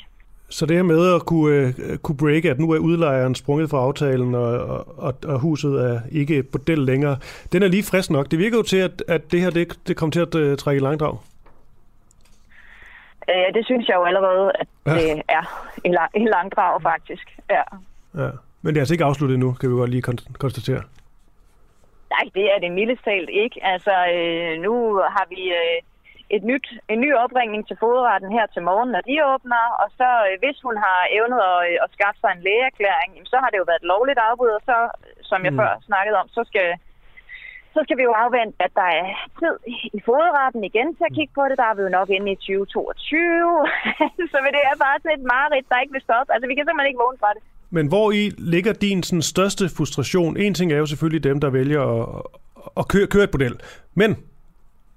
Så 0.49 0.65
det 0.65 0.75
her 0.75 0.83
med 0.83 1.15
at 1.15 1.25
kunne, 1.25 1.67
uh, 1.67 1.97
kunne 1.97 2.17
breake, 2.17 2.51
at 2.51 2.59
nu 2.59 2.71
er 2.71 2.79
udlejeren 2.79 3.35
sprunget 3.35 3.69
fra 3.69 3.77
aftalen, 3.77 4.35
og, 4.35 4.53
og, 4.97 5.13
og 5.25 5.39
huset 5.39 5.73
er 5.91 6.01
ikke 6.11 6.37
et 6.37 6.47
bordel 6.49 6.79
længere, 6.79 7.17
den 7.51 7.63
er 7.63 7.67
lige 7.67 7.83
frisk 7.83 8.09
nok. 8.09 8.31
Det 8.31 8.39
virker 8.39 8.57
jo 8.57 8.63
til, 8.63 8.77
at, 8.77 9.03
at 9.07 9.31
det 9.31 9.41
her 9.41 9.49
det, 9.49 9.79
det 9.87 9.97
kommer 9.97 10.11
til 10.11 10.19
at 10.19 10.35
uh, 10.35 10.55
trække 10.55 10.79
i 10.79 10.83
langdrag. 10.83 11.17
Øh, 13.31 13.53
det 13.53 13.65
synes 13.65 13.87
jeg 13.87 13.95
jo 13.95 14.03
allerede, 14.03 14.51
at 14.59 14.67
det 14.85 15.07
ja. 15.07 15.21
er 15.37 15.43
en, 15.83 15.91
lang, 15.91 16.11
en 16.13 16.27
lang 16.27 16.51
drag, 16.51 16.81
faktisk. 16.81 17.39
Ja. 17.49 17.63
ja. 18.23 18.29
Men 18.61 18.69
det 18.73 18.77
er 18.77 18.81
altså 18.81 18.93
ikke 18.93 19.09
afsluttet 19.09 19.39
nu, 19.39 19.53
kan 19.53 19.69
vi 19.69 19.75
godt 19.75 19.89
lige 19.89 20.07
konstatere. 20.45 20.81
Nej, 22.13 22.25
det 22.37 22.45
er 22.53 22.59
det 22.59 22.71
mildest 22.71 23.03
talt 23.03 23.29
ikke. 23.29 23.57
Altså, 23.73 23.93
øh, 24.15 24.61
nu 24.65 24.73
har 25.15 25.25
vi 25.33 25.41
øh, 25.61 25.77
et 26.35 26.43
nyt, 26.51 26.67
en 26.93 26.99
ny 27.05 27.09
opringning 27.23 27.61
til 27.67 27.77
fodretten 27.83 28.31
her 28.37 28.45
til 28.53 28.61
morgen, 28.69 28.89
når 28.95 29.03
de 29.09 29.15
åbner, 29.33 29.63
og 29.81 29.87
så 29.99 30.09
øh, 30.27 30.35
hvis 30.41 30.57
hun 30.67 30.75
har 30.85 30.99
evnet 31.17 31.39
at, 31.51 31.59
øh, 31.69 31.77
at 31.83 31.89
skaffe 31.95 32.19
sig 32.21 32.31
en 32.33 32.45
lægeerklæring, 32.47 33.11
så 33.31 33.37
har 33.41 33.49
det 33.49 33.57
jo 33.61 33.69
været 33.69 33.81
et 33.83 33.91
lovligt 33.93 34.19
afbud, 34.29 34.51
og 34.57 34.61
så, 34.69 34.77
som 35.29 35.39
jeg 35.45 35.53
mm. 35.53 35.59
før 35.59 35.71
snakkede 35.89 36.17
om, 36.21 36.27
så 36.37 36.41
skal 36.49 36.67
så 37.77 37.81
skal 37.85 37.97
vi 37.99 38.05
jo 38.09 38.13
afvente, 38.23 38.57
at 38.65 38.73
der 38.79 38.89
er 39.01 39.07
tid 39.41 39.55
i 39.97 39.99
fodretten 40.07 40.63
igen 40.69 40.87
til 40.97 41.05
at 41.09 41.15
kigge 41.17 41.33
på 41.37 41.43
det. 41.49 41.55
Der 41.61 41.67
er 41.71 41.75
vi 41.77 41.81
jo 41.87 41.91
nok 41.97 42.09
inde 42.17 42.29
i 42.35 42.35
2022. 42.35 43.37
så 44.31 44.37
det 44.55 44.63
er 44.71 44.75
bare 44.85 44.97
sådan 45.01 45.17
et 45.19 45.25
mareridt, 45.33 45.67
der 45.71 45.77
ikke 45.83 45.95
vil 45.95 46.07
stoppe. 46.07 46.29
Altså, 46.33 46.45
vi 46.49 46.55
kan 46.55 46.63
simpelthen 46.65 46.91
ikke 46.91 47.03
vågne 47.05 47.19
fra 47.23 47.31
det. 47.35 47.41
Men 47.77 47.85
hvor 47.93 48.07
i 48.21 48.23
ligger 48.53 48.73
din 48.73 49.03
sådan, 49.03 49.21
største 49.33 49.65
frustration? 49.77 50.37
En 50.37 50.53
ting 50.53 50.67
er 50.71 50.79
jo 50.83 50.85
selvfølgelig 50.91 51.23
dem, 51.29 51.37
der 51.43 51.49
vælger 51.59 51.81
at, 51.95 52.05
at 52.79 52.87
køre, 52.91 53.07
køre 53.13 53.23
et 53.23 53.33
model. 53.33 53.55
Men 54.01 54.09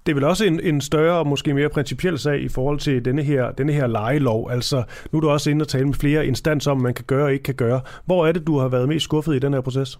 det 0.02 0.12
er 0.12 0.14
vel 0.14 0.24
også 0.24 0.44
en, 0.44 0.60
en 0.60 0.80
større 0.80 1.18
og 1.18 1.26
måske 1.26 1.54
mere 1.54 1.68
principiel 1.68 2.18
sag 2.18 2.40
i 2.40 2.48
forhold 2.48 2.78
til 2.78 3.04
denne 3.04 3.22
her, 3.22 3.52
denne 3.60 3.72
her 3.72 3.86
lejelov. 3.86 4.50
Altså, 4.50 4.82
nu 5.10 5.16
er 5.16 5.20
du 5.20 5.30
også 5.30 5.50
inde 5.50 5.62
og 5.62 5.68
tale 5.68 5.86
med 5.86 5.94
flere 5.94 6.26
instanser 6.26 6.70
om, 6.70 6.80
man 6.80 6.94
kan 6.94 7.04
gøre 7.04 7.24
og 7.24 7.32
ikke 7.32 7.42
kan 7.42 7.54
gøre. 7.54 7.80
Hvor 8.04 8.26
er 8.26 8.32
det, 8.32 8.46
du 8.46 8.58
har 8.58 8.68
været 8.68 8.88
mest 8.88 9.04
skuffet 9.04 9.34
i 9.34 9.38
den 9.38 9.52
her 9.54 9.60
proces? 9.60 9.98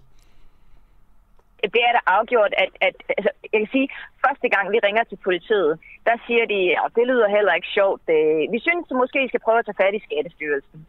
Det 1.75 1.81
er 1.87 1.93
da 1.97 2.01
afgjort, 2.17 2.53
at, 2.63 2.71
at 2.87 2.95
altså, 3.17 3.31
jeg 3.51 3.59
kan 3.61 3.71
sige, 3.75 3.87
første 4.25 4.47
gang 4.53 4.65
vi 4.73 4.79
ringer 4.87 5.03
til 5.03 5.17
politiet, 5.27 5.71
der 6.07 6.15
siger 6.25 6.45
de, 6.53 6.59
at 6.83 6.91
det 6.97 7.05
lyder 7.11 7.29
heller 7.37 7.53
ikke 7.53 7.75
sjovt. 7.77 8.01
Vi 8.53 8.59
synes 8.67 8.85
måske, 9.01 9.25
I 9.25 9.31
skal 9.31 9.45
prøve 9.45 9.59
at 9.59 9.65
tage 9.65 9.81
fat 9.81 9.93
i 9.95 10.05
Skattestyrelsen. 10.07 10.79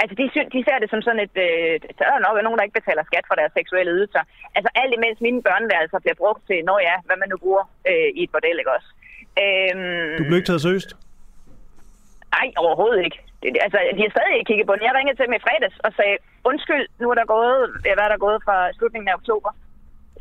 Altså, 0.00 0.14
de, 0.20 0.24
de 0.54 0.60
ser 0.66 0.78
det 0.78 0.90
som 0.90 1.02
sådan 1.02 1.24
et... 1.26 1.36
Øh, 1.46 1.74
der 1.98 2.04
er 2.06 2.24
nok 2.26 2.36
nogen, 2.42 2.58
der 2.58 2.66
ikke 2.66 2.80
betaler 2.80 3.04
skat 3.10 3.24
for 3.28 3.36
deres 3.40 3.52
seksuelle 3.58 3.92
ydelser. 3.96 4.22
Altså, 4.56 4.70
alt 4.80 4.92
imens 4.94 5.18
mine 5.26 5.42
børneværelser 5.42 5.98
bliver 6.04 6.18
brugt 6.22 6.42
til, 6.48 6.58
når 6.68 6.78
ja, 6.88 6.96
hvad 7.06 7.16
man 7.22 7.28
nu 7.32 7.36
bruger 7.44 7.64
øh, 7.90 8.08
i 8.18 8.22
et 8.22 8.30
bordel, 8.34 8.58
ikke 8.58 8.74
også? 8.76 8.90
Øhm, 9.42 10.16
du 10.18 10.22
blev 10.24 10.36
ikke 10.38 10.50
taget 10.50 10.64
seriøst? 10.66 10.90
Nej, 12.36 12.48
overhovedet 12.64 13.00
ikke. 13.06 13.18
Det, 13.42 13.48
altså, 13.66 13.78
de 13.96 14.02
har 14.04 14.12
stadig 14.16 14.34
ikke 14.34 14.48
kigget 14.50 14.66
på 14.66 14.74
den. 14.74 14.86
Jeg 14.88 14.94
ringede 14.94 15.16
til 15.16 15.26
dem 15.26 15.38
i 15.38 15.44
fredags 15.46 15.76
og 15.86 15.90
sagde, 15.98 16.16
undskyld, 16.50 16.84
nu 17.00 17.06
er 17.12 17.16
der 17.20 17.32
gået, 17.36 17.58
hvad 17.82 18.04
er 18.06 18.12
der 18.12 18.24
gået 18.26 18.38
fra 18.46 18.56
slutningen 18.76 19.08
af 19.08 19.18
oktober? 19.20 19.50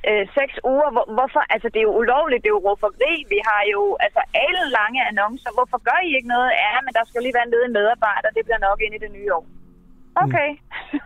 Øh, 0.10 0.24
seks 0.38 0.56
uger, 0.72 0.90
hvor, 0.96 1.06
hvorfor? 1.16 1.42
Altså, 1.54 1.68
det 1.74 1.80
er 1.80 1.90
jo 1.90 1.96
ulovligt, 2.02 2.44
det 2.44 2.50
er 2.50 2.58
jo 2.58 2.66
råferi. 2.68 3.14
Vi 3.34 3.40
har 3.50 3.62
jo 3.76 3.82
altså 4.06 4.22
alle 4.46 4.64
lange 4.78 5.00
annoncer. 5.10 5.52
Hvorfor 5.58 5.80
gør 5.90 6.00
I 6.08 6.12
ikke 6.18 6.34
noget? 6.36 6.50
Ja, 6.64 6.74
men 6.86 6.94
der 6.98 7.04
skal 7.06 7.22
lige 7.22 7.38
være 7.38 7.48
en 7.48 7.54
ledig 7.56 7.72
medarbejder. 7.80 8.30
Det 8.38 8.44
bliver 8.46 8.62
nok 8.68 8.80
ind 8.86 8.94
i 8.96 9.04
det 9.06 9.12
nye 9.18 9.30
år. 9.38 9.46
Okay. 10.24 10.50
Mm. 10.52 11.00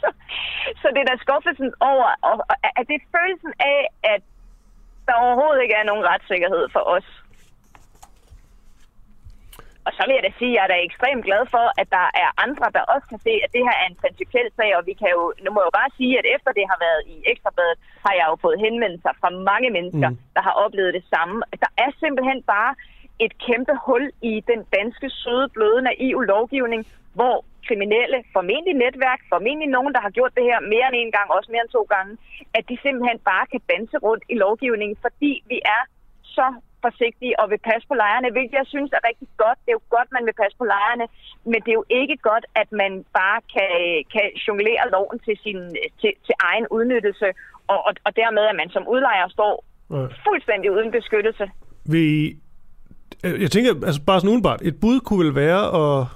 så 0.80 0.86
det 0.94 1.00
er 1.00 1.08
da 1.10 1.16
skuffelsen 1.24 1.70
over, 1.90 2.08
og, 2.28 2.34
og 2.50 2.56
at 2.78 2.84
det 2.88 2.96
er 2.96 3.12
følelsen 3.16 3.52
af, 3.74 3.80
at 4.14 4.22
der 5.06 5.14
overhovedet 5.24 5.62
ikke 5.62 5.74
er 5.74 5.88
nogen 5.90 6.04
retssikkerhed 6.10 6.64
for 6.74 6.82
os 6.96 7.21
og 9.86 9.90
så 9.96 10.02
vil 10.06 10.16
jeg 10.16 10.26
da 10.26 10.32
sige, 10.40 10.52
at 10.52 10.56
jeg 10.56 10.64
er 10.64 10.72
da 10.72 10.76
ekstremt 10.88 11.24
glad 11.28 11.42
for, 11.54 11.64
at 11.80 11.88
der 11.96 12.06
er 12.22 12.28
andre, 12.44 12.66
der 12.76 12.82
også 12.94 13.06
kan 13.12 13.20
se, 13.26 13.32
at 13.44 13.50
det 13.54 13.62
her 13.68 13.76
er 13.82 13.86
en 13.88 14.00
principiel 14.02 14.48
sag, 14.58 14.70
og 14.78 14.82
vi 14.88 14.94
kan 15.00 15.10
jo, 15.16 15.22
nu 15.44 15.48
må 15.50 15.58
jeg 15.60 15.68
jo 15.70 15.78
bare 15.80 15.96
sige, 15.98 16.14
at 16.20 16.26
efter 16.34 16.50
det 16.58 16.64
har 16.72 16.78
været 16.86 17.02
i 17.12 17.14
Ekstrabladet, 17.30 17.76
har 18.06 18.14
jeg 18.18 18.26
jo 18.30 18.36
fået 18.44 18.62
henvendelser 18.66 19.12
fra 19.20 19.30
mange 19.50 19.68
mennesker, 19.76 20.08
mm. 20.10 20.18
der 20.36 20.42
har 20.48 20.54
oplevet 20.64 20.92
det 20.98 21.04
samme. 21.14 21.36
Der 21.64 21.70
er 21.84 21.90
simpelthen 22.02 22.40
bare 22.54 22.72
et 23.24 23.32
kæmpe 23.46 23.74
hul 23.86 24.04
i 24.30 24.32
den 24.50 24.60
danske 24.76 25.08
søde, 25.22 25.48
bløde, 25.54 25.80
naive 25.82 26.24
lovgivning, 26.34 26.82
hvor 27.18 27.36
kriminelle, 27.68 28.18
formentlig 28.36 28.74
netværk, 28.84 29.20
formentlig 29.34 29.68
nogen, 29.76 29.92
der 29.94 30.00
har 30.06 30.12
gjort 30.16 30.32
det 30.38 30.44
her 30.50 30.60
mere 30.74 30.86
end 30.88 30.96
en 31.02 31.12
gang, 31.16 31.26
også 31.36 31.48
mere 31.52 31.64
end 31.64 31.76
to 31.78 31.82
gange, 31.94 32.12
at 32.58 32.64
de 32.70 32.76
simpelthen 32.84 33.18
bare 33.30 33.46
kan 33.52 33.62
danse 33.72 33.96
rundt 34.06 34.24
i 34.32 34.34
lovgivningen, 34.44 34.96
fordi 35.04 35.32
vi 35.52 35.58
er 35.76 35.82
så 36.36 36.46
forsigtige 36.86 37.34
og 37.40 37.46
vil 37.52 37.60
passe 37.70 37.84
på 37.90 37.94
lejerne, 38.02 38.28
hvilket 38.34 38.56
jeg 38.60 38.68
synes 38.74 38.90
er 38.92 39.02
rigtig 39.08 39.28
godt. 39.44 39.58
Det 39.62 39.70
er 39.70 39.78
jo 39.80 39.84
godt, 39.96 40.08
man 40.16 40.24
vil 40.28 40.36
passe 40.42 40.56
på 40.60 40.66
lejerne, 40.74 41.06
men 41.50 41.58
det 41.64 41.70
er 41.70 41.80
jo 41.82 41.86
ikke 42.00 42.16
godt, 42.30 42.44
at 42.62 42.68
man 42.82 42.92
bare 43.20 43.40
kan, 43.54 43.72
kan 44.14 44.26
jonglere 44.46 44.84
loven 44.94 45.18
til, 45.26 45.36
sin, 45.44 45.58
til, 46.00 46.12
til 46.26 46.34
egen 46.50 46.66
udnyttelse, 46.76 47.28
og, 47.72 47.78
og, 47.86 47.92
og 48.06 48.10
dermed, 48.20 48.42
at 48.50 48.56
man 48.60 48.70
som 48.76 48.84
udlejer 48.94 49.28
står 49.28 49.54
fuldstændig 50.26 50.68
uden 50.76 50.90
beskyttelse. 50.98 51.44
Vi, 51.94 52.04
jeg 53.22 53.50
tænker, 53.50 53.70
altså 53.86 54.00
bare 54.06 54.20
sådan 54.20 54.30
udenbart, 54.30 54.60
et 54.62 54.80
bud 54.80 55.00
kunne 55.00 55.24
vel 55.24 55.34
være 55.34 55.62
at, 55.82 56.06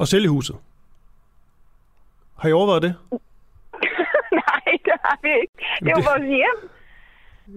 at 0.00 0.08
sælge 0.08 0.28
huset. 0.28 0.56
Har 2.38 2.48
I 2.48 2.52
overvejet 2.52 2.82
det? 2.82 2.94
Nej, 4.42 4.64
det 4.86 4.96
har 5.04 5.18
vi 5.22 5.28
ikke. 5.42 5.54
Det 5.80 5.88
er 5.88 5.96
jo 5.98 6.04
vores 6.10 6.28
hjem. 6.40 6.70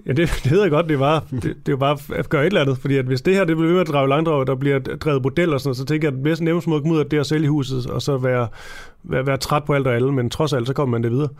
Ja, 0.06 0.12
det, 0.12 0.26
det 0.44 0.52
hedder 0.52 0.70
godt, 0.70 0.90
det 0.90 1.00
var, 1.00 1.24
det, 1.44 1.52
det 1.66 1.72
er 1.72 1.78
bare 1.78 1.98
at 2.20 2.30
gøre 2.30 2.42
et 2.42 2.52
eller 2.54 2.62
andet, 2.62 2.78
fordi 2.84 2.96
at 2.98 3.06
hvis 3.06 3.22
det 3.22 3.36
her 3.36 3.46
det 3.46 3.58
bliver 3.58 3.74
ved 3.74 3.82
at 3.82 3.88
drage 3.94 4.10
langdrag, 4.10 4.48
der 4.48 4.56
bliver 4.56 4.80
drevet 5.04 5.22
bordel 5.24 5.54
og 5.54 5.60
sådan 5.60 5.68
noget, 5.70 5.82
så 5.82 5.86
tænker 5.86 6.08
jeg, 6.08 6.14
at 6.14 6.18
det 6.18 6.28
bedste 6.30 6.46
nemmeste 6.46 6.70
måde 6.70 6.80
at 6.80 6.84
komme 6.84 6.96
ud 6.96 7.04
af 7.04 7.10
det 7.10 7.20
at 7.20 7.30
sælge 7.34 7.50
huset, 7.56 7.82
og 7.96 8.02
så 8.08 8.14
være, 8.18 8.48
være, 9.12 9.26
være 9.30 9.38
træt 9.38 9.66
på 9.66 9.74
alt 9.74 9.88
og 9.88 9.94
alle, 9.98 10.12
men 10.18 10.30
trods 10.30 10.54
alt, 10.54 10.68
så 10.68 10.74
kommer 10.74 10.94
man 10.96 11.04
det 11.04 11.12
videre. 11.16 11.32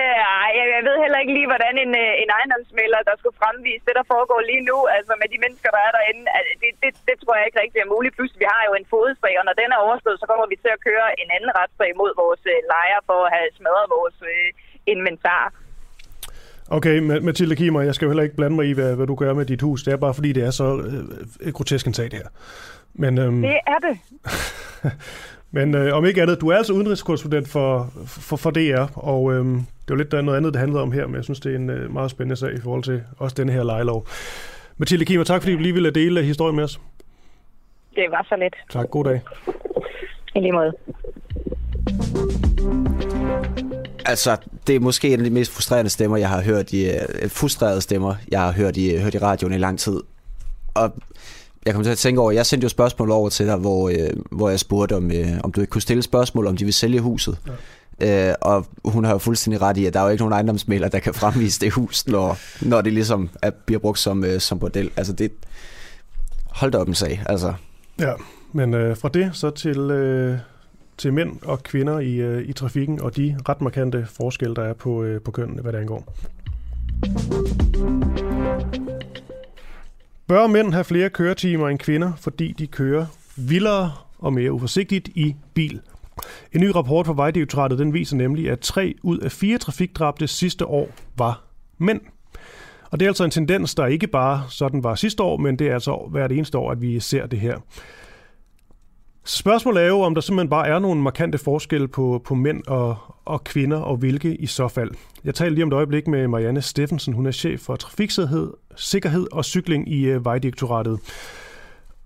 Øh, 0.00 0.26
jeg, 0.58 0.64
jeg 0.76 0.82
ved 0.88 0.96
heller 1.04 1.20
ikke 1.22 1.34
lige, 1.38 1.50
hvordan 1.52 1.74
en, 1.84 1.92
øh, 2.04 2.22
en 2.22 2.30
ejendomsmælder, 2.38 3.00
der 3.08 3.14
skulle 3.16 3.40
fremvise 3.42 3.86
det, 3.86 3.94
der 3.98 4.06
foregår 4.14 4.40
lige 4.50 4.64
nu, 4.70 4.78
altså 4.96 5.12
med 5.22 5.28
de 5.32 5.42
mennesker, 5.44 5.70
der 5.76 5.82
er 5.88 5.92
derinde, 5.96 6.24
det, 6.62 6.70
det, 6.82 6.90
det 7.08 7.16
tror 7.22 7.34
jeg 7.36 7.46
ikke 7.46 7.62
rigtig 7.62 7.80
er 7.82 7.92
muligt. 7.94 8.16
Plus, 8.16 8.32
vi 8.42 8.46
har 8.54 8.62
jo 8.68 8.72
en 8.80 8.90
fodsag, 8.94 9.34
og 9.40 9.44
når 9.48 9.56
den 9.60 9.70
er 9.74 9.84
overstået, 9.86 10.20
så 10.20 10.26
kommer 10.30 10.46
vi 10.52 10.56
til 10.64 10.72
at 10.76 10.84
køre 10.88 11.06
en 11.22 11.28
anden 11.36 11.52
retssag 11.58 11.90
mod 12.00 12.12
vores 12.22 12.42
øh, 12.52 12.58
lejer 12.72 13.00
for 13.08 13.18
at 13.26 13.32
have 13.36 13.48
smadret 13.58 13.86
vores 13.96 14.18
øh, 14.32 14.48
inventar. 14.94 15.44
Okay, 16.70 16.98
Mathilde 16.98 17.56
Kimmer, 17.56 17.80
jeg 17.80 17.94
skal 17.94 18.06
jo 18.06 18.10
heller 18.10 18.22
ikke 18.22 18.36
blande 18.36 18.56
mig 18.56 18.68
i, 18.68 18.72
hvad, 18.72 18.96
hvad 18.96 19.06
du 19.06 19.14
gør 19.14 19.34
med 19.34 19.46
dit 19.46 19.62
hus. 19.62 19.82
Det 19.82 19.92
er 19.92 19.96
bare 19.96 20.14
fordi, 20.14 20.32
det 20.32 20.44
er 20.44 20.50
så 20.50 20.82
øh, 21.40 21.52
grotesk 21.52 21.86
en 21.86 21.94
sag, 21.94 22.04
det 22.04 22.14
her. 22.14 22.28
Men, 22.94 23.18
øhm, 23.18 23.42
det 23.42 23.60
er 23.66 23.78
det. 23.88 23.98
men 25.56 25.74
øh, 25.74 25.96
om 25.96 26.04
ikke 26.04 26.22
andet, 26.22 26.40
du 26.40 26.48
er 26.48 26.56
altså 26.56 26.72
udenrigskorrespondent 26.72 27.48
for, 27.48 27.90
for, 28.06 28.36
for 28.36 28.50
DR, 28.50 28.98
og 28.98 29.32
øhm, 29.32 29.54
det 29.54 29.90
er 29.90 29.90
jo 29.90 29.94
lidt 29.94 30.12
der 30.12 30.22
noget 30.22 30.36
andet, 30.36 30.52
det 30.52 30.60
handler 30.60 30.80
om 30.80 30.92
her, 30.92 31.06
men 31.06 31.16
jeg 31.16 31.24
synes, 31.24 31.40
det 31.40 31.52
er 31.52 31.56
en 31.56 31.70
øh, 31.70 31.92
meget 31.92 32.10
spændende 32.10 32.36
sag 32.36 32.52
i 32.52 32.60
forhold 32.60 32.82
til 32.82 33.02
også 33.18 33.34
denne 33.38 33.52
her 33.52 33.64
lejelov. 33.64 34.06
Mathilde 34.76 35.04
Kimmer, 35.04 35.24
tak 35.24 35.42
fordi 35.42 35.54
du 35.54 35.58
lige 35.58 35.74
ville 35.74 35.90
dele 35.90 36.22
historien 36.22 36.56
med 36.56 36.64
os. 36.64 36.80
Det 37.94 38.04
var 38.10 38.26
så 38.28 38.36
lidt. 38.36 38.56
Tak, 38.70 38.90
god 38.90 39.04
dag. 39.04 39.20
I 40.34 40.40
lige 40.40 40.52
måde. 40.52 40.72
Altså, 44.08 44.36
det 44.66 44.76
er 44.76 44.80
måske 44.80 45.08
en 45.08 45.20
af 45.20 45.24
de 45.24 45.30
mest 45.30 45.52
frustrerende 45.52 45.90
stemmer, 45.90 46.16
jeg 46.16 46.28
har 46.28 46.42
hørt 46.42 46.72
i, 46.72 46.88
uh, 46.88 47.30
frustrerede 47.30 47.80
stemmer, 47.80 48.14
jeg 48.28 48.40
har 48.40 48.52
hørt 48.52 48.76
i, 48.76 48.98
hørt 48.98 49.14
i 49.14 49.18
radioen 49.18 49.54
i 49.54 49.58
lang 49.58 49.78
tid. 49.78 50.00
Og 50.74 50.94
jeg 51.66 51.74
kommer 51.74 51.84
til 51.84 51.92
at 51.92 51.98
tænke 51.98 52.20
over, 52.20 52.30
jeg 52.30 52.46
sendte 52.46 52.64
jo 52.64 52.68
spørgsmål 52.68 53.10
over 53.10 53.28
til 53.28 53.46
dig, 53.46 53.56
hvor, 53.56 53.90
uh, 53.90 53.96
hvor 54.30 54.48
jeg 54.50 54.60
spurgte, 54.60 54.96
om, 54.96 55.06
uh, 55.06 55.38
om 55.44 55.52
du 55.52 55.60
ikke 55.60 55.70
kunne 55.70 55.82
stille 55.82 56.02
spørgsmål, 56.02 56.46
om 56.46 56.56
de 56.56 56.64
vil 56.64 56.74
sælge 56.74 57.00
huset. 57.00 57.38
Ja. 58.00 58.30
Uh, 58.30 58.34
og 58.40 58.66
hun 58.84 59.04
har 59.04 59.12
jo 59.12 59.18
fuldstændig 59.18 59.60
ret 59.60 59.76
i, 59.76 59.86
at 59.86 59.94
der 59.94 60.00
er 60.00 60.04
jo 60.04 60.10
ikke 60.10 60.22
nogen 60.22 60.32
ejendomsmælder, 60.32 60.88
der 60.88 60.98
kan 60.98 61.14
fremvise 61.14 61.60
det 61.60 61.72
hus, 61.72 62.06
når, 62.06 62.38
når 62.60 62.80
det 62.80 62.92
ligesom 62.92 63.30
er, 63.42 63.50
bliver 63.66 63.78
brugt 63.78 63.98
som, 63.98 64.20
uh, 64.20 64.38
som 64.38 64.58
bordel. 64.58 64.90
Altså 64.96 65.12
det, 65.12 65.32
hold 66.46 66.72
da 66.72 66.78
op 66.78 66.88
en 66.88 66.94
sag, 66.94 67.22
altså. 67.26 67.54
Ja, 68.00 68.12
men 68.52 68.74
uh, 68.74 68.96
fra 68.96 69.08
det 69.08 69.30
så 69.32 69.50
til... 69.50 69.78
Uh 69.78 70.38
til 70.98 71.12
mænd 71.12 71.42
og 71.42 71.62
kvinder 71.62 71.98
i, 71.98 72.14
øh, 72.14 72.48
i 72.48 72.52
trafikken, 72.52 73.00
og 73.00 73.16
de 73.16 73.36
ret 73.48 73.60
markante 73.60 74.06
forskelle, 74.06 74.54
der 74.54 74.62
er 74.62 74.72
på, 74.72 75.02
øh, 75.02 75.20
på 75.20 75.30
kønnene, 75.30 75.62
hvad 75.62 75.72
det 75.72 75.78
angår. 75.78 76.14
Bør 80.26 80.46
mænd 80.46 80.72
have 80.72 80.84
flere 80.84 81.10
køretimer 81.10 81.68
end 81.68 81.78
kvinder, 81.78 82.12
fordi 82.16 82.52
de 82.52 82.66
kører 82.66 83.06
vildere 83.36 83.92
og 84.18 84.32
mere 84.32 84.52
uforsigtigt 84.52 85.08
i 85.08 85.36
bil? 85.54 85.80
En 86.52 86.60
ny 86.60 86.66
rapport 86.66 87.06
fra 87.06 87.14
Vejdirektoratet 87.16 87.78
den 87.78 87.94
viser 87.94 88.16
nemlig, 88.16 88.50
at 88.50 88.60
tre 88.60 88.94
ud 89.02 89.18
af 89.18 89.32
fire 89.32 89.58
trafikdrabte 89.58 90.26
sidste 90.26 90.66
år 90.66 90.88
var 91.16 91.44
mænd. 91.78 92.00
Og 92.90 93.00
det 93.00 93.06
er 93.06 93.10
altså 93.10 93.24
en 93.24 93.30
tendens, 93.30 93.74
der 93.74 93.86
ikke 93.86 94.06
bare 94.06 94.42
sådan 94.48 94.84
var 94.84 94.94
sidste 94.94 95.22
år, 95.22 95.36
men 95.36 95.58
det 95.58 95.66
er 95.66 95.74
altså 95.74 96.08
hvert 96.10 96.32
eneste 96.32 96.58
år, 96.58 96.70
at 96.70 96.80
vi 96.80 97.00
ser 97.00 97.26
det 97.26 97.40
her. 97.40 97.58
Spørgsmålet 99.26 99.82
er 99.82 99.88
jo, 99.88 100.00
om 100.00 100.14
der 100.14 100.20
simpelthen 100.20 100.50
bare 100.50 100.68
er 100.68 100.78
nogle 100.78 101.02
markante 101.02 101.38
forskelle 101.38 101.88
på, 101.88 102.22
på 102.24 102.34
mænd 102.34 102.66
og, 102.66 102.96
og 103.24 103.44
kvinder, 103.44 103.80
og 103.80 103.96
hvilke 103.96 104.34
i 104.34 104.46
så 104.46 104.68
fald. 104.68 104.90
Jeg 105.24 105.34
taler 105.34 105.50
lige 105.50 105.62
om 105.62 105.68
et 105.68 105.74
øjeblik 105.74 106.06
med 106.06 106.28
Marianne 106.28 106.62
Steffensen. 106.62 107.14
Hun 107.14 107.26
er 107.26 107.30
chef 107.30 107.60
for 107.60 107.76
trafiksikkerhed 107.76 108.52
sikkerhed 108.76 109.26
og 109.32 109.44
cykling 109.44 109.92
i 109.92 110.14
uh, 110.14 110.24
Vejdirektoratet. 110.24 111.00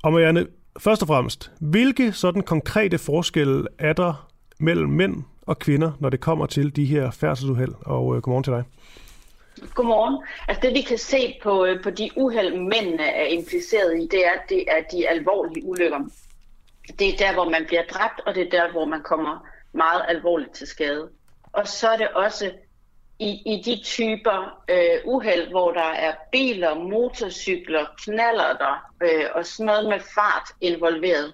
Og 0.03 0.12
Marianne, 0.12 0.47
først 0.79 1.03
og 1.03 1.09
fremmest, 1.09 1.51
hvilke 1.61 2.12
sådan 2.12 2.43
konkrete 2.43 2.99
forskelle 2.99 3.66
er 3.79 3.93
der 3.93 4.29
mellem 4.59 4.91
mænd 4.91 5.23
og 5.43 5.59
kvinder, 5.59 5.93
når 5.99 6.11
det 6.11 6.21
kommer 6.21 6.47
til 6.47 6.77
de 6.77 6.85
her 6.85 7.11
færdselsuheld? 7.11 7.73
Og 7.81 8.07
uh, 8.07 8.16
godmorgen 8.16 8.45
til 8.45 8.53
dig. 8.53 8.64
Godmorgen. 9.75 10.23
Altså 10.49 10.61
det 10.66 10.75
vi 10.75 10.81
kan 10.81 10.99
se 10.99 11.35
på, 11.43 11.64
øh, 11.64 11.83
på 11.83 11.91
de 11.91 12.11
uheld, 12.16 12.53
mændene 12.53 13.05
er 13.05 13.27
impliceret 13.27 13.97
i, 14.03 14.09
det 14.11 14.27
er, 14.27 14.39
det 14.49 14.64
er 14.68 14.83
de 14.93 15.09
alvorlige 15.09 15.64
ulykker 15.64 15.99
det 16.99 17.09
er 17.09 17.16
der, 17.16 17.32
hvor 17.32 17.51
man 17.51 17.64
bliver 17.66 17.82
dræbt, 17.82 18.20
og 18.26 18.34
det 18.34 18.47
er 18.47 18.51
der, 18.51 18.72
hvor 18.72 18.84
man 18.84 19.03
kommer 19.03 19.47
meget 19.72 20.03
alvorligt 20.09 20.53
til 20.53 20.66
skade. 20.66 21.09
Og 21.53 21.68
så 21.68 21.88
er 21.88 21.97
det 21.97 22.09
også 22.09 22.51
i, 23.18 23.43
i 23.47 23.62
de 23.64 23.82
typer 23.84 24.62
øh, 24.70 24.99
uheld, 25.05 25.51
hvor 25.51 25.72
der 25.72 25.91
er 26.07 26.14
biler, 26.32 26.74
motorcykler, 26.74 27.86
knaller 28.05 28.53
der 28.59 28.93
øh, 29.03 29.24
og 29.34 29.47
sådan 29.47 29.66
noget 29.66 29.88
med 29.88 30.01
fart 30.14 30.49
involveret. 30.61 31.32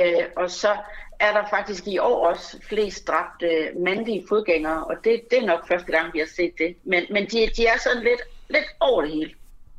Øh, 0.00 0.24
og 0.36 0.50
så 0.50 0.76
er 1.20 1.32
der 1.32 1.48
faktisk 1.50 1.86
i 1.86 1.98
år 1.98 2.26
også 2.28 2.58
flest 2.68 3.08
dræbte 3.08 3.70
mandlige 3.84 4.24
fodgængere, 4.28 4.84
og 4.84 4.94
det, 5.04 5.20
det 5.30 5.38
er 5.38 5.46
nok 5.46 5.68
første 5.68 5.92
gang, 5.92 6.14
vi 6.14 6.18
har 6.18 6.28
set 6.36 6.52
det. 6.58 6.76
Men, 6.84 7.04
men 7.10 7.24
de, 7.24 7.50
de 7.56 7.66
er 7.66 7.78
sådan 7.78 8.02
lidt, 8.02 8.20
lidt 8.48 8.64
over 8.80 9.02
det 9.02 9.10
hele. 9.10 9.30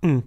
Mm. 0.03 0.23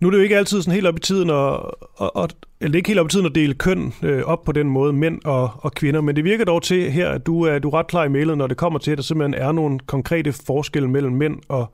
Nu 0.00 0.08
er 0.08 0.10
det 0.10 0.18
jo 0.18 0.22
ikke 0.22 0.36
altid 0.36 0.62
sådan 0.62 0.74
helt 0.74 0.86
op 0.86 0.96
i 0.96 1.00
tiden 1.00 1.30
at, 1.30 1.60
at, 2.00 2.10
at 2.16 2.34
eller 2.64 2.72
det 2.72 2.76
er 2.76 2.80
ikke 2.80 2.88
helt 2.88 3.00
op 3.00 3.06
i 3.06 3.10
tiden 3.10 3.26
at 3.26 3.34
dele 3.34 3.54
køn 3.54 3.94
øh, 4.02 4.22
op 4.22 4.44
på 4.44 4.52
den 4.52 4.70
måde, 4.70 4.92
mænd 4.92 5.24
og, 5.24 5.50
og 5.58 5.72
kvinder, 5.72 6.00
men 6.00 6.16
det 6.16 6.24
virker 6.24 6.44
dog 6.44 6.62
til 6.62 6.90
her, 6.90 7.10
at 7.10 7.26
du 7.26 7.42
er, 7.42 7.58
du 7.58 7.68
er 7.68 7.78
ret 7.78 7.86
klar 7.86 8.04
i 8.04 8.08
mailet, 8.08 8.38
når 8.38 8.46
det 8.46 8.56
kommer 8.56 8.78
til, 8.78 8.90
at 8.90 8.98
der 8.98 9.02
simpelthen 9.02 9.42
er 9.42 9.52
nogle 9.52 9.78
konkrete 9.78 10.32
forskelle 10.46 10.90
mellem 10.90 11.12
mænd 11.12 11.40
og 11.48 11.66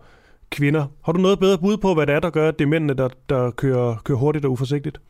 kvinder. 0.51 0.87
Har 1.05 1.13
du 1.13 1.21
noget 1.21 1.39
bedre 1.41 1.59
bud 1.59 1.77
på, 1.77 1.95
hvad 1.95 2.07
det 2.07 2.15
er, 2.15 2.21
der 2.21 2.31
gør, 2.31 2.49
at 2.49 2.59
det 2.59 2.65
er 2.65 2.69
mændene, 2.69 2.95
der, 2.95 3.09
der 3.29 3.51
kører, 3.51 3.97
kører 4.05 4.19
hurtigt 4.19 4.45
og 4.45 4.53
uforsigtigt? 4.53 5.01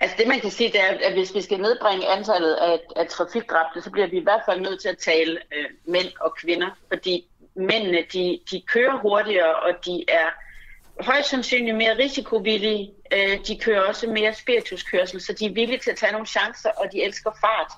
Altså 0.00 0.16
det 0.18 0.28
man 0.28 0.40
kan 0.40 0.50
sige, 0.50 0.72
det 0.72 0.80
er, 0.80 1.08
at 1.08 1.12
hvis 1.12 1.34
vi 1.34 1.40
skal 1.40 1.58
nedbringe 1.60 2.06
antallet 2.16 2.54
af, 2.54 2.78
af 2.96 3.06
trafikdræbte, 3.06 3.80
så 3.82 3.90
bliver 3.90 4.06
vi 4.06 4.16
i 4.16 4.22
hvert 4.22 4.42
fald 4.48 4.60
nødt 4.60 4.80
til 4.80 4.88
at 4.88 4.98
tale 4.98 5.38
øh, 5.56 5.92
mænd 5.92 6.10
og 6.20 6.34
kvinder, 6.40 6.68
fordi 6.88 7.24
mændene 7.56 7.98
de, 8.12 8.38
de 8.50 8.62
kører 8.72 8.98
hurtigere, 9.02 9.54
og 9.54 9.70
de 9.86 10.04
er 10.08 10.28
højst 11.00 11.28
sandsynligt 11.28 11.76
mere 11.76 11.98
risikovillige. 11.98 12.90
Øh, 13.12 13.38
de 13.46 13.58
kører 13.58 13.80
også 13.80 14.06
mere 14.06 14.34
spirituskørsel, 14.34 15.20
så 15.20 15.32
de 15.32 15.46
er 15.46 15.54
villige 15.54 15.78
til 15.78 15.90
at 15.90 15.96
tage 15.96 16.12
nogle 16.12 16.26
chancer, 16.26 16.70
og 16.70 16.92
de 16.92 17.02
elsker 17.02 17.30
fart. 17.40 17.72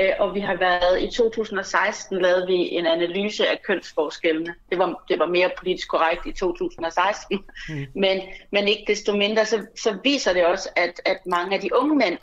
Øh, 0.00 0.12
og 0.18 0.34
vi 0.34 0.40
har 0.40 0.56
været 0.56 1.02
i 1.02 1.10
2016 1.16 2.22
lavede 2.22 2.46
vi 2.46 2.54
en 2.54 2.86
analyse 2.86 3.48
af 3.48 3.62
kønsforskellene. 3.62 4.54
Det 4.70 4.78
var, 4.78 5.04
det 5.08 5.18
var 5.18 5.26
mere 5.26 5.50
politisk 5.58 5.88
korrekt 5.88 6.26
i 6.26 6.32
2016, 6.32 7.38
mm. 7.68 7.86
men, 7.94 8.20
men 8.52 8.68
ikke 8.68 8.84
desto 8.86 9.16
mindre, 9.16 9.44
så, 9.44 9.66
så 9.82 9.98
viser 10.04 10.32
det 10.32 10.46
også, 10.46 10.68
at, 10.76 11.00
at 11.04 11.18
mange 11.26 11.54
af 11.54 11.60
de 11.60 11.70
unge 11.76 11.96
mænd, 11.96 12.18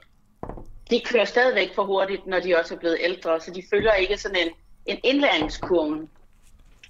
de 0.90 1.02
kører 1.06 1.26
stadigvæk 1.26 1.76
for 1.76 1.84
hurtigt, 1.84 2.28
når 2.28 2.40
de 2.40 2.56
også 2.56 2.76
er 2.76 2.80
blevet 2.80 2.98
ældre, 3.02 3.40
så 3.40 3.52
de 3.52 3.64
følger 3.70 3.94
ikke 3.94 4.18
sådan 4.18 4.38
en, 4.38 4.52
en 4.86 5.00
indlæringskurve. 5.04 6.08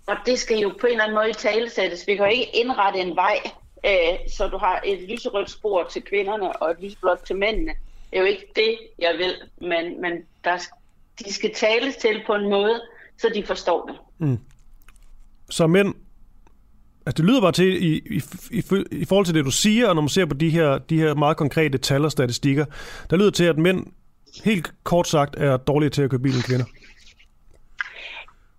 Og 0.08 0.16
det 0.26 0.40
skal 0.40 0.58
jo 0.58 0.70
på 0.82 0.88
en 0.88 0.92
eller 0.92 1.04
anden 1.04 1.16
måde 1.16 1.34
talesættes. 1.34 2.08
Vi 2.08 2.16
kan 2.16 2.26
jo 2.26 2.32
ikke 2.32 2.56
indrette 2.56 3.00
en 3.00 3.16
vej, 3.16 3.40
øh, 3.86 4.30
så 4.32 4.48
du 4.48 4.58
har 4.58 4.82
et 4.86 5.10
lyserødt 5.10 5.50
spor 5.50 5.88
til 5.92 6.02
kvinderne 6.02 6.62
og 6.62 6.72
et 6.72 6.78
lysblåt 6.82 7.20
til 7.28 7.36
mændene. 7.36 7.72
Det 8.12 8.18
er 8.18 8.20
jo 8.20 8.26
ikke 8.26 8.46
det, 8.56 8.78
jeg 9.00 9.16
vil, 9.18 9.34
men, 9.70 10.02
men 10.02 10.12
der, 10.44 10.58
de 11.20 11.34
skal 11.34 11.54
tales 11.54 11.96
til 11.96 12.22
på 12.28 12.34
en 12.34 12.50
måde, 12.50 12.82
så 13.18 13.32
de 13.36 13.44
forstår 13.44 13.86
det. 13.86 13.96
Mm. 14.28 14.38
Så 15.50 15.68
mænd, 15.68 15.94
altså 17.06 17.22
det 17.22 17.26
lyder 17.26 17.42
bare 17.42 17.52
til, 17.52 17.84
i, 17.84 17.96
i, 17.96 18.22
i, 18.52 18.64
i 18.92 19.06
forhold 19.06 19.26
til 19.26 19.36
det, 19.36 19.46
du 19.46 19.52
siger, 19.52 19.88
og 19.88 19.96
når 19.96 20.02
man 20.02 20.10
ser 20.10 20.26
på 20.26 20.34
de 20.34 20.50
her, 20.50 20.78
de 20.78 21.00
her 21.00 21.16
meget 21.16 21.38
konkrete 21.38 21.78
tal 21.78 22.06
og 22.06 22.12
statistikker, 22.12 22.66
der 23.10 23.18
lyder 23.18 23.32
til, 23.32 23.44
at 23.44 23.58
mænd 23.58 23.86
helt 24.44 24.74
kort 24.84 25.08
sagt 25.08 25.36
er 25.38 25.58
dårligere 25.58 25.92
til 25.92 26.02
at 26.02 26.10
køre 26.10 26.20
bil 26.20 26.36
end 26.36 26.44
kvinder. 26.44 26.66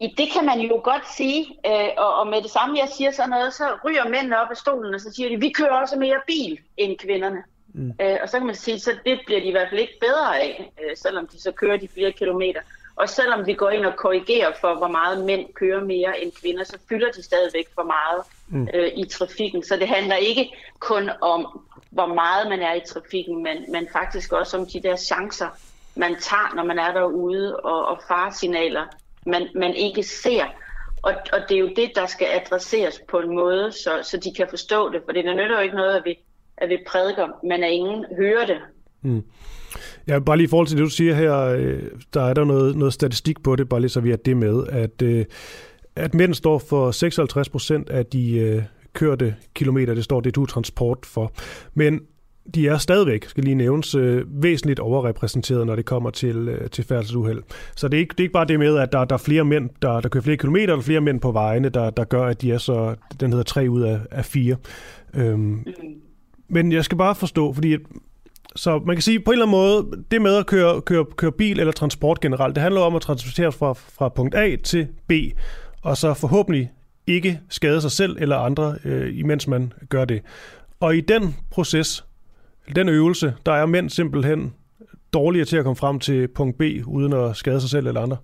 Det 0.01 0.33
kan 0.33 0.47
man 0.47 0.61
jo 0.61 0.81
godt 0.85 1.03
sige, 1.17 1.59
øh, 1.67 1.89
og, 1.97 2.15
og 2.15 2.27
med 2.27 2.43
det 2.43 2.51
samme, 2.51 2.79
jeg 2.79 2.89
siger 2.97 3.11
sådan 3.11 3.31
noget, 3.31 3.55
så 3.55 3.65
ryger 3.85 4.09
mændene 4.09 4.41
op 4.41 4.51
af 4.51 4.57
stolen, 4.57 4.95
og 4.95 5.01
så 5.01 5.13
siger 5.13 5.29
de, 5.29 5.41
vi 5.41 5.53
kører 5.53 5.81
også 5.81 5.97
mere 5.99 6.21
bil 6.27 6.59
end 6.77 6.99
kvinderne. 6.99 7.43
Mm. 7.75 7.93
Øh, 8.01 8.19
og 8.23 8.29
så 8.29 8.39
kan 8.39 8.47
man 8.47 8.55
sige, 8.55 8.81
så 8.81 8.91
det 9.05 9.21
bliver 9.27 9.41
de 9.41 9.47
i 9.47 9.51
hvert 9.51 9.69
fald 9.69 9.81
ikke 9.81 9.99
bedre 10.01 10.41
af, 10.41 10.73
øh, 10.83 10.97
selvom 10.97 11.27
de 11.27 11.41
så 11.43 11.53
kører 11.53 11.77
de 11.77 11.89
flere 11.89 12.13
kilometer. 12.13 12.61
Og 12.97 13.09
selvom 13.09 13.47
vi 13.47 13.55
går 13.55 13.71
ind 13.71 13.87
og 13.87 13.97
korrigerer 13.97 14.53
for, 14.61 14.75
hvor 14.75 14.89
meget 14.89 15.25
mænd 15.25 15.55
kører 15.55 15.85
mere 15.85 16.23
end 16.23 16.33
kvinder, 16.33 16.65
så 16.65 16.79
fylder 16.89 17.13
de 17.13 17.23
stadigvæk 17.23 17.67
for 17.75 17.83
meget 17.83 18.23
mm. 18.49 18.69
øh, 18.75 18.93
i 18.97 19.09
trafikken. 19.09 19.63
Så 19.63 19.77
det 19.77 19.89
handler 19.89 20.17
ikke 20.17 20.57
kun 20.79 21.11
om, 21.21 21.61
hvor 21.91 22.07
meget 22.07 22.49
man 22.49 22.61
er 22.61 22.75
i 22.75 22.81
trafikken, 22.87 23.43
men, 23.43 23.73
men 23.73 23.89
faktisk 23.93 24.33
også 24.33 24.57
om 24.57 24.67
de 24.67 24.83
der 24.83 24.97
chancer, 24.97 25.49
man 25.95 26.17
tager, 26.21 26.55
når 26.55 26.65
man 26.65 26.79
er 26.79 26.93
derude, 26.93 27.57
og, 27.57 27.87
og 27.87 28.01
faresignaler, 28.09 28.87
man, 29.27 29.49
man 29.55 29.75
ikke 29.75 30.03
ser. 30.03 30.45
Og, 31.03 31.15
og 31.33 31.39
det 31.49 31.55
er 31.55 31.61
jo 31.61 31.71
det, 31.77 31.91
der 31.95 32.07
skal 32.07 32.27
adresseres 32.41 33.01
på 33.09 33.19
en 33.19 33.35
måde, 33.35 33.73
så, 33.73 33.91
så 34.03 34.17
de 34.17 34.35
kan 34.37 34.47
forstå 34.51 34.93
det. 34.93 35.01
For 35.05 35.13
det 35.13 35.25
nytter 35.25 35.57
jo 35.57 35.63
ikke 35.63 35.77
noget, 35.77 35.97
at 35.97 36.03
vi, 36.05 36.19
at 36.57 36.69
vi 36.69 36.79
prædiker, 36.87 37.27
men 37.45 37.65
at 37.65 37.71
ingen 37.71 38.05
hører 38.17 38.47
det. 38.47 38.59
Mm. 39.03 39.23
Ja, 40.09 40.19
bare 40.19 40.37
lige 40.37 40.45
i 40.45 40.49
forhold 40.49 40.67
til 40.67 40.77
det, 40.77 40.85
du 40.85 40.91
siger 40.91 41.15
her, 41.15 41.37
øh, 41.39 41.83
der 42.15 42.23
er 42.23 42.35
der 42.35 42.45
noget, 42.45 42.77
noget 42.77 42.95
statistik 42.95 43.43
på 43.43 43.57
det, 43.57 43.69
bare 43.69 43.81
lige 43.81 43.91
så 43.91 44.01
vi 44.01 44.11
har 44.11 44.17
det 44.17 44.37
med, 44.37 44.67
at, 44.69 45.03
øh, 45.03 45.25
at 45.97 46.15
mænd 46.15 46.35
står 46.35 46.59
for 46.59 46.91
56 46.91 47.49
procent 47.49 47.91
af 47.91 48.07
de 48.07 48.39
øh, 48.39 48.63
kørte 48.93 49.35
kilometer, 49.55 49.95
det 49.95 50.05
står 50.05 50.21
det, 50.21 50.35
du 50.35 50.47
Transport 50.47 50.99
for. 51.07 51.33
Men 51.75 52.01
de 52.55 52.69
er 52.69 52.79
stadigvæk, 52.79 53.25
skal 53.25 53.45
lige 53.45 53.55
nævnes, 53.55 53.95
øh, 53.95 54.25
væsentligt 54.43 54.81
overrepræsenteret, 54.81 55.67
når 55.67 55.77
det 55.77 55.85
kommer 55.85 56.11
til, 56.11 56.49
øh, 56.49 56.71
til 56.71 56.85
færdselsuheld. 56.85 57.43
Så 57.77 57.89
det 57.89 57.97
er, 57.97 58.01
ikke, 58.01 58.13
det 58.13 58.21
er 58.21 58.25
ikke 58.25 58.33
bare 58.33 58.45
det 58.45 58.59
med, 58.59 58.77
at 58.79 58.93
der, 58.93 59.05
der 59.05 59.15
er 59.15 59.19
flere 59.19 59.45
mænd, 59.45 59.71
der, 59.83 60.01
der 60.01 60.09
kører 60.09 60.23
flere 60.23 60.37
kilometer, 60.37 60.73
eller 60.73 60.83
flere 60.83 61.01
mænd 61.01 61.21
på 61.21 61.33
vejene, 61.33 61.69
der, 61.69 61.91
der 61.91 62.05
gør, 62.05 62.25
at 62.25 62.43
de 62.43 62.53
er 62.53 62.59
så, 62.59 62.95
den 63.21 63.31
hedder 63.31 63.45
tre 63.45 63.67
ud 63.71 63.83
af, 63.83 64.01
af 64.11 64.25
fire. 64.25 64.57
Øhm, 65.15 65.41
mm. 65.41 65.65
men 66.49 66.73
jeg 66.73 66.85
skal 66.85 66.99
bare 66.99 67.15
forstå, 67.15 67.53
fordi 67.53 67.77
så 68.57 68.79
man 68.87 68.97
kan 68.97 69.03
sige 69.03 69.21
på 69.21 69.31
en 69.31 69.33
eller 69.33 69.47
anden 69.47 69.59
måde, 69.59 70.05
det 70.11 70.23
med 70.23 70.37
at 70.37 70.47
køre, 70.47 70.81
køre, 70.81 71.05
køre 71.17 71.33
bil 71.33 71.61
eller 71.61 71.73
transport 71.73 72.21
generelt, 72.21 72.55
det 72.55 72.63
handler 72.63 72.81
om 72.81 72.95
at 72.95 73.03
transportere 73.03 73.53
fra, 73.53 73.73
fra 73.73 74.09
punkt 74.09 74.35
A 74.35 74.57
til 74.57 74.89
B, 75.07 75.13
og 75.83 75.97
så 75.97 76.15
forhåbentlig 76.15 76.71
ikke 77.07 77.41
skade 77.49 77.81
sig 77.81 77.91
selv 77.91 78.17
eller 78.21 78.37
andre, 78.37 78.75
øh, 78.85 79.19
imens 79.19 79.47
man 79.49 79.73
gør 79.89 80.05
det. 80.05 80.23
Og 80.81 80.97
i 80.97 81.01
den 81.01 81.37
proces, 81.51 82.05
den 82.77 82.89
øvelse, 82.89 83.35
der 83.47 83.53
er 83.53 83.67
mænd 83.67 83.91
simpelthen 83.91 84.55
dårligere 85.13 85.47
til 85.47 85.57
at 85.57 85.65
komme 85.65 85.77
frem 85.77 86.01
til 86.01 86.29
punkt 86.29 86.59
B, 86.59 86.63
uden 86.87 87.13
at 87.13 87.37
skade 87.37 87.61
sig 87.61 87.71
selv 87.71 87.87
eller 87.87 88.01
andre. 88.01 88.17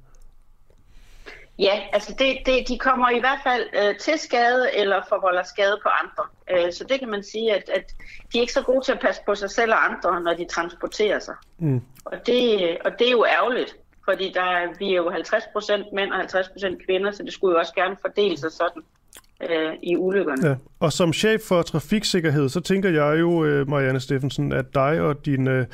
Ja, 1.58 1.80
altså 1.92 2.14
det, 2.18 2.38
det, 2.46 2.68
de 2.68 2.78
kommer 2.78 3.10
i 3.10 3.20
hvert 3.20 3.38
fald 3.42 3.64
øh, 3.80 3.98
til 3.98 4.18
skade 4.18 4.68
eller 4.74 5.02
forvolder 5.08 5.42
skade 5.42 5.78
på 5.82 5.88
andre. 5.88 6.24
Øh, 6.50 6.72
så 6.72 6.84
det 6.84 6.98
kan 6.98 7.08
man 7.08 7.22
sige, 7.22 7.54
at, 7.54 7.70
at 7.74 7.94
de 8.32 8.38
er 8.38 8.40
ikke 8.40 8.52
så 8.52 8.62
gode 8.62 8.84
til 8.84 8.92
at 8.92 9.00
passe 9.00 9.22
på 9.26 9.34
sig 9.34 9.50
selv 9.50 9.72
og 9.72 9.84
andre, 9.90 10.20
når 10.20 10.34
de 10.34 10.44
transporterer 10.44 11.18
sig. 11.18 11.34
Mm. 11.58 11.80
Og, 12.04 12.26
det, 12.26 12.78
og 12.84 12.90
det 12.98 13.06
er 13.06 13.10
jo 13.10 13.26
ærgerligt, 13.38 13.76
fordi 14.04 14.32
der 14.34 14.42
er, 14.42 14.66
vi 14.78 14.90
er 14.90 14.96
jo 14.96 15.10
50% 15.10 15.94
mænd 15.94 16.12
og 16.12 16.20
50% 16.20 16.84
kvinder, 16.86 17.10
så 17.10 17.22
det 17.22 17.32
skulle 17.32 17.52
jo 17.52 17.58
også 17.58 17.74
gerne 17.74 17.96
fordele 18.00 18.36
sig 18.36 18.52
sådan 18.52 18.82
øh, 19.42 19.72
i 19.82 19.96
ulykkerne. 19.96 20.48
Ja. 20.48 20.54
Og 20.80 20.92
som 20.92 21.12
chef 21.12 21.40
for 21.40 21.62
trafiksikkerhed, 21.62 22.48
så 22.48 22.60
tænker 22.60 22.90
jeg 22.90 23.20
jo, 23.20 23.44
øh, 23.44 23.68
Marianne 23.68 24.00
Steffensen, 24.00 24.52
at 24.52 24.74
dig 24.74 25.00
og 25.00 25.26
dine 25.26 25.50
øh, 25.50 25.66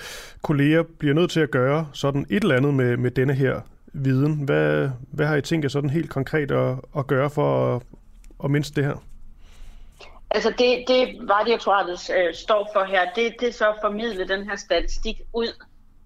kolleger 0.43 0.83
bliver 0.99 1.15
nødt 1.15 1.31
til 1.31 1.41
at 1.41 1.51
gøre 1.51 1.89
sådan 1.93 2.27
et 2.31 2.43
eller 2.43 2.57
andet 2.57 2.75
med, 2.75 2.97
med 2.97 3.11
denne 3.11 3.35
her 3.35 3.61
viden. 3.93 4.45
Hvad, 4.45 4.91
hvad 5.13 5.27
har 5.27 5.37
I 5.37 5.43
tænkt 5.43 5.65
jer 5.65 5.69
sådan 5.69 5.91
helt 5.91 6.11
konkret 6.11 6.51
at, 6.51 6.75
at 6.99 7.07
gøre 7.07 7.31
for 7.31 7.77
at, 7.77 7.83
at 8.45 8.51
mindske 8.51 8.77
det 8.77 8.85
her? 8.85 9.05
Altså 10.31 10.51
det, 10.59 10.85
det 10.89 11.29
Vejdirektoratet 11.29 12.11
øh, 12.17 12.35
står 12.35 12.71
for 12.73 12.85
her, 12.85 13.01
det, 13.15 13.35
det 13.41 13.49
er 13.49 13.53
så 13.53 13.69
at 13.69 13.79
formidle 13.83 14.29
den 14.29 14.45
her 14.45 14.57
statistik 14.57 15.21
ud 15.35 15.65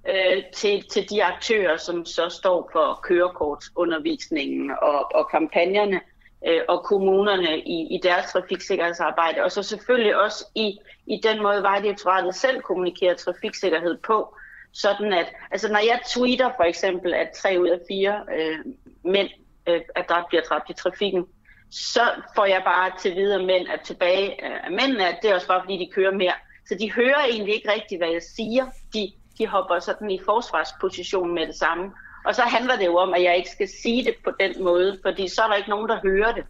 øh, 0.09 0.43
til, 0.55 0.85
til 0.91 1.11
de 1.11 1.25
aktører, 1.25 1.77
som 1.77 2.05
så 2.05 2.29
står 2.29 2.71
for 2.73 3.01
kørekortsundervisningen 3.03 4.71
og, 4.71 5.15
og 5.15 5.29
kampagnerne 5.31 6.01
øh, 6.47 6.61
og 6.69 6.85
kommunerne 6.85 7.59
i, 7.59 7.95
i 7.95 8.01
deres 8.03 8.33
trafiksikkerhedsarbejde. 8.33 9.43
Og 9.43 9.53
så 9.53 9.63
selvfølgelig 9.63 10.17
også 10.17 10.45
i, 10.55 10.79
i 11.07 11.21
den 11.23 11.43
måde, 11.43 11.63
Vejdirektoratet 11.63 12.35
selv 12.35 12.61
kommunikerer 12.61 13.15
trafiksikkerhed 13.15 13.99
på, 14.07 14.37
sådan 14.73 15.13
at, 15.13 15.33
altså 15.51 15.69
når 15.73 15.79
jeg 15.79 16.01
tweeter 16.15 16.51
for 16.57 16.65
eksempel, 16.65 17.15
at 17.15 17.31
tre 17.43 17.57
ud 17.61 17.69
af 17.69 17.81
fire 17.89 18.21
øh, 18.39 18.59
mænd, 19.05 19.29
øh, 19.69 19.81
at 19.95 20.09
der 20.09 20.25
bliver 20.29 20.43
dræbt 20.43 20.71
i 20.71 20.73
trafikken, 20.73 21.27
så 21.71 22.01
får 22.35 22.45
jeg 22.45 22.63
bare 22.65 22.93
til 23.01 23.15
videre 23.15 23.43
mænd, 23.43 23.69
at 23.69 23.81
tilbage 23.81 24.45
af 24.45 24.71
mændene, 24.71 25.09
at 25.09 25.19
det 25.23 25.31
er 25.31 25.35
også 25.35 25.47
bare 25.47 25.63
fordi, 25.63 25.79
de 25.79 25.93
kører 25.95 26.13
mere. 26.13 26.33
Så 26.69 26.75
de 26.81 26.93
hører 26.93 27.25
egentlig 27.31 27.55
ikke 27.55 27.73
rigtigt, 27.73 28.01
hvad 28.01 28.09
jeg 28.09 28.23
siger. 28.23 28.67
De, 28.95 29.13
de 29.39 29.47
hopper 29.47 29.79
sådan 29.79 30.11
i 30.11 30.21
forsvarsposition 30.25 31.35
med 31.35 31.47
det 31.47 31.55
samme. 31.55 31.93
Og 32.25 32.35
så 32.35 32.43
handler 32.43 32.77
det 32.77 32.87
jo 32.87 32.97
om, 32.97 33.15
at 33.15 33.23
jeg 33.23 33.37
ikke 33.37 33.51
skal 33.51 33.69
sige 33.83 34.05
det 34.05 34.15
på 34.25 34.31
den 34.41 34.65
måde, 34.65 34.99
fordi 35.03 35.29
så 35.29 35.43
er 35.43 35.49
der 35.49 35.55
ikke 35.55 35.71
nogen, 35.71 35.89
der 35.89 35.99
hører 36.03 36.33
det. 36.33 36.45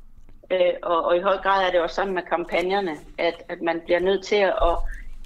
Øh, 0.52 0.74
og, 0.82 1.04
og 1.04 1.16
i 1.16 1.20
høj 1.20 1.36
grad 1.36 1.66
er 1.66 1.70
det 1.70 1.80
også 1.80 1.94
sådan 1.94 2.14
med 2.14 2.22
kampagnerne, 2.22 2.96
at, 3.18 3.34
at 3.48 3.62
man 3.62 3.80
bliver 3.84 4.00
nødt 4.00 4.24
til 4.24 4.36
at 4.36 4.76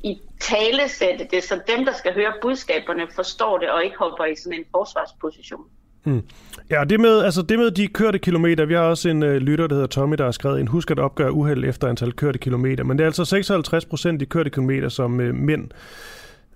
i 0.04 0.20
tale 0.40 0.88
sætte 0.88 1.26
det, 1.30 1.44
så 1.44 1.60
dem, 1.76 1.84
der 1.84 1.92
skal 1.92 2.14
høre 2.14 2.32
budskaberne, 2.42 3.02
forstår 3.14 3.58
det 3.58 3.70
og 3.70 3.84
ikke 3.84 3.96
hopper 3.98 4.24
i 4.24 4.36
sådan 4.36 4.58
en 4.58 4.64
forsvarsposition. 4.70 5.64
Hmm. 6.04 6.22
Ja, 6.70 6.84
det 6.84 7.00
med, 7.00 7.24
altså 7.24 7.42
det 7.42 7.58
med 7.58 7.70
de 7.70 7.86
kørte 7.86 8.18
kilometer, 8.18 8.64
vi 8.64 8.74
har 8.74 8.80
også 8.80 9.08
en 9.08 9.22
øh, 9.22 9.36
lytter, 9.36 9.66
der 9.66 9.74
hedder 9.74 9.88
Tommy, 9.88 10.16
der 10.16 10.24
har 10.24 10.30
skrevet 10.30 10.60
en 10.60 10.68
husk 10.68 10.90
at 10.90 10.98
opgøre 10.98 11.32
uheld 11.32 11.64
efter 11.64 11.88
antal 11.88 12.12
kørte 12.12 12.38
kilometer, 12.38 12.84
men 12.84 12.98
det 12.98 13.04
er 13.04 13.08
altså 13.08 13.24
56 13.24 13.84
procent 13.84 14.20
de 14.20 14.26
kørte 14.26 14.50
kilometer, 14.50 14.88
som 14.88 15.20
øh, 15.20 15.34
mænd 15.34 15.70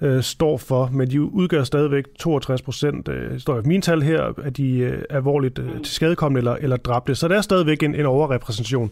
uh, 0.03 0.21
står 0.21 0.57
for, 0.57 0.89
men 0.93 1.11
de 1.11 1.21
udgør 1.21 1.65
stadigvæk 1.65 2.05
62 2.19 2.63
procent, 2.63 3.09
uh, 3.09 3.39
står 3.39 3.59
i 3.59 3.63
min 3.65 3.83
tal 3.83 4.03
her, 4.03 4.33
at 4.45 4.57
de 4.57 4.87
er 4.87 5.03
alvorligt 5.11 5.59
uh, 5.59 5.83
til 5.83 5.95
skadekommende 5.95 6.39
eller, 6.39 6.55
eller 6.55 6.77
dræbte, 6.77 7.15
så 7.15 7.29
der 7.29 7.37
er 7.37 7.41
stadigvæk 7.41 7.83
en, 7.83 7.95
en 7.95 8.07
overrepræsentation. 8.07 8.91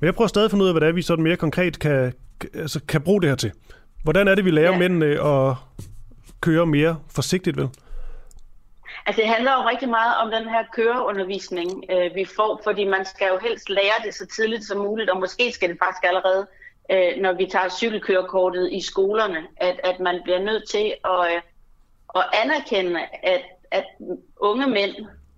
Men 0.00 0.06
jeg 0.06 0.14
prøver 0.14 0.28
stadig 0.28 0.44
at 0.44 0.50
finde 0.50 0.62
ud 0.62 0.68
af, 0.68 0.74
hvad 0.74 0.80
det 0.80 0.88
er, 0.88 0.92
vi 0.92 1.02
sådan 1.02 1.24
mere 1.24 1.36
konkret 1.36 1.78
kan, 1.78 2.12
altså, 2.54 2.80
kan 2.88 3.00
bruge 3.00 3.22
det 3.22 3.28
her 3.28 3.36
til. 3.36 3.52
Hvordan 4.02 4.28
er 4.28 4.34
det, 4.34 4.44
vi 4.44 4.50
lærer 4.50 4.72
ja. 4.72 4.78
mændene 4.78 5.06
at 5.06 5.54
køre 6.40 6.66
mere 6.66 6.96
forsigtigt, 7.14 7.56
vel? 7.56 7.68
Altså 9.06 9.22
det 9.22 9.30
handler 9.30 9.52
jo 9.52 9.68
rigtig 9.68 9.88
meget 9.88 10.14
om 10.22 10.30
den 10.30 10.48
her 10.48 10.62
køreundervisning, 10.72 11.84
øh, 11.90 12.14
vi 12.14 12.24
får, 12.36 12.60
fordi 12.64 12.84
man 12.84 13.04
skal 13.04 13.28
jo 13.32 13.38
helst 13.46 13.70
lære 13.70 13.98
det 14.04 14.14
så 14.14 14.26
tidligt 14.26 14.64
som 14.64 14.78
muligt, 14.78 15.10
og 15.10 15.20
måske 15.20 15.52
skal 15.52 15.68
det 15.68 15.78
faktisk 15.84 16.04
allerede, 16.04 16.46
øh, 16.90 17.22
når 17.22 17.32
vi 17.32 17.46
tager 17.46 17.68
cykelkørekortet 17.68 18.72
i 18.72 18.80
skolerne, 18.80 19.46
at, 19.56 19.80
at 19.84 20.00
man 20.00 20.20
bliver 20.24 20.38
nødt 20.38 20.68
til 20.70 20.94
at, 21.04 21.34
øh, 21.34 21.42
at 22.16 22.24
anerkende, 22.44 23.00
at, 23.22 23.42
at 23.70 23.84
unge 24.40 24.66
mænd, 24.66 24.94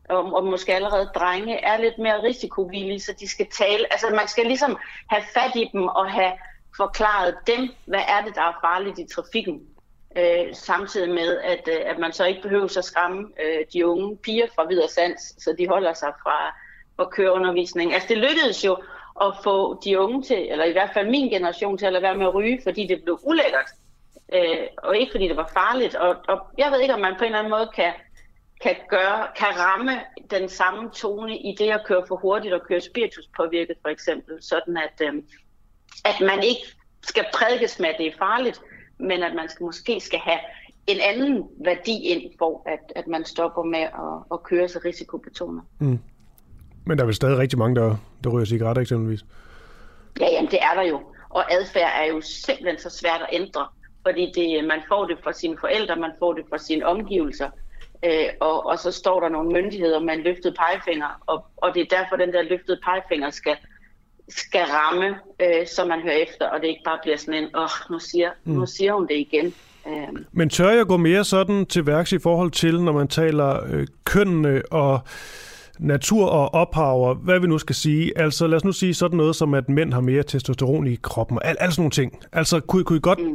og, 0.09 0.33
og 0.35 0.45
måske 0.45 0.75
allerede 0.75 1.11
drenge, 1.15 1.65
er 1.65 1.79
lidt 1.79 1.99
mere 1.99 2.23
risikovillige, 2.23 3.01
så 3.01 3.13
de 3.21 3.29
skal 3.29 3.47
tale, 3.59 3.93
altså 3.93 4.07
man 4.11 4.29
skal 4.29 4.47
ligesom 4.47 4.79
have 5.11 5.23
fat 5.35 5.57
i 5.57 5.71
dem 5.73 5.83
og 5.83 6.11
have 6.13 6.33
forklaret 6.77 7.35
dem, 7.47 7.69
hvad 7.87 8.03
er 8.09 8.25
det, 8.25 8.35
der 8.35 8.43
er 8.43 8.59
farligt 8.65 8.99
i 8.99 9.15
trafikken. 9.15 9.61
Øh, 10.17 10.55
samtidig 10.55 11.11
med, 11.11 11.39
at, 11.39 11.69
øh, 11.69 11.81
at 11.85 11.99
man 11.99 12.13
så 12.13 12.25
ikke 12.25 12.43
behøver 12.43 12.79
at 12.79 12.85
skræmme 12.85 13.29
øh, 13.45 13.67
de 13.73 13.87
unge 13.87 14.17
piger 14.17 14.47
fra 14.55 14.67
videre 14.69 14.89
sans, 14.89 15.21
så 15.39 15.55
de 15.59 15.69
holder 15.69 15.93
sig 15.93 16.13
fra, 16.23 16.57
at 16.99 17.11
køre 17.11 17.33
undervisning. 17.33 17.95
Altså 17.95 18.09
det 18.09 18.19
lykkedes 18.19 18.65
jo 18.65 18.77
at 19.23 19.35
få 19.45 19.81
de 19.85 19.99
unge 20.01 20.23
til, 20.23 20.53
eller 20.53 20.65
i 20.65 20.73
hvert 20.73 20.91
fald 20.95 21.11
min 21.11 21.31
generation 21.31 21.79
til 21.79 21.87
at 21.87 21.93
lade 21.93 22.03
være 22.03 22.17
med 22.17 22.27
at 22.27 22.35
ryge, 22.35 22.61
fordi 22.63 22.87
det 22.87 23.03
blev 23.03 23.19
ulækkert, 23.23 23.71
øh, 24.33 24.67
og 24.79 24.97
ikke 24.97 25.13
fordi 25.13 25.29
det 25.29 25.37
var 25.37 25.51
farligt. 25.53 25.95
Og, 25.95 26.17
og 26.29 26.39
jeg 26.59 26.71
ved 26.73 26.81
ikke, 26.81 26.95
om 26.95 27.01
man 27.01 27.15
på 27.19 27.25
en 27.25 27.27
eller 27.27 27.39
anden 27.39 27.51
måde 27.51 27.71
kan, 27.75 27.93
kan, 28.61 28.77
gøre, 28.89 29.27
kan 29.37 29.49
ramme 29.59 29.93
den 30.31 30.49
samme 30.49 30.91
tone 30.91 31.39
i 31.39 31.55
det 31.59 31.71
at 31.71 31.85
køre 31.87 32.05
for 32.09 32.17
hurtigt 32.17 32.55
og 32.55 32.63
køre 32.69 32.81
spiritus 32.81 33.29
påvirket 33.37 33.77
for 33.83 33.89
eksempel, 33.89 34.43
sådan 34.43 34.77
at, 34.77 35.01
øh, 35.03 35.23
at 36.05 36.21
man 36.21 36.43
ikke 36.43 36.67
skal 37.03 37.25
prædikes 37.35 37.79
med, 37.79 37.89
at 37.89 37.97
det 37.99 38.07
er 38.07 38.19
farligt, 38.19 38.61
men 38.99 39.23
at 39.23 39.35
man 39.35 39.49
skal, 39.49 39.65
måske 39.65 40.01
skal 40.01 40.19
have 40.19 40.39
en 40.87 41.01
anden 41.01 41.49
værdi 41.65 42.03
ind 42.03 42.33
for, 42.39 42.63
at, 42.67 42.93
at 42.97 43.07
man 43.07 43.25
stopper 43.25 43.63
med 43.63 43.81
at, 43.81 44.25
at 44.33 44.43
køre 44.43 44.69
så 44.69 44.81
risikobetonet. 44.85 45.63
Mm. 45.79 45.99
Men 46.89 46.99
der 46.99 47.05
er 47.05 47.07
vel 47.07 47.15
stadig 47.15 47.39
rigtig 47.39 47.59
mange, 47.59 47.77
der, 47.81 47.97
der 48.25 48.31
ryger 48.31 48.45
cigaretter 48.45 48.83
eksempelvis? 48.83 49.25
Ja, 50.21 50.27
jamen 50.27 50.51
det 50.51 50.59
er 50.63 50.75
der 50.75 50.83
jo. 50.83 51.01
Og 51.29 51.53
adfærd 51.53 51.93
er 52.03 52.07
jo 52.13 52.21
simpelthen 52.21 52.79
så 52.79 52.91
svært 52.91 53.21
at 53.21 53.29
ændre, 53.33 53.67
fordi 54.07 54.33
det, 54.35 54.65
man 54.65 54.81
får 54.89 55.07
det 55.07 55.17
fra 55.25 55.33
sine 55.33 55.57
forældre, 55.61 55.97
man 55.97 56.11
får 56.19 56.33
det 56.33 56.45
fra 56.51 56.59
sine 56.59 56.87
omgivelser, 56.87 57.51
øh, 58.05 58.29
og, 58.41 58.67
og 58.67 58.79
så 58.79 58.93
står 58.93 59.21
der 59.21 59.29
nogle 59.29 59.53
myndigheder 59.53 60.01
med 60.01 60.15
en 60.15 60.21
løftet 60.21 60.57
pegefinger, 60.59 61.23
og, 61.27 61.45
og 61.57 61.75
det 61.75 61.81
er 61.81 61.97
derfor, 61.97 62.17
den 62.17 62.33
der 62.33 62.43
løftede 62.43 62.81
pegefinger 62.85 63.31
skal, 63.31 63.57
skal 64.29 64.65
ramme, 64.65 65.09
øh, 65.41 65.67
så 65.67 65.85
man 65.85 66.01
hører 66.01 66.17
efter, 66.17 66.47
og 66.47 66.61
det 66.61 66.69
ikke 66.69 66.85
bare 66.85 66.99
bliver 67.03 67.17
sådan 67.17 67.43
en, 67.43 67.57
åh, 67.57 67.63
oh, 67.63 67.91
nu, 67.91 67.99
siger, 67.99 68.31
mm. 68.45 68.53
nu 68.53 68.67
siger 68.67 68.93
hun 68.95 69.07
det 69.09 69.17
igen. 69.17 69.55
Øh. 69.89 70.25
Men 70.33 70.49
tør 70.51 70.71
jeg 70.71 70.87
gå 70.87 70.97
mere 70.97 71.25
sådan 71.25 71.67
til 71.67 71.87
værks 71.87 72.13
i 72.13 72.19
forhold 72.19 72.51
til, 72.51 72.83
når 72.83 72.93
man 72.93 73.09
taler 73.09 73.61
øh, 73.71 73.87
kønnene 74.05 74.63
og 74.71 75.01
natur 75.79 76.27
og 76.27 76.55
ophaver, 76.55 77.15
hvad 77.15 77.41
vi 77.41 77.47
nu 77.47 77.59
skal 77.59 77.75
sige. 77.75 78.19
Altså 78.19 78.47
lad 78.47 78.57
os 78.57 78.65
nu 78.65 78.73
sige 78.73 78.95
sådan 78.95 79.17
noget 79.17 79.37
som, 79.37 79.55
at 79.55 79.69
mænd 79.69 79.93
har 79.93 80.01
mere 80.01 80.23
testosteron 80.23 80.87
i 80.87 80.99
kroppen, 81.03 81.39
al, 81.45 81.57
al 81.61 81.73
sådan 81.73 81.81
nogle 81.81 81.91
ting. 81.91 82.19
Altså 82.33 82.61
kunne, 82.61 82.85
kunne 82.85 82.97
I 82.97 83.01
godt 83.01 83.19
mm. 83.19 83.27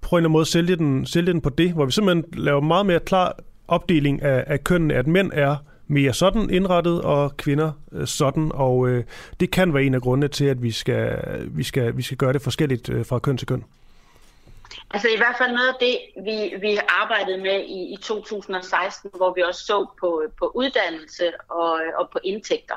på 0.00 0.16
en 0.16 0.18
eller 0.18 0.18
anden 0.18 0.32
måde 0.32 0.46
sælge 0.46 0.76
den, 0.76 1.06
sælge 1.06 1.32
den 1.32 1.40
på 1.40 1.50
det, 1.50 1.72
hvor 1.72 1.84
vi 1.84 1.92
simpelthen 1.92 2.24
laver 2.32 2.60
meget 2.60 2.86
mere 2.86 3.00
klar 3.00 3.36
opdeling 3.68 4.22
af, 4.22 4.44
af 4.46 4.64
kønnen, 4.64 4.90
at 4.90 5.06
mænd 5.06 5.30
er 5.34 5.56
mere 5.86 6.12
sådan 6.12 6.50
indrettet, 6.50 7.02
og 7.02 7.36
kvinder 7.36 7.72
øh, 7.92 8.06
sådan, 8.06 8.50
og 8.54 8.88
øh, 8.88 9.04
det 9.40 9.50
kan 9.50 9.74
være 9.74 9.84
en 9.84 9.94
af 9.94 10.00
grundene 10.00 10.28
til, 10.28 10.44
at 10.44 10.62
vi 10.62 10.70
skal, 10.70 11.18
vi 11.50 11.62
skal, 11.62 11.96
vi 11.96 12.02
skal 12.02 12.16
gøre 12.16 12.32
det 12.32 12.42
forskelligt 12.42 12.90
øh, 12.90 13.06
fra 13.06 13.18
køn 13.18 13.36
til 13.36 13.46
køn. 13.46 13.64
Altså 14.90 15.08
i 15.08 15.16
hvert 15.16 15.36
fald 15.38 15.52
noget 15.52 15.68
af 15.68 15.74
det, 15.80 15.98
vi, 16.24 16.56
vi 16.60 16.78
arbejdede 16.88 17.38
med 17.38 17.64
i, 17.64 17.92
i 17.92 17.96
2016, 17.96 19.10
hvor 19.16 19.32
vi 19.34 19.42
også 19.42 19.64
så 19.64 19.86
på, 20.00 20.22
på 20.38 20.52
uddannelse 20.54 21.32
og, 21.50 21.80
og 21.98 22.10
på 22.12 22.18
indtægter, 22.24 22.74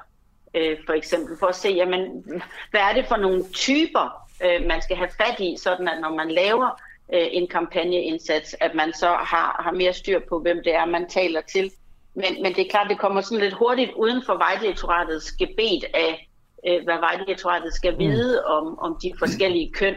øh, 0.55 0.77
for 0.85 0.93
eksempel, 0.93 1.37
for 1.39 1.47
at 1.47 1.55
se, 1.55 1.69
jamen, 1.69 2.23
hvad 2.71 2.81
er 2.81 2.93
det 2.93 3.05
for 3.07 3.15
nogle 3.15 3.43
typer, 3.53 4.27
øh, 4.43 4.67
man 4.67 4.81
skal 4.81 4.97
have 4.97 5.09
fat 5.17 5.39
i, 5.39 5.55
sådan 5.57 5.87
at 5.87 6.01
når 6.01 6.15
man 6.15 6.31
laver 6.31 6.81
øh, 7.13 7.27
en 7.31 7.47
kampagneindsats, 7.47 8.55
at 8.61 8.75
man 8.75 8.93
så 8.93 9.07
har, 9.07 9.61
har 9.63 9.71
mere 9.71 9.93
styr 9.93 10.19
på, 10.29 10.39
hvem 10.39 10.57
det 10.63 10.75
er, 10.75 10.85
man 10.85 11.09
taler 11.09 11.41
til. 11.41 11.71
Men, 12.13 12.41
men 12.43 12.53
det 12.53 12.65
er 12.65 12.69
klart, 12.69 12.89
det 12.89 12.99
kommer 12.99 13.21
sådan 13.21 13.43
lidt 13.43 13.53
hurtigt 13.53 13.91
uden 13.91 14.23
for 14.25 14.37
Vejdirektoratets 14.37 15.31
gebet 15.31 15.83
af, 15.93 16.29
øh, 16.67 16.83
hvad 16.83 16.97
Vejdirektoratet 16.97 17.73
skal 17.73 17.93
mm. 17.93 17.99
vide 17.99 18.45
om, 18.45 18.79
om 18.79 18.97
de 19.03 19.13
forskellige 19.19 19.71
køn. 19.73 19.95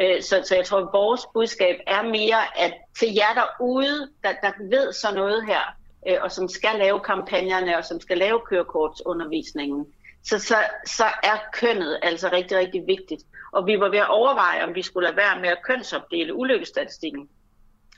Øh, 0.00 0.22
så, 0.22 0.42
så 0.44 0.54
jeg 0.54 0.64
tror, 0.64 0.78
at 0.78 0.88
vores 0.92 1.20
budskab 1.34 1.76
er 1.86 2.02
mere, 2.02 2.58
at 2.58 2.74
til 2.98 3.14
jer 3.14 3.34
derude, 3.34 4.08
der, 4.22 4.32
der 4.42 4.52
ved 4.70 4.92
så 4.92 5.14
noget 5.14 5.46
her, 5.46 5.60
øh, 6.08 6.16
og 6.22 6.32
som 6.32 6.48
skal 6.48 6.78
lave 6.78 7.00
kampagnerne, 7.00 7.78
og 7.78 7.84
som 7.84 8.00
skal 8.00 8.18
lave 8.18 8.40
kørekortsundervisningen, 8.40 9.86
så, 10.24 10.38
så, 10.38 10.56
så 10.86 11.04
er 11.04 11.38
kønnet 11.52 11.98
altså 12.02 12.28
rigtig, 12.32 12.58
rigtig 12.58 12.86
vigtigt. 12.86 13.22
Og 13.52 13.66
vi 13.66 13.80
var 13.80 13.88
ved 13.88 13.98
at 13.98 14.10
overveje, 14.10 14.64
om 14.64 14.74
vi 14.74 14.82
skulle 14.82 15.06
lade 15.06 15.16
være 15.16 15.40
med 15.40 15.48
at 15.48 15.62
kønsopdele 15.64 16.34
ulykkestatistikken. 16.34 17.28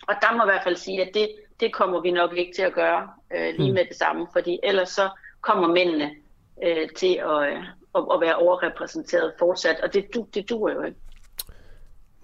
Og 0.09 0.15
der 0.23 0.33
må 0.33 0.39
jeg 0.39 0.49
i 0.49 0.53
hvert 0.53 0.65
fald 0.65 0.77
sige, 0.77 1.03
at 1.03 1.15
det, 1.15 1.29
det 1.61 1.73
kommer 1.73 2.01
vi 2.01 2.11
nok 2.11 2.37
ikke 2.37 2.53
til 2.57 2.63
at 2.63 2.73
gøre 2.73 3.11
øh, 3.37 3.55
lige 3.55 3.71
mm. 3.71 3.75
med 3.75 3.85
det 3.85 3.97
samme, 3.97 4.27
fordi 4.33 4.59
ellers 4.63 4.89
så 4.89 5.09
kommer 5.41 5.69
mændene 5.69 6.11
øh, 6.65 6.89
til 6.97 7.15
at, 7.15 7.53
øh, 7.53 7.59
at, 7.95 8.05
at 8.15 8.21
være 8.21 8.37
overrepræsenteret 8.37 9.33
fortsat, 9.39 9.81
og 9.81 9.95
det, 9.95 10.07
det 10.35 10.51
duer 10.51 10.73
jo 10.73 10.83
ikke. 10.83 10.99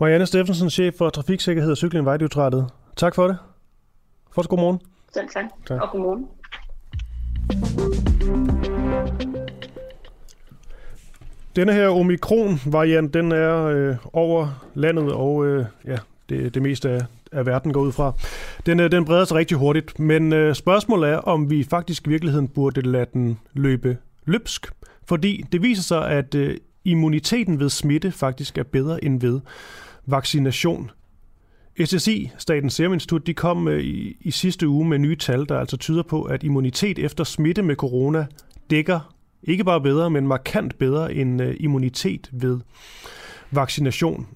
Marianne 0.00 0.26
Steffensen, 0.26 0.70
chef 0.70 0.94
for 0.94 1.10
Trafiksikkerhed 1.10 1.70
og 1.70 1.76
Cykling 1.76 2.04
Vejdirektoratet. 2.04 2.66
Tak 2.96 3.14
for 3.14 3.26
det. 3.26 3.36
Fortsat 4.34 4.50
god 4.50 4.58
morgen. 4.58 4.80
Selv 5.14 5.28
tak. 5.28 5.44
tak. 5.66 5.82
Og 5.82 5.88
god 5.92 6.00
morgen. 6.00 6.26
Denne 11.56 11.72
her 11.72 11.88
omikron-variant, 11.88 13.14
den 13.14 13.32
er 13.32 13.64
øh, 13.64 13.96
over 14.12 14.66
landet, 14.74 15.12
og 15.12 15.46
øh, 15.46 15.64
ja, 15.86 15.96
det, 16.28 16.54
det 16.54 16.62
meste 16.62 16.90
af, 16.90 17.00
af 17.32 17.46
verden 17.46 17.72
går 17.72 17.80
ud 17.80 17.92
fra. 17.92 18.12
Den, 18.66 18.80
øh, 18.80 18.90
den 18.90 19.04
breder 19.04 19.24
sig 19.24 19.36
rigtig 19.36 19.56
hurtigt, 19.56 19.98
men 19.98 20.32
øh, 20.32 20.54
spørgsmålet 20.54 21.10
er, 21.10 21.16
om 21.16 21.50
vi 21.50 21.64
faktisk 21.64 22.06
i 22.06 22.10
virkeligheden 22.10 22.48
burde 22.48 22.80
lade 22.80 23.06
den 23.12 23.38
løbe 23.52 23.96
løbsk. 24.24 24.72
Fordi 25.04 25.44
det 25.52 25.62
viser 25.62 25.82
sig, 25.82 26.08
at 26.08 26.34
øh, 26.34 26.56
immuniteten 26.84 27.60
ved 27.60 27.68
smitte 27.68 28.12
faktisk 28.12 28.58
er 28.58 28.62
bedre 28.62 29.04
end 29.04 29.20
ved 29.20 29.40
vaccination. 30.06 30.90
SSI, 31.84 32.30
Statens 32.38 32.74
Serum 32.74 32.92
Institut, 32.92 33.26
de 33.26 33.34
kom 33.34 33.68
øh, 33.68 33.80
i, 33.80 34.16
i 34.20 34.30
sidste 34.30 34.68
uge 34.68 34.88
med 34.88 34.98
nye 34.98 35.16
tal, 35.16 35.48
der 35.48 35.58
altså 35.58 35.76
tyder 35.76 36.02
på, 36.02 36.22
at 36.22 36.42
immunitet 36.42 36.98
efter 36.98 37.24
smitte 37.24 37.62
med 37.62 37.76
corona 37.76 38.26
dækker 38.70 39.14
ikke 39.42 39.64
bare 39.64 39.80
bedre, 39.80 40.10
men 40.10 40.26
markant 40.26 40.78
bedre 40.78 41.14
end 41.14 41.42
øh, 41.42 41.56
immunitet 41.60 42.28
ved 42.32 42.60
vaccination. 43.50 44.26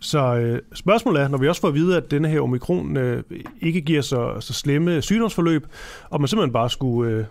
Så 0.00 0.36
øh, 0.36 0.60
spørgsmålet 0.74 1.22
er, 1.22 1.28
når 1.28 1.38
vi 1.38 1.48
også 1.48 1.60
får 1.60 1.68
at 1.68 1.74
vide, 1.74 1.96
at 1.96 2.10
denne 2.10 2.28
her 2.28 2.40
omikron 2.40 2.96
øh, 2.96 3.22
ikke 3.60 3.80
giver 3.80 4.02
så, 4.02 4.40
så 4.40 4.52
slemme 4.52 5.02
sygdomsforløb, 5.02 5.66
og 6.10 6.20
man 6.20 6.28
simpelthen 6.28 6.52
bare 6.52 6.70
skulle 6.70 7.12
øh, 7.12 7.24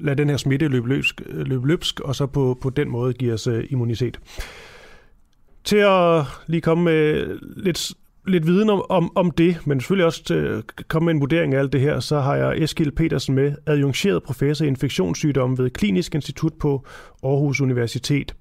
lade 0.00 0.16
den 0.16 0.30
her 0.30 0.36
smitte 0.36 0.68
løbe 0.68 0.88
løbsk, 0.88 1.22
øh, 1.26 1.46
løbe 1.46 1.68
løbsk 1.68 2.00
og 2.00 2.16
så 2.16 2.26
på, 2.26 2.58
på 2.60 2.70
den 2.70 2.88
måde 2.88 3.12
give 3.12 3.32
os 3.32 3.46
øh, 3.46 3.64
immunitet. 3.70 4.20
Til 5.64 5.76
at 5.76 6.24
lige 6.46 6.60
komme 6.60 6.84
med 6.84 7.26
lidt, 7.56 7.92
lidt 8.26 8.46
viden 8.46 8.70
om, 8.70 8.84
om, 8.88 9.12
om 9.14 9.30
det, 9.30 9.66
men 9.66 9.80
selvfølgelig 9.80 10.06
også 10.06 10.24
til 10.24 10.34
at 10.34 10.88
komme 10.88 11.04
med 11.04 11.14
en 11.14 11.20
vurdering 11.20 11.54
af 11.54 11.58
alt 11.58 11.72
det 11.72 11.80
her, 11.80 12.00
så 12.00 12.20
har 12.20 12.36
jeg 12.36 12.62
Eskil 12.62 12.90
Petersen 12.90 13.34
med, 13.34 13.54
adjungeret 13.66 14.22
professor 14.22 14.64
i 14.64 14.68
infektionssygdomme 14.68 15.58
ved 15.58 15.70
Klinisk 15.70 16.14
Institut 16.14 16.52
på 16.60 16.86
Aarhus 17.22 17.60
Universitet. 17.60 18.34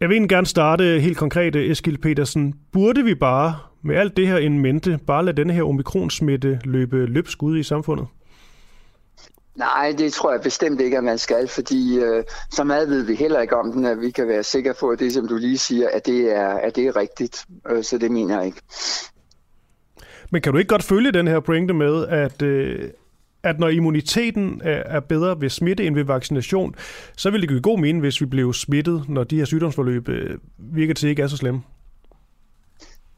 Jeg 0.00 0.08
vil 0.08 0.14
egentlig 0.14 0.30
gerne 0.30 0.46
starte 0.46 1.00
helt 1.00 1.16
konkret, 1.16 1.56
Eskil 1.56 1.98
Petersen. 1.98 2.54
Burde 2.72 3.04
vi 3.04 3.14
bare 3.14 3.56
med 3.82 3.96
alt 3.96 4.16
det 4.16 4.26
her 4.26 4.36
en 4.36 4.58
mente, 4.58 4.98
bare 5.06 5.24
lade 5.24 5.36
denne 5.36 5.52
her 5.52 5.62
omikron-smitte 5.62 6.60
løbe 6.64 7.06
løbsk 7.06 7.42
ud 7.42 7.58
i 7.58 7.62
samfundet? 7.62 8.06
Nej, 9.56 9.94
det 9.98 10.12
tror 10.12 10.32
jeg 10.32 10.40
bestemt 10.40 10.80
ikke, 10.80 10.98
at 10.98 11.04
man 11.04 11.18
skal, 11.18 11.48
fordi 11.48 11.98
øh, 11.98 12.24
så 12.50 12.64
meget 12.64 12.88
ved 12.88 13.02
vi 13.02 13.14
heller 13.14 13.40
ikke 13.40 13.56
om 13.56 13.72
den, 13.72 13.84
at 13.84 14.00
vi 14.00 14.10
kan 14.10 14.28
være 14.28 14.42
sikre 14.42 14.74
på, 14.80 14.88
at 14.88 14.98
det, 14.98 15.12
som 15.12 15.28
du 15.28 15.36
lige 15.36 15.58
siger, 15.58 15.88
at 15.92 16.06
det 16.06 16.36
er, 16.36 16.48
at 16.48 16.76
det 16.76 16.86
er 16.86 16.96
rigtigt. 16.96 17.44
Øh, 17.70 17.84
så 17.84 17.98
det 17.98 18.10
mener 18.10 18.36
jeg 18.36 18.46
ikke. 18.46 18.60
Men 20.30 20.42
kan 20.42 20.52
du 20.52 20.58
ikke 20.58 20.68
godt 20.68 20.82
følge 20.82 21.12
den 21.12 21.28
her 21.28 21.40
pointe 21.40 21.74
med, 21.74 22.06
at, 22.06 22.42
øh, 22.42 22.90
at 23.42 23.58
når 23.58 23.68
immuniteten 23.68 24.60
er, 24.64 24.82
er 24.96 25.00
bedre 25.00 25.40
ved 25.40 25.48
smitte 25.48 25.84
end 25.86 25.94
ved 25.94 26.04
vaccination, 26.04 26.74
så 27.16 27.30
vil 27.30 27.40
det 27.40 27.48
give 27.48 27.60
god 27.60 27.78
mening, 27.78 28.00
hvis 28.00 28.20
vi 28.20 28.26
blev 28.26 28.52
smittet, 28.52 29.08
når 29.08 29.24
de 29.24 29.36
her 29.36 29.44
sygdomsforløb 29.44 30.08
øh, 30.08 30.38
virker 30.58 30.94
til 30.94 31.08
ikke 31.08 31.22
er 31.22 31.26
så 31.26 31.36
slemme? 31.36 31.62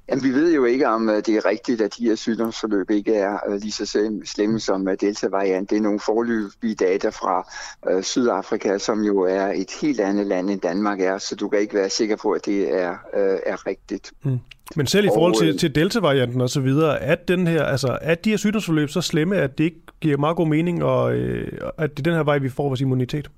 Jamen, 0.09 0.25
vi 0.25 0.31
ved 0.31 0.55
jo 0.55 0.65
ikke, 0.65 0.89
om 0.89 1.09
øh, 1.09 1.17
det 1.17 1.29
er 1.29 1.47
rigtigt, 1.47 1.81
at 1.81 1.97
de 1.99 2.05
her 2.05 2.15
sygdomsforløb 2.15 2.91
ikke 2.91 3.15
er 3.15 3.39
øh, 3.49 3.61
lige 3.61 3.73
så 3.73 4.11
slemme 4.25 4.61
som 4.61 4.89
øh, 4.89 4.97
Delta-variant. 5.01 5.71
Det 5.71 5.77
er 5.77 5.83
nogle 5.83 6.01
forløbige 6.01 6.75
data 6.75 7.09
fra 7.09 7.49
uh, 7.91 8.03
Sydafrika, 8.03 8.79
som 8.79 9.01
jo 9.01 9.21
er 9.21 9.47
et 9.47 9.71
helt 9.83 10.01
andet 10.01 10.27
land 10.27 10.51
end 10.51 10.61
Danmark 10.61 11.01
er, 11.01 11.19
så 11.19 11.37
du 11.37 11.49
kan 11.49 11.61
ikke 11.61 11.75
være 11.75 11.91
sikker 11.91 12.17
på, 12.17 12.31
at 12.31 12.47
det 12.47 12.75
er, 12.83 12.91
uh, 12.91 13.39
er 13.47 13.67
rigtigt. 13.67 14.13
Mm. 14.23 14.39
Men 14.77 14.87
selv 14.87 15.07
i 15.07 15.09
forhold 15.15 15.35
til, 15.35 15.59
til 15.59 15.75
Delta-varianten 15.75 16.41
og 16.41 16.51
så 16.51 16.61
videre, 16.61 17.03
er, 17.03 17.15
den 17.15 17.47
her, 17.47 17.65
altså, 17.65 17.99
er 18.03 18.15
de 18.15 18.31
her 18.31 18.37
sygdomsforløb 18.37 18.89
så 18.89 19.01
slemme, 19.01 19.37
at 19.37 19.59
det 19.59 19.65
ikke 19.65 19.81
giver 20.01 20.17
meget 20.17 20.37
god 20.37 20.47
mening, 20.47 20.85
og 20.85 21.15
øh, 21.15 21.53
at 21.79 21.91
det 21.91 21.99
er 21.99 22.11
den 22.11 22.15
her 22.15 22.25
vej, 22.25 22.39
vi 22.39 22.49
får 22.49 22.69
vores 22.69 22.81
immunitet? 22.81 23.31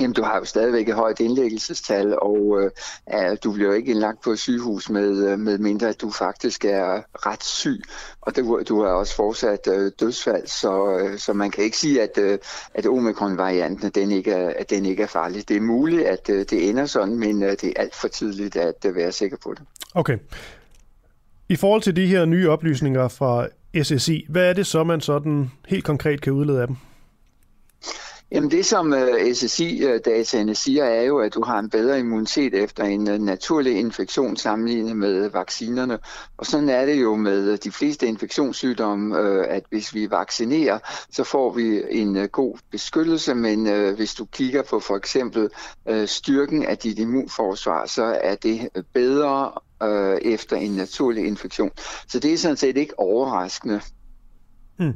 Jamen, 0.00 0.14
du 0.14 0.22
har 0.22 0.38
jo 0.38 0.44
stadigvæk 0.44 0.88
et 0.88 0.94
højt 0.94 1.20
indlæggelsestal, 1.20 2.18
og 2.22 2.60
øh, 3.14 3.36
du 3.44 3.52
bliver 3.52 3.68
jo 3.68 3.74
ikke 3.74 3.90
indlagt 3.90 4.22
på 4.22 4.30
et 4.30 4.38
sygehus 4.38 4.90
med, 4.90 5.28
øh, 5.28 5.38
med 5.38 5.58
mindre, 5.58 5.88
at 5.88 6.00
du 6.00 6.10
faktisk 6.10 6.64
er 6.64 7.02
ret 7.26 7.44
syg. 7.44 7.82
Og 8.20 8.36
det, 8.36 8.68
du 8.68 8.82
har 8.82 8.90
også 8.90 9.16
fortsat 9.16 9.68
øh, 9.68 9.92
dødsfald, 10.00 10.46
så, 10.46 10.98
øh, 10.98 11.18
så 11.18 11.32
man 11.32 11.50
kan 11.50 11.64
ikke 11.64 11.76
sige, 11.76 12.02
at, 12.02 12.18
øh, 12.18 12.38
at 12.74 12.86
omikron-varianten 12.86 13.90
den 13.90 14.10
ikke 14.10 14.32
er, 14.32 14.52
at 14.58 14.70
den 14.70 14.86
ikke 14.86 15.02
er 15.02 15.06
farlig. 15.06 15.48
Det 15.48 15.56
er 15.56 15.60
muligt, 15.60 16.02
at 16.06 16.30
øh, 16.30 16.38
det 16.50 16.68
ender 16.68 16.86
sådan, 16.86 17.18
men 17.18 17.42
øh, 17.42 17.50
det 17.50 17.64
er 17.64 17.72
alt 17.76 17.94
for 17.94 18.08
tidligt 18.08 18.56
at 18.56 18.84
øh, 18.86 18.94
være 18.94 19.12
sikker 19.12 19.36
på 19.42 19.54
det. 19.54 19.62
Okay. 19.94 20.18
I 21.48 21.56
forhold 21.56 21.82
til 21.82 21.96
de 21.96 22.06
her 22.06 22.24
nye 22.24 22.50
oplysninger 22.50 23.08
fra 23.08 23.46
SSI, 23.82 24.26
hvad 24.28 24.48
er 24.48 24.52
det 24.52 24.66
så, 24.66 24.84
man 24.84 25.00
sådan 25.00 25.50
helt 25.68 25.84
konkret 25.84 26.20
kan 26.20 26.32
udlede 26.32 26.60
af 26.60 26.66
dem? 26.66 26.76
Jamen 28.34 28.50
det, 28.50 28.66
som 28.66 28.94
øh, 28.94 29.34
SSI-dataene 29.34 30.50
øh, 30.50 30.56
siger, 30.56 30.84
er 30.84 31.02
jo, 31.02 31.18
at 31.18 31.34
du 31.34 31.42
har 31.42 31.58
en 31.58 31.70
bedre 31.70 31.98
immunitet 31.98 32.54
efter 32.54 32.84
en 32.84 33.10
øh, 33.10 33.18
naturlig 33.18 33.78
infektion 33.78 34.36
sammenlignet 34.36 34.96
med 34.96 35.30
vaccinerne. 35.30 35.98
Og 36.36 36.46
sådan 36.46 36.68
er 36.68 36.86
det 36.86 37.02
jo 37.02 37.16
med 37.16 37.58
de 37.58 37.72
fleste 37.72 38.06
infektionssygdomme, 38.06 39.18
at 39.46 39.62
hvis 39.70 39.94
vi 39.94 40.10
vaccinerer, 40.10 40.78
så 41.10 41.24
får 41.24 41.52
vi 41.52 41.82
en 41.90 42.28
god 42.28 42.58
beskyttelse, 42.70 43.34
men 43.34 43.92
hvis 43.94 44.14
du 44.14 44.24
kigger 44.24 44.62
på 44.62 44.80
for 44.80 44.96
eksempel 44.96 45.48
styrken 46.06 46.62
af 46.62 46.78
dit 46.78 46.98
immunforsvar, 46.98 47.86
så 47.86 48.04
er 48.22 48.34
det 48.34 48.68
bedre 48.94 49.52
efter 50.22 50.56
en 50.56 50.72
naturlig 50.72 51.26
infektion. 51.26 51.70
Så 52.08 52.18
det 52.18 52.32
er 52.32 52.38
sådan 52.38 52.56
set 52.56 52.76
ikke 52.76 52.98
overraskende. 52.98 53.80
Mm. 54.78 54.92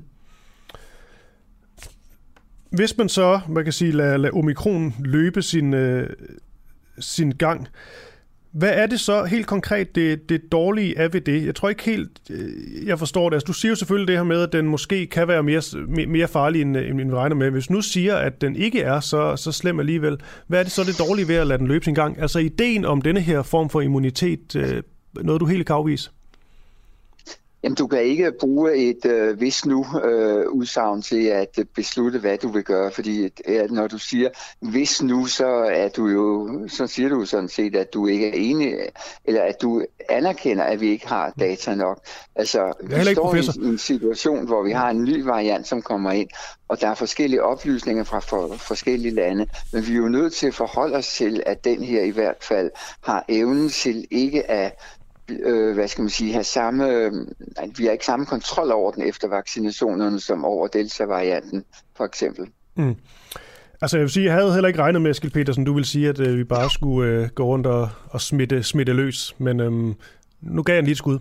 Hvis 2.70 2.99
man 2.99 3.09
så, 3.09 3.40
man 3.49 3.65
kan 3.65 3.73
sige, 3.73 3.93
lader, 3.93 4.16
lader 4.16 4.36
omikron 4.36 4.95
løbe 4.99 5.43
sin, 5.43 5.74
øh, 5.74 6.11
sin 6.99 7.31
gang, 7.31 7.69
hvad 8.53 8.73
er 8.73 8.86
det 8.86 9.01
så 9.01 9.24
helt 9.24 9.47
konkret, 9.47 9.95
det, 9.95 10.28
det 10.28 10.53
dårlige 10.53 10.97
er 10.97 11.09
ved 11.09 11.20
det? 11.20 11.47
Jeg 11.47 11.55
tror 11.55 11.69
ikke 11.69 11.85
helt, 11.85 12.11
øh, 12.31 12.86
jeg 12.86 12.99
forstår 12.99 13.31
det. 13.31 13.36
Altså, 13.36 13.47
du 13.47 13.53
siger 13.53 13.70
jo 13.70 13.77
selvfølgelig 13.77 14.09
det 14.09 14.16
her 14.16 14.24
med, 14.24 14.43
at 14.43 14.53
den 14.53 14.69
måske 14.69 15.07
kan 15.07 15.28
være 15.28 15.43
mere, 15.43 15.62
mere 16.07 16.28
farlig, 16.28 16.62
end, 16.62 16.77
øh, 16.77 16.90
end 16.90 17.11
vi 17.11 17.16
regner 17.16 17.36
med. 17.36 17.51
Hvis 17.51 17.70
nu 17.70 17.81
siger, 17.81 18.16
at 18.16 18.40
den 18.40 18.57
ikke 18.57 18.82
er 18.82 19.01
så, 19.01 19.36
så 19.36 19.53
slem 19.53 19.81
alligevel, 19.81 20.20
hvad 20.47 20.59
er 20.59 20.62
det 20.62 20.73
så 20.73 20.85
det 20.85 20.99
dårlige 20.99 21.28
ved 21.28 21.36
at 21.36 21.47
lade 21.47 21.59
den 21.59 21.66
løbe 21.66 21.85
sin 21.85 21.95
gang? 21.95 22.20
Altså 22.20 22.39
ideen 22.39 22.85
om 22.85 23.03
denne 23.03 23.20
her 23.20 23.43
form 23.43 23.70
for 23.70 23.81
immunitet, 23.81 24.57
øh, 24.57 24.82
noget 25.15 25.40
du 25.40 25.47
helt 25.47 25.66
kan 25.66 25.77
afvise? 25.77 26.11
Jamen, 27.62 27.76
du 27.76 27.86
kan 27.86 28.02
ikke 28.02 28.32
bruge 28.40 28.76
et 28.76 29.05
øh, 29.05 29.36
hvis 29.36 29.66
nu 29.66 29.86
øh, 30.05 30.48
udsagn 30.48 31.02
til 31.02 31.26
at 31.26 31.59
beslutte, 31.74 32.18
hvad 32.18 32.39
du 32.39 32.48
vil 32.48 32.64
gøre, 32.64 32.90
fordi 32.90 33.30
øh, 33.48 33.70
når 33.70 33.86
du 33.86 33.98
siger 33.98 34.28
hvis 34.60 35.02
nu, 35.02 35.26
så 35.26 35.47
er 35.48 35.89
du 35.89 36.06
jo, 36.06 36.60
så 36.68 36.86
siger 36.86 37.09
du 37.09 37.24
sådan 37.24 37.48
set, 37.48 37.76
at 37.76 37.94
du 37.94 38.06
ikke 38.06 38.28
er 38.28 38.32
enig, 38.35 38.74
eller 39.24 39.43
at 39.43 39.62
du 39.62 39.85
anerkender, 40.09 40.64
at 40.64 40.80
vi 40.80 40.89
ikke 40.89 41.09
har 41.09 41.32
data 41.40 41.74
nok. 41.74 42.01
Altså, 42.36 42.72
vi 42.82 43.14
står 43.14 43.35
i, 43.35 43.66
i 43.66 43.68
en 43.68 43.78
situation, 43.78 44.47
hvor 44.47 44.62
vi 44.62 44.72
har 44.72 44.90
en 44.90 45.05
ny 45.05 45.22
variant, 45.22 45.66
som 45.66 45.82
kommer 45.82 46.12
ind, 46.12 46.28
og 46.68 46.80
der 46.80 46.89
er 46.89 46.94
forskellige 46.94 47.43
oplysninger 47.43 48.05
fra 48.05 48.18
for, 48.18 48.55
forskellige 48.56 49.14
lande, 49.14 49.47
men 49.72 49.86
vi 49.86 49.93
er 49.93 49.97
jo 49.97 50.09
nødt 50.09 50.32
til 50.32 50.47
at 50.47 50.55
forholde 50.55 50.97
os 50.97 51.09
til, 51.09 51.43
at 51.47 51.64
den 51.64 51.82
her 51.82 52.02
i 52.02 52.10
hvert 52.10 52.36
fald 52.40 52.70
har 53.05 53.24
evnen 53.28 53.68
til 53.68 54.06
ikke 54.10 54.51
at 54.51 54.72
øh, 55.31 55.75
hvad 55.75 55.89
skal 55.89 56.03
man 56.03 56.11
sige, 56.11 56.33
have 56.33 56.45
samme, 56.45 56.91
øh, 56.91 57.13
vi 57.79 57.85
har 57.85 57.93
ikke 57.93 58.05
samme 58.05 58.27
kontrol 58.27 58.73
over 58.73 58.91
den 58.91 59.03
efter 59.03 59.29
vaccinationerne 59.29 60.21
som 60.21 60.45
over 60.45 60.67
Delta-varianten, 60.67 61.65
for 61.97 62.05
eksempel. 62.05 62.47
Mm. 62.77 62.95
Altså 63.81 63.97
jeg 63.97 64.03
vil 64.03 64.11
sige, 64.11 64.25
jeg 64.25 64.35
havde 64.35 64.53
heller 64.53 64.69
ikke 64.69 64.83
regnet 64.83 65.03
med, 65.03 65.11
Eskild 65.11 65.33
Petersen, 65.33 65.65
du 65.65 65.75
vil 65.75 65.85
sige, 65.85 66.09
at 66.09 66.21
øh, 66.21 66.39
vi 66.39 66.45
bare 66.45 66.71
skulle 66.71 67.11
øh, 67.11 67.29
gå 67.29 67.45
rundt 67.45 67.67
og, 67.67 67.89
og 68.11 68.21
smitte, 68.21 68.63
smitte 68.63 68.93
løs, 68.93 69.35
men 69.39 69.61
øh, 69.61 69.95
nu 70.41 70.63
gav 70.63 70.75
jeg 70.75 70.79
en 70.79 70.85
lille 70.85 70.99
skud. 70.99 71.19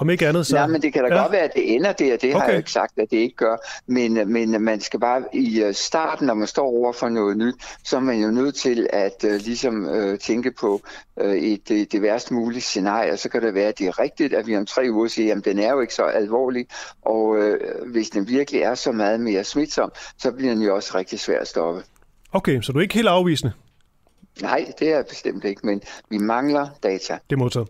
Om 0.00 0.10
ikke 0.10 0.28
andet 0.28 0.46
så... 0.46 0.54
Nej, 0.54 0.66
men 0.66 0.82
det 0.82 0.92
kan 0.92 1.04
da 1.04 1.14
ja. 1.14 1.20
godt 1.20 1.32
være, 1.32 1.40
at 1.40 1.54
det 1.54 1.74
ender 1.74 1.92
der. 1.92 2.16
Det 2.16 2.16
okay. 2.16 2.32
har 2.32 2.44
jeg 2.44 2.52
jo 2.52 2.58
ikke 2.58 2.72
sagt, 2.72 2.98
at 2.98 3.10
det 3.10 3.16
ikke 3.16 3.36
gør. 3.36 3.56
Men, 3.86 4.32
men 4.32 4.62
man 4.62 4.80
skal 4.80 5.00
bare 5.00 5.22
i 5.32 5.62
øh, 5.62 5.74
starten, 5.74 6.26
når 6.26 6.34
man 6.34 6.46
står 6.46 6.66
over 6.66 6.92
for 6.92 7.08
noget 7.08 7.36
nyt, 7.36 7.54
så 7.84 7.96
er 7.96 8.00
man 8.00 8.20
jo 8.20 8.30
nødt 8.30 8.54
til 8.54 8.88
at 8.92 9.24
uh, 9.24 9.30
ligesom 9.30 9.84
uh, 9.84 10.18
tænke 10.18 10.52
på 10.60 10.80
uh, 11.16 11.30
et, 11.30 11.68
det, 11.68 11.92
det 11.92 12.02
værst 12.02 12.30
mulige 12.30 12.60
scenarie. 12.60 13.16
Så 13.16 13.28
kan 13.28 13.42
det 13.42 13.54
være, 13.54 13.68
at 13.68 13.78
det 13.78 13.86
er 13.86 13.98
rigtigt, 13.98 14.34
at 14.34 14.46
vi 14.46 14.56
om 14.56 14.66
tre 14.66 14.86
uger 14.90 15.08
siger, 15.08 15.36
at 15.36 15.44
den 15.44 15.58
er 15.58 15.70
jo 15.70 15.80
ikke 15.80 15.94
så 15.94 16.02
alvorlig. 16.02 16.66
Og 17.02 17.28
uh, 17.28 17.90
hvis 17.92 18.10
den 18.10 18.28
virkelig 18.28 18.60
er 18.60 18.74
så 18.74 18.92
meget 18.92 19.20
mere 19.20 19.44
smitsom, 19.44 19.92
så 20.18 20.32
bliver 20.32 20.54
den 20.54 20.62
jo 20.62 20.74
også 20.74 20.98
rigtig 20.98 21.20
svær 21.20 21.40
at 21.40 21.48
stoppe. 21.48 21.82
Okay, 22.32 22.62
så 22.62 22.72
du 22.72 22.78
er 22.78 22.82
ikke 22.82 22.94
helt 22.94 23.08
afvisende? 23.08 23.52
Nej, 24.42 24.72
det 24.78 24.92
er 24.92 25.02
bestemt 25.02 25.44
ikke, 25.44 25.66
men 25.66 25.82
vi 26.10 26.18
mangler 26.18 26.68
data. 26.82 27.18
Det 27.30 27.36
er 27.36 27.38
modtaget. 27.38 27.68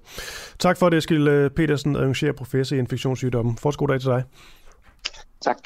Tak 0.59 0.77
for 0.77 0.89
det, 0.89 0.99
Eskil 0.99 1.29
øh, 1.29 1.51
Petersen, 1.51 1.97
arrangerer 1.97 2.33
professor 2.33 2.77
i 2.77 2.79
infektionssygdomme. 2.79 3.57
Fortsat 3.59 3.79
god 3.79 3.89
dag 3.89 4.01
til 4.01 4.09
dig. 4.11 4.25
Tak. 5.41 5.57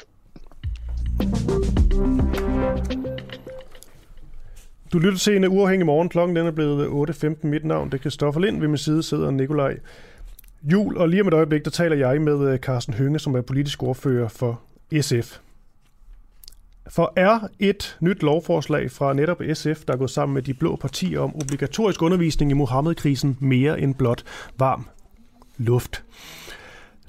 Du 4.93 4.99
lytter 4.99 5.19
til 5.19 5.35
en 5.35 5.45
uafhængig 5.45 5.85
morgen. 5.85 6.09
Klokken 6.09 6.35
den 6.35 6.47
er 6.47 6.51
blevet 6.51 7.09
8.15. 7.09 7.47
Mit 7.47 7.65
navn 7.65 7.91
det 7.91 7.97
er 7.97 8.01
Kristoffer 8.01 8.41
Lind. 8.41 8.59
Ved 8.59 8.67
min 8.67 8.77
side 8.77 9.03
sidder 9.03 9.31
Nikolaj 9.31 9.77
Jul. 10.63 10.97
Og 10.97 11.09
lige 11.09 11.21
om 11.21 11.27
et 11.27 11.33
øjeblik, 11.33 11.65
der 11.65 11.71
taler 11.71 11.95
jeg 11.95 12.21
med 12.21 12.51
øh, 12.53 12.59
Carsten 12.59 12.93
Hønge, 12.93 13.19
som 13.19 13.35
er 13.35 13.41
politisk 13.41 13.83
ordfører 13.83 14.27
for 14.27 14.61
SF. 15.01 15.39
For 16.89 17.13
er 17.15 17.39
et 17.59 17.97
nyt 17.99 18.23
lovforslag 18.23 18.91
fra 18.91 19.13
netop 19.13 19.41
SF, 19.53 19.83
der 19.87 19.93
er 19.93 19.97
gået 19.97 20.09
sammen 20.09 20.33
med 20.33 20.41
de 20.41 20.53
blå 20.53 20.75
partier 20.75 21.19
om 21.19 21.35
obligatorisk 21.35 22.01
undervisning 22.01 22.51
i 22.51 22.53
Mohammed-krisen 22.53 23.37
mere 23.39 23.81
end 23.81 23.95
blot 23.95 24.23
varm 24.57 24.87
luft. 25.57 26.03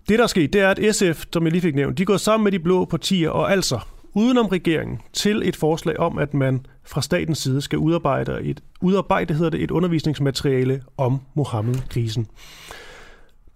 Det, 0.08 0.18
der 0.18 0.24
er 0.24 0.28
sket, 0.28 0.52
det 0.52 0.60
er, 0.60 0.70
at 0.70 0.96
SF, 0.96 1.24
som 1.32 1.44
jeg 1.44 1.52
lige 1.52 1.62
fik 1.62 1.74
nævnt, 1.74 1.98
de 1.98 2.04
går 2.04 2.16
sammen 2.16 2.44
med 2.44 2.52
de 2.52 2.58
blå 2.58 2.84
partier 2.84 3.30
og 3.30 3.52
altså 3.52 3.80
udenom 4.14 4.46
regeringen 4.46 5.00
til 5.12 5.42
et 5.44 5.56
forslag 5.56 5.98
om, 5.98 6.18
at 6.18 6.34
man 6.34 6.66
fra 6.84 7.02
statens 7.02 7.38
side 7.38 7.60
skal 7.60 7.78
udarbejde 7.78 8.42
et, 8.42 8.62
udarbejde, 8.80 9.34
hedder 9.34 9.50
det, 9.50 9.62
et 9.62 9.70
undervisningsmateriale 9.70 10.82
om 10.96 11.20
Mohammed-krisen. 11.34 12.26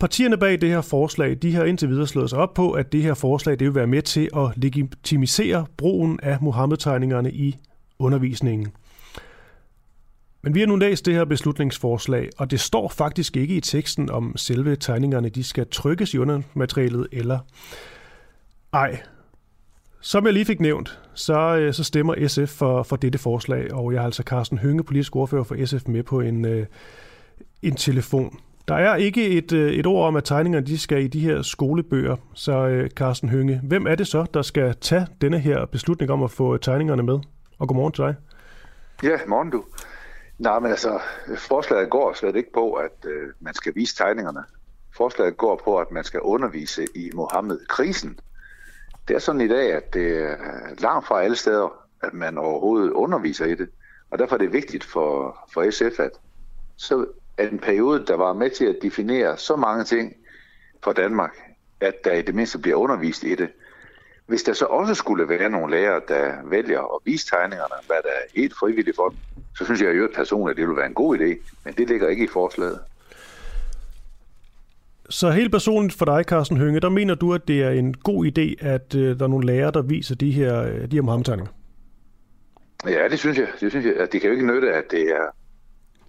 Partierne 0.01 0.39
bag 0.39 0.61
det 0.61 0.69
her 0.69 0.81
forslag, 0.81 1.39
de 1.43 1.55
har 1.55 1.65
indtil 1.65 1.89
videre 1.89 2.07
slået 2.07 2.31
sig 2.31 2.39
op 2.39 2.55
på, 2.55 2.73
at 2.73 2.93
det 2.93 3.03
her 3.03 3.15
forslag 3.15 3.59
det 3.59 3.67
vil 3.67 3.75
være 3.75 3.87
med 3.87 4.03
til 4.03 4.29
at 4.37 4.53
legitimisere 4.57 5.67
brugen 5.77 6.21
af 6.23 6.39
Mohammed-tegningerne 6.41 7.33
i 7.33 7.57
undervisningen. 7.99 8.69
Men 10.43 10.55
vi 10.55 10.61
har 10.61 10.67
nu 10.67 10.77
læst 10.77 11.07
det 11.07 11.15
her 11.15 11.25
beslutningsforslag, 11.25 12.29
og 12.39 12.51
det 12.51 12.61
står 12.61 12.89
faktisk 12.89 13.37
ikke 13.37 13.55
i 13.57 13.61
teksten, 13.61 14.11
om 14.11 14.37
selve 14.37 14.77
tegningerne 14.77 15.29
de 15.29 15.45
skal 15.45 15.67
trykkes 15.71 16.15
i 16.15 16.19
undermaterialet 16.19 17.09
eller 17.13 17.39
ej. 18.73 19.03
Som 20.01 20.25
jeg 20.27 20.33
lige 20.33 20.45
fik 20.45 20.61
nævnt, 20.61 21.01
så, 21.15 21.57
øh, 21.57 21.75
så 21.75 21.85
stemmer 21.85 22.29
SF 22.29 22.49
for, 22.49 22.83
for 22.83 22.97
dette 22.97 23.19
forslag, 23.19 23.75
og 23.75 23.93
jeg 23.93 24.01
har 24.01 24.07
altså 24.07 24.23
Carsten 24.23 24.59
Hønge, 24.59 24.85
politisk 24.85 25.17
ordfører 25.17 25.45
for 25.45 25.67
SF, 25.67 25.89
med 25.89 26.03
på 26.03 26.21
en, 26.21 26.45
øh, 26.45 26.67
en 27.63 27.75
telefon. 27.75 28.39
Der 28.69 28.75
er 28.75 28.97
ikke 28.97 29.29
et, 29.29 29.53
øh, 29.53 29.73
et 29.73 29.87
ord 29.87 30.07
om, 30.07 30.17
at 30.17 30.25
tegningerne 30.25 30.67
de 30.67 30.79
skal 30.79 31.03
i 31.03 31.07
de 31.07 31.21
her 31.21 31.43
skolebøger. 31.43 32.17
Så 32.35 32.53
øh, 32.53 32.91
Carsten 32.91 33.29
Hønge, 33.29 33.61
hvem 33.65 33.87
er 33.87 33.95
det 33.95 34.07
så, 34.07 34.27
der 34.35 34.43
skal 34.43 34.75
tage 34.75 35.07
denne 35.21 35.39
her 35.39 35.67
beslutning 35.67 36.11
om 36.11 36.23
at 36.23 36.31
få 36.31 36.55
øh, 36.55 36.61
tegningerne 36.61 37.03
med? 37.03 37.19
Og 37.59 37.69
godmorgen 37.69 37.93
til 37.93 38.05
dig. 38.05 38.15
Ja, 39.03 39.19
morgen 39.29 39.51
du. 39.51 39.65
Nej, 40.39 40.59
men 40.59 40.71
altså, 40.71 41.01
forslaget 41.37 41.91
går 41.91 42.13
slet 42.13 42.37
ikke 42.37 42.53
på, 42.53 42.73
at 42.73 43.05
øh, 43.05 43.29
man 43.41 43.55
skal 43.55 43.75
vise 43.75 43.97
tegningerne. 43.97 44.45
Forslaget 44.97 45.37
går 45.37 45.61
på, 45.65 45.79
at 45.79 45.91
man 45.91 46.05
skal 46.05 46.21
undervise 46.21 46.87
i 46.95 47.11
Mohammed-krisen. 47.15 48.19
Det 49.09 49.15
er 49.17 49.21
sådan 49.21 49.41
i 49.41 49.49
dag, 49.49 49.73
at 49.73 49.95
det 49.95 50.19
er 50.19 50.37
langt 50.79 51.07
fra 51.07 51.23
alle 51.23 51.37
steder, 51.37 51.69
at 52.03 52.15
man 52.15 52.39
overhovedet 52.39 52.91
underviser 52.91 53.45
i 53.45 53.55
det. 53.55 53.69
Og 54.11 54.19
derfor 54.19 54.35
er 54.35 54.39
det 54.39 54.53
vigtigt 54.53 54.85
for, 54.85 55.39
for 55.53 55.71
SF, 55.71 56.01
at 56.01 56.11
så 56.77 57.07
en 57.49 57.59
periode, 57.59 58.05
der 58.07 58.17
var 58.17 58.33
med 58.33 58.51
til 58.51 58.65
at 58.65 58.77
definere 58.83 59.39
så 59.39 59.57
mange 59.57 59.85
ting 59.85 60.17
for 60.85 60.93
Danmark, 60.93 61.37
at 61.81 61.95
der 62.05 62.13
i 62.13 62.23
det 62.23 62.35
mindste 62.35 62.59
bliver 62.59 62.77
undervist 62.77 63.25
i 63.25 63.35
det. 63.35 63.49
Hvis 64.27 64.43
der 64.43 64.53
så 64.53 64.65
også 64.65 64.95
skulle 64.95 65.29
være 65.29 65.51
nogle 65.51 65.77
lærere, 65.77 66.01
der 66.09 66.35
vælger 66.45 66.81
at 66.95 67.01
vise 67.05 67.27
tegningerne, 67.27 67.75
hvad 67.87 67.97
der 68.03 68.09
er 68.09 68.41
helt 68.41 68.55
frivilligt 68.61 68.97
for 68.97 69.09
dem, 69.09 69.19
så 69.59 69.65
synes 69.65 69.83
jeg 69.83 69.99
jo 69.99 70.09
personligt, 70.15 70.55
at 70.55 70.61
det 70.61 70.69
vil 70.69 70.77
være 70.77 70.87
en 70.87 70.95
god 70.95 71.19
idé, 71.19 71.53
men 71.65 71.75
det 71.75 71.89
ligger 71.89 72.09
ikke 72.09 72.25
i 72.25 72.29
forslaget. 72.29 72.79
Så 75.11 75.31
helt 75.31 75.53
personligt 75.53 75.99
for 75.99 76.05
dig, 76.05 76.25
Carsten 76.25 76.57
Hønge, 76.57 76.81
der 76.81 76.89
mener 76.89 77.15
du, 77.15 77.35
at 77.35 77.49
det 77.49 77.63
er 77.63 77.71
en 77.71 77.95
god 77.95 78.27
idé, 78.27 78.67
at 78.67 78.95
uh, 78.95 79.01
der 79.01 79.25
er 79.25 79.29
nogle 79.29 79.47
lærere, 79.47 79.71
der 79.71 79.83
viser 79.83 80.15
de 80.15 80.31
her, 80.31 80.63
øh, 80.63 80.91
de 80.91 80.97
her 80.97 81.03
Mohammed-tegninger? 81.03 81.53
Ja, 82.87 83.09
det 83.09 83.19
synes 83.19 83.39
jeg. 83.39 83.49
Det 83.61 83.71
synes 83.71 83.87
jeg. 83.87 83.97
At 83.97 84.13
det 84.13 84.21
kan 84.21 84.31
jo 84.31 84.35
ikke 84.35 84.47
nytte, 84.47 84.73
at 84.73 84.85
det 84.91 85.11
er 85.11 85.27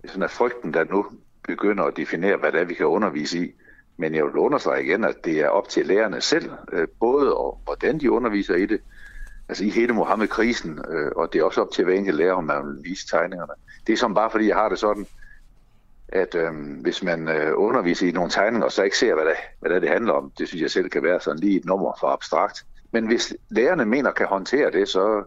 sådan 0.05 0.23
at 0.23 0.31
frygten, 0.31 0.73
der 0.73 0.83
nu 0.83 1.05
begynder 1.47 1.83
at 1.83 1.97
definere, 1.97 2.37
hvad 2.37 2.51
det 2.51 2.61
er, 2.61 2.65
vi 2.65 2.73
kan 2.73 2.85
undervise 2.85 3.45
i. 3.45 3.51
Men 3.97 4.15
jeg 4.15 4.25
vil 4.25 4.35
understrege 4.35 4.83
igen, 4.83 5.03
at 5.03 5.15
det 5.25 5.39
er 5.39 5.47
op 5.47 5.69
til 5.69 5.85
lærerne 5.85 6.21
selv, 6.21 6.51
øh, 6.71 6.87
både 6.99 7.35
og 7.35 7.61
hvordan 7.65 7.99
de 7.99 8.11
underviser 8.11 8.55
i 8.55 8.65
det, 8.65 8.81
altså 9.49 9.63
i 9.63 9.69
hele 9.69 9.93
Mohammed-krisen, 9.93 10.79
øh, 10.89 11.11
og 11.15 11.33
det 11.33 11.39
er 11.39 11.45
også 11.45 11.61
op 11.61 11.71
til 11.71 11.85
hver 11.85 11.93
enkelt 11.93 12.17
lærer, 12.17 12.33
om 12.33 12.43
man 12.43 12.67
vil 12.67 12.83
vise 12.83 13.07
tegningerne. 13.07 13.53
Det 13.87 13.93
er 13.93 13.97
som 13.97 14.13
bare 14.13 14.31
fordi, 14.31 14.47
jeg 14.47 14.55
har 14.55 14.69
det 14.69 14.79
sådan, 14.79 15.07
at 16.07 16.35
øh, 16.35 16.51
hvis 16.81 17.03
man 17.03 17.27
øh, 17.27 17.51
underviser 17.55 18.07
i 18.07 18.11
nogle 18.11 18.29
tegninger, 18.29 18.65
og 18.65 18.71
så 18.71 18.83
ikke 18.83 18.97
ser, 18.97 19.13
hvad 19.13 19.25
det, 19.25 19.35
hvad 19.59 19.71
det, 19.71 19.81
det 19.81 19.89
handler 19.89 20.13
om, 20.13 20.31
det 20.37 20.47
synes 20.47 20.61
jeg 20.61 20.71
selv 20.71 20.89
kan 20.89 21.03
være 21.03 21.19
sådan 21.19 21.39
lige 21.39 21.57
et 21.59 21.65
nummer 21.65 21.97
for 21.99 22.07
abstrakt. 22.07 22.65
Men 22.91 23.05
hvis 23.07 23.33
lærerne 23.49 23.85
mener, 23.85 24.11
kan 24.11 24.25
håndtere 24.27 24.71
det, 24.71 24.87
så, 24.87 25.23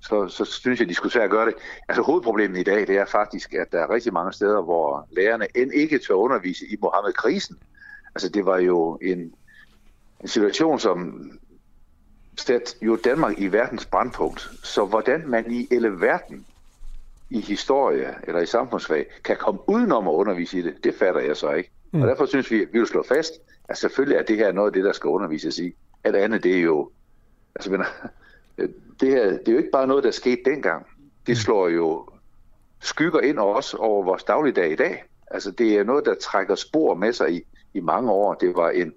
så, 0.00 0.28
så 0.28 0.44
synes 0.44 0.80
jeg, 0.80 0.88
de 0.88 0.94
skulle 0.94 1.22
at 1.22 1.30
gøre 1.30 1.46
det. 1.46 1.54
Altså 1.88 2.02
hovedproblemet 2.02 2.58
i 2.58 2.62
dag, 2.62 2.86
det 2.86 2.96
er 2.96 3.04
faktisk, 3.04 3.54
at 3.54 3.72
der 3.72 3.80
er 3.80 3.90
rigtig 3.90 4.12
mange 4.12 4.32
steder, 4.32 4.62
hvor 4.62 5.08
lærerne 5.10 5.46
end 5.54 5.72
ikke 5.74 5.98
tør 5.98 6.14
undervise 6.14 6.66
i 6.66 6.76
Mohammed-krisen. 6.82 7.58
Altså 8.14 8.28
det 8.28 8.46
var 8.46 8.58
jo 8.58 8.98
en, 9.02 9.34
en 10.20 10.28
situation, 10.28 10.78
som 10.78 11.30
sat 12.36 12.76
jo 12.82 12.96
Danmark 13.04 13.38
i 13.38 13.46
verdens 13.46 13.86
brandpunkt. 13.86 14.50
Så 14.62 14.84
hvordan 14.84 15.28
man 15.28 15.52
i 15.52 15.66
hele 15.70 16.00
verden 16.00 16.46
i 17.30 17.40
historie 17.40 18.14
eller 18.22 18.40
i 18.40 18.46
samfundsfag 18.46 19.06
kan 19.24 19.36
komme 19.36 19.60
udenom 19.68 20.08
at 20.08 20.12
undervise 20.12 20.58
i 20.58 20.62
det, 20.62 20.84
det 20.84 20.94
fatter 20.94 21.20
jeg 21.20 21.36
så 21.36 21.52
ikke. 21.52 21.70
Mm. 21.92 22.02
Og 22.02 22.08
derfor 22.08 22.26
synes 22.26 22.50
vi, 22.50 22.62
at 22.62 22.68
vi 22.72 22.78
vil 22.78 22.86
slå 22.86 23.04
fast, 23.08 23.32
at 23.68 23.78
selvfølgelig 23.78 24.16
er 24.16 24.22
det 24.22 24.36
her 24.36 24.52
noget 24.52 24.68
af 24.68 24.72
det, 24.72 24.84
der 24.84 24.92
skal 24.92 25.08
undervises 25.08 25.58
i. 25.58 25.74
Alt 26.04 26.16
andet, 26.16 26.42
det 26.42 26.56
er 26.56 26.60
jo... 26.60 26.90
Altså, 27.54 27.70
men, 27.70 27.82
det, 29.00 29.08
her, 29.08 29.24
det 29.30 29.48
er 29.48 29.52
jo 29.52 29.58
ikke 29.58 29.70
bare 29.70 29.86
noget, 29.86 30.04
der 30.04 30.10
skete 30.10 30.40
dengang. 30.44 30.86
Det 31.26 31.32
mm. 31.32 31.34
slår 31.34 31.68
jo 31.68 32.08
skygger 32.80 33.20
ind 33.20 33.38
også 33.38 33.76
over 33.76 34.04
vores 34.04 34.24
dagligdag 34.24 34.72
i 34.72 34.76
dag. 34.76 35.04
Altså, 35.30 35.50
det 35.50 35.78
er 35.78 35.84
noget, 35.84 36.04
der 36.04 36.14
trækker 36.14 36.54
spor 36.54 36.94
med 36.94 37.12
sig 37.12 37.32
i, 37.32 37.42
i 37.74 37.80
mange 37.80 38.10
år. 38.10 38.34
Det 38.34 38.56
var 38.56 38.70
en 38.70 38.92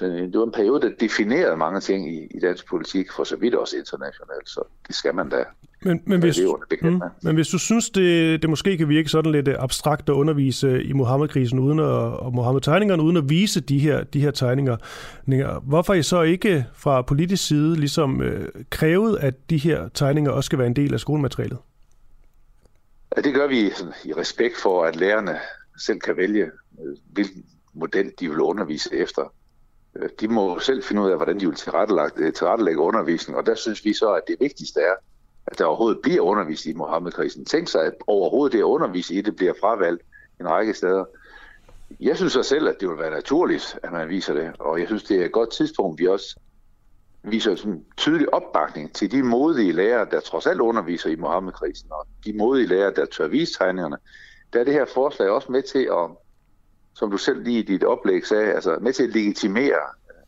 det 0.00 0.38
var 0.38 0.44
en 0.44 0.52
periode, 0.52 0.80
der 0.80 0.90
definerede 1.00 1.56
mange 1.56 1.80
ting 1.80 2.14
i, 2.14 2.26
i 2.30 2.40
dansk 2.40 2.68
politik, 2.68 3.12
for 3.12 3.24
så 3.24 3.36
vidt 3.36 3.54
også 3.54 3.76
internationalt, 3.76 4.48
så 4.48 4.62
det 4.86 4.94
skal 4.94 5.14
man 5.14 5.28
da. 5.28 5.44
Men, 5.84 6.02
men, 6.06 6.20
hvis, 6.20 6.40
mm, 6.82 7.00
men 7.22 7.34
hvis 7.34 7.48
du 7.48 7.58
synes, 7.58 7.90
det, 7.90 8.42
det 8.42 8.50
måske 8.50 8.78
kan 8.78 8.88
virke 8.88 9.08
sådan 9.08 9.32
lidt 9.32 9.48
abstrakt 9.48 10.08
at 10.08 10.12
undervise 10.12 10.82
i 10.84 10.92
Mohammed-krisen 10.92 11.58
uden 11.58 11.78
at, 11.78 11.84
og 11.86 12.32
Mohammed-tegningerne, 12.32 13.02
uden 13.02 13.16
at 13.16 13.28
vise 13.28 13.60
de 13.60 13.78
her, 13.78 14.04
de 14.04 14.20
her 14.20 14.30
tegninger, 14.30 14.76
hvorfor 15.60 15.94
I 15.94 16.02
så 16.02 16.22
ikke 16.22 16.66
fra 16.74 17.02
politisk 17.02 17.46
side 17.46 17.76
ligesom 17.76 18.22
øh, 18.22 18.48
krævet, 18.70 19.18
at 19.18 19.50
de 19.50 19.58
her 19.58 19.88
tegninger 19.88 20.30
også 20.30 20.46
skal 20.46 20.58
være 20.58 20.66
en 20.66 20.76
del 20.76 20.94
af 20.94 21.00
skolematerialet? 21.00 21.58
Ja, 23.16 23.22
det 23.22 23.34
gør 23.34 23.46
vi 23.46 23.70
sådan, 23.70 23.92
i 24.04 24.12
respekt 24.12 24.56
for, 24.62 24.84
at 24.84 24.96
lærerne 24.96 25.38
selv 25.78 26.00
kan 26.00 26.16
vælge, 26.16 26.44
øh, 26.44 26.96
hvilken 27.12 27.44
model 27.74 28.12
de 28.20 28.28
vil 28.28 28.40
undervise 28.40 28.94
efter. 28.94 29.32
Øh, 29.96 30.08
de 30.20 30.28
må 30.28 30.58
selv 30.58 30.82
finde 30.82 31.02
ud 31.02 31.10
af, 31.10 31.16
hvordan 31.16 31.40
de 31.40 31.46
vil 31.46 31.56
øh, 32.16 32.32
tilrettelægge 32.32 32.80
undervisning, 32.80 33.38
og 33.38 33.46
der 33.46 33.54
synes 33.54 33.84
vi 33.84 33.92
så, 33.92 34.12
at 34.12 34.22
det 34.28 34.36
vigtigste 34.40 34.80
er, 34.80 34.94
at 35.46 35.58
der 35.58 35.64
overhovedet 35.64 36.02
bliver 36.02 36.20
undervist 36.20 36.66
i 36.66 36.72
Mohammed-krisen. 36.72 37.44
Tænk 37.44 37.68
sig, 37.68 37.84
at 37.84 37.94
overhovedet 38.06 38.52
det 38.52 38.58
at 38.58 38.62
undervise 38.62 39.14
i 39.14 39.20
det 39.20 39.36
bliver 39.36 39.52
fravalgt 39.60 40.02
en 40.40 40.50
række 40.50 40.74
steder. 40.74 41.04
Jeg 42.00 42.16
synes 42.16 42.32
så 42.32 42.42
selv, 42.42 42.68
at 42.68 42.76
det 42.80 42.88
vil 42.88 42.98
være 42.98 43.10
naturligt, 43.10 43.78
at 43.82 43.92
man 43.92 44.08
viser 44.08 44.34
det, 44.34 44.52
og 44.58 44.80
jeg 44.80 44.86
synes, 44.86 45.04
det 45.04 45.20
er 45.20 45.24
et 45.24 45.32
godt 45.32 45.52
tidspunkt, 45.52 46.00
vi 46.00 46.06
også 46.06 46.36
viser 47.22 47.54
sådan 47.54 47.84
tydelig 47.96 48.34
opbakning 48.34 48.94
til 48.94 49.12
de 49.12 49.22
modige 49.22 49.72
lærere, 49.72 50.06
der 50.10 50.20
trods 50.20 50.46
alt 50.46 50.60
underviser 50.60 51.10
i 51.10 51.16
Mohammed-krisen, 51.16 51.88
og 51.92 52.06
de 52.24 52.32
modige 52.32 52.66
lærere, 52.66 52.92
der 52.96 53.04
tør 53.04 53.26
vise 53.26 53.58
tegningerne. 53.58 53.96
Der 54.52 54.60
er 54.60 54.64
det 54.64 54.72
her 54.72 54.84
forslag 54.84 55.30
også 55.30 55.52
med 55.52 55.62
til 55.62 55.78
at 55.78 56.10
som 57.02 57.10
du 57.10 57.16
selv 57.16 57.42
lige 57.42 57.58
i 57.58 57.62
dit 57.62 57.84
oplæg 57.84 58.26
sagde, 58.26 58.52
altså 58.52 58.78
med 58.80 58.92
til 58.92 59.02
at 59.02 59.10
legitimere 59.10 59.80
øh, 60.10 60.22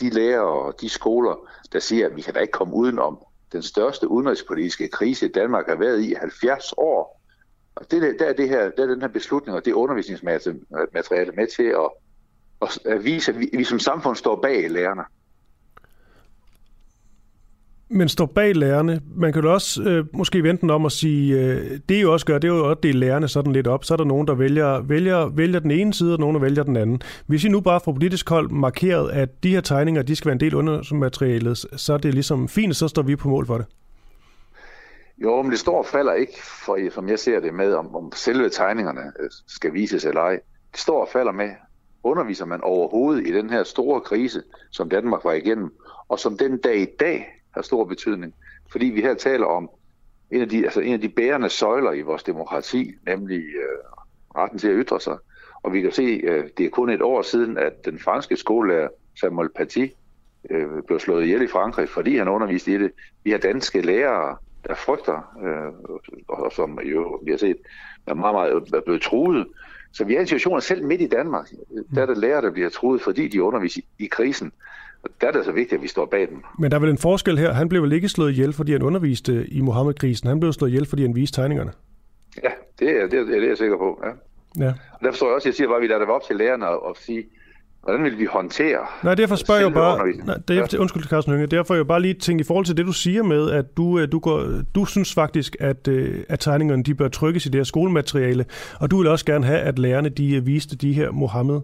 de 0.00 0.10
lærere 0.10 0.42
og 0.42 0.80
de 0.80 0.88
skoler, 0.88 1.48
der 1.72 1.78
siger, 1.78 2.06
at 2.06 2.16
vi 2.16 2.20
kan 2.20 2.34
da 2.34 2.40
ikke 2.40 2.52
komme 2.52 2.74
udenom 2.74 3.18
den 3.52 3.62
største 3.62 4.08
udenrigspolitiske 4.08 4.88
krise, 4.88 5.28
Danmark 5.28 5.68
har 5.68 5.74
været 5.76 6.02
i 6.02 6.14
70 6.20 6.72
år. 6.76 7.20
Og 7.74 7.90
det, 7.90 8.16
der, 8.18 8.26
er 8.26 8.32
det 8.32 8.48
her, 8.48 8.70
der 8.70 8.82
er 8.82 8.86
den 8.86 9.00
her 9.00 9.08
beslutning 9.08 9.56
og 9.56 9.64
det 9.64 9.72
undervisningsmateriale 9.72 11.32
med 11.32 11.46
til 11.56 11.74
at, 11.82 11.90
at 12.92 13.04
vise, 13.04 13.32
at 13.32 13.38
vi, 13.38 13.50
vi 13.52 13.64
som 13.64 13.78
samfund 13.78 14.16
står 14.16 14.40
bag 14.40 14.70
lærerne 14.70 15.04
men 17.94 18.08
står 18.08 18.26
bag 18.26 18.56
lærerne. 18.56 19.00
Man 19.16 19.32
kan 19.32 19.42
jo 19.42 19.52
også 19.52 19.82
øh, 19.82 20.04
måske 20.12 20.42
vente 20.42 20.60
den 20.60 20.70
om 20.70 20.86
at 20.86 20.92
sige, 20.92 21.40
øh, 21.40 21.80
det 21.88 22.02
jo 22.02 22.12
også 22.12 22.26
gør, 22.26 22.38
det 22.38 22.50
er 22.50 22.54
jo 22.54 22.68
også 22.68 22.80
det 22.82 22.94
lærerne 22.94 23.28
sådan 23.28 23.52
lidt 23.52 23.66
op. 23.66 23.84
Så 23.84 23.94
er 23.94 23.96
der 23.96 24.04
nogen, 24.04 24.26
der 24.26 24.34
vælger, 24.34 24.80
vælger, 24.80 25.26
vælger 25.26 25.60
den 25.60 25.70
ene 25.70 25.94
side, 25.94 26.12
og 26.12 26.20
nogen, 26.20 26.34
der 26.34 26.40
vælger 26.40 26.62
den 26.62 26.76
anden. 26.76 27.02
Hvis 27.26 27.44
I 27.44 27.48
nu 27.48 27.60
bare 27.60 27.80
fra 27.84 27.92
politisk 27.92 28.28
hold 28.28 28.50
markeret, 28.50 29.10
at 29.10 29.42
de 29.42 29.50
her 29.50 29.60
tegninger, 29.60 30.02
de 30.02 30.16
skal 30.16 30.26
være 30.26 30.32
en 30.32 30.40
del 30.40 30.54
under 30.54 30.94
materialet, 30.94 31.58
så 31.76 31.92
er 31.92 31.98
det 31.98 32.14
ligesom 32.14 32.48
fint, 32.48 32.76
så 32.76 32.88
står 32.88 33.02
vi 33.02 33.16
på 33.16 33.28
mål 33.28 33.46
for 33.46 33.56
det. 33.56 33.66
Jo, 35.18 35.42
men 35.42 35.50
det 35.50 35.58
står 35.58 35.78
og 35.78 35.86
falder 35.86 36.12
ikke, 36.12 36.42
for, 36.64 36.90
som 36.90 37.08
jeg 37.08 37.18
ser 37.18 37.40
det 37.40 37.54
med, 37.54 37.72
om, 37.72 37.96
om 37.96 38.12
selve 38.14 38.48
tegningerne 38.48 39.00
øh, 39.20 39.30
skal 39.46 39.72
vises 39.72 40.04
eller 40.04 40.20
ej. 40.20 40.40
Det 40.72 40.80
står 40.80 41.00
og 41.00 41.08
falder 41.12 41.32
med, 41.32 41.50
underviser 42.02 42.44
man 42.44 42.60
overhovedet 42.60 43.26
i 43.26 43.32
den 43.32 43.50
her 43.50 43.64
store 43.64 44.00
krise, 44.00 44.42
som 44.70 44.88
Danmark 44.88 45.24
var 45.24 45.32
igennem, 45.32 45.72
og 46.08 46.18
som 46.18 46.38
den 46.38 46.58
dag 46.58 46.76
i 46.76 46.86
dag 47.00 47.43
har 47.54 47.62
stor 47.62 47.84
betydning. 47.84 48.34
Fordi 48.72 48.86
vi 48.86 49.00
her 49.00 49.14
taler 49.14 49.46
om 49.46 49.70
en 50.30 50.40
af 50.40 50.48
de, 50.48 50.64
altså 50.64 50.80
en 50.80 50.92
af 50.92 51.00
de 51.00 51.08
bærende 51.08 51.48
søjler 51.48 51.92
i 51.92 52.02
vores 52.02 52.22
demokrati, 52.22 52.94
nemlig 53.06 53.38
øh, 53.38 53.78
retten 54.36 54.58
til 54.58 54.68
at 54.68 54.74
ytre 54.76 55.00
sig. 55.00 55.16
Og 55.62 55.72
vi 55.72 55.80
kan 55.80 55.92
se, 55.92 56.02
øh, 56.02 56.44
det 56.58 56.66
er 56.66 56.70
kun 56.70 56.90
et 56.90 57.02
år 57.02 57.22
siden, 57.22 57.58
at 57.58 57.84
den 57.84 57.98
franske 57.98 58.36
skolelærer 58.36 58.88
Samuel 59.20 59.48
Paty 59.48 59.86
øh, 60.50 60.82
blev 60.86 61.00
slået 61.00 61.24
ihjel 61.24 61.42
i 61.42 61.48
Frankrig, 61.48 61.88
fordi 61.88 62.16
han 62.16 62.28
underviste 62.28 62.72
i 62.72 62.78
det. 62.78 62.90
Vi 63.24 63.30
har 63.30 63.38
danske 63.38 63.80
lærere, 63.80 64.36
der 64.68 64.74
frygter, 64.74 65.36
øh, 65.44 65.72
og 66.28 66.52
som 66.52 66.80
jo, 66.80 67.20
vi 67.24 67.30
har 67.30 67.38
set, 67.38 67.56
er 68.06 68.14
meget, 68.14 68.34
meget 68.34 68.74
er 68.74 68.80
blevet 68.80 69.02
truet. 69.02 69.46
Så 69.92 70.04
vi 70.04 70.14
har 70.14 70.20
en 70.20 70.26
situation 70.26 70.60
selv 70.60 70.84
midt 70.84 71.00
i 71.00 71.06
Danmark. 71.06 71.52
Øh, 71.76 71.84
der 71.94 72.02
er 72.02 72.06
der 72.06 72.14
lærere, 72.14 72.42
der 72.42 72.50
bliver 72.50 72.68
truet, 72.68 73.02
fordi 73.02 73.28
de 73.28 73.42
underviser 73.42 73.80
i, 73.80 74.04
i 74.04 74.06
krisen. 74.06 74.52
Og 75.04 75.10
der 75.20 75.26
er 75.26 75.32
det 75.32 75.44
så 75.44 75.52
vigtigt, 75.52 75.78
at 75.78 75.82
vi 75.82 75.88
står 75.88 76.06
bag 76.06 76.28
dem. 76.28 76.42
Men 76.58 76.70
der 76.70 76.76
er 76.76 76.80
vel 76.80 76.90
en 76.90 76.98
forskel 76.98 77.38
her. 77.38 77.52
Han 77.52 77.68
blev 77.68 77.82
vel 77.82 77.92
ikke 77.92 78.08
slået 78.08 78.30
ihjel, 78.30 78.52
fordi 78.52 78.72
han 78.72 78.82
underviste 78.82 79.46
i 79.48 79.60
Mohammed-krisen. 79.60 80.28
Han 80.28 80.40
blev 80.40 80.52
slået 80.52 80.70
ihjel, 80.70 80.86
fordi 80.86 81.02
han 81.02 81.14
viste 81.14 81.40
tegningerne. 81.40 81.72
Ja, 82.42 82.50
det 82.78 82.90
er, 82.90 83.06
det 83.08 83.18
er, 83.18 83.24
det 83.24 83.44
er 83.44 83.48
jeg 83.48 83.58
sikker 83.58 83.76
på. 83.76 84.02
Ja. 84.04 84.10
Ja. 84.64 84.68
Og 84.68 85.00
derfor 85.00 85.16
står 85.16 85.26
jeg 85.26 85.34
også, 85.34 85.48
jeg 85.48 85.54
siger 85.54 85.68
bare, 85.68 85.76
at 85.76 85.82
vi 85.82 85.86
lader 85.86 86.00
det 86.00 86.08
op 86.08 86.22
til 86.22 86.36
lærerne 86.36 86.66
at 86.66 86.96
sige, 86.96 87.24
hvordan 87.82 88.04
vil 88.04 88.18
vi 88.18 88.24
håndtere 88.24 88.86
Nej, 89.04 89.14
derfor 89.14 89.36
spørger 89.36 89.60
jeg 89.60 89.72
bare, 89.72 90.08
nej, 90.24 90.36
det 90.48 90.58
er, 90.58 90.80
undskyld 90.80 91.02
Carsten 91.02 91.32
Hønge, 91.32 91.46
derfor 91.46 91.74
jeg 91.74 91.86
bare 91.86 92.02
lige 92.02 92.14
tænke 92.14 92.40
i 92.40 92.44
forhold 92.44 92.66
til 92.66 92.76
det, 92.76 92.86
du 92.86 92.92
siger 92.92 93.22
med, 93.22 93.50
at 93.50 93.76
du, 93.76 93.98
øh, 93.98 94.12
du, 94.12 94.18
går, 94.18 94.62
du 94.74 94.84
synes 94.84 95.14
faktisk, 95.14 95.56
at, 95.60 95.88
øh, 95.88 96.24
at 96.28 96.40
tegningerne 96.40 96.82
de 96.82 96.94
bør 96.94 97.08
trykkes 97.08 97.46
i 97.46 97.48
det 97.48 97.58
her 97.58 97.64
skolemateriale, 97.64 98.44
og 98.80 98.90
du 98.90 98.98
vil 98.98 99.06
også 99.06 99.24
gerne 99.24 99.46
have, 99.46 99.58
at 99.58 99.78
lærerne 99.78 100.08
de 100.08 100.36
øh, 100.36 100.46
viste 100.46 100.76
de 100.76 100.92
her 100.92 101.10
Mohammed 101.10 101.60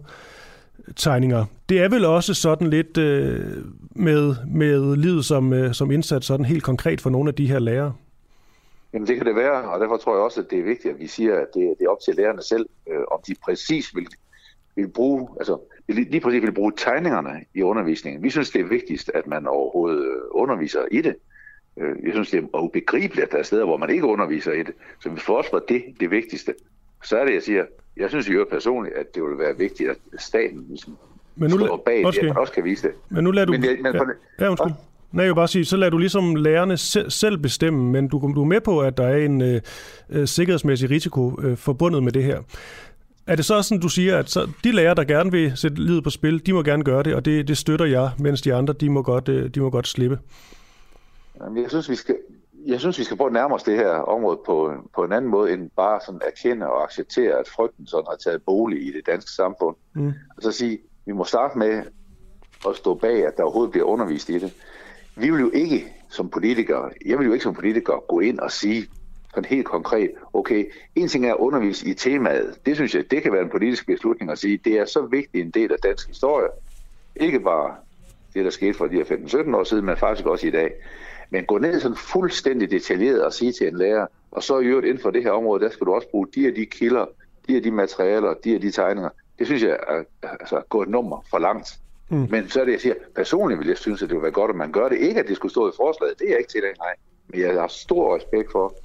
tegninger. 0.95 1.45
Det 1.69 1.81
er 1.81 1.89
vel 1.89 2.05
også 2.05 2.33
sådan 2.33 2.69
lidt 2.69 2.97
øh, 2.97 3.39
med, 3.95 4.35
med 4.47 4.95
livet 4.95 5.25
som, 5.25 5.53
øh, 5.53 5.73
som 5.73 5.91
indsat 5.91 6.23
sådan 6.23 6.45
helt 6.45 6.63
konkret 6.63 7.01
for 7.01 7.09
nogle 7.09 7.29
af 7.29 7.35
de 7.35 7.47
her 7.47 7.59
lærere? 7.59 7.93
Jamen 8.93 9.07
det 9.07 9.17
kan 9.17 9.25
det 9.25 9.35
være, 9.35 9.71
og 9.71 9.79
derfor 9.79 9.97
tror 9.97 10.15
jeg 10.15 10.23
også, 10.23 10.41
at 10.41 10.51
det 10.51 10.59
er 10.59 10.63
vigtigt, 10.63 10.93
at 10.93 10.99
vi 10.99 11.07
siger, 11.07 11.35
at 11.35 11.47
det, 11.53 11.75
det 11.79 11.85
er 11.85 11.89
op 11.89 11.99
til 12.05 12.15
lærerne 12.15 12.41
selv, 12.41 12.65
øh, 12.89 12.99
om 13.11 13.19
de 13.27 13.35
præcis 13.45 13.95
vil, 13.95 14.07
vil 14.75 14.87
bruge, 14.87 15.29
altså 15.39 15.59
lige 15.87 16.19
præcis 16.19 16.41
vil 16.41 16.53
bruge 16.53 16.73
tegningerne 16.77 17.45
i 17.55 17.61
undervisningen. 17.61 18.23
Vi 18.23 18.29
synes, 18.29 18.49
det 18.49 18.61
er 18.61 18.65
vigtigst, 18.65 19.11
at 19.13 19.27
man 19.27 19.47
overhovedet 19.47 20.05
øh, 20.05 20.21
underviser 20.31 20.85
i 20.91 21.01
det. 21.01 21.15
Øh, 21.77 21.95
jeg 22.03 22.13
synes, 22.13 22.29
det 22.29 22.43
er 22.53 22.63
ubegribeligt, 22.63 23.25
at 23.25 23.31
der 23.31 23.37
er 23.37 23.43
steder, 23.43 23.65
hvor 23.65 23.77
man 23.77 23.89
ikke 23.89 24.05
underviser 24.05 24.51
i 24.51 24.63
det. 24.63 24.73
Så 24.99 25.09
for 25.17 25.37
os 25.37 25.47
var 25.51 25.59
det 25.59 25.83
det 25.99 26.11
vigtigste. 26.11 26.53
Så 27.03 27.17
er 27.17 27.25
det, 27.25 27.33
jeg 27.33 27.43
siger, 27.43 27.65
jeg 27.97 28.09
synes 28.09 28.29
jo 28.29 28.47
personligt, 28.51 28.95
at 28.95 29.15
det 29.15 29.23
vil 29.23 29.37
være 29.37 29.57
vigtigt, 29.57 29.89
at 29.89 29.97
staten 30.17 30.65
ligesom 30.69 30.97
men 31.35 31.49
nu 31.49 31.59
står 31.59 31.83
bag 31.85 31.97
det, 31.97 32.17
at 32.17 32.25
man 32.25 32.37
også 32.37 32.53
kan 32.53 32.63
vise 32.63 32.87
det. 32.87 32.95
Men 33.09 33.23
nu 33.23 33.31
lader 33.31 33.45
du... 33.45 33.51
Men, 33.51 33.61
men, 33.61 33.95
ja, 34.39 34.45
ja, 34.45 34.49
undskyld. 34.49 34.71
Nej, 35.11 35.23
jeg 35.23 35.29
vil 35.29 35.35
bare 35.35 35.47
sige, 35.47 35.65
så 35.65 35.77
lader 35.77 35.89
du 35.89 35.97
ligesom 35.97 36.35
lærerne 36.35 36.77
selv 37.11 37.37
bestemme, 37.37 37.91
men 37.91 38.07
du, 38.07 38.31
du 38.35 38.41
er 38.41 38.45
med 38.45 38.61
på, 38.61 38.79
at 38.79 38.97
der 38.97 39.07
er 39.07 39.17
en 39.17 39.41
øh, 39.41 39.61
øh, 40.09 40.27
sikkerhedsmæssig 40.27 40.89
risiko 40.89 41.39
øh, 41.41 41.57
forbundet 41.57 42.03
med 42.03 42.11
det 42.11 42.23
her. 42.23 42.39
Er 43.27 43.35
det 43.35 43.45
så 43.45 43.61
sådan, 43.61 43.81
du 43.81 43.89
siger, 43.89 44.17
at 44.17 44.29
så 44.29 44.49
de 44.63 44.71
lærere, 44.71 44.95
der 44.95 45.03
gerne 45.03 45.31
vil 45.31 45.51
sætte 45.55 45.81
livet 45.83 46.03
på 46.03 46.09
spil, 46.09 46.45
de 46.45 46.53
må 46.53 46.63
gerne 46.63 46.83
gøre 46.83 47.03
det, 47.03 47.15
og 47.15 47.25
det, 47.25 47.47
det 47.47 47.57
støtter 47.57 47.85
jeg, 47.85 48.09
mens 48.19 48.41
de 48.41 48.53
andre, 48.53 48.73
de 48.73 48.89
må 48.89 49.01
godt, 49.01 49.29
øh, 49.29 49.49
de 49.49 49.59
må 49.59 49.69
godt 49.69 49.87
slippe? 49.87 50.19
Jamen, 51.41 51.63
jeg 51.63 51.69
synes, 51.69 51.89
vi 51.89 51.95
skal, 51.95 52.15
jeg 52.65 52.79
synes, 52.79 52.99
vi 52.99 53.03
skal 53.03 53.17
prøve 53.17 53.27
at 53.27 53.33
nærme 53.33 53.55
os 53.55 53.63
det 53.63 53.77
her 53.77 53.89
område 53.89 54.39
på, 54.45 54.73
på 54.95 55.03
en 55.03 55.11
anden 55.11 55.31
måde, 55.31 55.53
end 55.53 55.69
bare 55.75 55.99
sådan 56.05 56.21
erkende 56.27 56.67
og 56.67 56.83
acceptere, 56.83 57.39
at 57.39 57.47
frygten 57.47 57.87
sådan 57.87 58.05
har 58.09 58.17
taget 58.17 58.43
bolig 58.43 58.87
i 58.87 58.91
det 58.91 59.05
danske 59.05 59.31
samfund. 59.31 59.75
Mm. 59.93 60.07
Og 60.07 60.43
så 60.43 60.51
sige, 60.51 60.79
vi 61.05 61.11
må 61.11 61.23
starte 61.23 61.57
med 61.57 61.83
at 62.69 62.75
stå 62.75 62.93
bag, 62.93 63.27
at 63.27 63.37
der 63.37 63.43
overhovedet 63.43 63.71
bliver 63.71 63.85
undervist 63.85 64.29
i 64.29 64.39
det. 64.39 64.53
Vi 65.15 65.29
vil 65.29 65.39
jo 65.39 65.51
ikke 65.53 65.93
som 66.09 66.29
politikere, 66.29 66.89
jeg 67.05 67.17
vil 67.17 67.25
jo 67.27 67.33
ikke 67.33 67.43
som 67.43 67.53
politiker 67.53 68.03
gå 68.07 68.19
ind 68.19 68.39
og 68.39 68.51
sige 68.51 68.87
sådan 69.29 69.45
helt 69.45 69.65
konkret, 69.65 70.11
okay, 70.33 70.71
en 70.95 71.07
ting 71.07 71.25
er 71.25 71.33
at 71.33 71.37
undervise 71.39 71.87
i 71.87 71.93
temaet. 71.93 72.57
Det 72.65 72.75
synes 72.75 72.95
jeg, 72.95 73.11
det 73.11 73.23
kan 73.23 73.33
være 73.33 73.41
en 73.41 73.49
politisk 73.49 73.85
beslutning 73.85 74.31
at 74.31 74.37
sige, 74.37 74.57
det 74.57 74.73
er 74.73 74.85
så 74.85 75.01
vigtig 75.01 75.41
en 75.41 75.49
del 75.49 75.71
af 75.71 75.77
dansk 75.83 76.07
historie. 76.07 76.47
Ikke 77.15 77.39
bare 77.39 77.75
det, 78.33 78.45
der 78.45 78.51
skete 78.51 78.73
for 78.73 78.87
de 78.87 78.95
her 78.95 79.03
15-17 79.03 79.55
år 79.55 79.63
siden, 79.63 79.85
men 79.85 79.97
faktisk 79.97 80.25
også 80.25 80.47
i 80.47 80.51
dag. 80.51 80.71
Men 81.31 81.45
gå 81.45 81.57
ned 81.57 81.79
sådan 81.79 81.97
fuldstændig 81.97 82.71
detaljeret 82.71 83.23
og 83.23 83.33
sige 83.33 83.51
til 83.51 83.67
en 83.67 83.77
lærer, 83.77 84.07
og 84.31 84.43
så 84.43 84.59
i 84.59 84.65
øvrigt 84.65 84.87
inden 84.87 85.01
for 85.01 85.11
det 85.11 85.23
her 85.23 85.31
område, 85.31 85.63
der 85.63 85.69
skal 85.69 85.87
du 85.87 85.93
også 85.93 86.07
bruge 86.11 86.27
de 86.35 86.47
og 86.47 86.55
de 86.55 86.65
kilder, 86.65 87.05
de 87.47 87.57
og 87.57 87.63
de 87.63 87.71
materialer, 87.71 88.33
de 88.33 88.55
og 88.55 88.61
de 88.61 88.71
tegninger. 88.71 89.09
Det 89.39 89.47
synes 89.47 89.63
jeg 89.63 89.79
er 89.87 90.03
altså, 90.23 90.61
gå 90.69 90.81
et 90.81 90.89
nummer 90.89 91.25
for 91.29 91.39
langt. 91.39 91.79
Mm. 92.09 92.27
Men 92.29 92.49
så 92.49 92.61
er 92.61 92.65
det, 92.65 92.71
jeg 92.71 92.81
siger, 92.81 92.95
personligt 93.15 93.59
vil 93.59 93.67
jeg 93.67 93.77
synes, 93.77 94.01
at 94.01 94.09
det 94.09 94.15
ville 94.15 94.23
være 94.23 94.31
godt, 94.31 94.49
at 94.49 94.55
man 94.55 94.71
gør 94.71 94.89
det. 94.89 94.97
Ikke, 94.97 95.19
at 95.19 95.27
det 95.27 95.35
skulle 95.35 95.51
stå 95.51 95.69
i 95.69 95.71
forslaget, 95.77 96.19
det 96.19 96.25
er 96.25 96.29
jeg 96.29 96.39
ikke 96.39 96.51
til 96.51 96.61
det, 96.61 96.77
nej. 96.77 96.95
Men 97.27 97.39
jeg 97.39 97.53
har 97.53 97.67
stor 97.67 98.15
respekt 98.15 98.51
for, 98.51 98.75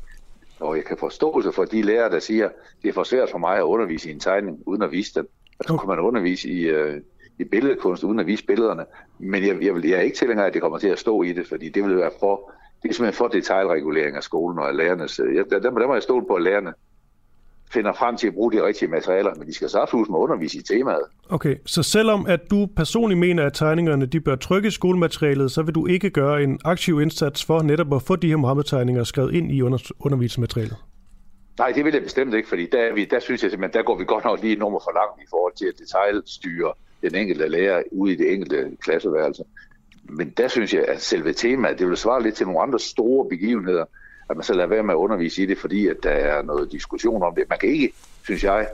og 0.60 0.76
jeg 0.76 0.84
kan 0.84 0.96
forståelse 0.96 1.52
for 1.52 1.64
de 1.64 1.82
lærere, 1.82 2.10
der 2.10 2.18
siger, 2.18 2.48
det 2.82 2.88
er 2.88 2.92
for 2.92 3.02
svært 3.02 3.30
for 3.30 3.38
mig 3.38 3.56
at 3.56 3.62
undervise 3.62 4.08
i 4.08 4.12
en 4.12 4.20
tegning, 4.20 4.62
uden 4.66 4.82
at 4.82 4.92
vise 4.92 5.14
den. 5.14 5.26
Så 5.66 5.76
kunne 5.76 5.88
man 5.88 5.98
undervise 5.98 6.48
i, 6.48 6.74
uh, 6.74 6.94
i 7.38 7.44
billedkunst, 7.44 8.04
uden 8.04 8.18
at 8.18 8.26
vise 8.26 8.46
billederne. 8.46 8.84
Men 9.18 9.46
jeg, 9.46 9.62
jeg, 9.62 9.74
vil, 9.74 9.88
jeg 9.88 9.98
er 9.98 10.02
ikke 10.02 10.16
tilhænger 10.16 10.42
af, 10.42 10.46
at 10.46 10.54
det 10.54 10.62
kommer 10.62 10.78
til 10.78 10.88
at 10.88 10.98
stå 10.98 11.22
i 11.22 11.32
det, 11.32 11.46
fordi 11.46 11.68
det 11.68 11.84
vil 11.84 11.96
være 11.96 12.10
for, 12.20 12.52
det 12.82 12.88
er 12.88 12.94
simpelthen 12.94 13.18
for 13.18 13.28
detaljregulering 13.28 14.16
af 14.16 14.22
skolen 14.22 14.58
og 14.58 14.68
af 14.68 14.76
lærernes. 14.76 15.18
Jeg, 15.18 15.44
der, 15.50 15.58
der, 15.58 15.70
der 15.70 15.86
må 15.86 15.94
jeg 15.94 16.02
stole 16.02 16.26
på, 16.26 16.34
at 16.34 16.42
lærerne 16.42 16.72
finder 17.72 17.92
frem 17.92 18.16
til 18.16 18.26
at 18.26 18.34
bruge 18.34 18.52
de 18.52 18.66
rigtige 18.66 18.88
materialer, 18.88 19.34
men 19.34 19.46
de 19.46 19.54
skal 19.54 19.68
så 19.68 19.78
absolut 19.78 20.08
må 20.08 20.18
undervise 20.18 20.58
i 20.58 20.62
temaet. 20.62 21.02
Okay, 21.30 21.56
så 21.66 21.82
selvom 21.82 22.26
at 22.26 22.40
du 22.50 22.68
personligt 22.76 23.20
mener, 23.20 23.46
at 23.46 23.52
tegningerne 23.52 24.06
de 24.06 24.20
bør 24.20 24.36
trykke 24.36 24.70
skolematerialet, 24.70 25.52
så 25.52 25.62
vil 25.62 25.74
du 25.74 25.86
ikke 25.86 26.10
gøre 26.10 26.42
en 26.42 26.60
aktiv 26.64 27.00
indsats 27.00 27.44
for 27.44 27.62
netop 27.62 27.94
at 27.94 28.02
få 28.02 28.16
de 28.16 28.28
her 28.28 28.36
Mohammed-tegninger 28.36 29.04
skrevet 29.04 29.34
ind 29.34 29.52
i 29.52 29.62
under, 29.62 29.90
undervisningsmaterialet? 30.00 30.76
Nej, 31.58 31.72
det 31.74 31.84
vil 31.84 31.92
jeg 31.92 32.02
bestemt 32.02 32.34
ikke, 32.34 32.48
fordi 32.48 32.66
der, 32.72 32.94
vi, 32.94 33.04
der 33.04 33.20
synes 33.20 33.42
jeg 33.42 33.50
simpelthen, 33.50 33.78
der 33.78 33.86
går 33.86 33.98
vi 33.98 34.04
godt 34.04 34.24
nok 34.24 34.42
lige 34.42 34.56
nummer 34.56 34.80
for 34.84 34.92
langt 35.00 35.22
i 35.22 35.26
forhold 35.30 35.52
til 35.56 35.66
at 35.66 35.74
detaljstyre 35.78 36.72
den 37.02 37.14
enkelte 37.14 37.48
lærer 37.48 37.82
ude 37.92 38.12
i 38.12 38.16
det 38.16 38.32
enkelte 38.32 38.76
klasseværelse. 38.82 39.44
Men 40.02 40.30
der 40.30 40.48
synes 40.48 40.74
jeg, 40.74 40.84
at 40.84 41.02
selve 41.02 41.32
temaet, 41.32 41.78
det 41.78 41.88
vil 41.88 41.96
svare 41.96 42.22
lidt 42.22 42.34
til 42.34 42.46
nogle 42.46 42.62
andre 42.62 42.78
store 42.78 43.28
begivenheder, 43.28 43.84
at 44.30 44.36
man 44.36 44.42
så 44.42 44.54
lader 44.54 44.68
være 44.68 44.82
med 44.82 44.94
at 44.94 44.98
undervise 44.98 45.42
i 45.42 45.46
det, 45.46 45.58
fordi 45.58 45.86
at 45.88 45.96
der 46.02 46.10
er 46.10 46.42
noget 46.42 46.72
diskussion 46.72 47.22
om 47.22 47.34
det. 47.34 47.44
Man 47.48 47.58
kan 47.58 47.68
ikke, 47.68 47.92
synes 48.24 48.44
jeg, 48.44 48.68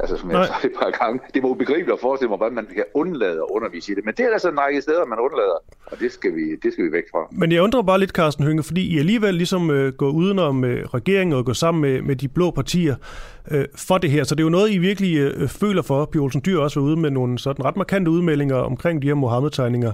Altså, 0.00 0.16
som 0.16 0.30
jeg 0.30 0.46
sagt 0.46 0.64
et 0.64 0.72
par 0.82 0.90
gange. 0.90 1.20
Det 1.34 1.42
var 1.42 1.48
ubegribeligt 1.48 1.92
at 1.92 2.00
forestille 2.00 2.28
mig, 2.28 2.36
hvordan 2.36 2.54
man 2.54 2.66
kan 2.66 2.84
undlade 2.94 3.32
at 3.32 3.46
undervise 3.50 3.92
i 3.92 3.94
det. 3.94 4.04
Men 4.04 4.14
det 4.14 4.26
er 4.26 4.32
altså 4.32 4.50
en 4.50 4.58
række 4.60 4.80
steder, 4.82 5.06
man 5.06 5.18
undlader, 5.18 5.58
og 5.86 6.00
det 6.00 6.12
skal 6.12 6.34
vi, 6.34 6.56
det 6.62 6.72
skal 6.72 6.84
vi 6.84 6.92
væk 6.92 7.02
fra. 7.12 7.28
Men 7.32 7.52
jeg 7.52 7.62
undrer 7.62 7.82
bare 7.82 7.98
lidt, 7.98 8.10
Carsten 8.10 8.44
Hynge, 8.44 8.62
fordi 8.62 8.94
I 8.94 8.98
alligevel 8.98 9.34
ligesom 9.34 9.70
øh, 9.70 9.92
går 9.92 10.10
udenom 10.10 10.64
øh, 10.64 10.84
regeringen 10.84 11.36
og 11.36 11.44
går 11.44 11.52
sammen 11.52 11.80
med, 11.80 12.02
med 12.02 12.16
de 12.16 12.28
blå 12.28 12.50
partier 12.50 12.96
øh, 13.50 13.64
for 13.76 13.98
det 13.98 14.10
her. 14.10 14.24
Så 14.24 14.34
det 14.34 14.40
er 14.40 14.44
jo 14.44 14.50
noget, 14.50 14.70
I 14.70 14.78
virkelig 14.78 15.16
øh, 15.18 15.48
føler 15.48 15.82
for. 15.82 16.04
Pia 16.04 16.20
Olsen 16.20 16.42
Dyr 16.46 16.58
også 16.58 16.80
var 16.80 16.86
ude 16.86 16.96
med 16.96 17.10
nogle 17.10 17.38
sådan 17.38 17.64
ret 17.64 17.76
markante 17.76 18.10
udmeldinger 18.10 18.56
omkring 18.56 19.02
de 19.02 19.06
her 19.06 19.14
Mohammed-tegninger. 19.14 19.92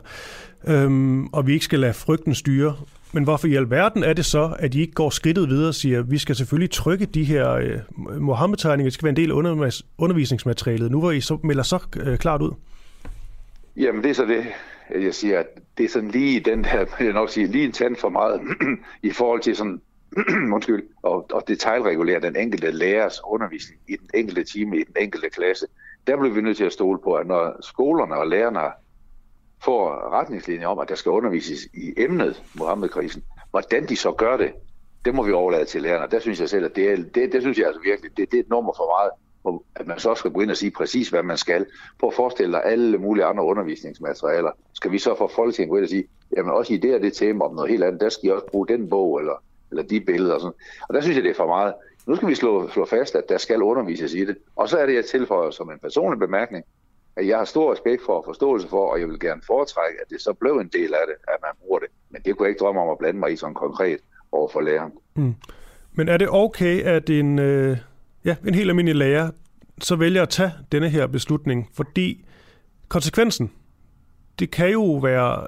Øhm, 0.67 1.27
og 1.27 1.47
vi 1.47 1.53
ikke 1.53 1.65
skal 1.65 1.79
lade 1.79 1.95
frygten 1.95 2.35
styre. 2.35 2.75
Men 3.15 3.25
hvorfor 3.25 3.47
i 3.47 3.55
alverden 3.55 4.03
er 4.03 4.13
det 4.13 4.25
så, 4.25 4.57
at 4.59 4.75
I 4.75 4.81
ikke 4.81 4.93
går 4.93 5.11
skridtet 5.11 5.49
videre 5.49 5.69
og 5.69 5.75
siger, 5.75 5.99
at 5.99 6.11
vi 6.11 6.19
skal 6.19 6.35
selvfølgelig 6.35 6.71
trykke 6.71 7.07
de 7.07 7.25
her 7.25 7.51
øh, 7.51 7.79
Mohammed-tegninger, 8.21 8.87
det 8.87 8.93
skal 8.93 9.05
være 9.05 9.11
en 9.11 9.17
del 9.17 9.31
af 9.31 9.35
under, 9.35 9.83
undervisningsmaterialet, 9.99 10.91
nu 10.91 11.01
hvor 11.01 11.11
I 11.11 11.21
så 11.21 11.39
melder 11.43 11.63
så 11.63 11.79
øh, 11.97 12.19
klart 12.19 12.43
ud? 12.43 12.51
Jamen 13.77 14.03
det 14.03 14.11
er 14.11 14.15
så 14.15 14.25
det, 14.25 14.47
jeg 15.03 15.15
siger, 15.15 15.39
at 15.39 15.47
det 15.79 15.85
er 15.85 15.89
sådan 15.89 16.11
lige 16.11 16.41
den 16.41 16.65
her, 16.65 16.87
jeg 17.05 17.13
nok 17.13 17.31
sige, 17.31 17.47
lige 17.47 17.65
en 17.65 17.73
tand 17.73 17.97
for 17.97 18.09
meget 18.09 18.41
i 19.03 19.11
forhold 19.11 19.41
til 19.41 19.57
sådan, 19.57 19.81
undskyld, 20.55 20.83
og, 21.03 21.27
og 21.33 21.45
detaljregulere 21.49 22.21
den 22.21 22.37
enkelte 22.37 22.71
lærers 22.71 23.21
undervisning 23.27 23.81
i 23.89 23.97
den 23.97 24.11
enkelte 24.15 24.45
time, 24.45 24.77
i 24.77 24.85
den 24.85 24.95
enkelte 25.01 25.31
klasse. 25.31 25.67
Der 26.07 26.17
bliver 26.17 26.35
vi 26.35 26.41
nødt 26.41 26.57
til 26.57 26.65
at 26.65 26.73
stole 26.73 26.99
på, 27.05 27.15
at 27.15 27.27
når 27.27 27.57
skolerne 27.61 28.15
og 28.15 28.27
lærerne 28.27 28.61
får 29.65 30.13
retningslinjer 30.13 30.67
om, 30.69 30.79
at 30.79 30.89
der 30.89 30.95
skal 30.95 31.11
undervises 31.11 31.65
i 31.75 31.95
emnet 31.97 32.43
Mohammed-krisen. 32.59 33.23
Hvordan 33.51 33.89
de 33.89 33.97
så 33.97 34.13
gør 34.13 34.37
det, 34.37 34.53
det 35.05 35.15
må 35.15 35.23
vi 35.23 35.33
overlade 35.33 35.65
til 35.65 35.83
lærerne. 35.83 36.11
Der 36.11 36.19
synes 36.19 36.41
jeg 36.41 36.49
selv, 36.49 36.65
at 36.65 36.77
det, 36.77 36.91
er, 36.93 36.97
det, 36.97 37.33
det 37.33 37.43
synes 37.43 37.59
jeg 37.59 37.67
altså 37.67 37.81
virkelig, 37.85 38.17
det, 38.17 38.31
det 38.31 38.39
er 38.39 38.43
et 38.43 38.49
nummer 38.49 38.73
for 38.77 38.99
meget, 38.99 39.11
at 39.77 39.87
man 39.87 39.99
så 39.99 40.15
skal 40.15 40.31
gå 40.31 40.41
ind 40.41 40.51
og 40.51 40.57
sige 40.57 40.71
præcis, 40.71 41.09
hvad 41.09 41.23
man 41.23 41.37
skal. 41.37 41.67
På 42.01 42.07
at 42.09 42.15
forestille 42.15 42.53
dig 42.53 42.65
alle 42.65 42.99
mulige 42.99 43.25
andre 43.25 43.45
undervisningsmaterialer. 43.45 44.51
Skal 44.73 44.93
vi 44.93 44.99
så 44.99 45.15
få 45.19 45.29
Folketinget 45.29 45.71
gå 45.71 45.77
ind 45.77 45.85
og 45.85 45.91
sige, 45.91 46.05
jamen 46.37 46.53
også 46.53 46.75
i 46.75 46.77
det 46.77 46.95
og 46.95 47.01
det 47.01 47.13
tema 47.13 47.45
om 47.45 47.55
noget 47.55 47.71
helt 47.71 47.85
andet, 47.85 48.01
der 48.01 48.09
skal 48.09 48.29
I 48.29 48.33
også 48.33 48.47
bruge 48.47 48.69
den 48.69 48.89
bog 48.89 49.21
eller, 49.21 49.43
eller 49.71 49.83
de 49.83 50.01
billeder 50.01 50.35
og 50.35 50.41
sådan. 50.41 50.55
Og 50.89 50.95
der 50.95 51.01
synes 51.01 51.17
jeg, 51.17 51.25
det 51.25 51.31
er 51.31 51.35
for 51.35 51.47
meget. 51.47 51.75
Nu 52.07 52.17
skal 52.17 52.29
vi 52.29 52.35
slå, 52.35 52.69
slå 52.69 52.85
fast, 52.85 53.15
at 53.15 53.29
der 53.29 53.39
skal 53.39 53.63
undervises 53.63 54.15
i 54.15 54.25
det. 54.25 54.37
Og 54.57 54.69
så 54.69 54.79
er 54.79 54.87
det, 54.87 54.95
jeg 54.95 55.05
tilføjer 55.05 55.51
som 55.51 55.71
en 55.71 55.79
personlig 55.79 56.19
bemærkning, 56.19 56.65
at 57.17 57.27
jeg 57.27 57.39
har 57.39 57.45
stor 57.45 57.73
respekt 57.73 58.03
for 58.07 58.13
og 58.13 58.25
forståelse 58.25 58.69
for, 58.69 58.93
og 58.93 59.01
jeg 59.01 59.09
vil 59.09 59.21
gerne 59.21 59.43
foretrække, 59.47 60.01
at 60.01 60.11
det 60.11 60.21
så 60.21 60.33
blev 60.33 60.53
en 60.53 60.69
del 60.69 60.95
af 60.95 61.05
det, 61.07 61.15
at 61.29 61.39
man 61.43 61.51
bruger 61.61 61.79
det. 61.79 61.89
Men 62.11 62.23
det 62.23 62.37
kunne 62.37 62.47
jeg 62.47 62.51
ikke 62.51 62.61
drømme 62.61 62.81
om 62.81 62.91
at 62.91 62.99
blande 62.99 63.21
mig 63.21 63.33
i 63.33 63.37
sådan 63.37 63.55
konkret 63.55 63.99
over 64.33 64.49
for 64.49 64.61
læreren. 64.61 64.93
Mm. 65.15 65.35
Men 65.93 66.09
er 66.09 66.17
det 66.17 66.29
okay, 66.31 66.83
at 66.83 67.11
en, 67.11 67.39
øh, 67.39 67.77
ja, 68.25 68.37
en 68.47 68.55
helt 68.55 68.69
almindelig 68.69 68.97
lærer 68.97 69.31
så 69.81 69.97
vælger 69.97 70.23
at 70.23 70.29
tage 70.29 70.53
denne 70.73 70.89
her 70.89 71.07
beslutning? 71.07 71.71
Fordi 71.75 72.25
konsekvensen, 72.89 73.53
det 74.39 74.51
kan 74.51 74.71
jo 74.71 74.93
være 74.93 75.47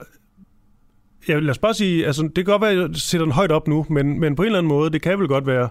ja, 1.28 1.38
lad 1.38 1.50
os 1.50 1.58
bare 1.58 1.74
sige, 1.74 2.06
altså 2.06 2.22
det 2.22 2.34
kan 2.34 2.44
godt 2.44 2.62
være, 2.62 2.70
at 2.70 2.78
jeg 2.78 2.88
sætter 2.96 3.24
den 3.24 3.32
højt 3.32 3.52
op 3.52 3.68
nu, 3.68 3.86
men, 3.90 4.20
men 4.20 4.36
på 4.36 4.42
en 4.42 4.46
eller 4.46 4.58
anden 4.58 4.68
måde, 4.68 4.90
det 4.90 5.02
kan 5.02 5.18
vel 5.18 5.28
godt 5.28 5.46
være 5.46 5.68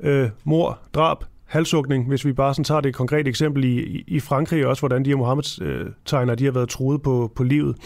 øh, 0.00 0.30
mor, 0.44 0.78
drab, 0.94 1.24
halsukning, 1.50 2.08
hvis 2.08 2.24
vi 2.24 2.32
bare 2.32 2.54
sådan 2.54 2.64
tager 2.64 2.80
det 2.80 2.94
konkrete 2.94 3.28
eksempel 3.28 3.64
i, 3.64 4.04
i 4.06 4.20
Frankrig 4.20 4.66
også, 4.66 4.80
hvordan 4.80 5.04
de 5.04 5.10
her 5.10 5.16
Mohammed-tegner, 5.16 6.34
de 6.34 6.44
har 6.44 6.52
været 6.52 6.68
truet 6.68 7.02
på, 7.02 7.32
på 7.36 7.42
livet. 7.44 7.76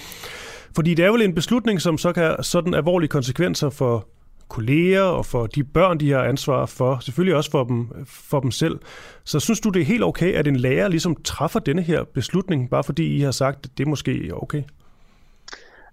Fordi 0.75 0.95
det 0.95 1.05
er 1.05 1.11
vel 1.11 1.23
en 1.23 1.35
beslutning, 1.35 1.81
som 1.81 1.99
så 1.99 2.13
kan 2.13 2.23
have 2.23 2.37
sådan 2.43 2.75
alvorlige 2.75 3.09
konsekvenser 3.09 3.71
for 3.71 4.09
kolleger 4.49 5.03
og 5.03 5.27
for 5.27 5.47
de 5.47 5.65
børn, 5.65 6.01
de 6.01 6.11
har 6.11 6.23
ansvar 6.23 6.67
for, 6.67 6.99
selvfølgelig 7.01 7.37
også 7.37 7.51
for 7.51 7.65
dem, 7.65 7.89
for 8.07 8.41
dem 8.41 8.51
selv. 8.51 8.79
Så 9.25 9.41
synes 9.41 9.61
du, 9.61 9.69
det 9.69 9.83
er 9.83 9.87
helt 9.87 10.05
okay, 10.05 10.33
at 10.33 10.47
en 10.47 10.57
lærer 10.57 10.89
ligesom 10.89 11.17
træffer 11.23 11.61
denne 11.61 11.83
her 11.83 12.05
beslutning, 12.05 12.71
bare 12.71 12.85
fordi 12.85 13.17
I 13.17 13.21
har 13.21 13.31
sagt, 13.31 13.67
at 13.67 13.79
det 13.79 13.85
er 13.85 13.89
måske 13.89 14.31
okay? 14.33 14.63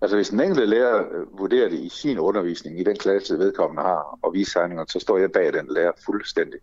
Altså 0.01 0.15
hvis 0.15 0.29
den 0.29 0.39
enkelte 0.39 0.65
lærer 0.65 0.99
øh, 0.99 1.39
vurderer 1.39 1.69
det 1.69 1.79
i 1.79 1.89
sin 1.89 2.19
undervisning, 2.19 2.79
i 2.79 2.83
den 2.83 2.97
klasse 2.97 3.37
vedkommende 3.37 3.81
har, 3.81 4.19
og 4.23 4.33
viser 4.33 4.59
tegninger, 4.59 4.85
så 4.87 4.99
står 4.99 5.17
jeg 5.17 5.31
bag 5.31 5.53
den 5.53 5.67
lærer 5.69 5.91
fuldstændig 6.05 6.59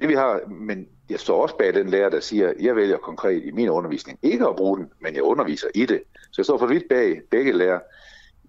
det 0.00 0.08
vi 0.08 0.14
har, 0.14 0.40
men 0.48 0.88
jeg 1.10 1.20
står 1.20 1.42
også 1.42 1.56
bag 1.56 1.74
den 1.74 1.88
lærer, 1.88 2.08
der 2.08 2.20
siger, 2.20 2.52
jeg 2.60 2.76
vælger 2.76 2.96
konkret 2.96 3.44
i 3.44 3.50
min 3.50 3.68
undervisning 3.68 4.18
ikke 4.22 4.46
at 4.46 4.56
bruge 4.56 4.78
den, 4.78 4.90
men 5.00 5.14
jeg 5.14 5.22
underviser 5.22 5.68
i 5.74 5.86
det. 5.86 6.02
Så 6.14 6.34
jeg 6.36 6.44
står 6.44 6.58
for 6.58 6.66
vidt 6.66 6.88
bag 6.88 7.20
begge 7.30 7.52
lærer. 7.52 7.80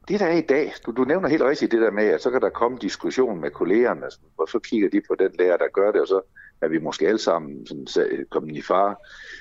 Det 0.08 0.20
der 0.20 0.26
er 0.26 0.38
i 0.38 0.42
dag, 0.42 0.74
du, 0.86 0.92
du 0.92 1.04
nævner 1.04 1.30
helt 1.30 1.44
rigtigt 1.44 1.72
det 1.72 1.82
der 1.82 1.92
med, 1.92 2.06
at 2.06 2.22
så 2.22 2.32
kan 2.32 2.42
der 2.42 2.50
komme 2.50 2.78
diskussion 2.82 3.42
med 3.42 3.52
kollegerne, 3.52 4.06
og 4.06 4.12
hvorfor 4.36 4.60
kigger 4.60 4.90
de 4.90 5.02
på 5.08 5.16
den 5.16 5.32
lærer, 5.40 5.58
der 5.58 5.68
gør 5.74 5.92
det, 5.92 6.02
og 6.02 6.08
så 6.08 6.22
er 6.62 6.68
vi 6.68 6.80
måske 6.80 7.08
alle 7.08 7.20
sammen 7.20 7.68
sådan, 7.68 7.88
øh, 8.12 8.26
kommet 8.26 8.58
i 8.58 8.62
fare. 8.62 8.96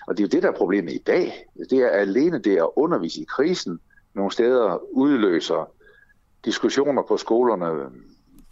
Og 0.06 0.16
det 0.16 0.22
er 0.22 0.26
jo 0.26 0.28
det, 0.28 0.42
der 0.42 0.48
er 0.48 0.56
problemet 0.56 0.92
i 0.92 1.02
dag. 1.06 1.46
Det 1.70 1.78
er 1.78 1.88
alene 1.88 2.38
det 2.38 2.56
at 2.56 2.68
undervise 2.76 3.20
i 3.20 3.24
krisen. 3.24 3.80
Nogle 4.14 4.32
steder 4.32 4.78
udløser 4.92 5.70
diskussioner 6.44 7.02
på 7.02 7.16
skolerne 7.16 7.90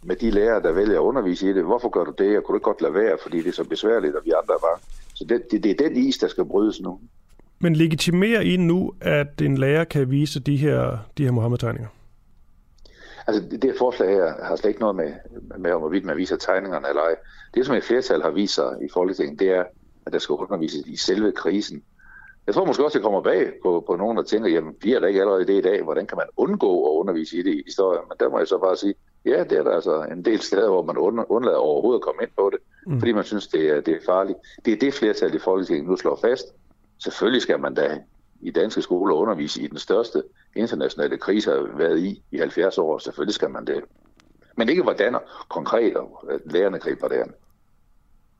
med 0.07 0.15
de 0.15 0.31
lærere, 0.31 0.61
der 0.61 0.71
vælger 0.71 0.95
at 0.95 1.03
undervise 1.03 1.49
i 1.49 1.53
det. 1.53 1.63
Hvorfor 1.63 1.89
gør 1.89 2.03
du 2.03 2.13
det? 2.17 2.37
Og 2.37 2.43
kunne 2.43 2.59
du 2.59 2.63
godt 2.63 2.81
lade 2.81 2.93
være, 2.93 3.17
fordi 3.21 3.37
det 3.37 3.47
er 3.47 3.51
så 3.51 3.63
besværligt, 3.63 4.15
og 4.15 4.21
vi 4.25 4.31
andre 4.31 4.53
er 4.53 4.59
bare. 4.59 4.79
Så 5.13 5.25
det, 5.29 5.51
det, 5.51 5.63
det 5.63 5.71
er 5.71 5.87
den 5.87 5.97
is, 5.97 6.17
der 6.17 6.27
skal 6.27 6.45
brydes 6.45 6.81
nu. 6.81 6.99
Men 7.59 7.75
legitimerer 7.75 8.41
I 8.41 8.57
nu, 8.57 8.93
at 9.01 9.41
en 9.41 9.57
lærer 9.57 9.83
kan 9.83 10.11
vise 10.11 10.39
de 10.39 10.57
her, 10.57 10.97
de 11.17 11.23
her 11.23 11.31
Mohammed-tegninger? 11.31 11.87
Altså, 13.27 13.43
det, 13.51 13.61
det 13.61 13.75
forslag 13.77 14.09
her 14.09 14.33
har 14.43 14.55
slet 14.55 14.69
ikke 14.69 14.81
noget 14.81 14.95
med, 14.95 15.13
med 15.57 15.71
om 15.71 15.79
hvorvidt 15.79 16.05
man 16.05 16.17
viser 16.17 16.37
tegningerne 16.37 16.89
eller 16.89 17.01
ej. 17.01 17.15
Det, 17.53 17.65
som 17.65 17.75
et 17.75 17.83
flertal 17.83 18.21
har 18.21 18.31
vist 18.31 18.55
sig 18.55 18.77
i 18.81 18.87
Folketinget, 18.93 19.39
det 19.39 19.49
er, 19.49 19.63
at 20.05 20.13
der 20.13 20.19
skal 20.19 20.33
undervises 20.33 20.87
i 20.87 20.95
selve 20.95 21.31
krisen. 21.31 21.83
Jeg 22.47 22.53
tror 22.53 22.65
måske 22.65 22.85
også, 22.85 22.97
det 22.97 23.03
kommer 23.03 23.21
bag 23.21 23.51
på, 23.63 23.83
på 23.87 23.95
nogen, 23.95 24.17
der 24.17 24.23
tænker, 24.23 24.49
jamen, 24.49 24.73
bliver 24.79 24.99
der 24.99 25.07
ikke 25.07 25.21
allerede 25.21 25.47
det 25.47 25.57
i 25.57 25.61
dag? 25.61 25.83
Hvordan 25.83 26.07
kan 26.07 26.17
man 26.17 26.27
undgå 26.37 26.85
at 26.85 26.99
undervise 26.99 27.37
i 27.37 27.43
det 27.43 27.53
i 27.53 27.61
historien? 27.65 28.03
Men 28.09 28.15
der 28.19 28.29
må 28.29 28.37
jeg 28.37 28.47
så 28.47 28.57
bare 28.57 28.77
sige, 28.77 28.93
Ja, 29.25 29.43
det 29.43 29.51
er 29.51 29.63
der 29.63 29.71
altså 29.71 30.03
en 30.03 30.25
del 30.25 30.41
steder, 30.41 30.69
hvor 30.69 30.83
man 30.83 30.97
undlader 31.29 31.57
overhovedet 31.57 31.99
at 31.99 32.03
komme 32.03 32.21
ind 32.21 32.31
på 32.37 32.49
det, 32.53 32.59
mm. 32.87 32.99
fordi 32.99 33.11
man 33.11 33.23
synes, 33.23 33.47
det 33.47 33.69
er, 33.69 33.81
det 33.81 33.93
er 33.93 33.99
farligt. 34.05 34.37
Det 34.65 34.73
er 34.73 34.77
det 34.77 34.93
flertal 34.93 35.35
i 35.35 35.39
Folketinget 35.39 35.89
nu 35.89 35.95
slår 35.95 36.19
fast. 36.21 36.45
Selvfølgelig 37.03 37.41
skal 37.41 37.59
man 37.59 37.73
da 37.73 37.99
i 38.41 38.51
danske 38.51 38.81
skoler 38.81 39.15
undervise 39.15 39.61
i 39.61 39.67
den 39.67 39.77
største 39.77 40.23
internationale 40.55 41.17
krise, 41.17 41.51
har 41.51 41.77
været 41.77 41.99
i 41.99 42.21
i 42.31 42.37
70 42.37 42.77
år. 42.77 42.97
Selvfølgelig 42.97 43.33
skal 43.33 43.49
man 43.49 43.67
det. 43.67 43.83
Men 44.57 44.69
ikke 44.69 44.83
hvordan 44.83 45.15
konkret 45.49 45.93
lærerne 46.45 46.79
griber 46.79 47.07
det 47.07 47.17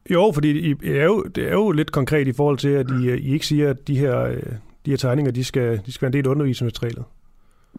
Jo, 0.09 0.31
fordi 0.33 0.71
I 0.71 0.75
er 0.83 1.05
jo, 1.05 1.23
det 1.23 1.47
er 1.47 1.53
jo 1.53 1.71
lidt 1.71 1.91
konkret 1.91 2.27
i 2.27 2.33
forhold 2.33 2.57
til, 2.57 2.69
at 2.69 2.87
I, 2.91 3.09
I 3.15 3.33
ikke 3.33 3.45
siger, 3.45 3.69
at 3.69 3.87
de 3.87 3.97
her, 3.97 4.23
øh, 4.23 4.43
de 4.85 4.89
her 4.89 4.97
tegninger 4.97 5.31
de 5.31 5.43
skal, 5.43 5.81
de 5.85 5.91
skal 5.91 6.01
være 6.01 6.09
en 6.09 6.13
del 6.13 6.27
af 6.27 6.31
undervisningsmaterialet. 6.31 7.03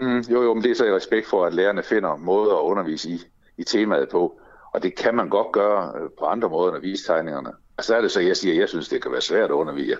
Mm, 0.00 0.20
jo, 0.20 0.42
jo, 0.42 0.54
men 0.54 0.62
det 0.62 0.70
er 0.70 0.74
så 0.74 0.84
i 0.84 0.92
respekt 0.92 1.26
for, 1.26 1.44
at 1.44 1.54
lærerne 1.54 1.82
finder 1.82 2.16
måder 2.16 2.56
at 2.56 2.62
undervise 2.62 3.10
i, 3.10 3.20
i 3.56 3.64
temaet 3.64 4.08
på. 4.08 4.40
Og 4.72 4.82
det 4.82 4.96
kan 4.96 5.14
man 5.14 5.28
godt 5.28 5.52
gøre 5.52 5.92
øh, 5.96 6.08
på 6.18 6.24
andre 6.24 6.48
måder 6.48 6.68
end 6.68 6.76
at 6.76 6.82
vise 6.82 7.06
tegningerne. 7.06 7.50
Altså 7.78 7.96
er 7.96 8.00
det 8.00 8.10
så, 8.10 8.20
jeg 8.20 8.36
siger, 8.36 8.54
at 8.54 8.60
jeg 8.60 8.68
synes, 8.68 8.88
det 8.88 9.02
kan 9.02 9.12
være 9.12 9.20
svært 9.20 9.50
at 9.50 9.54
undervise. 9.54 9.96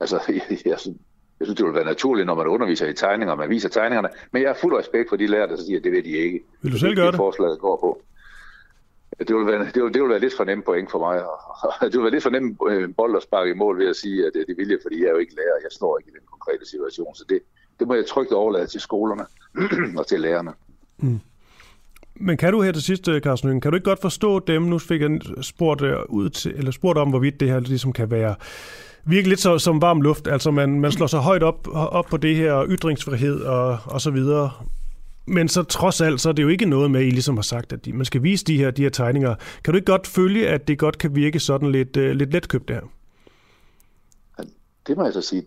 Altså, 0.00 0.20
jeg, 0.28 0.42
jeg, 0.50 0.58
jeg 0.66 0.78
synes, 0.78 1.56
det 1.56 1.66
vil 1.66 1.74
være 1.74 1.84
naturligt, 1.84 2.26
når 2.26 2.34
man 2.34 2.46
underviser 2.46 2.86
i 2.86 2.92
tegninger, 2.92 3.32
og 3.32 3.38
man 3.38 3.50
viser 3.50 3.68
tegningerne. 3.68 4.08
Men 4.32 4.42
jeg 4.42 4.48
har 4.48 4.54
fuld 4.54 4.78
respekt 4.78 5.08
for 5.08 5.16
de 5.16 5.26
lærere, 5.26 5.48
der 5.48 5.56
siger, 5.56 5.78
at 5.78 5.84
det 5.84 5.92
ved 5.92 6.02
de 6.02 6.10
ikke. 6.10 6.40
Vil 6.62 6.72
du 6.72 6.78
selv 6.78 6.94
gøre 6.94 7.06
det? 7.06 7.12
Det 7.12 7.18
forslaget 7.18 7.58
går 7.58 7.76
på. 7.76 8.02
Det 9.18 9.36
vil, 9.36 9.46
være, 9.46 9.64
det, 9.74 9.82
vil, 9.82 9.94
det 9.94 10.02
vil 10.02 10.10
være 10.10 10.18
lidt 10.18 10.36
for 10.36 10.44
nemt 10.44 10.64
point 10.64 10.90
for 10.90 10.98
mig. 10.98 11.22
Det 11.90 11.94
vil 11.98 12.02
være 12.02 12.10
lidt 12.10 12.22
for 12.22 12.30
nemt 12.30 12.58
øh, 12.70 12.94
bold 12.96 13.16
at 13.16 13.22
sparke 13.22 13.50
i 13.50 13.54
mål 13.54 13.78
ved 13.78 13.88
at 13.88 13.96
sige, 13.96 14.26
at 14.26 14.32
det 14.34 14.56
vil 14.56 14.68
jeg, 14.68 14.78
fordi 14.82 15.00
jeg 15.00 15.06
er 15.06 15.10
jo 15.10 15.18
ikke 15.18 15.34
lærer. 15.34 15.62
Jeg 15.62 15.72
står 15.72 15.98
ikke 15.98 16.10
i 16.10 16.14
den 16.18 16.26
konkrete 16.30 16.66
situation. 16.70 17.14
Så 17.14 17.24
det, 17.28 17.40
det 17.78 17.88
må 17.88 17.94
jeg 17.94 18.06
trygt 18.06 18.32
overlade 18.32 18.66
til 18.66 18.80
skolerne 18.80 19.26
og 19.98 20.06
til 20.06 20.20
lærerne. 20.20 20.52
Mm. 20.98 21.20
Men 22.14 22.36
kan 22.36 22.52
du 22.52 22.62
her 22.62 22.72
til 22.72 22.82
sidst, 22.82 23.08
øh, 23.08 23.20
Carsten 23.20 23.60
kan 23.60 23.70
du 23.70 23.76
ikke 23.76 23.84
godt 23.84 24.00
forstå 24.00 24.38
dem, 24.38 24.62
nu 24.62 24.78
fik 24.78 25.00
jeg 25.00 25.20
spurgt, 25.40 25.82
øh, 25.82 25.96
ud 26.08 26.30
til, 26.30 26.54
eller 26.56 26.70
spurgt 26.70 26.98
om, 26.98 27.08
hvorvidt 27.08 27.40
det 27.40 27.48
her 27.48 27.60
ligesom 27.60 27.92
kan 27.92 28.10
være 28.10 28.34
virke 29.04 29.28
lidt 29.28 29.40
så, 29.40 29.58
som 29.58 29.82
varm 29.82 30.00
luft. 30.00 30.26
Altså 30.26 30.50
man, 30.50 30.80
man 30.80 30.92
slår 30.92 31.06
sig 31.06 31.20
højt 31.20 31.42
op, 31.42 31.68
op 31.72 32.06
på 32.06 32.16
det 32.16 32.36
her 32.36 32.66
ytringsfrihed 32.68 33.40
og, 33.40 33.78
og 33.84 34.00
så 34.00 34.10
videre. 34.10 34.50
Men 35.26 35.48
så 35.48 35.62
trods 35.62 36.00
alt, 36.00 36.20
så 36.20 36.28
er 36.28 36.32
det 36.32 36.42
jo 36.42 36.48
ikke 36.48 36.66
noget 36.66 36.90
med, 36.90 37.00
at 37.00 37.06
I 37.06 37.10
ligesom 37.10 37.36
har 37.36 37.42
sagt, 37.42 37.72
at 37.72 37.84
de, 37.84 37.92
man 37.92 38.04
skal 38.04 38.22
vise 38.22 38.44
de 38.44 38.56
her, 38.56 38.70
de 38.70 38.82
her 38.82 38.90
tegninger. 38.90 39.34
Kan 39.64 39.72
du 39.72 39.76
ikke 39.76 39.92
godt 39.92 40.06
følge, 40.06 40.48
at 40.48 40.68
det 40.68 40.78
godt 40.78 40.98
kan 40.98 41.14
virke 41.14 41.40
sådan 41.40 41.72
lidt, 41.72 41.96
uh, 41.96 42.02
lidt 42.02 42.32
letkøbt 42.32 42.68
der? 42.68 42.80
Det 44.86 44.96
må 44.96 45.04
jeg 45.04 45.12
så 45.12 45.20
sige. 45.20 45.42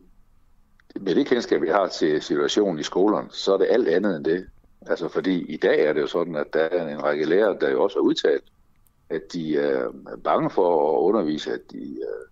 Med 0.95 1.15
det 1.15 1.27
kendskab, 1.27 1.61
vi 1.61 1.67
har 1.67 1.87
til 1.87 2.21
situationen 2.21 2.79
i 2.79 2.83
skolerne, 2.83 3.27
så 3.31 3.53
er 3.53 3.57
det 3.57 3.67
alt 3.69 3.87
andet 3.87 4.15
end 4.15 4.25
det. 4.25 4.47
Altså 4.87 5.07
fordi 5.07 5.53
i 5.53 5.57
dag 5.57 5.85
er 5.85 5.93
det 5.93 6.01
jo 6.01 6.07
sådan, 6.07 6.35
at 6.35 6.53
der 6.53 6.59
er 6.59 6.87
en 6.87 7.03
række 7.03 7.25
lærere, 7.25 7.57
der 7.61 7.69
jo 7.69 7.83
også 7.83 7.97
har 7.97 8.01
udtalt, 8.01 8.43
at 9.09 9.21
de 9.33 9.57
er 9.57 9.91
bange 10.23 10.49
for 10.49 10.97
at 10.97 11.01
undervise, 11.01 11.53
at 11.53 11.61
de 11.71 11.77
øh, 11.77 12.27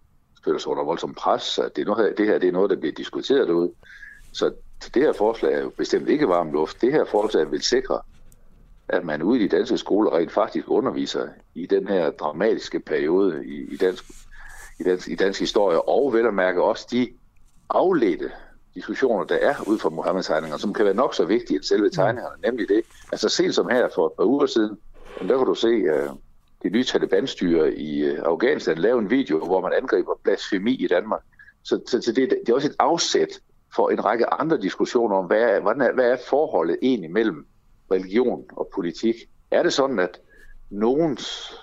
føler 0.46 0.60
sig 0.60 0.72
under 0.72 0.84
voldsom 0.84 1.14
pres, 1.14 1.60
at 1.60 1.76
det, 1.76 1.86
noget, 1.86 2.18
det 2.18 2.28
her 2.28 2.40
det 2.40 2.48
er 2.48 2.52
noget, 2.52 2.70
der 2.70 2.76
bliver 2.76 2.94
diskuteret 2.94 3.50
ud. 3.50 3.70
Så 4.34 4.54
det 4.94 5.02
her 5.02 5.14
forslag 5.14 5.54
er 5.54 5.60
jo 5.62 5.70
bestemt 5.70 6.10
ikke 6.10 6.28
varm 6.28 6.52
luft. 6.52 6.82
Det 6.82 6.92
her 6.92 7.06
forslag 7.06 7.52
vil 7.52 7.62
sikre, 7.62 8.02
at 8.88 9.06
man 9.06 9.22
ude 9.22 9.40
i 9.40 9.44
de 9.48 9.58
danske 9.58 9.78
skoler 9.78 10.18
rent 10.18 10.32
faktisk 10.32 10.70
underviser 10.70 11.28
i 11.56 11.66
den 11.66 11.88
her 11.88 12.12
dramatiske 12.12 12.80
periode 12.80 13.46
i, 13.46 13.74
i, 13.74 13.78
dansk, 13.78 14.04
i, 14.80 14.84
dansk, 14.84 15.08
i 15.08 15.16
dansk 15.16 15.40
historie, 15.40 15.82
og 15.90 16.14
vel 16.14 16.26
at 16.26 16.34
mærke 16.34 16.64
også 16.64 16.88
de 16.92 17.10
afledte 17.70 18.32
diskussioner, 18.76 19.24
der 19.24 19.36
er 19.36 19.56
ud 19.68 19.80
fra 19.80 19.90
Mohammed-tegningerne, 19.90 20.62
som 20.62 20.74
kan 20.74 20.86
være 20.86 20.94
nok 20.94 21.16
så 21.16 21.26
vigtige 21.26 21.58
end 21.58 21.64
selve 21.64 21.90
tegningerne, 21.90 22.42
nemlig 22.46 22.70
det. 22.70 22.82
Altså 23.12 23.30
sent 23.30 23.56
som 23.56 23.70
her 23.70 23.90
for 23.96 24.06
et 24.06 24.14
par 24.18 24.24
uger 24.26 24.46
siden, 24.46 24.78
der 25.20 25.38
kan 25.38 25.48
du 25.48 25.56
se 25.56 25.68
uh, 25.68 26.18
det 26.64 26.72
nye 26.72 26.84
Taliban-styre 26.84 27.74
i 27.74 28.12
uh, 28.12 28.20
Afghanistan 28.24 28.78
lave 28.78 29.00
en 29.00 29.10
video, 29.10 29.46
hvor 29.46 29.62
man 29.62 29.74
angriber 29.74 30.20
blasfemi 30.24 30.76
i 30.76 30.88
Danmark. 30.88 31.22
Så, 31.64 31.82
så, 31.88 32.02
så 32.02 32.12
det, 32.12 32.30
det 32.30 32.50
er 32.50 32.54
også 32.54 32.68
et 32.68 32.76
afsæt 32.80 33.40
for 33.76 33.90
en 33.90 34.06
række 34.06 34.34
andre 34.34 34.58
diskussioner 34.58 35.16
om, 35.16 35.26
hvad 35.26 35.42
er, 35.42 35.60
hvordan 35.60 35.82
er, 35.82 35.94
hvad 35.94 36.12
er 36.12 36.18
forholdet 36.30 36.78
egentlig 36.82 37.12
mellem 37.12 37.46
religion 37.92 38.46
og 38.52 38.70
politik. 38.76 39.16
Er 39.52 39.64
det 39.64 39.74
sådan, 39.74 40.00
at 40.00 40.20
nogens 40.70 41.54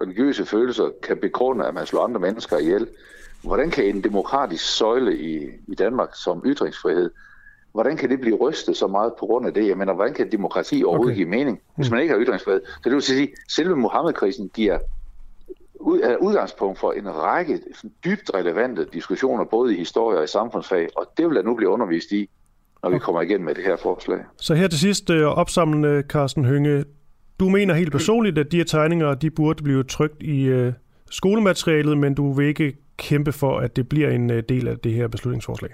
religiøse 0.00 0.44
følelser 0.44 0.90
kan 1.02 1.16
begrunde, 1.16 1.66
at 1.66 1.74
man 1.74 1.86
slår 1.86 2.04
andre 2.04 2.20
mennesker 2.20 2.58
ihjel? 2.58 2.88
Hvordan 3.42 3.70
kan 3.70 3.84
en 3.84 4.04
demokratisk 4.04 4.76
søjle 4.76 5.18
i, 5.18 5.48
i 5.68 5.74
Danmark 5.74 6.08
som 6.14 6.42
ytringsfrihed, 6.46 7.10
hvordan 7.72 7.96
kan 7.96 8.10
det 8.10 8.20
blive 8.20 8.36
rystet 8.36 8.76
så 8.76 8.86
meget 8.86 9.12
på 9.18 9.26
grund 9.26 9.46
af 9.46 9.54
det? 9.54 9.68
Jeg 9.68 9.78
mener, 9.78 9.92
hvordan 9.92 10.14
kan 10.14 10.32
demokrati 10.32 10.84
overhovedet 10.84 11.12
okay. 11.12 11.16
give 11.16 11.28
mening, 11.28 11.60
hvis 11.76 11.90
man 11.90 12.00
ikke 12.00 12.14
har 12.14 12.20
ytringsfrihed? 12.20 12.60
Så 12.66 12.80
det 12.84 12.92
vil 12.92 13.02
sige, 13.02 13.22
at 13.22 13.28
selve 13.48 13.76
Mohammed-krisen 13.76 14.50
giver 14.54 14.78
ud, 15.80 16.16
udgangspunkt 16.20 16.78
for 16.78 16.92
en 16.92 17.14
række 17.14 17.60
dybt 18.04 18.30
relevante 18.34 18.86
diskussioner, 18.92 19.44
både 19.44 19.74
i 19.74 19.78
historie 19.78 20.18
og 20.18 20.24
i 20.24 20.26
samfundsfag, 20.26 20.88
og 20.96 21.06
det 21.16 21.26
vil 21.26 21.36
der 21.36 21.42
nu 21.42 21.54
blive 21.54 21.70
undervist 21.70 22.12
i, 22.12 22.28
når 22.82 22.90
vi 22.90 22.98
kommer 22.98 23.22
igen 23.22 23.44
med 23.44 23.54
det 23.54 23.64
her 23.64 23.76
forslag. 23.76 24.18
Så 24.36 24.54
her 24.54 24.68
til 24.68 24.78
sidst 24.78 25.10
øh, 25.10 25.26
opsamlende, 25.26 26.02
Carsten 26.08 26.44
Hønge, 26.44 26.84
du 27.40 27.48
mener 27.48 27.74
helt 27.74 27.92
personligt, 27.92 28.38
at 28.38 28.52
de 28.52 28.56
her 28.56 28.64
tegninger, 28.64 29.14
de 29.14 29.30
burde 29.30 29.62
blive 29.62 29.84
trygt 29.84 30.22
i 30.22 30.52
uh, 30.52 30.72
skolematerialet, 31.10 31.98
men 31.98 32.14
du 32.14 32.32
vil 32.32 32.46
ikke 32.46 32.76
kæmpe 33.00 33.32
for, 33.32 33.58
at 33.58 33.76
det 33.76 33.88
bliver 33.88 34.10
en 34.10 34.30
uh, 34.30 34.38
del 34.48 34.68
af 34.68 34.78
det 34.78 34.92
her 34.92 35.08
beslutningsforslag? 35.08 35.70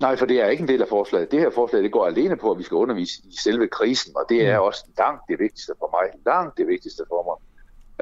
Nej, 0.00 0.16
for 0.16 0.26
det 0.26 0.40
er 0.40 0.48
ikke 0.48 0.62
en 0.62 0.68
del 0.68 0.82
af 0.82 0.88
forslaget. 0.88 1.30
Det 1.30 1.40
her 1.40 1.50
forslag 1.50 1.82
det 1.82 1.92
går 1.92 2.06
alene 2.06 2.36
på, 2.36 2.50
at 2.50 2.58
vi 2.58 2.62
skal 2.62 2.74
undervise 2.74 3.22
i 3.24 3.36
selve 3.44 3.68
krisen, 3.68 4.12
og 4.16 4.24
det 4.28 4.46
er 4.46 4.58
mm. 4.58 4.66
også 4.66 4.84
langt 4.98 5.22
det 5.28 5.38
vigtigste 5.38 5.72
for 5.78 5.88
mig. 5.96 6.20
Langt 6.26 6.58
det 6.58 6.66
vigtigste 6.66 7.02
for 7.08 7.22
mig. 7.28 7.36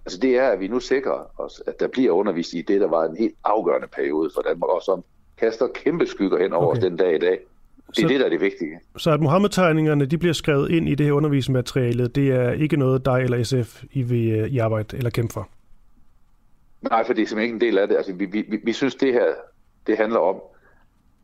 Altså 0.07 0.19
det 0.19 0.37
er, 0.37 0.49
at 0.49 0.61
vi 0.61 0.69
nu 0.69 0.81
sikrer 0.81 1.41
os, 1.41 1.63
at 1.67 1.81
der 1.81 1.89
bliver 1.89 2.13
undervist 2.13 2.55
i 2.55 2.63
det, 2.63 2.81
der 2.81 2.89
var 2.89 3.05
en 3.05 3.17
helt 3.17 3.35
afgørende 3.45 3.89
periode 3.89 4.31
for 4.35 4.43
Danmark, 4.43 4.71
og 4.71 4.83
som 4.83 5.05
kaster 5.39 5.67
kæmpe 5.75 6.07
skygger 6.07 6.39
hen 6.39 6.53
over 6.53 6.71
okay. 6.71 6.83
den 6.83 6.97
dag 6.97 7.15
i 7.15 7.19
dag. 7.19 7.39
Det 7.87 7.99
er 7.99 8.03
så, 8.03 8.09
det, 8.09 8.21
der 8.21 8.27
er 8.27 8.31
det 8.31 8.41
vigtige. 8.41 8.81
Så 8.97 9.11
at 9.11 9.21
Mohammed-tegningerne 9.21 10.07
de 10.07 10.19
bliver 10.19 10.33
skrevet 10.33 10.71
ind 10.71 10.89
i 10.89 10.95
det 10.95 11.07
her 11.07 11.13
undervisningsmateriale, 11.13 12.09
det 12.09 12.29
er 12.29 12.51
ikke 12.51 12.77
noget, 12.77 13.05
dig 13.05 13.21
eller 13.23 13.43
SF 13.45 13.85
I 13.93 14.03
vil 14.03 14.33
øh, 14.33 14.49
i 14.49 14.59
arbejde 14.59 14.97
eller 14.97 15.11
kæmpe 15.11 15.33
for? 15.33 15.49
Nej, 16.83 17.05
for 17.05 17.13
det 17.13 17.23
er 17.23 17.27
simpelthen 17.27 17.55
ikke 17.55 17.67
en 17.67 17.73
del 17.73 17.79
af 17.79 17.89
det. 17.89 17.97
Altså, 17.97 18.13
vi, 18.13 18.25
vi, 18.25 18.61
vi 18.65 18.73
synes, 18.73 18.95
det 18.95 19.13
her 19.13 19.27
det 19.87 19.97
handler 19.97 20.19
om 20.19 20.37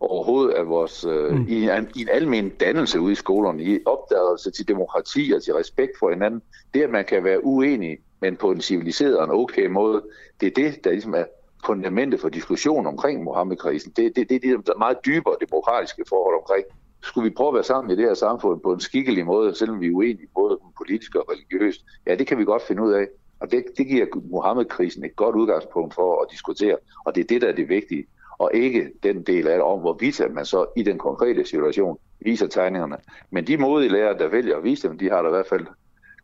overhovedet 0.01 0.55
at 0.55 0.69
vores, 0.69 1.05
øh, 1.05 1.33
mm. 1.33 1.47
i, 1.49 1.71
en, 1.71 1.89
i 1.97 2.03
en 2.03 2.09
almen 2.09 2.49
dannelse 2.49 3.01
ude 3.01 3.13
i 3.13 3.15
skolerne, 3.15 3.63
i 3.63 3.79
opdagelse 3.87 4.51
til 4.51 4.69
demokrati 4.69 5.33
og 5.37 5.43
til 5.43 5.55
respekt 5.55 5.93
for 5.99 6.11
hinanden. 6.11 6.43
Det, 6.75 6.83
at 6.83 6.91
man 6.91 7.05
kan 7.05 7.25
være 7.25 7.45
uenig 7.45 7.99
men 8.21 8.37
på 8.37 8.51
en 8.51 8.61
civiliseret 8.61 9.19
og 9.19 9.25
en 9.25 9.31
okay 9.31 9.67
måde. 9.67 10.03
Det 10.41 10.47
er 10.47 10.51
det, 10.51 10.85
der 10.85 10.91
ligesom 10.91 11.15
er 11.15 11.25
fundamentet 11.67 12.21
for 12.21 12.29
diskussion 12.29 12.87
omkring 12.87 13.25
Mohammed-krisen. 13.25 13.93
Det, 13.97 14.17
det, 14.17 14.29
det 14.29 14.37
er 14.45 14.57
de 14.57 14.79
meget 14.79 14.97
dybere 15.07 15.37
demokratiske 15.41 16.05
forhold 16.09 16.37
omkring. 16.37 16.65
Skulle 17.03 17.31
vi 17.31 17.35
prøve 17.35 17.49
at 17.49 17.55
være 17.55 17.65
sammen 17.65 17.91
i 17.91 17.97
det 17.97 18.05
her 18.05 18.15
samfund 18.15 18.61
på 18.61 18.73
en 18.73 18.81
skikkelig 18.81 19.27
måde, 19.27 19.55
selvom 19.55 19.81
vi 19.81 19.87
er 19.87 19.93
uenige 19.93 20.29
både 20.35 20.59
politisk 20.77 21.15
og 21.15 21.25
religiøst? 21.31 21.85
Ja, 22.07 22.15
det 22.15 22.27
kan 22.27 22.39
vi 22.39 22.45
godt 22.45 22.63
finde 22.63 22.83
ud 22.83 22.93
af. 22.93 23.07
Og 23.41 23.51
det, 23.51 23.65
det 23.77 23.87
giver 23.87 24.07
Mohammed-krisen 24.31 25.05
et 25.05 25.17
godt 25.17 25.37
udgangspunkt 25.37 25.95
for 25.95 26.23
at 26.23 26.29
diskutere, 26.31 26.77
og 27.07 27.15
det 27.15 27.21
er 27.21 27.27
det, 27.27 27.43
der 27.43 27.49
er 27.49 27.55
det 27.55 27.69
vigtige, 27.69 28.07
og 28.39 28.51
ikke 28.55 28.91
den 29.03 29.23
del 29.23 29.47
af 29.47 29.55
det 29.55 29.63
om, 29.63 29.81
hvorvidt 29.81 30.35
man 30.35 30.45
så 30.45 30.67
i 30.77 30.83
den 30.83 30.99
konkrete 30.99 31.47
situation 31.47 31.99
viser 32.21 32.47
tegningerne. 32.47 32.97
Men 33.31 33.47
de 33.47 33.57
modige 33.57 33.93
lærere, 33.93 34.19
der 34.19 34.29
vælger 34.29 34.57
at 34.57 34.65
vise 34.65 34.89
dem, 34.89 34.99
de 34.99 35.11
har 35.11 35.23
da 35.23 35.29
i 35.29 35.31
hvert 35.31 35.47
fald 35.49 35.67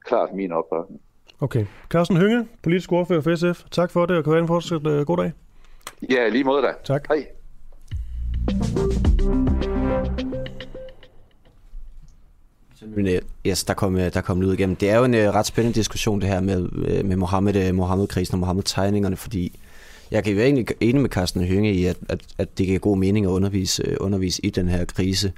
klart 0.04 0.34
min 0.34 0.52
opbakning. 0.52 1.00
Okay. 1.40 1.66
Carsten 1.88 2.16
Hynge, 2.16 2.48
politisk 2.62 2.92
ordfører 2.92 3.20
for 3.20 3.34
SF. 3.34 3.64
Tak 3.70 3.90
for 3.90 4.06
det, 4.06 4.16
og 4.16 4.24
kan 4.24 4.32
være 4.32 4.42
en 4.42 4.46
fortsat 4.46 4.86
uh, 4.86 5.06
god 5.06 5.16
dag. 5.16 5.32
Ja, 6.10 6.28
lige 6.28 6.44
måde 6.44 6.62
da. 6.62 6.74
Tak. 6.84 7.08
Hej. 7.08 7.26
Yes, 13.46 13.64
der 13.64 13.74
kom, 13.74 13.96
øh, 13.96 14.14
der 14.14 14.20
kom 14.20 14.40
lyd 14.40 14.52
igennem. 14.52 14.76
Det 14.76 14.90
er 14.90 14.96
jo 14.96 15.04
en 15.04 15.14
uh, 15.14 15.20
ret 15.20 15.46
spændende 15.46 15.74
diskussion, 15.74 16.20
det 16.20 16.28
her 16.28 16.40
med, 16.40 16.68
med 17.02 17.16
Mohammed, 17.16 17.72
Mohammed-krisen 17.72 18.34
og 18.34 18.38
Mohammed-tegningerne, 18.38 19.16
fordi 19.16 19.58
jeg 20.10 20.24
kan 20.24 20.32
jo 20.32 20.40
egentlig 20.40 20.66
enig 20.80 21.02
med 21.02 21.10
Carsten 21.10 21.44
Hynge 21.44 21.72
i, 21.72 21.84
at, 21.84 21.96
at, 22.08 22.20
at 22.38 22.58
det 22.58 22.66
giver 22.66 22.78
god 22.78 22.98
mening 22.98 23.26
at 23.26 23.30
undervise, 23.30 24.00
undervise 24.00 24.46
i 24.46 24.50
den 24.50 24.68
her 24.68 24.84
krise. 24.84 25.32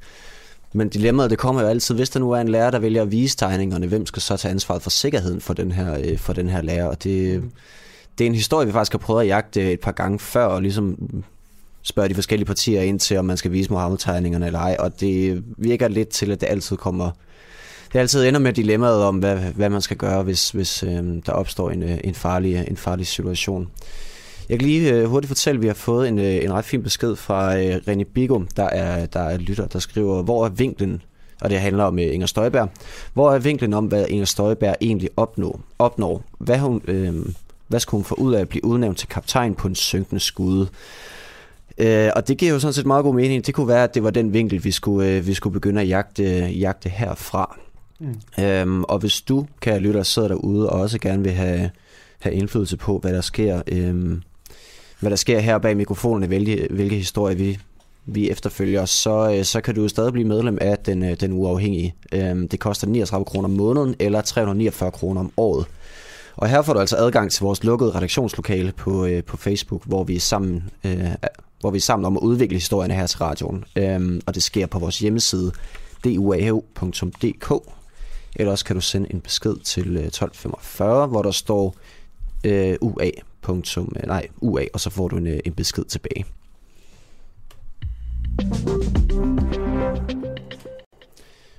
Men 0.72 0.88
dilemmaet, 0.88 1.30
det 1.30 1.38
kommer 1.38 1.62
jo 1.62 1.68
altid, 1.68 1.94
hvis 1.94 2.10
der 2.10 2.20
nu 2.20 2.30
er 2.30 2.40
en 2.40 2.48
lærer, 2.48 2.70
der 2.70 2.78
vælger 2.78 3.02
at 3.02 3.12
vise 3.12 3.36
tegningerne, 3.36 3.86
hvem 3.86 4.06
skal 4.06 4.22
så 4.22 4.36
tage 4.36 4.52
ansvaret 4.52 4.82
for 4.82 4.90
sikkerheden 4.90 5.40
for 5.40 5.54
den 5.54 5.72
her, 5.72 5.98
øh, 6.04 6.18
for 6.18 6.32
den 6.32 6.48
her 6.48 6.62
lærer? 6.62 6.86
Og 6.86 7.04
det, 7.04 7.42
det 8.18 8.24
er 8.24 8.28
en 8.28 8.34
historie, 8.34 8.66
vi 8.66 8.72
faktisk 8.72 8.92
har 8.92 8.98
prøvet 8.98 9.20
at 9.20 9.26
jagte 9.26 9.72
et 9.72 9.80
par 9.80 9.92
gange 9.92 10.18
før, 10.18 10.44
og 10.44 10.62
ligesom 10.62 10.98
spørge 11.82 12.08
de 12.08 12.14
forskellige 12.14 12.46
partier 12.46 12.82
ind 12.82 13.00
til, 13.00 13.16
om 13.16 13.24
man 13.24 13.36
skal 13.36 13.52
vise 13.52 13.70
Mohammed-tegningerne 13.70 14.46
eller 14.46 14.58
ej, 14.58 14.76
og 14.78 15.00
det 15.00 15.44
virker 15.58 15.88
lidt 15.88 16.08
til, 16.08 16.30
at 16.30 16.40
det 16.40 16.46
altid 16.46 16.76
kommer 16.76 17.10
det 17.94 18.00
altid 18.00 18.28
ender 18.28 18.40
med 18.40 18.52
dilemmaet 18.52 19.02
om, 19.02 19.18
hvad, 19.18 19.36
hvad 19.36 19.70
man 19.70 19.80
skal 19.80 19.96
gøre, 19.96 20.22
hvis, 20.22 20.50
hvis 20.50 20.82
øh, 20.82 21.04
der 21.26 21.32
opstår 21.32 21.70
en, 21.70 21.82
øh, 21.82 21.98
en, 22.04 22.14
farlig, 22.14 22.54
øh, 22.54 22.64
en 22.68 22.76
farlig 22.76 23.06
situation. 23.06 23.68
Jeg 24.48 24.58
kan 24.58 24.68
lige 24.68 24.92
øh, 24.92 25.04
hurtigt 25.04 25.28
fortælle, 25.28 25.58
at 25.58 25.62
vi 25.62 25.66
har 25.66 25.74
fået 25.74 26.08
en, 26.08 26.18
øh, 26.18 26.44
en 26.44 26.52
ret 26.52 26.64
fin 26.64 26.82
besked 26.82 27.16
fra 27.16 27.58
øh, 27.58 27.76
René 27.76 28.04
Bigum, 28.14 28.48
der 28.56 28.64
er, 28.64 29.06
der 29.06 29.20
er 29.20 29.38
lytter, 29.38 29.66
der 29.66 29.78
skriver, 29.78 30.22
hvor 30.22 30.44
er 30.44 30.48
vinklen, 30.48 31.02
og 31.40 31.50
det 31.50 31.60
handler 31.60 31.84
om 31.84 31.98
øh, 31.98 32.14
Inger 32.14 32.26
Støjberg, 32.26 32.68
hvor 33.12 33.32
er 33.32 33.38
vinklen 33.38 33.74
om, 33.74 33.86
hvad 33.86 34.06
Inger 34.08 34.24
Støjberg 34.24 34.76
egentlig 34.80 35.10
opnår? 35.16 35.60
opnår? 35.78 36.22
Hvad, 36.38 36.58
hun, 36.58 36.82
øh, 36.88 37.14
hvad 37.68 37.80
skulle 37.80 37.98
hun 37.98 38.04
få 38.04 38.14
ud 38.14 38.34
af 38.34 38.40
at 38.40 38.48
blive 38.48 38.64
udnævnt 38.64 38.98
til 38.98 39.08
kaptajn 39.08 39.54
på 39.54 39.68
en 39.68 39.74
synkende 39.74 40.20
skude? 40.20 40.68
Øh, 41.78 42.10
og 42.16 42.28
det 42.28 42.38
giver 42.38 42.52
jo 42.52 42.58
sådan 42.58 42.74
set 42.74 42.86
meget 42.86 43.04
god 43.04 43.14
mening. 43.14 43.46
Det 43.46 43.54
kunne 43.54 43.68
være, 43.68 43.84
at 43.84 43.94
det 43.94 44.02
var 44.02 44.10
den 44.10 44.32
vinkel, 44.32 44.64
vi 44.64 44.70
skulle, 44.70 45.08
øh, 45.08 45.26
vi 45.26 45.34
skulle 45.34 45.52
begynde 45.52 45.80
at 45.80 45.88
jagte, 45.88 46.22
jagte 46.46 46.88
herfra. 46.88 47.58
Mm. 48.00 48.44
Øhm, 48.44 48.84
og 48.84 48.98
hvis 48.98 49.20
du, 49.20 49.46
kan 49.60 49.80
lytte 49.80 49.98
og 49.98 50.06
sidder 50.06 50.28
derude 50.28 50.70
og 50.70 50.80
også 50.80 50.98
gerne 50.98 51.22
vil 51.22 51.32
have, 51.32 51.70
have 52.18 52.34
indflydelse 52.34 52.76
på, 52.76 52.98
hvad 52.98 53.12
der 53.12 53.20
sker 53.20 53.62
øhm, 53.68 54.22
hvad 55.00 55.10
der 55.10 55.16
sker 55.16 55.40
her 55.40 55.58
bag 55.58 55.76
mikrofonen, 55.76 56.28
hvilke, 56.28 56.68
hvilke 56.70 56.96
historier 56.96 57.36
vi, 57.36 57.58
vi 58.06 58.30
efterfølger, 58.30 58.84
så, 58.84 59.34
øh, 59.38 59.44
så 59.44 59.60
kan 59.60 59.74
du 59.74 59.88
stadig 59.88 60.12
blive 60.12 60.28
medlem 60.28 60.58
af 60.60 60.78
den, 60.78 61.04
øh, 61.04 61.20
den 61.20 61.32
uafhængige. 61.32 61.94
Øhm, 62.12 62.48
det 62.48 62.60
koster 62.60 62.86
39 62.86 63.24
kroner 63.24 63.48
om 63.48 63.54
måneden 63.54 63.94
eller 63.98 64.20
349 64.20 64.90
kroner 64.90 65.20
om 65.20 65.32
året. 65.36 65.66
Og 66.36 66.48
her 66.48 66.62
får 66.62 66.72
du 66.72 66.78
altså 66.80 66.96
adgang 66.96 67.30
til 67.30 67.42
vores 67.44 67.64
lukkede 67.64 67.90
redaktionslokale 67.90 68.72
på, 68.72 69.06
øh, 69.06 69.24
på 69.24 69.36
Facebook, 69.36 69.86
hvor 69.86 70.04
vi 70.04 70.16
er 70.16 70.20
sammen 70.20 70.70
øh, 70.84 71.08
hvor 71.60 71.70
vi 71.70 71.76
er 71.76 71.80
sammen 71.80 72.04
om 72.04 72.16
at 72.16 72.20
udvikle 72.20 72.56
historierne 72.56 72.94
her 72.94 73.06
til 73.06 73.18
radioen. 73.18 73.64
Øhm, 73.76 74.20
og 74.26 74.34
det 74.34 74.42
sker 74.42 74.66
på 74.66 74.78
vores 74.78 74.98
hjemmeside 74.98 75.52
duah.dk. 76.04 77.52
Eller 78.35 78.52
også 78.52 78.65
kan 78.65 78.77
du 78.77 78.81
sende 78.81 79.12
en 79.12 79.20
besked 79.20 79.56
til 79.56 79.97
øh, 79.97 80.05
1245, 80.05 81.06
hvor 81.06 81.23
der 81.23 81.31
står 81.31 81.77
øh, 82.44 82.77
UA 82.81 83.11
punktum, 83.43 83.93
øh, 83.97 84.06
nej, 84.06 84.27
UA, 84.40 84.65
og 84.73 84.81
så 84.81 84.90
får 84.90 85.09
du 85.09 85.16
en, 85.16 85.27
øh, 85.27 85.40
en 85.44 85.52
besked 85.52 85.85
tilbage. 85.85 86.24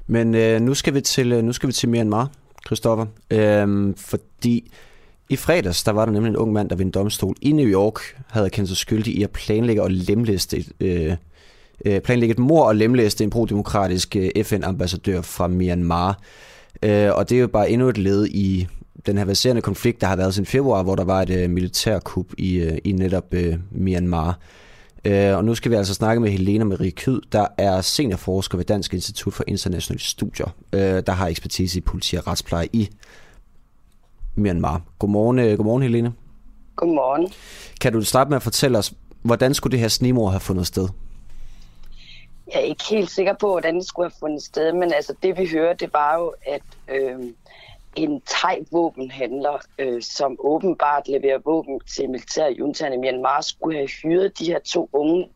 Men 0.07 0.35
øh, 0.35 0.61
nu 0.61 0.73
skal 0.73 0.93
vi 0.93 1.01
til 1.01 1.45
nu 1.45 1.53
skal 1.53 1.67
vi 1.67 1.73
til 1.73 1.89
Myanmar, 1.89 2.31
Christoffer, 2.65 3.05
øhm, 3.31 3.95
fordi 3.97 4.71
I 5.29 5.35
fredags 5.35 5.83
der 5.83 5.91
var 5.91 6.05
der 6.05 6.11
nemlig 6.11 6.29
en 6.29 6.37
ung 6.37 6.53
mand, 6.53 6.69
der 6.69 6.75
ved 6.75 6.85
en 6.85 6.91
domstol 6.91 7.35
i 7.41 7.51
New 7.51 7.67
York 7.67 7.99
havde 8.27 8.49
kendt 8.49 8.69
sig 8.69 8.77
skyldig 8.77 9.17
i 9.17 9.23
at 9.23 9.31
planlægge 9.31 9.83
og 9.83 9.91
lemlæste 9.91 10.65
øh, 10.79 11.15
øh, 11.85 12.01
planlægge 12.01 12.33
et 12.33 12.39
mor 12.39 12.65
og 12.65 12.75
lemlæste 12.75 13.23
en 13.23 13.29
pro-demokratisk 13.29 14.15
øh, 14.15 14.43
FN-ambassadør 14.43 15.21
fra 15.21 15.47
Myanmar. 15.47 16.19
Øh, 16.85 17.15
og 17.15 17.29
det 17.29 17.35
er 17.35 17.41
jo 17.41 17.47
bare 17.47 17.69
endnu 17.69 17.89
et 17.89 17.97
led 17.97 18.27
i 18.27 18.67
den 19.05 19.17
her 19.17 19.25
baserende 19.25 19.61
konflikt, 19.61 20.01
der 20.01 20.07
har 20.07 20.15
været 20.15 20.33
siden 20.33 20.45
februar, 20.45 20.83
hvor 20.83 20.95
der 20.95 21.03
var 21.03 21.21
et 21.21 21.29
øh, 21.29 21.49
militærkup 21.49 22.25
i, 22.37 22.55
øh, 22.55 22.77
i 22.83 22.91
netop 22.91 23.33
øh, 23.33 23.55
Myanmar. 23.71 24.39
Øh, 25.05 25.37
og 25.37 25.45
nu 25.45 25.55
skal 25.55 25.71
vi 25.71 25.75
altså 25.75 25.93
snakke 25.93 26.21
med 26.21 26.29
Helena 26.29 26.63
Marie 26.63 26.91
Kyd, 26.91 27.21
der 27.31 27.47
er 27.57 27.81
seniorforsker 27.81 28.57
ved 28.57 28.65
Dansk 28.65 28.93
Institut 28.93 29.33
for 29.33 29.43
Internationale 29.47 30.03
Studier, 30.03 30.55
øh, 30.73 31.03
der 31.07 31.11
har 31.11 31.27
ekspertise 31.27 31.77
i 31.77 31.81
politi 31.81 32.15
og 32.15 32.27
retspleje 32.27 32.67
i 32.73 32.89
Myanmar. 34.35 34.81
Godmorgen, 34.99 35.39
øh, 35.39 35.57
godmorgen 35.57 35.83
Helene. 35.83 36.13
Godmorgen. 36.75 37.27
Kan 37.81 37.93
du 37.93 38.01
starte 38.01 38.29
med 38.29 38.35
at 38.35 38.43
fortælle 38.43 38.77
os, 38.77 38.93
hvordan 39.21 39.53
skulle 39.53 39.71
det 39.71 39.79
her 39.79 39.87
snimor 39.87 40.29
have 40.29 40.39
fundet 40.39 40.67
sted? 40.67 40.87
Jeg 42.55 42.63
er 42.63 42.67
ikke 42.67 42.89
helt 42.89 43.09
sikker 43.09 43.33
på, 43.33 43.47
hvordan 43.49 43.75
det 43.75 43.87
skulle 43.87 44.09
have 44.09 44.19
fundet 44.19 44.43
sted, 44.43 44.73
men 44.73 44.93
altså 44.93 45.15
det 45.23 45.37
vi 45.37 45.49
hører, 45.53 45.73
det 45.73 45.93
var 45.93 46.17
jo, 46.19 46.33
at 46.45 46.61
øh, 46.87 47.19
en 47.95 48.21
thai-våbenhandler, 48.21 49.57
øh, 49.79 50.01
som 50.01 50.37
åbenbart 50.39 51.07
leverer 51.07 51.39
våben 51.45 51.79
til 51.79 52.09
militærjuntaen 52.09 52.93
i 52.93 52.97
Myanmar, 52.97 53.41
skulle 53.41 53.77
have 53.77 53.89
hyret 54.03 54.39
de 54.39 54.45
her 54.45 54.59
to 54.59 54.89
unge 54.93 55.29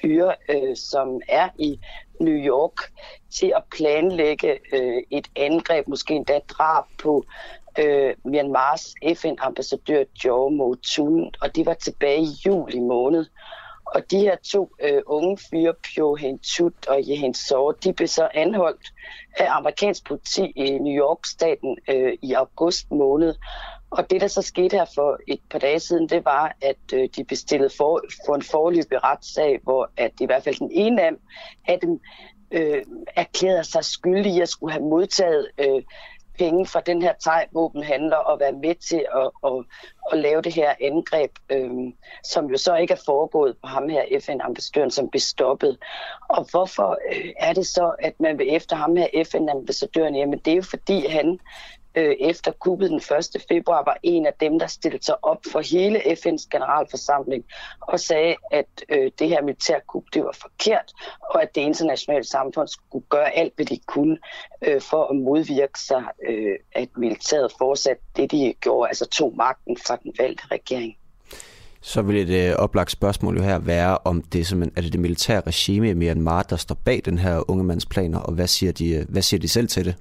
fyre, 0.00 0.34
øh, 0.48 0.76
som 0.76 1.20
er 1.28 1.48
i 1.58 1.80
New 2.20 2.36
York, 2.36 2.92
til 3.30 3.52
at 3.56 3.62
planlægge 3.76 4.58
øh, 4.72 5.02
et 5.10 5.28
angreb, 5.36 5.88
måske 5.88 6.14
endda 6.14 6.40
drab 6.48 6.84
på 6.98 7.24
øh, 7.78 8.14
Myanmars 8.24 8.94
FN-ambassadør 9.14 10.04
Joe 10.24 10.50
Motun, 10.50 11.30
og 11.40 11.56
det 11.56 11.66
var 11.66 11.74
tilbage 11.74 12.20
i 12.20 12.36
juli 12.46 12.80
måned. 12.80 13.26
Og 13.94 14.10
de 14.10 14.18
her 14.18 14.36
to 14.36 14.70
øh, 14.82 15.02
unge 15.06 15.38
fyre, 15.50 15.74
Pyo 15.74 16.14
Hen 16.14 16.38
Tut 16.38 16.86
og 16.88 17.08
Jehen 17.08 17.34
Sore, 17.34 17.74
de 17.84 17.92
blev 17.92 18.08
så 18.08 18.28
anholdt 18.34 18.92
af 19.38 19.46
amerikansk 19.56 20.06
politi 20.06 20.52
i 20.56 20.78
New 20.78 21.04
York-staten 21.04 21.78
øh, 21.88 22.12
i 22.22 22.32
august 22.32 22.90
måned. 22.90 23.34
Og 23.90 24.10
det, 24.10 24.20
der 24.20 24.26
så 24.26 24.42
skete 24.42 24.76
her 24.76 24.84
for 24.94 25.18
et 25.28 25.40
par 25.50 25.58
dage 25.58 25.80
siden, 25.80 26.08
det 26.08 26.24
var, 26.24 26.56
at 26.62 26.92
øh, 26.94 27.08
de 27.16 27.24
bestillede 27.24 27.70
for, 27.76 28.02
for 28.26 28.34
en 28.34 28.42
forløbig 28.42 29.04
retssag, 29.04 29.60
hvor 29.62 29.90
at 29.96 30.12
i 30.20 30.26
hvert 30.26 30.44
fald 30.44 30.54
den 30.54 30.70
ene 30.72 31.02
af, 31.02 31.10
af 31.68 31.78
dem 31.80 32.00
øh, 32.50 32.82
erklærede 33.16 33.64
sig 33.64 33.84
skyldig 33.84 34.32
i 34.32 34.40
at 34.40 34.48
skulle 34.48 34.72
have 34.72 34.84
modtaget 34.84 35.48
øh, 35.58 35.82
penge 36.38 36.66
fra 36.66 36.80
den 36.80 37.02
her 37.02 37.12
thai-våbenhandler 37.20 38.16
og 38.16 38.40
være 38.40 38.52
med 38.52 38.74
til 38.74 39.06
at, 39.14 39.30
at, 39.46 39.64
at 40.12 40.18
lave 40.18 40.42
det 40.42 40.54
her 40.54 40.74
angreb, 40.80 41.30
øhm, 41.50 41.94
som 42.24 42.46
jo 42.46 42.56
så 42.56 42.76
ikke 42.76 42.92
er 42.92 43.02
foregået 43.06 43.56
på 43.62 43.66
ham 43.66 43.88
her 43.88 44.20
FN-ambassadøren, 44.20 44.90
som 44.90 45.08
blev 45.08 45.20
stoppet. 45.20 45.78
Og 46.28 46.46
hvorfor 46.50 46.98
øh, 47.12 47.32
er 47.38 47.52
det 47.52 47.66
så, 47.66 47.94
at 47.98 48.20
man 48.20 48.38
vil 48.38 48.54
efter 48.56 48.76
ham 48.76 48.96
her 48.96 49.24
FN-ambassadøren? 49.24 50.16
Jamen 50.16 50.38
det 50.38 50.50
er 50.50 50.56
jo 50.56 50.62
fordi, 50.62 51.06
han 51.06 51.40
øh, 51.98 52.16
efter 52.20 52.52
kuppet 52.52 52.90
den 52.90 53.00
1. 53.34 53.44
februar 53.48 53.82
var 53.84 53.96
en 54.02 54.26
af 54.26 54.32
dem, 54.40 54.58
der 54.58 54.66
stillede 54.66 55.04
sig 55.04 55.24
op 55.24 55.38
for 55.52 55.60
hele 55.60 55.98
FN's 55.98 56.48
generalforsamling 56.50 57.44
og 57.80 58.00
sagde, 58.00 58.36
at 58.52 58.66
øh, 58.88 59.10
det 59.18 59.28
her 59.28 59.42
militærkup 59.42 60.04
det 60.14 60.24
var 60.24 60.36
forkert, 60.40 60.92
og 61.20 61.42
at 61.42 61.54
det 61.54 61.60
internationale 61.60 62.24
samfund 62.24 62.68
skulle 62.68 63.04
gøre 63.08 63.36
alt, 63.36 63.52
hvad 63.56 63.66
de 63.66 63.78
kunne 63.86 64.18
øh, 64.62 64.80
for 64.80 65.04
at 65.10 65.16
modvirke 65.16 65.80
sig, 65.80 66.04
øh, 66.28 66.56
at 66.72 66.88
militæret 66.96 67.52
fortsat 67.58 67.98
det, 68.16 68.30
de 68.30 68.54
gjorde, 68.60 68.88
altså 68.88 69.06
tog 69.06 69.34
magten 69.36 69.76
fra 69.86 69.96
den 69.96 70.12
valgte 70.18 70.44
regering. 70.50 70.96
Så 71.80 72.02
vil 72.02 72.30
et 72.30 72.50
øh, 72.50 72.56
oplagt 72.56 72.90
spørgsmål 72.90 73.36
jo 73.36 73.42
her 73.42 73.58
være, 73.58 73.98
om 74.04 74.22
det 74.22 74.52
er, 74.52 74.70
er 74.76 74.80
det 74.80 74.92
det 74.92 75.00
militære 75.00 75.40
regime 75.40 75.90
i 75.90 75.94
Myanmar, 75.94 76.42
der 76.42 76.56
står 76.56 76.74
bag 76.84 77.02
den 77.04 77.18
her 77.18 77.50
unge 77.50 77.64
mands 77.64 77.86
planer, 77.86 78.18
og 78.18 78.32
hvad 78.32 78.46
siger 78.46 78.72
de, 78.72 78.90
øh, 78.90 79.04
hvad 79.08 79.22
siger 79.22 79.40
de 79.40 79.48
selv 79.48 79.68
til 79.68 79.84
det? 79.84 79.94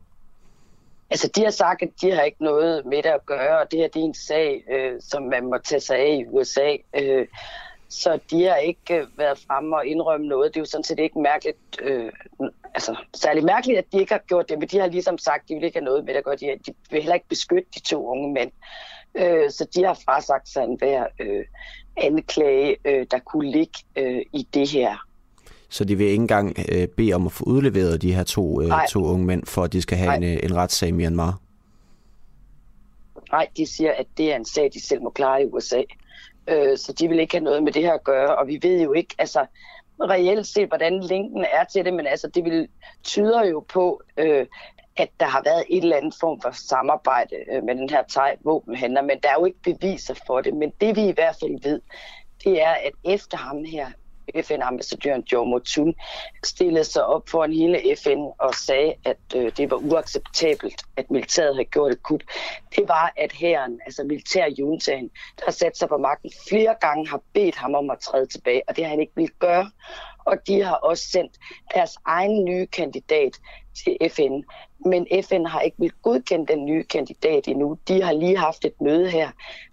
Altså, 1.09 1.29
de 1.35 1.43
har 1.43 1.51
sagt, 1.51 1.81
at 1.81 1.89
de 2.01 2.11
har 2.11 2.21
ikke 2.21 2.43
noget 2.43 2.85
med 2.85 2.97
det 2.97 3.09
at 3.09 3.25
gøre, 3.25 3.59
og 3.59 3.71
det 3.71 3.79
her 3.79 3.87
det 3.87 3.99
er 3.99 4.05
en 4.05 4.13
sag, 4.13 4.63
øh, 4.71 4.93
som 4.99 5.23
man 5.23 5.45
må 5.45 5.57
tage 5.57 5.79
sig 5.79 5.97
af 5.97 6.15
i 6.15 6.25
USA. 6.25 6.75
Øh, 6.95 7.27
så 7.89 8.19
de 8.31 8.43
har 8.43 8.55
ikke 8.55 8.95
øh, 8.95 9.07
været 9.17 9.39
fremme 9.47 9.75
og 9.75 9.85
indrømme 9.85 10.27
noget. 10.27 10.53
Det 10.53 10.59
er 10.59 10.61
jo 10.61 10.65
sådan 10.65 10.83
set 10.83 10.99
ikke 10.99 11.19
mærkeligt, 11.19 11.57
øh, 11.81 12.11
altså 12.73 12.95
særlig 13.13 13.43
mærkeligt, 13.43 13.79
at 13.79 13.85
de 13.91 13.99
ikke 13.99 14.13
har 14.13 14.23
gjort 14.27 14.49
det, 14.49 14.59
men 14.59 14.67
de 14.67 14.79
har 14.79 14.87
ligesom 14.87 15.17
sagt, 15.17 15.43
at 15.43 15.49
de 15.49 15.55
vil 15.55 15.63
ikke 15.63 15.77
have 15.77 15.85
noget 15.85 16.05
med 16.05 16.13
det 16.13 16.17
at 16.17 16.25
gøre. 16.25 16.35
De, 16.35 16.59
de 16.65 16.73
vil 16.89 17.01
heller 17.01 17.15
ikke 17.15 17.29
beskytte 17.29 17.69
de 17.75 17.79
to 17.79 18.07
unge 18.07 18.33
mænd. 18.33 18.51
Øh, 19.15 19.51
så 19.51 19.67
de 19.75 19.83
har 19.83 19.99
frasagt 20.05 20.49
sig 20.49 20.63
en 20.63 20.77
hver 20.77 21.07
øh, 21.19 21.45
anklage, 21.97 22.77
øh, 22.85 23.05
der 23.11 23.19
kunne 23.19 23.51
ligge 23.51 23.79
øh, 23.95 24.21
i 24.33 24.47
det 24.53 24.69
her 24.69 25.06
så 25.69 25.85
de 25.85 25.95
vil 25.95 26.07
ikke 26.07 26.21
engang 26.21 26.55
øh, 26.71 26.87
bede 26.87 27.13
om 27.13 27.25
at 27.25 27.31
få 27.31 27.43
udleveret 27.43 28.01
de 28.01 28.13
her 28.13 28.23
to, 28.23 28.61
øh, 28.61 28.71
to 28.89 29.05
unge 29.05 29.25
mænd, 29.25 29.45
for 29.45 29.63
at 29.63 29.73
de 29.73 29.81
skal 29.81 29.97
have 29.97 30.15
en, 30.15 30.23
øh, 30.23 30.39
en 30.43 30.55
retssag 30.55 30.89
i 30.89 30.91
Myanmar? 30.91 31.39
Nej, 33.31 33.47
de 33.57 33.65
siger, 33.65 33.93
at 33.97 34.05
det 34.17 34.31
er 34.31 34.35
en 34.35 34.45
sag, 34.45 34.69
de 34.73 34.81
selv 34.81 35.01
må 35.01 35.09
klare 35.09 35.41
i 35.41 35.45
USA. 35.45 35.81
Øh, 36.47 36.77
så 36.77 36.93
de 36.93 37.07
vil 37.07 37.19
ikke 37.19 37.35
have 37.35 37.43
noget 37.43 37.63
med 37.63 37.71
det 37.71 37.81
her 37.81 37.93
at 37.93 38.03
gøre, 38.03 38.35
og 38.35 38.47
vi 38.47 38.59
ved 38.61 38.81
jo 38.81 38.93
ikke, 38.93 39.15
altså 39.17 39.45
reelt 39.99 40.47
set, 40.47 40.67
hvordan 40.67 41.03
linken 41.03 41.45
er 41.53 41.63
til 41.63 41.85
det, 41.85 41.93
men 41.93 42.07
altså 42.07 42.27
det 42.27 42.43
vil, 42.43 42.67
tyder 43.03 43.45
jo 43.45 43.65
på, 43.73 44.01
øh, 44.17 44.45
at 44.97 45.09
der 45.19 45.25
har 45.25 45.41
været 45.45 45.63
et 45.69 45.83
eller 45.83 45.97
andet 45.97 46.15
form 46.19 46.41
for 46.41 46.51
samarbejde 46.51 47.35
øh, 47.51 47.63
med 47.63 47.75
den 47.75 47.89
her 47.89 48.03
thai-våbenhandler, 48.09 49.01
men 49.01 49.19
der 49.23 49.29
er 49.29 49.33
jo 49.39 49.45
ikke 49.45 49.61
beviser 49.63 50.13
for 50.27 50.41
det. 50.41 50.53
Men 50.53 50.71
det 50.81 50.95
vi 50.95 51.07
i 51.07 51.11
hvert 51.11 51.35
fald 51.39 51.63
ved, 51.63 51.81
det 52.43 52.61
er, 52.61 52.71
at 52.71 52.91
efter 53.03 53.37
ham 53.37 53.63
her, 53.63 53.87
FN-ambassadøren 54.35 55.23
Joe 55.31 55.45
Motun 55.45 55.95
stillede 56.43 56.83
sig 56.83 57.05
op 57.05 57.29
foran 57.29 57.53
hele 57.53 57.95
FN 58.03 58.21
og 58.39 58.55
sagde, 58.55 58.93
at 59.05 59.17
øh, 59.35 59.51
det 59.57 59.71
var 59.71 59.77
uacceptabelt, 59.77 60.81
at 60.97 61.11
militæret 61.11 61.55
havde 61.55 61.65
gjort 61.65 61.91
et 61.91 62.03
kup. 62.03 62.21
Det 62.75 62.87
var, 62.87 63.13
at 63.17 63.31
hæren, 63.31 63.79
altså 63.85 64.03
militærjuntagen, 64.03 65.09
der 65.37 65.45
har 65.45 65.51
sat 65.51 65.77
sig 65.77 65.89
på 65.89 65.97
magten 65.97 66.31
flere 66.49 66.75
gange, 66.81 67.07
har 67.07 67.21
bedt 67.33 67.55
ham 67.55 67.75
om 67.75 67.89
at 67.89 67.99
træde 67.99 68.25
tilbage, 68.25 68.61
og 68.67 68.75
det 68.75 68.83
har 68.83 68.89
han 68.89 68.99
ikke 68.99 69.15
ville 69.15 69.33
gøre. 69.39 69.71
Og 70.25 70.37
de 70.47 70.63
har 70.63 70.75
også 70.75 71.03
sendt 71.11 71.31
deres 71.73 71.97
egen 72.05 72.45
nye 72.45 72.65
kandidat 72.65 73.33
til 73.75 73.97
FN. 74.09 74.43
Men 74.89 75.07
FN 75.23 75.45
har 75.45 75.61
ikke 75.61 75.77
vil 75.79 75.91
godkende 76.01 76.53
den 76.53 76.65
nye 76.65 76.83
kandidat 76.83 77.47
endnu. 77.47 77.77
De 77.87 78.01
har 78.01 78.13
lige 78.13 78.37
haft 78.37 78.65
et 78.65 78.81
møde 78.81 79.09
her 79.09 79.31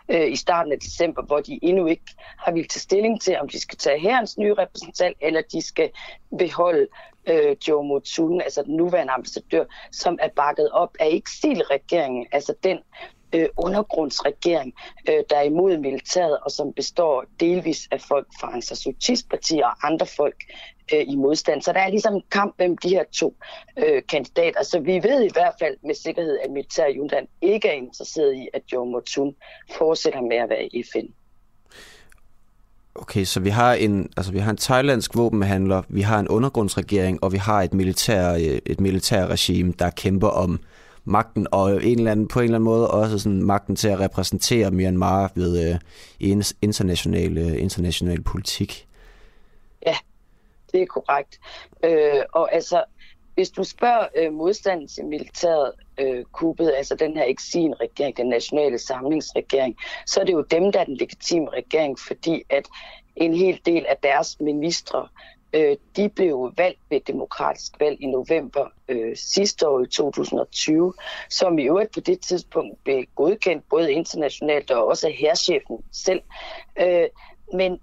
øh, 0.09 0.33
i 0.33 0.37
starten 0.37 0.73
af 0.73 0.79
december, 0.79 1.23
hvor 1.23 1.41
de 1.41 1.59
endnu 1.63 1.87
ikke 1.87 2.15
har 2.39 2.53
ville 2.53 2.69
tage 2.69 2.81
stilling 2.81 3.21
til, 3.21 3.39
om 3.41 3.49
de 3.49 3.61
skal 3.61 3.79
tage 3.79 4.01
herrens 4.01 4.39
nye 4.39 4.55
repræsentant, 4.55 5.17
eller 5.21 5.43
de 5.53 5.63
skal 5.63 5.91
beholde 6.39 6.87
øh, 7.27 7.57
Joe 7.69 7.85
Motun, 7.85 8.41
altså 8.41 8.63
den 8.63 8.77
nuværende 8.77 9.13
ambassadør, 9.13 9.65
som 9.93 10.19
er 10.23 10.29
bakket 10.37 10.71
op 10.71 10.97
af 11.01 11.09
eksilregeringen, 11.13 12.27
altså 12.33 12.55
den 12.63 12.79
øh, 13.35 13.49
undergrundsregering, 13.57 14.75
øh, 15.09 15.23
der 15.31 15.37
er 15.37 15.43
imod 15.43 15.79
militæret, 15.79 16.39
og 16.39 16.51
som 16.51 16.73
består 16.73 17.25
delvis 17.41 17.89
af 17.91 18.01
folk 18.01 18.27
fra 18.41 18.53
Ansasutist-partier 18.55 19.67
og 19.67 19.87
andre 19.87 20.07
folk 20.07 20.37
øh, 20.93 21.05
i 21.09 21.17
modstand. 21.17 21.63
Så 21.63 21.73
der 21.73 21.81
er 21.81 21.89
ligesom 21.89 22.21
kamp 22.31 22.55
mellem 22.59 22.79
de 22.79 22.89
her 22.89 23.05
to 23.13 23.37
øh, 23.79 24.03
kandidater. 24.09 24.63
Så 24.63 24.81
vi 24.81 24.95
ved 25.03 25.23
i 25.23 25.31
hvert 25.33 25.55
fald 25.59 25.77
med 25.85 25.95
sikkerhed, 25.95 26.39
at 26.45 26.51
militærjuntan 26.51 27.27
ikke 27.43 27.69
er 27.69 27.73
interesseret 27.73 28.35
i, 28.35 28.49
at 28.55 28.63
Joe 28.73 28.87
Motun 28.87 29.35
fortsætter 29.79 30.21
med 30.21 30.37
at 30.37 30.49
være 30.49 30.67
i 30.67 30.83
FN. 30.93 31.07
Okay, 32.95 33.25
så 33.25 33.41
vi 33.41 33.49
har 33.49 33.75
en, 33.75 34.11
altså 34.17 34.33
vi 34.33 34.39
har 34.39 34.51
en 34.51 34.57
thailandsk 34.57 35.17
våbenhandler, 35.17 35.83
vi 35.89 36.01
har 36.01 36.19
en 36.19 36.29
undergrundsregering, 36.29 37.25
og 37.25 37.33
vi 37.33 37.37
har 37.37 37.63
et 37.63 37.75
militær, 37.75 38.35
øh, 38.35 38.59
et 38.67 38.81
militær 38.81 39.27
regime, 39.27 39.73
der 39.79 39.91
kæmper 39.91 40.29
om 40.29 40.61
magten, 41.05 41.47
og 41.51 41.85
en 41.85 41.99
eller 41.99 42.13
anden, 42.13 42.29
på 42.29 42.41
en 42.41 42.45
eller 42.45 42.57
anden 42.57 42.65
måde 42.65 42.91
også 42.91 43.19
sådan 43.19 43.43
magten 43.43 43.77
til 43.77 43.89
at 43.89 44.01
repræsentere 44.01 44.71
Myanmar 44.71 45.33
ved 45.35 45.71
øh, 45.71 45.79
international, 46.63 47.39
øh, 47.39 47.63
international 47.63 48.23
politik. 48.23 48.87
Ja, 49.87 49.97
det 50.75 50.83
er 50.83 50.87
korrekt. 50.87 51.41
Øh, 51.85 52.23
og 52.33 52.55
altså, 52.55 52.85
hvis 53.35 53.51
du 53.51 53.65
spørger 53.65 54.07
øh, 54.17 54.33
modstanden 54.33 54.89
til 54.89 55.05
militæret, 55.05 55.73
øh, 55.99 56.25
kuppet, 56.25 56.73
altså 56.77 56.95
den 56.95 57.17
her 57.17 57.25
eksilregering, 57.25 58.17
den 58.17 58.29
nationale 58.29 58.79
samlingsregering, 58.79 59.77
så 60.07 60.21
er 60.21 60.25
det 60.25 60.33
jo 60.33 60.43
dem, 60.43 60.73
der 60.73 60.81
er 60.81 60.85
den 60.85 60.97
legitime 60.97 61.51
regering, 61.51 61.99
fordi 61.99 62.43
at 62.51 62.69
en 63.17 63.35
hel 63.35 63.61
del 63.67 63.87
af 63.89 63.97
deres 64.03 64.41
ministre, 64.41 65.09
øh, 65.53 65.77
de 65.97 66.09
blev 66.09 66.53
valgt 66.57 66.81
ved 66.91 66.97
et 66.97 67.07
demokratisk 67.07 67.73
valg 67.81 68.01
i 68.01 68.07
november 68.07 68.67
øh, 68.89 69.17
sidste 69.17 69.69
år 69.69 69.81
i 69.81 69.87
2020, 69.87 70.95
som 71.31 71.59
i 71.59 71.65
øvrigt 71.65 71.93
på 71.93 72.01
det 72.01 72.21
tidspunkt 72.21 72.85
blev 72.85 73.05
godkendt 73.15 73.69
både 73.71 73.93
internationalt 73.93 74.71
og 74.71 74.87
også 74.87 75.07
af 75.07 75.13
herrchefen 75.13 75.79
selv. 75.93 76.21
Øh, 76.81 77.09
men 77.53 77.81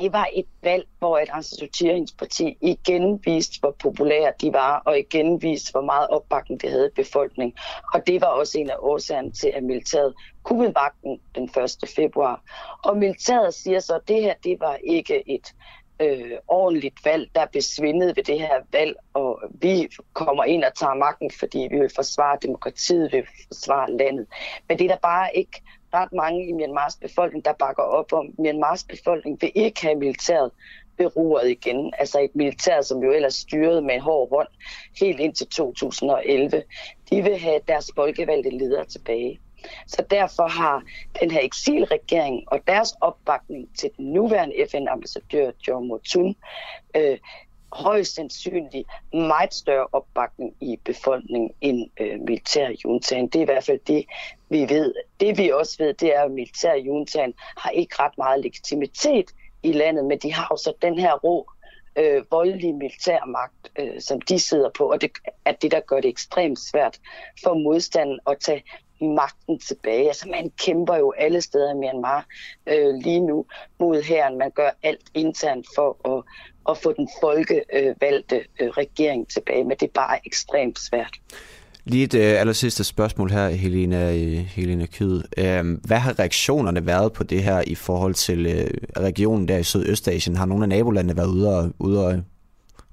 det 0.00 0.12
var 0.12 0.28
et 0.32 0.46
valg, 0.62 0.86
hvor 0.98 1.18
et 1.18 2.14
parti 2.18 2.56
igen 2.60 3.20
viste, 3.24 3.60
hvor 3.60 3.76
populære 3.78 4.32
de 4.40 4.52
var, 4.52 4.82
og 4.86 4.98
igen 4.98 5.42
viste, 5.42 5.72
hvor 5.72 5.80
meget 5.80 6.08
opbakning 6.08 6.60
det 6.60 6.70
havde 6.70 6.86
i 6.86 7.02
befolkningen. 7.02 7.58
Og 7.94 8.06
det 8.06 8.20
var 8.20 8.26
også 8.26 8.58
en 8.58 8.70
af 8.70 8.76
årsagerne 8.78 9.30
til, 9.30 9.52
at 9.54 9.62
militæret 9.62 10.14
kunne 10.42 10.72
magten 10.74 11.20
den 11.34 11.44
1. 11.44 11.88
februar. 11.96 12.42
Og 12.84 12.96
militæret 12.96 13.54
siger 13.54 13.80
så, 13.80 13.94
at 13.94 14.08
det 14.08 14.22
her 14.22 14.34
det 14.44 14.60
var 14.60 14.78
ikke 14.84 15.30
et 15.30 15.54
øh, 16.00 16.38
ordentligt 16.48 17.04
valg, 17.04 17.30
der 17.34 17.46
blev 17.46 17.62
svindet 17.62 18.16
ved 18.16 18.24
det 18.24 18.40
her 18.40 18.60
valg, 18.72 18.96
og 19.14 19.42
vi 19.60 19.88
kommer 20.12 20.44
ind 20.44 20.64
og 20.64 20.74
tager 20.74 20.94
magten, 20.94 21.30
fordi 21.30 21.68
vi 21.70 21.78
vil 21.78 21.90
forsvare 21.94 22.38
demokratiet, 22.42 23.12
vi 23.12 23.16
vil 23.16 23.28
forsvare 23.46 23.96
landet. 23.96 24.26
Men 24.68 24.78
det 24.78 24.84
er 24.84 24.88
der 24.88 25.00
bare 25.02 25.36
ikke 25.36 25.62
ret 25.94 26.12
mange 26.12 26.48
i 26.48 26.52
Myanmars 26.52 26.96
befolkning, 26.96 27.44
der 27.44 27.52
bakker 27.52 27.82
op 27.82 28.12
om. 28.12 28.34
Myanmars 28.38 28.84
befolkning 28.84 29.38
vil 29.40 29.52
ikke 29.54 29.82
have 29.82 29.94
militæret 29.94 30.50
beruret 30.96 31.50
igen. 31.50 31.92
Altså 31.98 32.20
et 32.20 32.36
militær, 32.36 32.80
som 32.80 33.02
jo 33.02 33.12
ellers 33.12 33.34
styrede 33.34 33.82
med 33.82 33.94
en 33.94 34.00
hård 34.00 34.28
hånd 34.28 34.48
helt 35.00 35.20
indtil 35.20 35.46
2011. 35.46 36.62
De 37.10 37.22
vil 37.22 37.38
have 37.38 37.60
deres 37.68 37.90
folkevalgte 37.94 38.50
ledere 38.50 38.84
tilbage. 38.84 39.40
Så 39.86 40.04
derfor 40.10 40.48
har 40.48 40.82
den 41.20 41.30
her 41.30 41.40
eksilregering 41.42 42.44
og 42.46 42.60
deres 42.66 42.94
opbakning 43.00 43.68
til 43.78 43.90
den 43.96 44.12
nuværende 44.12 44.66
FN-ambassadør, 44.70 45.50
John 45.68 45.88
Motun, 45.88 46.34
øh, 46.96 47.18
højst 47.72 48.14
sandsynligt 48.14 48.88
meget 49.12 49.54
større 49.54 49.86
opbakning 49.92 50.54
i 50.60 50.78
befolkningen 50.84 51.50
end 51.60 51.90
øh, 52.00 52.20
militærjuntagen. 52.20 53.26
Det 53.26 53.34
er 53.34 53.42
i 53.42 53.44
hvert 53.44 53.64
fald 53.64 53.80
det, 53.86 54.04
vi 54.48 54.60
ved. 54.68 54.94
Det 55.20 55.38
vi 55.38 55.50
også 55.50 55.76
ved, 55.78 55.94
det 55.94 56.16
er, 56.16 56.22
at 56.22 56.30
militærjuntagen 56.30 57.34
har 57.56 57.70
ikke 57.70 57.94
ret 57.98 58.18
meget 58.18 58.40
legitimitet 58.40 59.30
i 59.62 59.72
landet, 59.72 60.04
men 60.04 60.18
de 60.18 60.32
har 60.32 60.48
jo 60.50 60.56
så 60.56 60.72
den 60.82 60.98
her 60.98 61.14
rå 61.14 61.50
øh, 61.96 62.24
voldelige 62.30 62.72
militærmagt, 62.72 63.70
øh, 63.78 64.00
som 64.00 64.20
de 64.20 64.38
sidder 64.38 64.70
på, 64.70 64.90
og 64.90 65.00
det 65.00 65.10
er 65.44 65.52
det, 65.52 65.70
der 65.70 65.80
gør 65.80 66.00
det 66.00 66.08
ekstremt 66.08 66.58
svært 66.58 67.00
for 67.44 67.54
modstanden 67.54 68.20
at 68.26 68.36
tage 68.40 68.62
magten 69.00 69.58
tilbage. 69.58 70.06
Altså 70.08 70.28
man 70.28 70.50
kæmper 70.50 70.96
jo 70.96 71.12
alle 71.18 71.40
steder 71.40 71.74
i 71.74 71.76
Myanmar 71.76 72.26
øh, 72.66 72.94
lige 72.94 73.20
nu 73.20 73.46
mod 73.78 74.02
herren. 74.02 74.38
Man 74.38 74.50
gør 74.50 74.70
alt 74.82 75.10
internt 75.14 75.66
for 75.74 76.16
at, 76.16 76.24
at 76.68 76.78
få 76.78 76.94
den 76.96 77.08
folkevalgte 77.20 78.36
øh, 78.60 78.68
regering 78.68 79.28
tilbage, 79.28 79.64
men 79.64 79.76
det 79.80 79.82
er 79.82 79.92
bare 79.94 80.18
ekstremt 80.26 80.78
svært. 80.78 81.20
Lige 81.84 82.04
et 82.04 82.14
øh, 82.14 82.40
aller 82.40 82.52
sidste 82.52 82.84
spørgsmål 82.84 83.30
her, 83.30 83.48
Helena, 83.48 84.16
øh, 84.16 84.32
Helena 84.32 84.86
Kyd. 84.86 85.22
Øhm, 85.38 85.74
hvad 85.74 85.98
har 85.98 86.18
reaktionerne 86.18 86.86
været 86.86 87.12
på 87.12 87.24
det 87.24 87.42
her 87.42 87.62
i 87.66 87.74
forhold 87.74 88.14
til 88.14 88.46
øh, 88.46 88.70
regionen 88.96 89.48
der 89.48 89.58
i 89.58 89.62
Sydøstasien? 89.62 90.36
Har 90.36 90.46
nogle 90.46 90.64
af 90.64 90.68
nabolandene 90.68 91.16
været 91.16 91.28
ude 91.28 91.58
og, 91.58 91.70
ude 91.78 92.06
og 92.06 92.20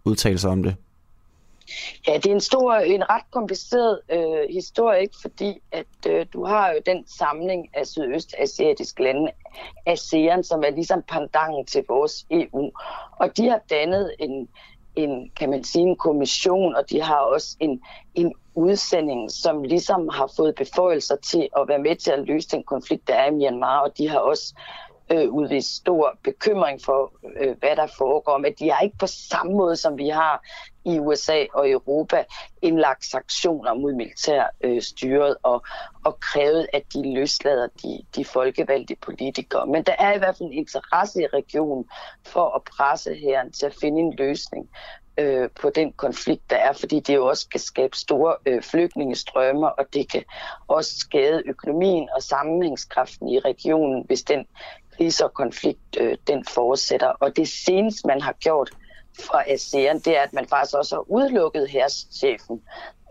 udtale 0.06 0.38
sig 0.38 0.50
om 0.50 0.64
det? 0.64 0.76
Ja, 2.08 2.14
det 2.14 2.26
er 2.26 2.32
en 2.32 2.42
stor, 2.42 2.74
en 2.74 3.10
ret 3.10 3.32
kompliceret 3.32 4.00
øh, 4.10 4.54
historie, 4.54 5.02
ikke? 5.02 5.16
fordi 5.22 5.62
at 5.72 5.86
øh, 6.08 6.26
du 6.34 6.46
har 6.46 6.72
jo 6.72 6.80
den 6.86 7.08
samling 7.08 7.70
af 7.74 7.88
sydøstasiatiske 7.88 9.04
lande, 9.04 9.32
ASEAN, 9.86 10.44
som 10.44 10.64
er 10.64 10.70
ligesom 10.70 11.02
pandangen 11.02 11.66
til 11.66 11.84
vores 11.88 12.26
EU. 12.32 12.72
Og 13.20 13.38
de 13.38 13.50
har 13.50 13.62
dannet 13.70 14.16
en, 14.20 14.48
en, 14.96 15.32
kan 15.36 15.50
man 15.50 15.64
sige, 15.64 15.84
en 15.84 15.96
kommission, 15.96 16.76
og 16.76 16.90
de 16.90 17.02
har 17.02 17.20
også 17.20 17.58
en, 17.60 17.82
en 18.16 18.34
udsending, 18.56 19.32
som 19.32 19.64
ligesom 19.64 20.10
har 20.14 20.32
fået 20.38 20.56
beføjelser 20.56 21.16
til 21.16 21.50
at 21.58 21.68
være 21.68 21.80
med 21.80 21.96
til 21.96 22.12
at 22.12 22.26
løse 22.28 22.50
den 22.50 22.64
konflikt, 22.64 23.08
der 23.08 23.14
er 23.14 23.32
i 23.32 23.34
Myanmar, 23.34 23.80
og 23.80 23.98
de 23.98 24.10
har 24.10 24.20
også 24.20 24.56
øh, 25.12 25.30
udvist 25.30 25.76
stor 25.76 26.18
bekymring 26.24 26.82
for, 26.86 27.14
øh, 27.40 27.56
hvad 27.60 27.76
der 27.76 27.88
foregår, 27.98 28.38
men 28.38 28.54
de 28.60 28.72
har 28.72 28.82
ikke 28.82 28.98
på 28.98 29.08
samme 29.08 29.54
måde, 29.54 29.76
som 29.76 29.98
vi 29.98 30.10
har 30.10 30.44
i 30.86 31.00
USA 31.00 31.46
og 31.54 31.70
Europa, 31.70 32.24
indlagt 32.62 33.06
sanktioner 33.06 33.74
mod 33.74 33.94
militærstyret 33.94 35.30
øh, 35.30 35.36
og, 35.44 35.64
og 36.06 36.20
krævet, 36.20 36.68
at 36.74 36.84
de 36.94 37.14
løslader 37.14 37.68
de, 37.84 38.02
de 38.16 38.26
folkevalgte 38.26 38.96
politikere. 39.02 39.68
Men 39.68 39.84
der 39.84 39.96
er 40.00 40.14
i 40.14 40.18
hvert 40.18 40.38
fald 40.38 40.50
en 40.50 40.58
interesse 40.58 41.22
i 41.22 41.28
regionen 41.28 41.86
for 42.26 42.56
at 42.56 42.62
presse 42.64 43.14
herren 43.14 43.52
til 43.52 43.66
at 43.66 43.76
finde 43.82 44.02
en 44.02 44.14
løsning 44.18 44.70
øh, 45.20 45.50
på 45.62 45.70
den 45.70 45.92
konflikt, 45.92 46.50
der 46.50 46.56
er, 46.56 46.74
fordi 46.74 47.00
det 47.00 47.16
jo 47.16 47.26
også 47.26 47.50
kan 47.50 47.60
skabe 47.60 47.98
store 47.98 48.36
øh, 48.46 48.62
flygtningestrømmer, 48.62 49.68
og 49.68 49.86
det 49.94 50.12
kan 50.12 50.24
også 50.68 50.92
skade 50.98 51.44
økonomien 51.46 52.10
og 52.16 52.24
sammenhængskraften 52.24 53.28
i 53.28 53.40
regionen, 53.40 54.04
hvis 54.08 54.24
den 54.24 54.46
krise 55.00 55.26
og 55.26 55.34
konflikt 55.34 55.98
øh, 56.00 56.18
den 56.28 56.46
fortsætter. 56.46 57.08
Og 57.08 57.36
det 57.36 57.48
seneste, 57.48 58.08
man 58.08 58.22
har 58.22 58.36
gjort 58.40 58.70
fra 59.20 59.44
ASEAN, 59.48 60.00
det 60.00 60.18
er, 60.18 60.22
at 60.22 60.34
man 60.34 60.46
faktisk 60.50 60.76
også 60.76 60.96
har 60.96 61.12
udelukket 61.12 61.70
herreschefen 61.70 62.62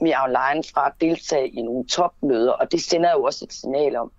Miao 0.00 0.26
Lein 0.26 0.64
fra 0.74 0.86
at 0.86 0.92
deltage 1.00 1.48
i 1.48 1.62
nogle 1.62 1.86
topmøder, 1.86 2.52
og 2.52 2.72
det 2.72 2.82
sender 2.82 3.10
jo 3.12 3.22
også 3.22 3.44
et 3.44 3.52
signal 3.52 3.96
om, 3.96 4.10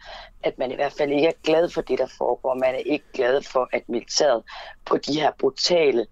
at 0.44 0.54
man 0.58 0.72
i 0.72 0.76
hvert 0.76 0.94
fald 0.98 1.12
ikke 1.12 1.28
er 1.28 1.40
glad 1.44 1.70
for 1.70 1.82
det, 1.82 2.00
der 2.00 2.08
foregår. 2.18 2.54
Man 2.54 2.76
er 2.76 2.84
ikke 2.94 3.06
glad 3.14 3.42
for, 3.42 3.70
at 3.74 3.84
militæret 3.90 4.44
på 4.86 4.98
de 4.98 5.14
her 5.14 5.32
brutale 5.40 6.06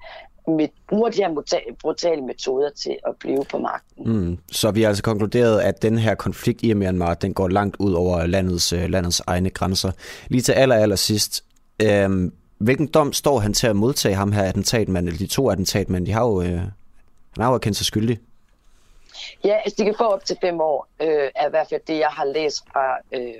med, 0.47 0.67
bruger 0.89 1.09
de 1.09 1.17
her 1.17 1.73
brutale 1.81 2.21
metoder 2.21 2.69
til 2.69 2.97
at 3.07 3.13
blive 3.19 3.45
på 3.51 3.57
magten. 3.57 4.13
Mm. 4.13 4.37
Så 4.51 4.71
vi 4.71 4.81
har 4.81 4.87
altså 4.87 5.03
konkluderet, 5.03 5.59
at 5.59 5.81
den 5.81 5.97
her 5.97 6.15
konflikt 6.15 6.63
i 6.63 6.73
Myanmar, 6.73 7.13
den 7.13 7.33
går 7.33 7.47
langt 7.47 7.75
ud 7.79 7.93
over 7.93 8.25
landets, 8.25 8.73
øh, 8.73 8.89
landets 8.89 9.21
egne 9.27 9.49
grænser. 9.49 9.91
Lige 10.27 10.41
til 10.41 10.51
aller, 10.51 10.75
aller 10.75 10.95
sidst, 10.95 11.43
øhm, 11.81 12.33
hvilken 12.57 12.87
dom 12.87 13.13
står 13.13 13.39
han 13.39 13.53
til 13.53 13.67
at 13.67 13.75
modtage 13.75 14.15
ham 14.15 14.31
her 14.31 14.43
attentatmand, 14.43 15.07
eller 15.07 15.17
de 15.17 15.27
to 15.27 15.49
attentatmænd? 15.49 16.05
De 16.05 16.11
har 16.11 16.25
jo, 16.25 16.41
øh, 16.41 16.49
han 16.49 16.71
har 17.39 17.51
jo 17.51 17.57
kendt 17.57 17.77
sig 17.77 17.85
skyldig. 17.85 18.19
Ja, 19.43 19.55
altså 19.65 19.75
de 19.77 19.85
kan 19.85 19.95
få 19.97 20.03
op 20.03 20.25
til 20.25 20.37
fem 20.41 20.61
år, 20.61 20.87
øh, 21.01 21.29
er 21.35 21.47
i 21.47 21.49
hvert 21.49 21.67
fald 21.69 21.81
det, 21.87 21.97
jeg 21.97 22.09
har 22.09 22.25
læst 22.25 22.63
fra 22.73 22.97
øh, 23.13 23.33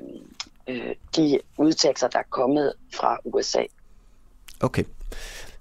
øh, 0.67 0.95
de 1.15 1.39
udtalelser, 1.57 2.07
der 2.07 2.19
er 2.19 2.27
kommet 2.29 2.73
fra 2.93 3.17
USA. 3.25 3.63
Okay. 4.61 4.83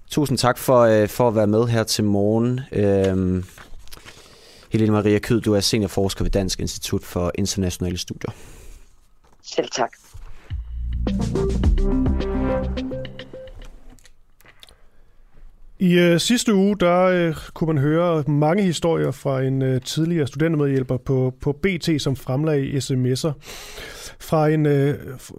Tusind 0.09 0.37
tak 0.37 0.57
for, 0.57 0.79
øh, 0.79 1.07
for 1.07 1.27
at 1.27 1.35
være 1.35 1.47
med 1.47 1.67
her 1.67 1.83
til 1.83 2.03
morgen. 2.03 2.61
Øh, 2.71 3.43
Helene 4.71 4.91
Maria 4.91 5.19
Kød, 5.19 5.41
du 5.41 5.53
er 5.53 5.59
seniorforsker 5.59 6.23
ved 6.23 6.31
Dansk 6.31 6.59
Institut 6.59 7.03
for 7.03 7.31
Internationale 7.35 7.97
Studier. 7.97 8.31
Selv 9.43 9.69
tak. 9.71 9.91
I 15.79 15.93
øh, 15.93 16.19
sidste 16.19 16.53
uge, 16.53 16.77
der 16.79 17.03
øh, 17.03 17.35
kunne 17.53 17.73
man 17.73 17.83
høre 17.83 18.23
mange 18.27 18.63
historier 18.63 19.11
fra 19.11 19.41
en 19.41 19.61
øh, 19.61 19.81
tidligere 19.81 20.27
studentermedhjælper 20.27 20.97
på, 20.97 21.33
på 21.41 21.51
BT, 21.51 21.89
som 21.99 22.15
fremlagde 22.15 22.77
sms'er 22.77 23.31
fra 24.19 24.49
en, 24.49 24.65
øh, 24.65 24.95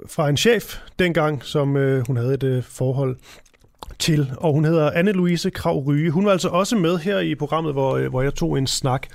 fra 0.07 0.29
en 0.29 0.37
chef 0.37 0.79
dengang, 0.99 1.45
som 1.45 1.77
øh, 1.77 2.07
hun 2.07 2.17
havde 2.17 2.35
et 2.35 2.43
øh, 2.43 2.63
forhold 2.63 3.17
til, 3.99 4.33
og 4.37 4.53
hun 4.53 4.65
hedder 4.65 4.91
Anne-Louise 4.91 5.51
Krav 5.51 5.85
Ryge. 5.87 6.11
Hun 6.11 6.25
var 6.25 6.33
altså 6.33 6.49
også 6.49 6.77
med 6.77 6.99
her 6.99 7.19
i 7.19 7.35
programmet, 7.35 7.73
hvor, 7.73 7.97
øh, 7.97 8.11
hvor 8.11 8.23
jeg 8.23 8.35
tog 8.35 8.59
en 8.59 8.67
snak 8.67 9.07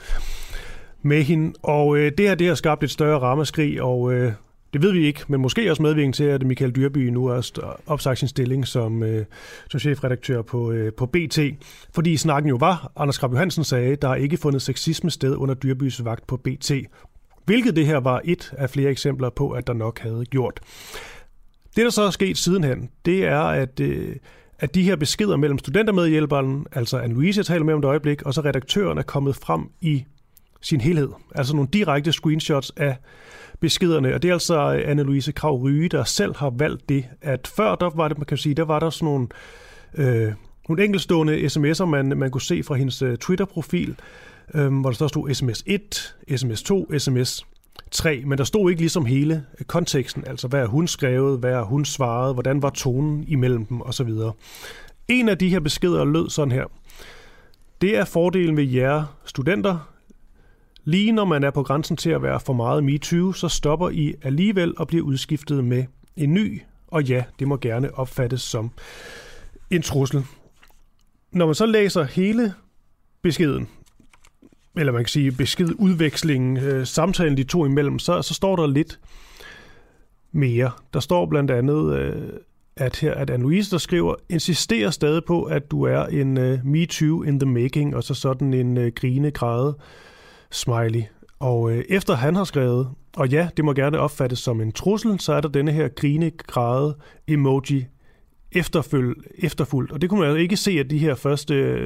med 1.02 1.24
hende, 1.24 1.54
og 1.64 1.98
øh, 1.98 2.12
det 2.18 2.28
her 2.28 2.36
det 2.36 2.48
har 2.48 2.56
skabt 2.56 2.84
et 2.84 2.92
større 2.92 3.20
rammeskrig, 3.20 3.82
og 3.82 4.14
øh, 4.14 4.32
det 4.74 4.82
ved 4.82 4.92
vi 4.92 5.06
ikke, 5.06 5.24
men 5.28 5.42
måske 5.42 5.72
også 5.72 5.82
medvirkning 5.82 6.14
til, 6.14 6.24
at 6.24 6.46
Michael 6.46 6.76
Dyrby 6.76 6.98
nu 6.98 7.28
har 7.28 7.80
opsagt 7.88 8.20
sin 8.20 8.28
stilling 8.28 8.68
som, 8.68 9.04
øh, 9.04 9.26
som 9.70 9.80
chefredaktør 9.80 10.42
på, 10.42 10.72
øh, 10.72 10.94
på 10.94 11.06
BT. 11.06 11.40
Fordi 11.94 12.18
snakken 12.18 12.50
jo 12.50 12.56
var, 12.56 12.92
Anders 12.96 13.18
Krab 13.18 13.32
Johansen 13.32 13.64
sagde, 13.64 13.96
der 13.96 14.10
er 14.10 14.16
ikke 14.16 14.38
fundet 14.38 14.62
sexisme 14.62 15.12
sted 15.12 15.36
under 15.36 15.56
Dyrbys 15.56 16.06
vagt 16.06 16.28
på 16.28 16.38
BT. 16.38 16.72
Hvilket 17.46 17.76
det 17.76 17.86
her 17.86 17.98
var 17.98 18.22
et 18.24 18.54
af 18.58 18.70
flere 18.70 18.92
eksempler 18.92 19.30
på, 19.30 19.52
at 19.52 19.68
der 19.68 19.74
nok 19.74 20.00
havde 20.00 20.26
gjort. 20.26 20.60
Det, 21.76 21.84
der 21.84 21.90
så 21.90 22.02
er 22.02 22.10
sket 22.10 22.38
sidenhen, 22.38 22.90
det 23.06 23.26
er, 23.26 23.40
at, 23.42 23.80
øh, 23.80 24.16
at 24.60 24.76
de 24.76 24.84
her 24.84 24.96
beskeder 24.96 25.38
mellem 25.38 25.58
studentermedhjælperen, 25.58 26.66
altså 26.72 27.00
Anne-Louise, 27.00 27.38
jeg 27.38 27.46
taler 27.46 27.64
med 27.64 27.74
om 27.74 27.80
et 27.80 27.86
øjeblik, 27.86 28.22
og 28.22 28.34
så 28.34 28.42
redaktøren 28.42 28.98
er 28.98 29.04
kommet 29.04 29.36
frem 29.36 29.62
i 29.82 30.06
sin 30.62 30.82
helhed. 30.82 31.10
Altså 31.36 31.56
nogle 31.56 31.70
direkte 31.74 32.12
screenshots 32.12 32.72
af 32.78 32.98
beskederne, 33.60 34.14
og 34.14 34.22
det 34.22 34.30
er 34.30 34.34
altså 34.34 34.74
øh, 34.74 34.92
Anne-Louise 34.92 35.32
Krav 35.32 35.62
Ryge, 35.62 35.90
der 35.90 36.04
selv 36.04 36.36
har 36.36 36.50
valgt 36.50 36.90
det, 36.90 37.06
at 37.22 37.48
før 37.56 37.76
der 37.76 37.90
var 37.96 38.08
det, 38.08 38.18
man 38.18 38.26
kan 38.26 38.38
sige, 38.38 38.56
der 38.56 38.66
var 38.66 38.80
der 38.80 38.90
sådan 38.90 39.06
nogle, 39.06 39.28
øh, 39.94 40.34
nogle 40.70 40.84
enkelstående 40.84 41.38
sms'er, 41.38 41.86
man, 41.86 42.18
man 42.18 42.32
kunne 42.32 42.42
se 42.42 42.64
fra 42.64 42.76
hendes 42.76 43.02
øh, 43.02 43.18
Twitter-profil, 43.18 43.96
øh, 44.54 44.80
hvor 44.80 44.92
der 44.92 45.08
stod 45.08 45.34
sms 45.34 45.64
1, 45.66 46.16
sms 46.36 46.64
2, 46.64 46.92
sms 46.98 47.46
3, 47.92 48.24
men 48.26 48.38
der 48.38 48.44
stod 48.44 48.70
ikke 48.70 48.82
ligesom 48.82 49.06
hele 49.06 49.46
øh, 49.60 49.66
konteksten, 49.66 50.24
altså 50.28 50.48
hvad 50.48 50.66
hun 50.66 50.88
skrevet, 50.88 51.40
hvad 51.40 51.64
hun 51.64 51.86
svaret, 51.86 52.34
hvordan 52.34 52.62
var 52.62 52.70
tonen 52.70 53.24
imellem 53.28 53.66
dem 53.66 53.82
osv. 53.82 54.10
En 55.08 55.30
af 55.30 55.38
de 55.38 55.50
her 55.50 55.60
beskeder 55.60 56.06
lød 56.06 56.30
sådan 56.30 56.52
her. 56.52 56.66
Det 57.82 57.98
er 57.98 58.06
fordelen 58.06 58.58
ved 58.58 58.64
jer 58.64 59.18
studenter, 59.26 59.93
Lige 60.84 61.12
når 61.12 61.26
man 61.26 61.44
er 61.44 61.52
på 61.52 61.64
grænsen 61.64 61.98
til 61.98 62.10
at 62.10 62.22
være 62.22 62.40
for 62.40 62.54
meget 62.54 62.84
MeToo, 62.84 63.32
så 63.32 63.50
stopper 63.50 63.90
I 63.90 64.14
alligevel 64.22 64.74
og 64.78 64.88
bliver 64.88 65.04
udskiftet 65.04 65.64
med 65.64 65.86
en 66.18 66.34
ny, 66.34 66.62
og 66.88 67.04
ja, 67.04 67.24
det 67.40 67.48
må 67.48 67.58
gerne 67.58 67.98
opfattes 67.98 68.42
som 68.42 68.72
en 69.72 69.82
trussel. 69.82 70.26
Når 71.32 71.46
man 71.46 71.56
så 71.56 71.66
læser 71.66 72.04
hele 72.04 72.54
beskeden, 73.22 73.68
eller 74.78 74.94
man 74.94 75.04
kan 75.04 75.10
sige 75.10 75.32
beskedudvekslingen, 75.32 76.58
øh, 76.58 76.88
samtalen 76.88 77.38
de 77.38 77.44
to 77.44 77.66
imellem, 77.66 78.00
så, 78.00 78.22
så 78.22 78.34
står 78.34 78.56
der 78.56 78.68
lidt 78.68 79.00
mere. 80.32 80.72
Der 80.94 81.00
står 81.00 81.26
blandt 81.26 81.52
andet, 81.52 82.00
øh, 82.00 82.30
at 82.76 82.96
her 82.96 83.14
at 83.14 83.32
Anne-Louise, 83.32 83.72
der 83.72 83.78
skriver, 83.78 84.16
insisterer 84.30 84.90
stadig 84.90 85.24
på, 85.24 85.44
at 85.44 85.72
du 85.72 85.84
er 85.84 86.06
en 86.06 86.38
øh, 86.38 86.54
uh, 86.54 86.66
me 86.66 86.86
too 86.86 87.24
in 87.24 87.40
the 87.40 87.50
making, 87.50 87.96
og 87.96 88.04
så 88.04 88.14
sådan 88.14 88.54
en 88.54 88.78
øh, 88.78 88.86
uh, 88.86 88.92
grine 88.96 89.32
græde 89.32 89.78
smiley. 90.54 91.04
Og 91.40 91.62
uh, 91.62 91.80
efter 91.90 92.16
han 92.16 92.36
har 92.36 92.44
skrevet, 92.44 92.90
og 93.16 93.30
ja, 93.30 93.50
det 93.58 93.66
må 93.66 93.74
gerne 93.74 94.00
opfattes 94.00 94.40
som 94.40 94.62
en 94.62 94.72
trussel, 94.72 95.20
så 95.20 95.34
er 95.34 95.42
der 95.42 95.50
denne 95.50 95.72
her 95.72 95.88
grine 95.88 96.30
græde 96.30 96.98
emoji 97.28 97.86
efterføl, 98.52 99.16
efterfuldt. 99.38 99.92
Og 99.92 100.02
det 100.02 100.10
kunne 100.10 100.20
man 100.20 100.30
altså 100.30 100.40
ikke 100.42 100.58
se 100.58 100.72
af 100.80 100.90
de 100.90 100.98
her 100.98 101.16
første, 101.16 101.78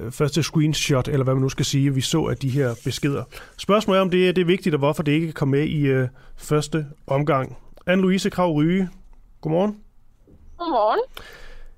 uh, 0.00 0.12
første 0.12 0.42
screenshot, 0.42 1.08
eller 1.08 1.24
hvad 1.24 1.34
man 1.34 1.42
nu 1.42 1.48
skal 1.48 1.64
sige, 1.64 1.94
vi 1.94 2.00
så 2.00 2.24
af 2.24 2.36
de 2.36 2.48
her 2.48 2.74
beskeder. 2.84 3.24
Spørgsmålet 3.56 3.98
er, 3.98 4.02
om 4.02 4.10
det, 4.10 4.36
det 4.36 4.42
er 4.42 4.46
vigtigt, 4.46 4.74
og 4.74 4.78
hvorfor 4.78 5.02
det 5.02 5.12
ikke 5.12 5.32
komme 5.32 5.56
med 5.56 5.66
i 5.66 5.94
uh, 5.94 6.08
første 6.36 6.86
omgang. 7.06 7.56
Anne-Louise 7.90 8.28
Krav 8.28 8.52
Ryge, 8.52 8.88
godmorgen. 9.40 9.76
Godmorgen. 10.58 11.00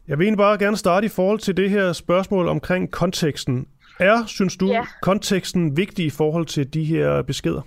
Jeg 0.09 0.19
vil 0.19 0.25
egentlig 0.25 0.39
bare 0.39 0.59
gerne 0.59 0.77
starte 0.77 1.05
i 1.05 1.09
forhold 1.09 1.39
til 1.39 1.57
det 1.57 1.71
her 1.71 1.93
spørgsmål 1.93 2.49
omkring 2.49 2.91
konteksten. 2.91 3.67
Er, 4.01 4.27
synes 4.27 4.57
du, 4.57 4.67
ja. 4.67 4.85
konteksten 5.03 5.77
vigtig 5.77 6.05
i 6.05 6.11
forhold 6.11 6.47
til 6.47 6.75
de 6.75 6.85
her 6.85 7.23
beskeder? 7.23 7.63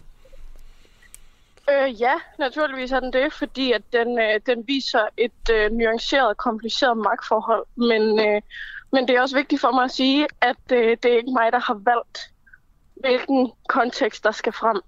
Øh, 1.72 2.02
ja, 2.02 2.14
naturligvis 2.40 2.92
er 2.92 3.00
den 3.00 3.14
det, 3.14 3.34
fordi 3.34 3.72
at 3.72 3.82
den, 3.94 4.20
øh, 4.20 4.40
den 4.46 4.68
viser 4.68 5.08
et 5.18 5.50
øh, 5.52 5.72
nuanceret, 5.72 6.38
kompliceret 6.38 6.98
magtforhold. 6.98 7.66
Men, 7.76 8.20
øh, 8.20 8.42
men 8.92 9.08
det 9.08 9.16
er 9.16 9.22
også 9.22 9.36
vigtigt 9.36 9.62
for 9.62 9.72
mig 9.72 9.84
at 9.84 9.92
sige, 9.92 10.28
at 10.42 10.72
øh, 10.72 10.98
det 11.04 11.06
er 11.14 11.18
ikke 11.18 11.32
mig, 11.32 11.52
der 11.52 11.60
har 11.60 11.80
valgt, 11.86 12.20
hvilken 12.96 13.52
kontekst, 13.70 14.24
der 14.24 14.32
skal 14.32 14.54
frem. 14.54 14.82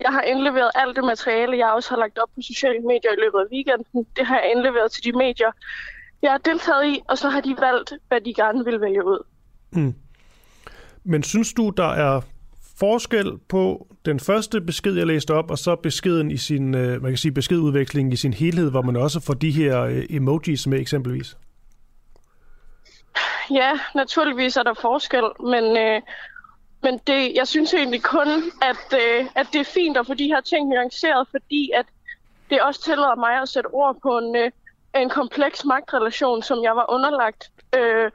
Jeg 0.00 0.12
har 0.12 0.22
indleveret 0.22 0.70
alt 0.74 0.96
det 0.96 1.04
materiale, 1.04 1.58
jeg 1.58 1.72
også 1.72 1.90
har 1.90 1.96
lagt 1.96 2.18
op 2.18 2.28
på 2.34 2.40
sociale 2.42 2.80
medier 2.80 3.12
i 3.12 3.20
løbet 3.24 3.38
af 3.38 3.52
weekenden. 3.52 4.06
Det 4.16 4.26
har 4.26 4.40
jeg 4.40 4.50
indleveret 4.54 4.92
til 4.92 5.04
de 5.04 5.12
medier, 5.12 5.50
jeg 6.22 6.30
har 6.30 6.38
deltaget 6.38 6.86
i, 6.86 7.02
og 7.08 7.18
så 7.18 7.28
har 7.28 7.40
de 7.40 7.56
valgt, 7.58 7.92
hvad 8.08 8.20
de 8.20 8.34
gerne 8.34 8.64
vil 8.64 8.80
vælge 8.80 9.04
ud. 9.04 9.26
Mm. 9.70 9.94
Men 11.04 11.22
synes 11.22 11.52
du, 11.52 11.70
der 11.70 11.88
er 11.88 12.20
forskel 12.78 13.38
på 13.48 13.86
den 14.04 14.20
første 14.20 14.60
besked, 14.60 14.96
jeg 14.96 15.06
læste 15.06 15.34
op, 15.34 15.50
og 15.50 15.58
så 15.58 15.76
beskeden 15.76 16.30
i 16.30 16.36
sin, 16.36 16.74
øh, 16.74 17.02
man 17.02 17.10
kan 17.10 17.18
sige 17.18 17.32
beskedudveksling 17.32 18.12
i 18.12 18.16
sin 18.16 18.32
helhed, 18.32 18.70
hvor 18.70 18.82
man 18.82 18.96
også 18.96 19.20
får 19.20 19.34
de 19.34 19.50
her 19.50 19.82
øh, 19.82 20.06
emojis 20.10 20.66
med 20.66 20.80
eksempelvis? 20.80 21.36
Ja, 23.50 23.72
naturligvis 23.94 24.56
er 24.56 24.62
der 24.62 24.74
forskel, 24.74 25.24
men 25.40 25.76
øh, 25.76 26.02
men 26.84 27.00
det, 27.06 27.32
jeg 27.34 27.48
synes 27.48 27.74
egentlig 27.74 28.02
kun, 28.02 28.28
at, 28.62 28.86
øh, 28.94 29.26
at 29.34 29.46
det 29.52 29.60
er 29.60 29.64
fint 29.64 29.96
at 29.96 30.06
få 30.06 30.14
de 30.14 30.26
her 30.26 30.40
ting 30.40 30.68
nuanceret, 30.68 31.28
fordi 31.30 31.70
at 31.74 31.86
det 32.50 32.62
også 32.62 32.82
tillader 32.84 33.14
mig 33.14 33.42
at 33.42 33.48
sætte 33.48 33.66
ord 33.66 33.96
på 34.02 34.18
en, 34.18 34.36
øh, 34.36 34.50
en 34.94 35.08
kompleks 35.08 35.64
magtrelation, 35.64 36.42
som 36.42 36.62
jeg 36.62 36.76
var 36.76 36.86
underlagt. 36.92 37.50
Øh, 37.74 38.10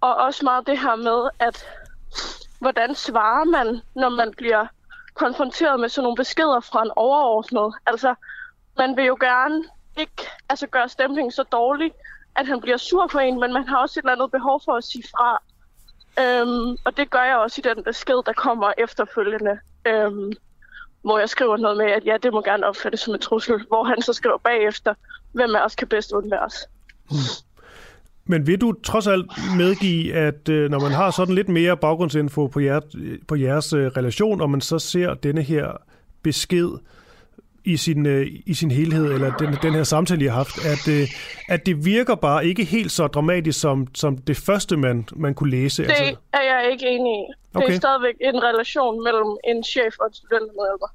og 0.00 0.14
også 0.14 0.44
meget 0.44 0.66
det 0.66 0.78
her 0.78 0.96
med, 0.96 1.30
at 1.38 1.66
hvordan 2.58 2.94
svarer 2.94 3.44
man, 3.44 3.80
når 3.94 4.08
man 4.08 4.34
bliver 4.36 4.66
konfronteret 5.14 5.80
med 5.80 5.88
sådan 5.88 6.02
nogle 6.02 6.16
beskeder 6.16 6.60
fra 6.60 6.82
en 6.82 6.90
overordnet. 6.96 7.74
Altså, 7.86 8.14
man 8.78 8.96
vil 8.96 9.04
jo 9.04 9.16
gerne 9.20 9.64
ikke 9.96 10.28
altså, 10.48 10.66
gøre 10.66 10.88
stemningen 10.88 11.32
så 11.32 11.42
dårlig, 11.42 11.92
at 12.36 12.46
han 12.46 12.60
bliver 12.60 12.76
sur 12.76 13.06
på 13.06 13.18
en, 13.18 13.40
men 13.40 13.52
man 13.52 13.68
har 13.68 13.78
også 13.78 14.00
et 14.00 14.02
eller 14.02 14.12
andet 14.12 14.30
behov 14.30 14.60
for 14.64 14.72
at 14.72 14.84
sige 14.84 15.04
fra. 15.16 15.42
Øhm, 16.20 16.76
og 16.84 16.96
det 16.96 17.10
gør 17.10 17.22
jeg 17.22 17.36
også 17.36 17.60
i 17.64 17.74
den 17.74 17.84
besked, 17.84 18.22
der 18.26 18.32
kommer 18.32 18.72
efterfølgende. 18.78 19.58
Øhm, 19.86 20.32
hvor 21.02 21.18
jeg 21.18 21.28
skriver 21.28 21.56
noget 21.56 21.76
med, 21.76 21.86
at 21.86 22.04
ja, 22.06 22.16
det 22.22 22.32
må 22.32 22.42
gerne 22.42 22.66
opfattes 22.66 23.00
som 23.00 23.14
en 23.14 23.20
trussel. 23.20 23.66
Hvor 23.68 23.84
han 23.84 24.02
så 24.02 24.12
skriver 24.12 24.38
bagefter, 24.38 24.94
hvem 25.32 25.54
af 25.54 25.64
os 25.64 25.76
kan 25.76 25.88
bedst 25.88 26.12
undværes. 26.12 26.66
Hmm. 27.10 27.18
Men 28.30 28.46
vil 28.46 28.60
du 28.60 28.72
trods 28.72 29.06
alt 29.06 29.26
medgive, 29.56 30.14
at 30.14 30.48
øh, 30.48 30.70
når 30.70 30.80
man 30.80 30.92
har 30.92 31.10
sådan 31.10 31.34
lidt 31.34 31.48
mere 31.48 31.76
baggrundsinfo 31.76 32.46
på, 32.46 32.60
jer, 32.60 32.80
på 33.28 33.36
jeres 33.36 33.72
øh, 33.72 33.86
relation, 33.86 34.40
og 34.40 34.50
man 34.50 34.60
så 34.60 34.78
ser 34.78 35.14
denne 35.14 35.42
her 35.42 35.66
besked, 36.22 36.70
i 37.64 37.76
sin, 37.76 38.06
øh, 38.06 38.26
i 38.46 38.54
sin 38.54 38.70
helhed, 38.70 39.12
eller 39.12 39.36
den, 39.36 39.56
den 39.62 39.74
her 39.74 39.84
samtale, 39.84 40.24
I 40.24 40.28
har 40.28 40.34
haft, 40.34 40.56
at, 40.64 40.88
øh, 40.94 41.08
at 41.48 41.66
det 41.66 41.84
virker 41.84 42.14
bare 42.14 42.46
ikke 42.46 42.64
helt 42.64 42.92
så 42.92 43.06
dramatisk 43.06 43.60
som, 43.60 43.86
som 43.94 44.18
det 44.18 44.36
første, 44.36 44.76
man, 44.76 45.08
man 45.16 45.34
kunne 45.34 45.50
læse. 45.50 45.82
Det 45.82 45.90
altså. 45.90 46.16
er 46.32 46.42
jeg 46.42 46.72
ikke 46.72 46.86
enig 46.86 47.12
i. 47.12 47.24
Okay. 47.54 47.66
Det 47.66 47.74
er 47.74 47.76
stadigvæk 47.76 48.14
en 48.20 48.42
relation 48.42 49.04
mellem 49.04 49.30
en 49.44 49.64
chef 49.64 49.94
og 50.00 50.06
en 50.06 50.14
studentermedhjælper. 50.14 50.88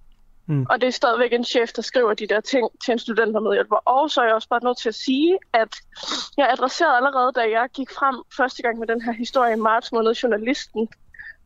Mm. 0.48 0.66
Og 0.70 0.82
det 0.82 0.88
er 0.88 0.92
stadigvæk 0.92 1.34
en 1.34 1.44
chef, 1.44 1.72
der 1.72 1.82
skriver 1.82 2.14
de 2.14 2.28
der 2.28 2.42
ting 2.42 2.68
til 2.86 2.92
en 2.92 3.00
studentermedhjælper. 3.00 3.76
Og 3.76 4.12
så 4.12 4.22
er 4.22 4.26
jeg 4.26 4.36
også 4.36 4.50
bare 4.50 4.64
nødt 4.64 4.78
til 4.78 4.90
at 4.90 4.96
sige, 4.96 5.40
at 5.54 5.76
jeg 6.38 6.50
adresserede 6.52 6.96
allerede, 6.96 7.32
da 7.32 7.42
jeg 7.42 7.70
gik 7.74 7.92
frem 7.92 8.16
første 8.38 8.62
gang 8.62 8.80
med 8.80 8.88
den 8.88 9.02
her 9.02 9.12
historie 9.12 9.54
i 9.54 9.60
marts 9.60 9.92
måned, 9.92 10.14
journalisten, 10.14 10.88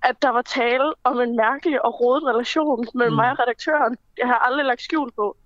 at 0.04 0.22
der 0.22 0.30
var 0.30 0.42
tale 0.42 0.94
om 1.04 1.20
en 1.20 1.36
mærkelig 1.36 1.86
og 1.86 2.02
rodet 2.02 2.24
relation 2.24 2.88
mellem 2.94 3.14
mm. 3.14 3.16
mig 3.16 3.32
og 3.32 3.40
redaktøren. 3.40 3.98
Det 4.18 4.26
har 4.26 4.34
jeg 4.34 4.42
aldrig 4.42 4.66
lagt 4.66 4.82
skjul 4.82 5.12
på. 5.12 5.38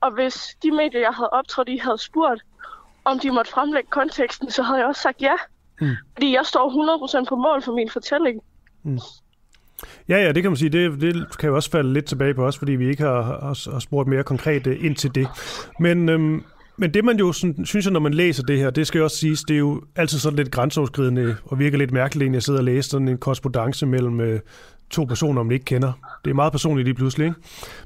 Og 0.00 0.10
hvis 0.10 0.56
de 0.62 0.70
medier, 0.70 1.00
jeg 1.00 1.12
havde 1.12 1.30
optrådt 1.30 1.68
i, 1.68 1.76
havde 1.76 1.98
spurgt, 1.98 2.42
om 3.04 3.18
de 3.18 3.30
måtte 3.30 3.50
fremlægge 3.50 3.90
konteksten, 3.90 4.50
så 4.50 4.62
havde 4.62 4.78
jeg 4.78 4.86
også 4.86 5.02
sagt 5.02 5.22
ja. 5.22 5.34
Mm. 5.80 5.96
Fordi 6.12 6.32
jeg 6.34 6.46
står 6.46 7.20
100% 7.22 7.28
på 7.28 7.36
mål 7.36 7.62
for 7.62 7.72
min 7.72 7.90
fortælling. 7.90 8.42
Mm. 8.82 8.98
Ja, 10.08 10.16
ja, 10.16 10.32
det 10.32 10.42
kan 10.42 10.50
man 10.50 10.56
sige. 10.56 10.68
Det, 10.68 11.00
det 11.00 11.38
kan 11.38 11.48
jo 11.48 11.54
også 11.54 11.70
falde 11.70 11.92
lidt 11.92 12.04
tilbage 12.04 12.34
på 12.34 12.46
os, 12.46 12.58
fordi 12.58 12.72
vi 12.72 12.88
ikke 12.88 13.02
har, 13.02 13.22
har, 13.22 13.72
har 13.72 13.78
spurgt 13.78 14.08
mere 14.08 14.22
konkret 14.22 14.66
øh, 14.66 14.84
ind 14.84 14.96
til 14.96 15.14
det. 15.14 15.28
Men 15.80 16.08
øhm, 16.08 16.42
men 16.76 16.94
det 16.94 17.04
man 17.04 17.18
jo 17.18 17.32
sådan, 17.32 17.64
synes, 17.64 17.86
jeg, 17.86 17.92
når 17.92 18.00
man 18.00 18.14
læser 18.14 18.42
det 18.42 18.58
her, 18.58 18.70
det 18.70 18.86
skal 18.86 18.98
jo 18.98 19.04
også 19.04 19.16
siges, 19.16 19.42
det 19.42 19.54
er 19.54 19.58
jo 19.58 19.82
altid 19.96 20.18
sådan 20.18 20.36
lidt 20.36 20.50
grænseoverskridende 20.50 21.36
og 21.44 21.58
virker 21.58 21.78
lidt 21.78 21.92
mærkeligt, 21.92 22.30
når 22.30 22.36
jeg 22.36 22.42
sidder 22.42 22.58
og 22.60 22.64
læser 22.64 22.90
sådan 22.90 23.08
en 23.08 23.18
korrespondence 23.18 23.86
mellem 23.86 24.20
øh, 24.20 24.40
to 24.90 25.04
personer, 25.04 25.42
man 25.42 25.52
ikke 25.52 25.64
kender. 25.64 25.92
Det 26.24 26.30
er 26.30 26.34
meget 26.34 26.52
personligt 26.52 26.86
lige 26.86 26.94
pludselig, 26.94 27.24
ikke? 27.26 27.40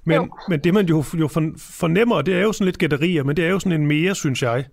Men, 0.05 0.31
men 0.49 0.61
det 0.61 0.75
man 0.75 0.87
jo, 0.87 1.05
jo 1.15 1.29
fornemmer, 1.59 2.23
det 2.23 2.35
er 2.35 2.43
jo 2.43 2.53
sådan 2.53 2.65
lidt 2.65 2.79
gætterier, 2.79 3.25
men 3.25 3.37
det 3.37 3.45
er 3.45 3.51
jo 3.51 3.59
sådan 3.59 3.81
en 3.81 3.87
mere, 3.87 4.15
synes 4.15 4.43
jeg, 4.43 4.65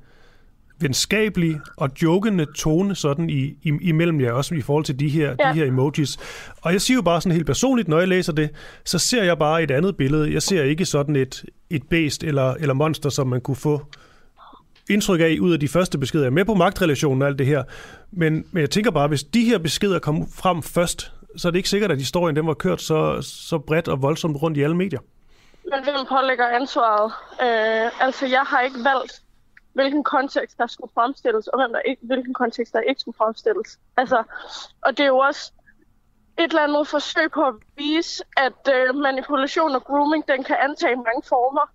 venskabelig 0.79 1.59
og 1.77 1.89
jokende 2.03 2.45
tone 2.55 2.95
sådan 2.95 3.29
i, 3.29 3.43
i, 3.63 3.71
imellem 3.81 4.21
jer, 4.21 4.31
også 4.31 4.55
i 4.55 4.61
forhold 4.61 4.85
til 4.85 4.99
de 4.99 5.09
her, 5.09 5.35
ja. 5.39 5.49
de 5.49 5.53
her 5.53 5.65
emojis. 5.65 6.17
Og 6.61 6.71
jeg 6.71 6.81
siger 6.81 6.95
jo 6.95 7.01
bare 7.01 7.21
sådan 7.21 7.31
helt 7.31 7.45
personligt, 7.45 7.87
når 7.87 7.99
jeg 7.99 8.07
læser 8.07 8.33
det, 8.33 8.49
så 8.85 8.99
ser 8.99 9.23
jeg 9.23 9.37
bare 9.37 9.63
et 9.63 9.71
andet 9.71 9.97
billede. 9.97 10.33
Jeg 10.33 10.41
ser 10.41 10.63
ikke 10.63 10.85
sådan 10.85 11.15
et, 11.15 11.45
et 11.69 11.83
bæst 11.89 12.23
eller, 12.23 12.53
eller 12.53 12.73
monster, 12.73 13.09
som 13.09 13.27
man 13.27 13.41
kunne 13.41 13.55
få 13.55 13.81
indtryk 14.89 15.19
af 15.19 15.37
ud 15.41 15.53
af 15.53 15.59
de 15.59 15.67
første 15.67 15.97
beskeder. 15.97 16.23
Jeg 16.23 16.29
er 16.29 16.33
med 16.33 16.45
på 16.45 16.53
magtrelationen 16.53 17.21
og 17.21 17.27
alt 17.27 17.39
det 17.39 17.47
her, 17.47 17.63
men, 18.11 18.45
men 18.51 18.61
jeg 18.61 18.69
tænker 18.69 18.91
bare, 18.91 19.07
hvis 19.07 19.23
de 19.23 19.45
her 19.45 19.57
beskeder 19.57 19.99
kom 19.99 20.27
frem 20.35 20.63
først, 20.63 21.11
så 21.37 21.47
er 21.47 21.51
det 21.51 21.57
ikke 21.57 21.69
sikkert, 21.69 21.91
at 21.91 21.97
historien 21.97 22.35
den 22.35 22.47
var 22.47 22.53
kørt 22.53 22.81
så, 22.81 23.21
så 23.21 23.57
bredt 23.57 23.87
og 23.87 24.01
voldsomt 24.01 24.41
rundt 24.41 24.57
i 24.57 24.61
alle 24.61 24.75
medier. 24.75 24.99
Men 25.63 25.83
hvem 25.83 26.05
pålægger 26.09 26.47
ansvaret? 26.47 27.11
Øh, 27.41 28.05
altså, 28.05 28.25
jeg 28.25 28.43
har 28.47 28.61
ikke 28.61 28.77
valgt, 28.83 29.21
hvilken 29.75 30.03
kontekst 30.03 30.57
der 30.57 30.67
skulle 30.67 30.91
fremstilles, 30.93 31.47
og 31.47 31.59
hvem 31.59 31.73
der 31.73 31.79
ikke, 31.79 32.01
hvilken 32.05 32.33
kontekst 32.33 32.73
der 32.73 32.79
ikke 32.79 33.01
skulle 33.01 33.17
fremstilles. 33.17 33.79
Altså, 33.97 34.23
og 34.81 34.97
det 34.97 35.03
er 35.03 35.07
jo 35.07 35.17
også 35.17 35.51
et 36.37 36.43
eller 36.43 36.61
andet 36.61 36.87
forsøg 36.87 37.31
på 37.31 37.41
at 37.41 37.55
vise, 37.77 38.23
at 38.37 38.61
øh, 38.75 38.95
manipulation 38.95 39.75
og 39.75 39.83
grooming, 39.83 40.27
den 40.27 40.43
kan 40.43 40.57
antage 40.59 40.95
mange 40.95 41.23
former. 41.29 41.65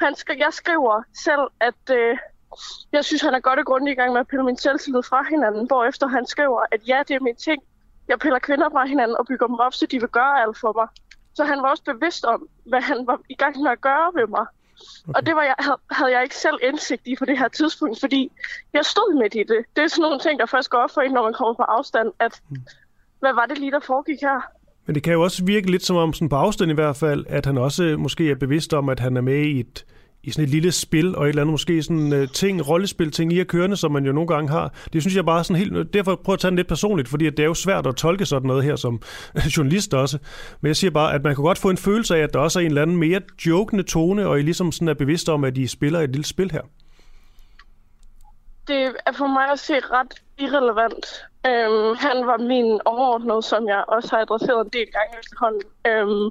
Han 0.00 0.12
sk- 0.18 0.38
jeg 0.38 0.52
skriver 0.52 1.02
selv, 1.24 1.44
at 1.60 1.84
øh, 1.90 2.18
jeg 2.92 3.04
synes, 3.04 3.22
han 3.22 3.34
er 3.34 3.40
godt 3.40 3.58
og 3.58 3.66
grundigt 3.66 3.94
i 3.96 4.00
gang 4.00 4.12
med 4.12 4.20
at 4.20 4.28
pille 4.28 4.44
min 4.44 4.56
selvtillid 4.56 5.02
fra 5.02 5.22
hinanden, 5.30 5.66
hvor 5.66 5.84
efter 5.84 6.06
han 6.06 6.26
skriver, 6.26 6.60
at 6.70 6.88
ja, 6.88 7.02
det 7.08 7.16
er 7.16 7.20
min 7.20 7.36
ting. 7.36 7.62
Jeg 8.08 8.18
piller 8.18 8.38
kvinder 8.38 8.70
fra 8.70 8.86
hinanden 8.86 9.16
og 9.16 9.26
bygger 9.26 9.46
dem 9.46 9.58
op, 9.58 9.74
så 9.74 9.86
de 9.86 10.00
vil 10.00 10.08
gøre 10.08 10.42
alt 10.42 10.58
for 10.58 10.72
mig. 10.72 10.88
Så 11.34 11.44
han 11.44 11.62
var 11.62 11.68
også 11.70 11.84
bevidst 11.84 12.24
om, 12.24 12.48
hvad 12.66 12.80
han 12.80 13.06
var 13.06 13.20
i 13.28 13.34
gang 13.34 13.62
med 13.62 13.70
at 13.70 13.80
gøre 13.80 14.12
ved 14.14 14.26
mig. 14.26 14.46
Okay. 15.08 15.18
Og 15.18 15.26
det 15.26 15.34
var 15.34 15.42
jeg, 15.42 15.54
havde 15.90 16.12
jeg 16.12 16.22
ikke 16.22 16.36
selv 16.36 16.58
indsigt 16.62 17.02
i 17.06 17.16
på 17.18 17.24
det 17.24 17.38
her 17.38 17.48
tidspunkt, 17.48 18.00
fordi 18.00 18.32
jeg 18.72 18.84
stod 18.84 19.18
midt 19.22 19.34
i 19.34 19.38
det. 19.38 19.60
Det 19.76 19.84
er 19.84 19.88
sådan 19.88 20.02
nogle 20.02 20.20
ting, 20.20 20.40
der 20.40 20.46
først 20.46 20.70
går 20.70 20.78
op 20.78 20.90
for 20.94 21.00
en, 21.00 21.12
når 21.12 21.22
man 21.22 21.32
kommer 21.32 21.54
på 21.54 21.62
afstand, 21.62 22.08
at 22.18 22.42
hmm. 22.48 22.62
hvad 23.20 23.34
var 23.34 23.46
det 23.46 23.58
lige, 23.58 23.70
der 23.70 23.80
foregik 23.80 24.20
her? 24.20 24.40
Men 24.86 24.94
det 24.94 25.02
kan 25.02 25.12
jo 25.12 25.22
også 25.22 25.44
virke 25.44 25.70
lidt 25.70 25.84
som 25.84 25.96
om, 25.96 26.12
sådan 26.12 26.28
på 26.28 26.36
afstand 26.36 26.70
i 26.70 26.74
hvert 26.74 26.96
fald, 26.96 27.24
at 27.28 27.46
han 27.46 27.58
også 27.58 27.96
måske 27.98 28.30
er 28.30 28.34
bevidst 28.34 28.74
om, 28.74 28.88
at 28.88 29.00
han 29.00 29.16
er 29.16 29.20
med 29.20 29.42
i 29.42 29.60
et, 29.60 29.84
i 30.28 30.30
sådan 30.30 30.44
et 30.44 30.50
lille 30.50 30.72
spil, 30.72 31.16
og 31.16 31.24
et 31.24 31.28
eller 31.28 31.42
andet 31.42 31.52
måske 31.52 31.82
sådan 31.82 32.12
uh, 32.12 32.28
ting, 32.32 32.68
rollespil, 32.68 33.10
ting 33.10 33.32
i 33.32 33.40
at 33.40 33.46
kørende, 33.46 33.76
som 33.76 33.92
man 33.92 34.04
jo 34.06 34.12
nogle 34.12 34.28
gange 34.28 34.48
har. 34.50 34.74
Det 34.92 35.02
synes 35.02 35.16
jeg 35.16 35.24
bare 35.24 35.44
sådan 35.44 35.56
helt, 35.56 35.94
derfor 35.94 36.14
prøver 36.24 36.34
at 36.34 36.40
tage 36.40 36.50
den 36.50 36.56
lidt 36.56 36.68
personligt, 36.68 37.08
fordi 37.08 37.24
det 37.24 37.40
er 37.40 37.44
jo 37.44 37.54
svært 37.54 37.86
at 37.86 37.96
tolke 37.96 38.26
sådan 38.26 38.46
noget 38.46 38.64
her 38.64 38.76
som 38.76 39.02
journalist 39.56 39.94
også. 39.94 40.18
Men 40.60 40.68
jeg 40.68 40.76
siger 40.76 40.90
bare, 40.90 41.14
at 41.14 41.24
man 41.24 41.34
kan 41.34 41.44
godt 41.44 41.58
få 41.58 41.70
en 41.70 41.76
følelse 41.76 42.16
af, 42.16 42.20
at 42.20 42.34
der 42.34 42.40
også 42.40 42.58
er 42.58 42.62
en 42.62 42.70
eller 42.70 42.82
anden 42.82 42.96
mere 42.96 43.20
jokende 43.46 43.82
tone, 43.82 44.26
og 44.26 44.38
I 44.38 44.42
ligesom 44.42 44.72
sådan 44.72 44.88
er 44.88 44.94
bevidste 44.94 45.32
om, 45.32 45.44
at 45.44 45.58
I 45.58 45.66
spiller 45.66 46.00
et 46.00 46.10
lille 46.10 46.24
spil 46.24 46.50
her. 46.50 46.62
det 48.68 48.94
er 49.06 49.12
for 49.12 49.26
mig 49.26 49.50
at 49.50 49.58
se 49.58 49.74
ret 49.74 50.14
irrelevant. 50.38 51.06
Øhm, 51.46 51.96
han 51.96 52.26
var 52.26 52.38
min 52.38 52.80
overordnede, 52.84 53.42
som 53.42 53.68
jeg 53.68 53.84
også 53.88 54.08
har 54.12 54.22
adresseret 54.22 54.64
en 54.64 54.72
del 54.72 54.88
gange 54.96 55.12
efterhånden. 55.22 55.62
Øhm, 55.86 56.30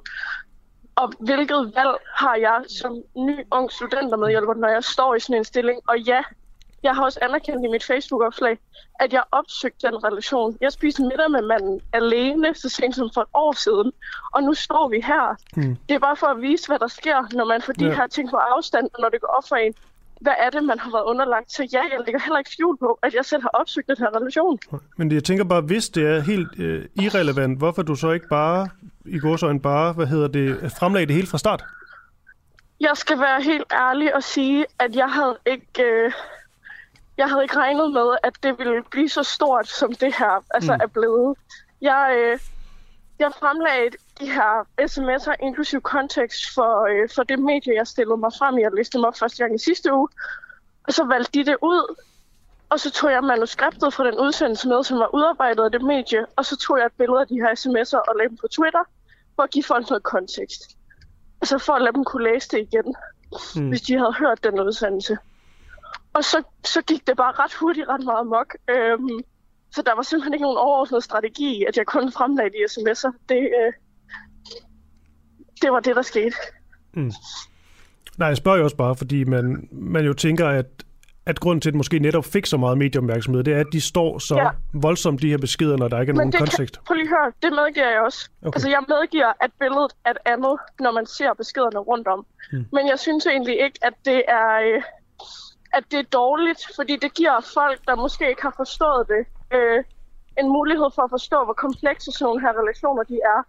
og 1.00 1.12
hvilket 1.18 1.72
valg 1.76 1.94
har 2.14 2.36
jeg 2.36 2.60
som 2.80 3.02
ny 3.16 3.36
ung 3.50 3.72
studentermedhjælper, 3.72 4.54
når 4.54 4.68
jeg 4.68 4.84
står 4.84 5.14
i 5.14 5.20
sådan 5.20 5.36
en 5.36 5.44
stilling? 5.44 5.80
Og 5.88 5.98
ja, 5.98 6.22
jeg 6.82 6.94
har 6.94 7.04
også 7.04 7.18
anerkendt 7.22 7.64
i 7.64 7.68
mit 7.68 7.84
Facebook-opslag, 7.84 8.58
at 9.00 9.12
jeg 9.12 9.22
opsøgte 9.30 9.86
den 9.86 10.04
relation. 10.04 10.56
Jeg 10.60 10.72
spiste 10.72 11.02
middag 11.02 11.30
med 11.30 11.42
manden 11.42 11.80
alene, 11.92 12.54
så 12.54 12.68
sent 12.68 12.96
som 12.96 13.10
for 13.14 13.20
et 13.20 13.28
år 13.34 13.52
siden. 13.52 13.92
Og 14.32 14.42
nu 14.42 14.54
står 14.54 14.88
vi 14.88 15.00
her. 15.00 15.36
Mm. 15.56 15.76
Det 15.88 15.94
er 15.94 15.98
bare 15.98 16.16
for 16.16 16.26
at 16.26 16.42
vise, 16.42 16.66
hvad 16.66 16.78
der 16.78 16.86
sker, 16.86 17.36
når 17.36 17.44
man 17.44 17.62
får 17.62 17.72
de 17.72 17.86
ja. 17.86 17.94
her 17.94 18.06
ting 18.06 18.30
på 18.30 18.36
afstand, 18.36 18.88
og 18.94 19.00
når 19.00 19.08
det 19.08 19.20
går 19.20 19.28
op 19.28 19.48
for 19.48 19.56
en. 19.56 19.74
Hvad 20.20 20.32
er 20.38 20.50
det, 20.50 20.64
man 20.64 20.78
har 20.78 20.90
været 20.90 21.04
underlagt 21.04 21.50
til? 21.50 21.68
Ja, 21.72 21.82
jeg 21.82 22.00
lægger 22.06 22.20
heller 22.20 22.38
ikke 22.38 22.50
fjul 22.56 22.78
på, 22.78 22.98
at 23.02 23.14
jeg 23.14 23.24
selv 23.24 23.42
har 23.42 23.48
opsøgt 23.48 23.88
den 23.88 23.96
her 23.98 24.16
relation. 24.16 24.58
Men 24.96 25.12
jeg 25.12 25.24
tænker 25.24 25.44
bare, 25.44 25.60
hvis 25.60 25.88
det 25.88 26.06
er 26.06 26.20
helt 26.20 26.58
øh, 26.58 26.84
irrelevant, 26.94 27.58
hvorfor 27.58 27.82
du 27.82 27.94
så 27.94 28.10
ikke 28.10 28.28
bare, 28.28 28.68
i 29.04 29.18
godsøjne 29.18 29.60
bare, 29.60 29.92
hvad 29.92 30.06
hedder 30.06 30.28
det, 30.28 30.72
fremlagde 30.78 31.06
det 31.06 31.14
helt 31.14 31.28
fra 31.28 31.38
start? 31.38 31.64
Jeg 32.80 32.92
skal 32.94 33.20
være 33.20 33.42
helt 33.42 33.72
ærlig 33.72 34.14
og 34.14 34.22
sige, 34.22 34.66
at 34.78 34.96
jeg 34.96 35.10
havde 35.10 35.38
ikke... 35.46 35.82
Øh, 35.82 36.12
jeg 37.18 37.28
havde 37.28 37.42
ikke 37.42 37.56
regnet 37.56 37.92
med, 37.92 38.16
at 38.22 38.32
det 38.42 38.58
ville 38.58 38.82
blive 38.90 39.08
så 39.08 39.22
stort, 39.22 39.68
som 39.68 39.92
det 39.92 40.14
her 40.18 40.44
altså, 40.50 40.74
mm. 40.74 40.80
er 40.82 40.86
blevet. 40.86 41.36
Jeg, 41.80 42.16
øh, 42.18 42.38
jeg 43.18 43.32
fremlagde 43.40 43.90
de 44.20 44.30
her 44.30 44.66
sms'er, 44.80 45.34
inklusiv 45.46 45.80
kontekst, 45.80 46.54
for, 46.54 46.86
øh, 46.90 47.08
for 47.14 47.22
det 47.22 47.38
medie, 47.38 47.74
jeg 47.74 47.86
stillede 47.86 48.16
mig 48.16 48.32
frem 48.38 48.58
i. 48.58 48.62
Jeg 48.62 48.70
læste 48.76 48.98
dem 48.98 49.04
op 49.04 49.18
første 49.18 49.38
gang 49.42 49.54
i 49.54 49.58
sidste 49.58 49.94
uge. 49.94 50.08
Og 50.86 50.92
så 50.92 51.04
valgte 51.04 51.38
de 51.38 51.44
det 51.44 51.56
ud. 51.62 51.96
Og 52.70 52.80
så 52.80 52.90
tog 52.90 53.10
jeg 53.10 53.24
manuskriptet 53.24 53.94
fra 53.94 54.06
den 54.06 54.18
udsendelse 54.18 54.68
med, 54.68 54.84
som 54.84 54.98
var 54.98 55.14
udarbejdet 55.14 55.64
af 55.64 55.70
det 55.72 55.82
medie. 55.82 56.26
Og 56.36 56.44
så 56.44 56.56
tog 56.56 56.78
jeg 56.78 56.86
et 56.86 56.92
billede 56.92 57.20
af 57.20 57.26
de 57.26 57.34
her 57.34 57.52
sms'er 57.62 58.02
og 58.08 58.16
lagde 58.16 58.28
dem 58.28 58.36
på 58.36 58.48
Twitter, 58.48 58.84
for 59.36 59.42
at 59.42 59.50
give 59.50 59.64
folk 59.64 59.90
noget 59.90 60.02
kontekst. 60.02 60.62
Altså 61.40 61.58
for 61.58 61.72
at 61.72 61.82
lade 61.82 61.92
dem 61.92 62.04
kunne 62.04 62.24
læse 62.32 62.48
det 62.48 62.58
igen, 62.58 62.94
mm. 63.56 63.68
hvis 63.68 63.82
de 63.82 63.98
havde 63.98 64.14
hørt 64.18 64.44
den 64.44 64.60
udsendelse. 64.60 65.18
Og 66.12 66.24
så, 66.24 66.42
så 66.64 66.82
gik 66.82 67.06
det 67.06 67.16
bare 67.16 67.32
ret 67.32 67.54
hurtigt, 67.54 67.88
ret 67.88 68.04
meget 68.04 68.26
mok. 68.26 68.56
Øhm, 68.70 69.20
så 69.74 69.82
der 69.82 69.94
var 69.94 70.02
simpelthen 70.02 70.34
ikke 70.34 70.42
nogen 70.42 70.58
overordnet 70.58 71.04
strategi, 71.04 71.64
at 71.64 71.76
jeg 71.76 71.86
kun 71.86 72.12
fremlagde 72.12 72.50
de 72.50 72.64
sms'er. 72.64 73.12
Det, 73.28 73.42
øh, 73.60 73.72
det 75.62 75.72
var 75.72 75.80
det, 75.80 75.96
der 75.96 76.02
skete. 76.02 76.36
Mm. 76.94 77.12
Nej, 78.18 78.28
jeg 78.28 78.36
spørger 78.36 78.58
jo 78.58 78.64
også 78.64 78.76
bare, 78.76 78.96
fordi 78.96 79.24
man, 79.24 79.68
man 79.72 80.04
jo 80.04 80.12
tænker, 80.12 80.48
at, 80.48 80.66
at 81.26 81.40
grunden 81.40 81.60
til, 81.60 81.68
at 81.68 81.72
det 81.72 81.76
måske 81.76 81.98
netop 81.98 82.24
fik 82.24 82.46
så 82.46 82.56
meget 82.56 82.78
medieopmærksomhed, 82.78 83.44
det 83.44 83.54
er, 83.54 83.60
at 83.60 83.66
de 83.72 83.80
står 83.80 84.18
så 84.18 84.36
ja. 84.36 84.48
voldsomt, 84.72 85.22
de 85.22 85.30
her 85.30 85.38
beskeder, 85.38 85.76
når 85.76 85.88
der 85.88 86.00
ikke 86.00 86.10
er 86.10 86.14
Men 86.14 86.18
nogen 86.18 86.32
det 86.32 86.38
kontekst. 86.40 86.74
Kan, 86.76 86.84
prøv 86.86 86.94
lige 86.94 87.08
høre, 87.08 87.32
det 87.42 87.52
medgiver 87.52 87.90
jeg 87.90 88.00
også. 88.00 88.30
Okay. 88.42 88.56
Altså, 88.56 88.68
jeg 88.68 88.82
medgiver, 88.88 89.32
at 89.40 89.50
billedet 89.60 89.92
er 90.04 90.10
et 90.10 90.22
andet, 90.24 90.56
når 90.80 90.92
man 90.92 91.06
ser 91.06 91.34
beskederne 91.34 91.78
rundt 91.78 92.08
om. 92.08 92.26
Mm. 92.52 92.64
Men 92.72 92.88
jeg 92.88 92.98
synes 92.98 93.26
egentlig 93.26 93.56
ikke, 93.64 93.78
at 93.82 93.92
det 94.04 94.22
er... 94.28 94.74
Øh, 94.74 94.82
at 95.72 95.84
det 95.90 95.98
er 95.98 96.08
dårligt, 96.22 96.62
fordi 96.76 96.96
det 97.04 97.14
giver 97.14 97.40
folk, 97.54 97.80
der 97.88 97.96
måske 98.04 98.28
ikke 98.28 98.42
har 98.42 98.54
forstået 98.56 99.02
det, 99.12 99.22
øh, 99.56 99.84
en 100.40 100.48
mulighed 100.56 100.88
for 100.94 101.02
at 101.02 101.10
forstå, 101.10 101.44
hvor 101.44 101.56
komplekse 101.66 102.12
sådan 102.12 102.24
nogle 102.24 102.40
her 102.40 102.52
relationer 102.60 103.02
de 103.02 103.18
er. 103.34 103.40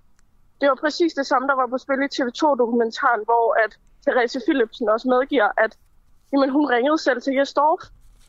Det 0.62 0.70
var 0.70 0.76
præcis 0.76 1.14
det 1.14 1.26
samme, 1.28 1.48
der 1.48 1.56
var 1.56 1.68
på 1.68 1.78
spil 1.78 2.02
i 2.02 2.14
TV2-dokumentaren, 2.16 3.22
hvor 3.26 3.64
at 3.64 3.78
Therese 4.04 4.42
Philipsen 4.48 4.90
også 4.90 5.08
medgiver, 5.08 5.50
at 5.58 5.78
jamen, 6.34 6.50
hun 6.50 6.70
ringede 6.70 6.98
selv 6.98 7.22
til 7.22 7.34
Jesdorf. 7.34 7.84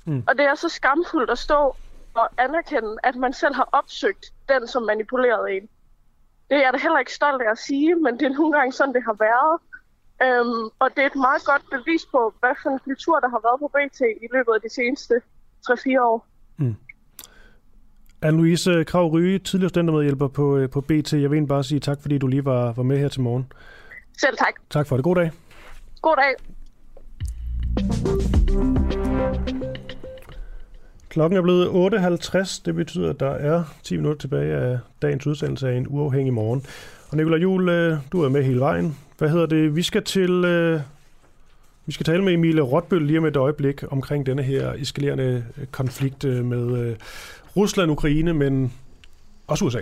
Mm. 0.07 0.23
Og 0.29 0.39
det 0.39 0.45
er 0.45 0.55
så 0.55 0.69
skamfuldt 0.69 1.31
at 1.31 1.39
stå 1.39 1.77
og 2.15 2.29
anerkende, 2.39 2.97
at 3.03 3.17
man 3.17 3.33
selv 3.33 3.55
har 3.55 3.69
opsøgt 3.73 4.33
den, 4.49 4.67
som 4.67 4.83
manipulerede 4.83 5.51
en. 5.57 5.69
Det 6.51 6.57
er 6.57 6.63
jeg 6.63 6.73
da 6.73 6.79
heller 6.79 6.99
ikke 6.99 7.15
stolt 7.15 7.43
af 7.43 7.51
at 7.51 7.59
sige, 7.59 7.95
men 7.95 8.19
det 8.19 8.27
er 8.27 8.39
nogle 8.39 8.53
gange 8.59 8.73
sådan, 8.73 8.95
det 8.95 9.05
har 9.05 9.17
været. 9.29 9.61
Øhm, 10.23 10.65
og 10.79 10.91
det 10.97 11.03
er 11.03 11.07
et 11.07 11.17
meget 11.17 11.45
godt 11.45 11.65
bevis 11.71 12.07
på, 12.07 12.35
hvad 12.41 12.55
for 12.63 12.71
en 12.71 12.79
kultur, 12.79 13.21
der 13.21 13.29
har 13.29 13.41
været 13.47 13.61
på 13.61 13.69
BT 13.75 14.01
i 14.01 14.29
løbet 14.33 14.53
af 14.55 14.61
de 14.61 14.75
seneste 14.75 15.15
3-4 15.71 16.01
år. 16.01 16.27
Mm. 16.57 16.77
Anne-Louise 18.23 18.85
Krav 18.85 19.11
Ryge, 19.11 19.39
tidligere 19.39 19.69
studentermedhjælper 19.69 20.29
på, 20.29 20.57
øh, 20.57 20.71
på 20.71 20.81
BT. 20.81 21.13
Jeg 21.13 21.31
vil 21.31 21.47
bare 21.47 21.65
sige 21.65 21.81
tak, 21.81 21.99
fordi 22.03 22.19
du 22.19 22.27
lige 22.27 22.45
var, 22.45 22.73
var 22.73 22.83
med 22.83 22.99
her 22.99 23.09
til 23.09 23.21
morgen. 23.21 23.53
Selv 24.19 24.37
tak. 24.37 24.55
Tak 24.71 24.87
for 24.87 24.97
det. 24.97 25.05
God 25.05 25.17
dag. 25.17 25.31
God 26.03 26.17
dag. 26.17 26.35
Klokken 31.09 31.37
er 31.39 31.43
blevet 31.43 31.69
8.50. 31.69 32.63
Det 32.65 32.75
betyder, 32.75 33.11
at 33.11 33.21
der 33.21 33.31
er 33.31 33.65
10 33.83 33.97
minutter 33.97 34.21
tilbage 34.21 34.55
af 34.55 34.79
dagens 35.03 35.27
udsendelse 35.27 35.69
af 35.69 35.77
en 35.77 35.87
uafhængig 35.89 36.33
morgen. 36.33 36.63
Og 37.11 37.17
Nicolai 37.17 37.41
Juhl, 37.41 37.69
øh, 37.69 37.97
du 38.13 38.23
er 38.23 38.29
med 38.29 38.45
hele 38.45 38.61
vejen. 38.61 38.99
Hvad 39.19 39.29
hedder 39.29 39.47
det? 39.47 39.77
Vi 39.77 39.83
skal 39.83 40.05
til... 40.05 40.45
Øh, 40.45 40.81
vi 41.87 41.93
skal 41.93 42.07
tale 42.07 42.25
med 42.25 42.33
Emilie 42.33 42.63
Rotbøl 42.63 43.03
lige 43.03 43.19
om 43.19 43.25
et 43.25 43.37
øjeblik 43.37 43.85
omkring 43.93 44.27
denne 44.27 44.43
her 44.43 44.73
eskalerende 44.73 45.45
konflikt 45.71 46.25
med 46.25 46.97
Rusland, 47.57 47.91
Ukraine, 47.91 48.35
men 48.35 48.73
også 49.47 49.65
USA. 49.65 49.81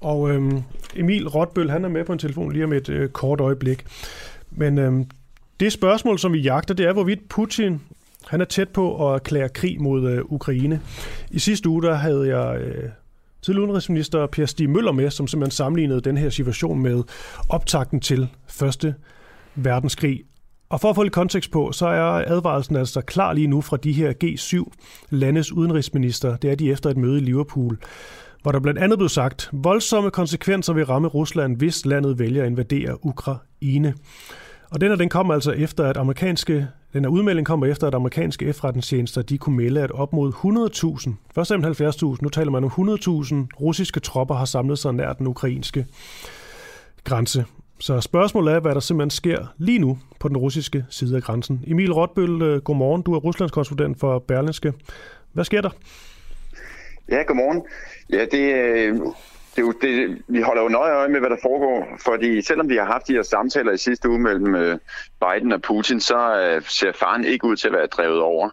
Og 0.00 0.30
øhm, 0.30 0.62
Emil 0.96 1.28
Rotbøl, 1.28 1.70
han 1.70 1.84
er 1.84 1.88
med 1.88 2.04
på 2.04 2.12
en 2.12 2.18
telefon 2.18 2.52
lige 2.52 2.64
om 2.64 2.72
et 2.72 2.88
øh, 2.88 3.08
kort 3.08 3.40
øjeblik. 3.40 3.84
Men 4.50 4.78
øhm, 4.78 5.06
det 5.60 5.72
spørgsmål, 5.72 6.18
som 6.18 6.32
vi 6.32 6.38
jagter, 6.38 6.74
det 6.74 6.86
er, 6.86 6.92
hvorvidt 6.92 7.28
Putin 7.28 7.80
han 8.26 8.40
er 8.40 8.44
tæt 8.44 8.68
på 8.68 9.08
at 9.08 9.14
erklære 9.14 9.48
krig 9.48 9.82
mod 9.82 10.10
øh, 10.10 10.22
Ukraine. 10.24 10.80
I 11.30 11.38
sidste 11.38 11.68
uge, 11.68 11.82
der 11.82 11.94
havde 11.94 12.38
jeg 12.38 12.60
øh, 12.60 12.90
tidligere 13.42 13.62
udenrigsminister 13.62 14.26
Per 14.26 14.46
Stig 14.46 14.70
Møller 14.70 14.92
med, 14.92 15.10
som 15.10 15.26
simpelthen 15.26 15.56
sammenlignede 15.56 16.00
den 16.00 16.16
her 16.16 16.30
situation 16.30 16.80
med 16.82 17.02
optakten 17.48 18.00
til 18.00 18.28
Første 18.46 18.94
Verdenskrig. 19.54 20.22
Og 20.74 20.80
for 20.80 20.90
at 20.90 20.96
få 20.96 21.02
lidt 21.02 21.14
kontekst 21.14 21.50
på, 21.50 21.72
så 21.72 21.86
er 21.86 22.24
advarelsen 22.26 22.76
altså 22.76 23.00
klar 23.00 23.32
lige 23.32 23.46
nu 23.46 23.60
fra 23.60 23.76
de 23.76 23.92
her 23.92 24.12
G7 24.24 24.72
landes 25.10 25.52
udenrigsminister. 25.52 26.36
Det 26.36 26.50
er 26.50 26.54
de 26.54 26.70
efter 26.70 26.90
et 26.90 26.96
møde 26.96 27.16
i 27.16 27.20
Liverpool, 27.20 27.78
hvor 28.42 28.52
der 28.52 28.60
blandt 28.60 28.80
andet 28.80 28.98
blev 28.98 29.08
sagt, 29.08 29.50
voldsomme 29.52 30.10
konsekvenser 30.10 30.72
vil 30.72 30.84
ramme 30.86 31.08
Rusland, 31.08 31.56
hvis 31.56 31.86
landet 31.86 32.18
vælger 32.18 32.42
at 32.42 32.48
invadere 32.48 33.06
Ukraine. 33.06 33.94
Og 34.70 34.80
den, 34.80 34.98
den 34.98 35.08
kommer 35.08 35.34
altså 35.34 35.52
efter, 35.52 35.84
at 35.84 35.96
amerikanske 35.96 36.68
den 36.92 37.04
her 37.04 37.10
udmelding 37.10 37.46
kommer 37.46 37.66
efter, 37.66 37.86
at 37.86 37.94
amerikanske 37.94 38.46
efterretningstjenester 38.46 39.22
de 39.22 39.38
kunne 39.38 39.56
melde, 39.56 39.80
at 39.80 39.90
op 39.90 40.12
mod 40.12 40.32
100.000, 40.32 41.10
først 41.34 41.52
70.000, 41.52 42.16
nu 42.22 42.28
taler 42.28 42.50
man 42.50 42.64
om 42.64 42.70
100.000 42.70 43.60
russiske 43.60 44.00
tropper 44.00 44.34
har 44.34 44.44
samlet 44.44 44.78
sig 44.78 44.94
nær 44.94 45.12
den 45.12 45.26
ukrainske 45.26 45.86
grænse. 47.04 47.44
Så 47.78 48.00
spørgsmålet 48.00 48.54
er, 48.54 48.60
hvad 48.60 48.74
der 48.74 48.80
simpelthen 48.80 49.10
sker 49.10 49.46
lige 49.58 49.78
nu 49.78 49.98
på 50.24 50.28
den 50.28 50.36
russiske 50.36 50.84
side 50.90 51.16
af 51.16 51.22
grænsen. 51.22 51.64
Emil 51.66 51.92
Rotbøl, 51.92 52.42
øh, 52.42 52.62
godmorgen. 52.62 53.02
Du 53.02 53.14
er 53.14 53.18
Ruslands 53.18 53.52
konsulent 53.52 54.00
for 54.00 54.18
Berlinske. 54.18 54.72
Hvad 55.32 55.44
sker 55.44 55.60
der? 55.60 55.70
Ja, 57.08 57.22
godmorgen. 57.22 57.62
Ja, 58.10 58.24
det, 58.24 58.54
øh, 58.54 58.94
det, 59.56 59.62
jo, 59.62 59.72
det, 59.82 60.18
vi 60.28 60.40
holder 60.40 60.62
jo 60.62 60.68
nøje 60.68 60.94
øje 60.94 61.08
med, 61.08 61.20
hvad 61.20 61.30
der 61.30 61.36
foregår, 61.42 61.98
fordi 62.04 62.42
selvom 62.42 62.68
vi 62.68 62.76
har 62.76 62.84
haft 62.84 63.08
de 63.08 63.12
her 63.12 63.22
samtaler 63.22 63.72
i 63.72 63.76
sidste 63.76 64.08
uge 64.08 64.18
mellem 64.18 64.54
øh, 64.54 64.78
Biden 65.22 65.52
og 65.52 65.62
Putin, 65.62 66.00
så 66.00 66.18
ser 66.68 66.92
faren 66.92 67.24
ikke 67.24 67.46
ud 67.46 67.56
til 67.56 67.68
at 67.68 67.74
være 67.74 67.86
drevet 67.86 68.20
over. 68.20 68.50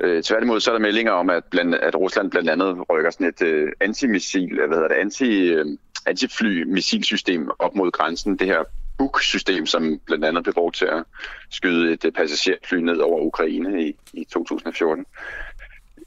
Øh, 0.00 0.22
tværtimod 0.22 0.60
så 0.60 0.70
er 0.70 0.74
der 0.74 0.80
meldinger 0.80 1.12
om, 1.12 1.30
at, 1.30 1.44
blandt, 1.50 1.74
at 1.74 1.94
Rusland 1.96 2.30
blandt 2.30 2.50
andet 2.50 2.76
rykker 2.90 3.10
sådan 3.10 3.26
et 3.26 3.42
øh, 3.42 3.72
antimissil, 3.80 4.54
hvad 4.54 4.76
hedder 4.76 4.88
det, 4.88 4.94
anti, 4.94 5.52
øh, 5.52 5.66
antifly-missilsystem 6.06 7.50
op 7.58 7.74
mod 7.74 7.90
grænsen. 7.90 8.36
Det 8.38 8.46
her 8.46 8.64
Buk-system, 8.98 9.66
som 9.66 10.00
blandt 10.06 10.24
andet 10.24 10.42
blev 10.42 10.54
brugt 10.54 10.76
til 10.76 10.84
at 10.84 11.04
skyde 11.50 11.92
et 11.92 12.14
passagerfly 12.16 12.78
ned 12.78 12.96
over 12.96 13.20
Ukraine 13.20 13.84
i, 13.84 13.96
i 14.12 14.24
2014. 14.24 15.04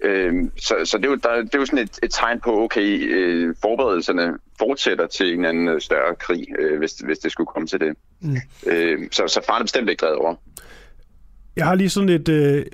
Øh, 0.04 0.34
så 0.58 0.76
så 0.84 0.98
det, 0.98 1.06
er 1.06 1.10
jo, 1.10 1.16
der, 1.16 1.36
det 1.42 1.56
er 1.56 1.60
jo 1.60 1.66
sådan 1.66 1.84
et, 1.84 2.00
et 2.04 2.12
tegn 2.12 2.40
på, 2.40 2.64
okay, 2.64 3.16
øh, 3.16 3.56
forberedelserne 3.62 4.38
fortsætter 4.60 5.08
til 5.08 5.34
en 5.34 5.46
anden 5.46 5.68
øh, 5.68 5.82
større 5.82 6.16
krig, 6.16 6.46
øh, 6.60 6.78
hvis, 6.80 6.92
hvis 6.92 7.20
det 7.20 7.32
skulle 7.32 7.48
komme 7.48 7.68
til 7.68 7.80
det. 7.80 7.96
Mm. 8.20 8.36
Øh, 8.68 9.00
så, 9.12 9.24
så 9.28 9.42
faren 9.48 9.62
er 9.62 9.64
bestemt 9.64 9.90
ikke 9.90 10.02
drevet 10.02 10.18
over. 10.18 10.36
Jeg 11.56 11.66
har 11.66 11.76
lige 11.76 11.90
sådan 11.90 12.10
et 12.10 12.30
øh, 12.30 12.66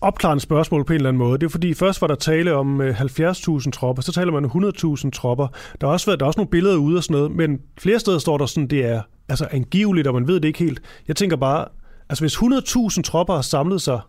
opklarende 0.00 0.40
spørgsmål 0.40 0.84
på 0.84 0.92
en 0.92 0.96
eller 0.96 1.08
anden 1.08 1.18
måde. 1.18 1.38
Det 1.38 1.46
er 1.46 1.50
fordi, 1.50 1.74
først 1.74 2.00
var 2.00 2.06
der 2.06 2.14
tale 2.14 2.54
om 2.54 2.80
øh, 2.80 3.00
70.000 3.00 3.70
tropper, 3.70 4.02
så 4.02 4.12
taler 4.12 4.32
man 4.32 4.44
om 4.44 4.64
100.000 4.64 5.10
tropper. 5.10 5.46
Der 5.80 5.86
har, 5.86 5.92
også 5.92 6.06
været, 6.06 6.20
der 6.20 6.26
er 6.26 6.28
også 6.28 6.40
nogle 6.40 6.50
billeder 6.50 6.76
ude 6.76 6.96
og 6.96 7.04
sådan 7.04 7.16
noget, 7.16 7.30
men 7.30 7.60
flere 7.78 7.98
steder 7.98 8.18
står 8.18 8.38
der 8.38 8.46
sådan, 8.46 8.66
det 8.66 8.84
er 8.84 9.02
altså 9.28 9.48
angiveligt, 9.50 10.06
og 10.06 10.14
man 10.14 10.28
ved 10.28 10.40
det 10.40 10.48
ikke 10.48 10.58
helt. 10.58 10.82
Jeg 11.08 11.16
tænker 11.16 11.36
bare, 11.36 11.64
altså 12.08 12.22
hvis 12.22 12.36
100.000 12.36 13.02
tropper 13.02 13.34
har 13.34 13.42
samlet 13.42 13.82
sig 13.82 14.00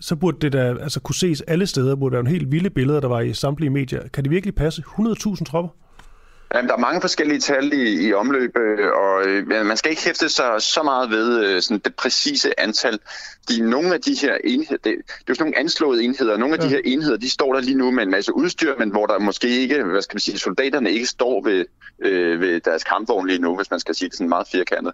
så 0.00 0.16
burde 0.16 0.38
det 0.40 0.52
da 0.52 0.74
altså, 0.80 1.00
kunne 1.00 1.14
ses 1.14 1.40
alle 1.40 1.66
steder. 1.66 1.88
Det 1.88 1.98
burde 1.98 2.12
være 2.12 2.20
en 2.20 2.26
helt 2.26 2.52
vilde 2.52 2.70
billeder, 2.70 3.00
der 3.00 3.08
var 3.08 3.20
i 3.20 3.34
samtlige 3.34 3.70
medier. 3.70 4.08
Kan 4.08 4.24
det 4.24 4.30
virkelig 4.30 4.54
passe? 4.54 4.82
100.000 4.82 5.44
tropper? 5.44 5.70
Jamen, 6.54 6.68
der 6.68 6.74
er 6.74 6.78
mange 6.78 7.00
forskellige 7.00 7.40
tal 7.40 7.72
i, 7.72 8.06
i 8.06 8.12
omløb, 8.12 8.56
øh, 8.56 8.92
og 8.92 9.26
øh, 9.26 9.46
man 9.46 9.76
skal 9.76 9.90
ikke 9.90 10.04
hæfte 10.04 10.28
sig 10.28 10.62
så 10.62 10.82
meget 10.82 11.10
ved 11.10 11.44
øh, 11.44 11.62
sådan 11.62 11.78
det 11.78 11.94
præcise 11.94 12.60
antal. 12.60 12.98
De, 13.48 13.70
nogle 13.70 13.94
af 13.94 14.00
de 14.00 14.16
her 14.22 14.36
enheder, 14.44 14.76
det, 14.76 14.84
det 14.84 14.92
er 14.92 15.24
jo 15.28 15.34
sådan 15.34 15.44
nogle 15.44 15.58
anslåede 15.58 16.04
enheder, 16.04 16.36
nogle 16.36 16.54
af 16.54 16.58
ja. 16.58 16.64
de 16.64 16.68
her 16.68 16.80
enheder, 16.84 17.16
de 17.16 17.30
står 17.30 17.54
der 17.54 17.60
lige 17.60 17.78
nu 17.78 17.90
med 17.90 18.02
en 18.02 18.10
masse 18.10 18.36
udstyr, 18.36 18.74
men 18.78 18.90
hvor 18.90 19.06
der 19.06 19.18
måske 19.18 19.48
ikke, 19.48 19.82
hvad 19.82 20.02
skal 20.02 20.14
man 20.14 20.20
sige, 20.20 20.38
soldaterne 20.38 20.90
ikke 20.90 21.06
står 21.06 21.42
ved, 21.42 21.64
øh, 21.98 22.40
ved 22.40 22.60
deres 22.60 22.84
kampvogn 22.84 23.26
lige 23.26 23.38
nu, 23.38 23.56
hvis 23.56 23.70
man 23.70 23.80
skal 23.80 23.94
sige 23.94 24.08
det 24.08 24.16
sådan 24.16 24.28
meget 24.28 24.48
firkantet. 24.52 24.92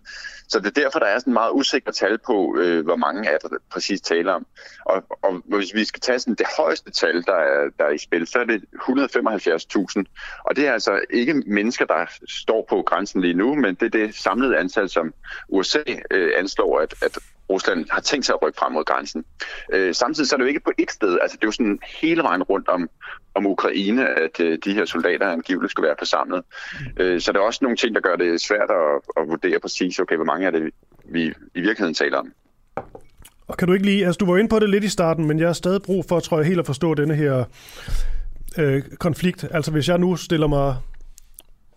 Så 0.48 0.58
det 0.58 0.66
er 0.66 0.80
derfor, 0.82 0.98
der 0.98 1.06
er 1.06 1.18
sådan 1.18 1.32
meget 1.32 1.50
usikre 1.52 1.92
tal 1.92 2.18
på, 2.18 2.56
øh, 2.58 2.84
hvor 2.84 2.96
mange 2.96 3.30
af 3.30 3.38
der 3.42 3.48
præcis 3.72 4.00
taler 4.00 4.32
om. 4.32 4.46
Og, 4.84 5.04
og 5.22 5.42
hvis 5.44 5.74
vi 5.74 5.84
skal 5.84 6.00
tage 6.00 6.18
sådan 6.18 6.34
det 6.34 6.46
højeste 6.58 6.90
tal, 6.90 7.22
der 7.22 7.34
er, 7.34 7.70
der 7.78 7.84
er 7.84 7.90
i 7.90 7.98
spil, 7.98 8.26
så 8.26 8.38
er 8.38 8.44
det 8.44 8.64
175.000. 8.74 10.42
Og 10.44 10.56
det 10.56 10.66
er 10.66 10.72
altså 10.72 11.00
ikke 11.10 11.41
mennesker, 11.46 11.84
der 11.84 12.06
står 12.28 12.66
på 12.68 12.82
grænsen 12.86 13.20
lige 13.20 13.34
nu, 13.34 13.54
men 13.54 13.74
det 13.74 13.82
er 13.94 13.98
det 13.98 14.14
samlede 14.14 14.58
antal, 14.58 14.88
som 14.88 15.14
USA 15.48 15.82
øh, 16.10 16.32
anslår, 16.38 16.80
at, 16.80 16.94
at 17.02 17.18
Rusland 17.50 17.86
har 17.90 18.00
tænkt 18.00 18.26
sig 18.26 18.34
at 18.34 18.42
rykke 18.42 18.58
frem 18.58 18.72
mod 18.72 18.84
grænsen. 18.84 19.24
Øh, 19.72 19.94
samtidig 19.94 20.28
så 20.28 20.34
er 20.34 20.38
det 20.38 20.44
jo 20.44 20.48
ikke 20.48 20.60
på 20.60 20.72
ét 20.80 20.92
sted, 20.92 21.18
altså 21.22 21.36
det 21.36 21.44
er 21.44 21.48
jo 21.48 21.52
sådan 21.52 21.78
hele 22.00 22.22
vejen 22.22 22.42
rundt 22.42 22.68
om, 22.68 22.90
om 23.34 23.46
Ukraine, 23.46 24.08
at 24.08 24.40
øh, 24.40 24.58
de 24.64 24.74
her 24.74 24.84
soldater 24.84 25.28
angiveligt 25.28 25.70
skulle 25.70 25.86
være 25.86 25.96
forsamlet. 25.98 26.42
Øh, 26.96 27.20
så 27.20 27.32
der 27.32 27.38
er 27.38 27.42
også 27.44 27.58
nogle 27.62 27.76
ting, 27.76 27.94
der 27.94 28.00
gør 28.00 28.16
det 28.16 28.40
svært 28.40 28.70
at, 28.70 29.22
at 29.22 29.28
vurdere 29.28 29.60
præcis, 29.60 29.98
okay, 29.98 30.16
hvor 30.16 30.24
mange 30.24 30.46
af 30.46 30.52
det 30.52 30.62
vi 31.04 31.22
i 31.54 31.60
virkeligheden 31.60 31.94
taler 31.94 32.18
om. 32.18 32.32
Og 33.48 33.56
kan 33.56 33.68
du 33.68 33.74
ikke 33.74 33.86
lige, 33.86 34.06
altså 34.06 34.18
du 34.18 34.26
var 34.26 34.38
inde 34.38 34.48
på 34.48 34.58
det 34.58 34.70
lidt 34.70 34.84
i 34.84 34.88
starten, 34.88 35.26
men 35.26 35.38
jeg 35.38 35.48
har 35.48 35.52
stadig 35.52 35.82
brug 35.82 36.04
for, 36.08 36.20
tror 36.20 36.38
jeg, 36.38 36.46
helt 36.46 36.60
at 36.60 36.66
forstå 36.66 36.94
denne 36.94 37.14
her 37.14 37.44
øh, 38.58 38.82
konflikt. 39.00 39.44
Altså 39.50 39.70
hvis 39.70 39.88
jeg 39.88 39.98
nu 39.98 40.16
stiller 40.16 40.46
mig 40.46 40.76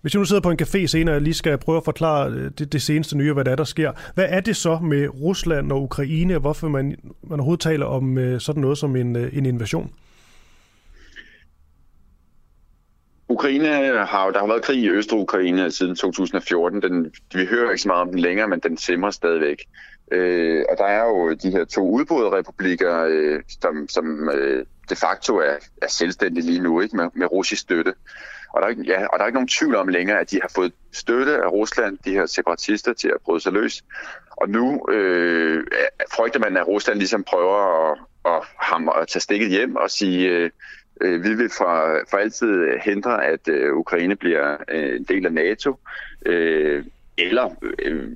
hvis 0.05 0.13
jeg 0.13 0.19
nu 0.19 0.25
sidder 0.25 0.41
på 0.41 0.51
en 0.51 0.59
café 0.61 0.87
senere, 0.87 1.15
og 1.15 1.21
lige 1.21 1.33
skal 1.33 1.57
prøve 1.57 1.77
at 1.77 1.83
forklare 1.83 2.31
øh, 2.31 2.51
det, 2.57 2.73
det 2.73 2.81
seneste 2.81 3.17
nye, 3.17 3.33
hvad 3.33 3.45
der, 3.45 3.51
er, 3.51 3.55
der 3.55 3.63
sker. 3.63 3.91
Hvad 4.15 4.25
er 4.29 4.39
det 4.39 4.55
så 4.55 4.79
med 4.79 5.07
Rusland 5.21 5.71
og 5.71 5.83
Ukraine, 5.83 6.35
og 6.35 6.41
hvorfor 6.41 6.67
man, 6.67 6.95
man 7.23 7.39
overhovedet 7.39 7.61
taler 7.61 7.85
om 7.85 8.17
øh, 8.17 8.41
sådan 8.41 8.61
noget 8.61 8.77
som 8.77 8.95
en, 8.95 9.15
øh, 9.15 9.37
en 9.37 9.45
invasion? 9.45 9.93
Ukraine 13.29 13.67
har 14.05 14.31
der 14.31 14.39
har 14.39 14.47
været 14.47 14.61
krig 14.61 14.79
i 14.79 14.89
Øst-Ukraine 14.89 15.71
siden 15.71 15.95
2014. 15.95 16.81
Den, 16.81 17.11
vi 17.33 17.45
hører 17.45 17.71
ikke 17.71 17.81
så 17.81 17.87
meget 17.87 18.01
om 18.01 18.09
den 18.09 18.19
længere, 18.19 18.47
men 18.47 18.59
den 18.59 18.77
simmer 18.77 19.11
stadigvæk. 19.11 19.63
Øh, 20.11 20.63
og 20.71 20.77
der 20.77 20.85
er 20.85 21.03
jo 21.03 21.33
de 21.33 21.51
her 21.51 21.65
to 21.65 21.89
udbryderrepublikker, 21.89 23.05
øh, 23.09 23.39
som, 23.61 23.87
som 23.89 24.29
øh, 24.29 24.65
de 24.89 24.95
facto 24.95 25.37
er, 25.37 25.55
er 25.81 25.87
selvstændige 25.89 26.45
lige 26.45 26.63
nu 26.63 26.81
ikke 26.81 26.95
med, 26.95 27.05
med 27.13 27.31
russisk 27.31 27.61
støtte. 27.61 27.93
Og 28.55 28.61
der, 28.61 28.67
er, 28.67 28.73
ja, 28.85 29.05
og 29.05 29.19
der 29.19 29.23
er 29.23 29.27
ikke 29.27 29.35
nogen 29.35 29.47
tvivl 29.47 29.75
om 29.75 29.87
længere, 29.87 30.19
at 30.19 30.31
de 30.31 30.39
har 30.41 30.51
fået 30.55 30.73
støtte 30.91 31.33
af 31.43 31.51
Rusland, 31.51 31.97
de 32.05 32.11
her 32.11 32.25
separatister, 32.25 32.93
til 32.93 33.07
at 33.07 33.21
bryde 33.25 33.39
sig 33.39 33.53
løs. 33.53 33.83
Og 34.31 34.49
nu 34.49 34.85
øh, 34.89 35.63
frygter 36.15 36.39
man, 36.39 36.57
at 36.57 36.67
Rusland 36.67 36.97
ligesom 36.97 37.23
prøver 37.23 37.91
at, 37.91 37.97
at, 38.25 38.41
hamre, 38.59 39.01
at 39.01 39.07
tage 39.07 39.21
stikket 39.21 39.49
hjem 39.49 39.75
og 39.75 39.91
sige, 39.91 40.29
øh, 40.29 40.49
øh, 41.01 41.23
vi 41.23 41.33
vil 41.33 41.49
for, 41.57 41.99
for 42.09 42.17
altid 42.17 42.77
hindre, 42.83 43.25
at 43.25 43.47
øh, 43.47 43.73
Ukraine 43.75 44.15
bliver 44.15 44.57
øh, 44.69 44.95
en 44.95 45.03
del 45.03 45.25
af 45.25 45.33
NATO. 45.33 45.79
Øh, 46.25 46.83
eller, 47.17 47.49
øh, 47.79 48.09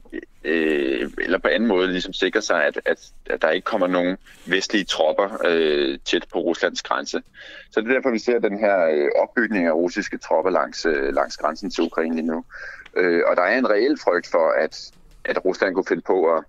øh, 0.44 1.10
eller 1.18 1.38
på 1.38 1.48
anden 1.48 1.68
måde 1.68 1.92
ligesom 1.92 2.14
sikre 2.14 2.42
sig, 2.42 2.66
at, 2.66 2.82
at, 2.86 3.12
at 3.26 3.42
der 3.42 3.50
ikke 3.50 3.66
kommer 3.66 3.88
nogen 3.88 4.18
vestlige 4.46 4.84
tropper 4.84 5.38
øh, 5.46 6.00
tæt 6.06 6.26
på 6.34 6.40
Ruslands 6.40 6.82
grænse. 6.82 7.22
Så 7.72 7.82
det 7.82 7.90
er 7.90 7.94
derfor, 7.94 8.12
vi 8.12 8.20
ser 8.20 8.40
den 8.40 8.60
her 8.60 8.86
øh, 8.86 9.08
opbygning 9.16 9.66
af 9.66 9.72
russiske 9.72 10.18
tropper 10.18 10.52
langs, 10.52 10.86
øh, 10.86 11.14
langs 11.14 11.38
grænsen 11.38 11.72
til 11.72 11.84
Ukraine 11.84 12.16
lige 12.16 12.28
nu. 12.28 12.46
Øh, 12.96 13.22
og 13.28 13.36
der 13.36 13.44
er 13.44 13.58
en 13.58 13.70
reel 13.70 13.98
frygt 14.04 14.28
for, 14.28 14.64
at, 14.64 14.92
at 15.26 15.46
Rusland 15.46 15.74
kunne 15.76 15.86
finde 15.88 16.04
på 16.08 16.36
at 16.36 16.44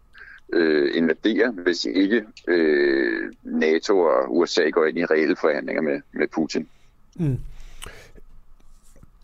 øh, 0.53 0.91
invadere, 0.95 1.51
hvis 1.51 1.85
ikke 1.85 2.25
øh, 2.49 3.33
NATO 3.43 3.99
og 3.99 4.37
USA 4.37 4.69
går 4.69 4.87
ind 4.87 4.99
i 4.99 5.05
reelle 5.05 5.37
forhandlinger 5.37 5.83
med, 5.83 6.01
med 6.13 6.29
Putin. 6.29 6.69
Mm. 7.15 7.39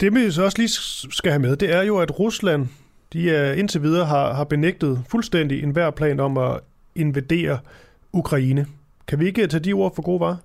Det 0.01 0.15
vi 0.15 0.31
så 0.31 0.43
også 0.43 0.59
lige 0.59 0.69
skal 1.13 1.33
have 1.33 1.43
med, 1.43 1.57
det 1.57 1.73
er 1.73 1.83
jo, 1.83 1.99
at 1.99 2.19
Rusland 2.19 2.67
de 3.13 3.31
er 3.31 3.53
indtil 3.53 3.83
videre 3.83 4.05
har, 4.05 4.35
har 4.35 4.45
benægtet 4.45 5.05
fuldstændig 5.11 5.63
enhver 5.63 5.91
plan 5.91 6.21
om 6.21 6.39
at 6.39 6.61
invadere 6.95 7.59
Ukraine. 8.13 8.67
Kan 9.09 9.21
vi 9.21 9.27
ikke 9.27 9.47
tage 9.47 9.65
de 9.65 9.73
ord 9.73 9.95
for 9.95 10.03
gode 10.03 10.21
varer? 10.21 10.37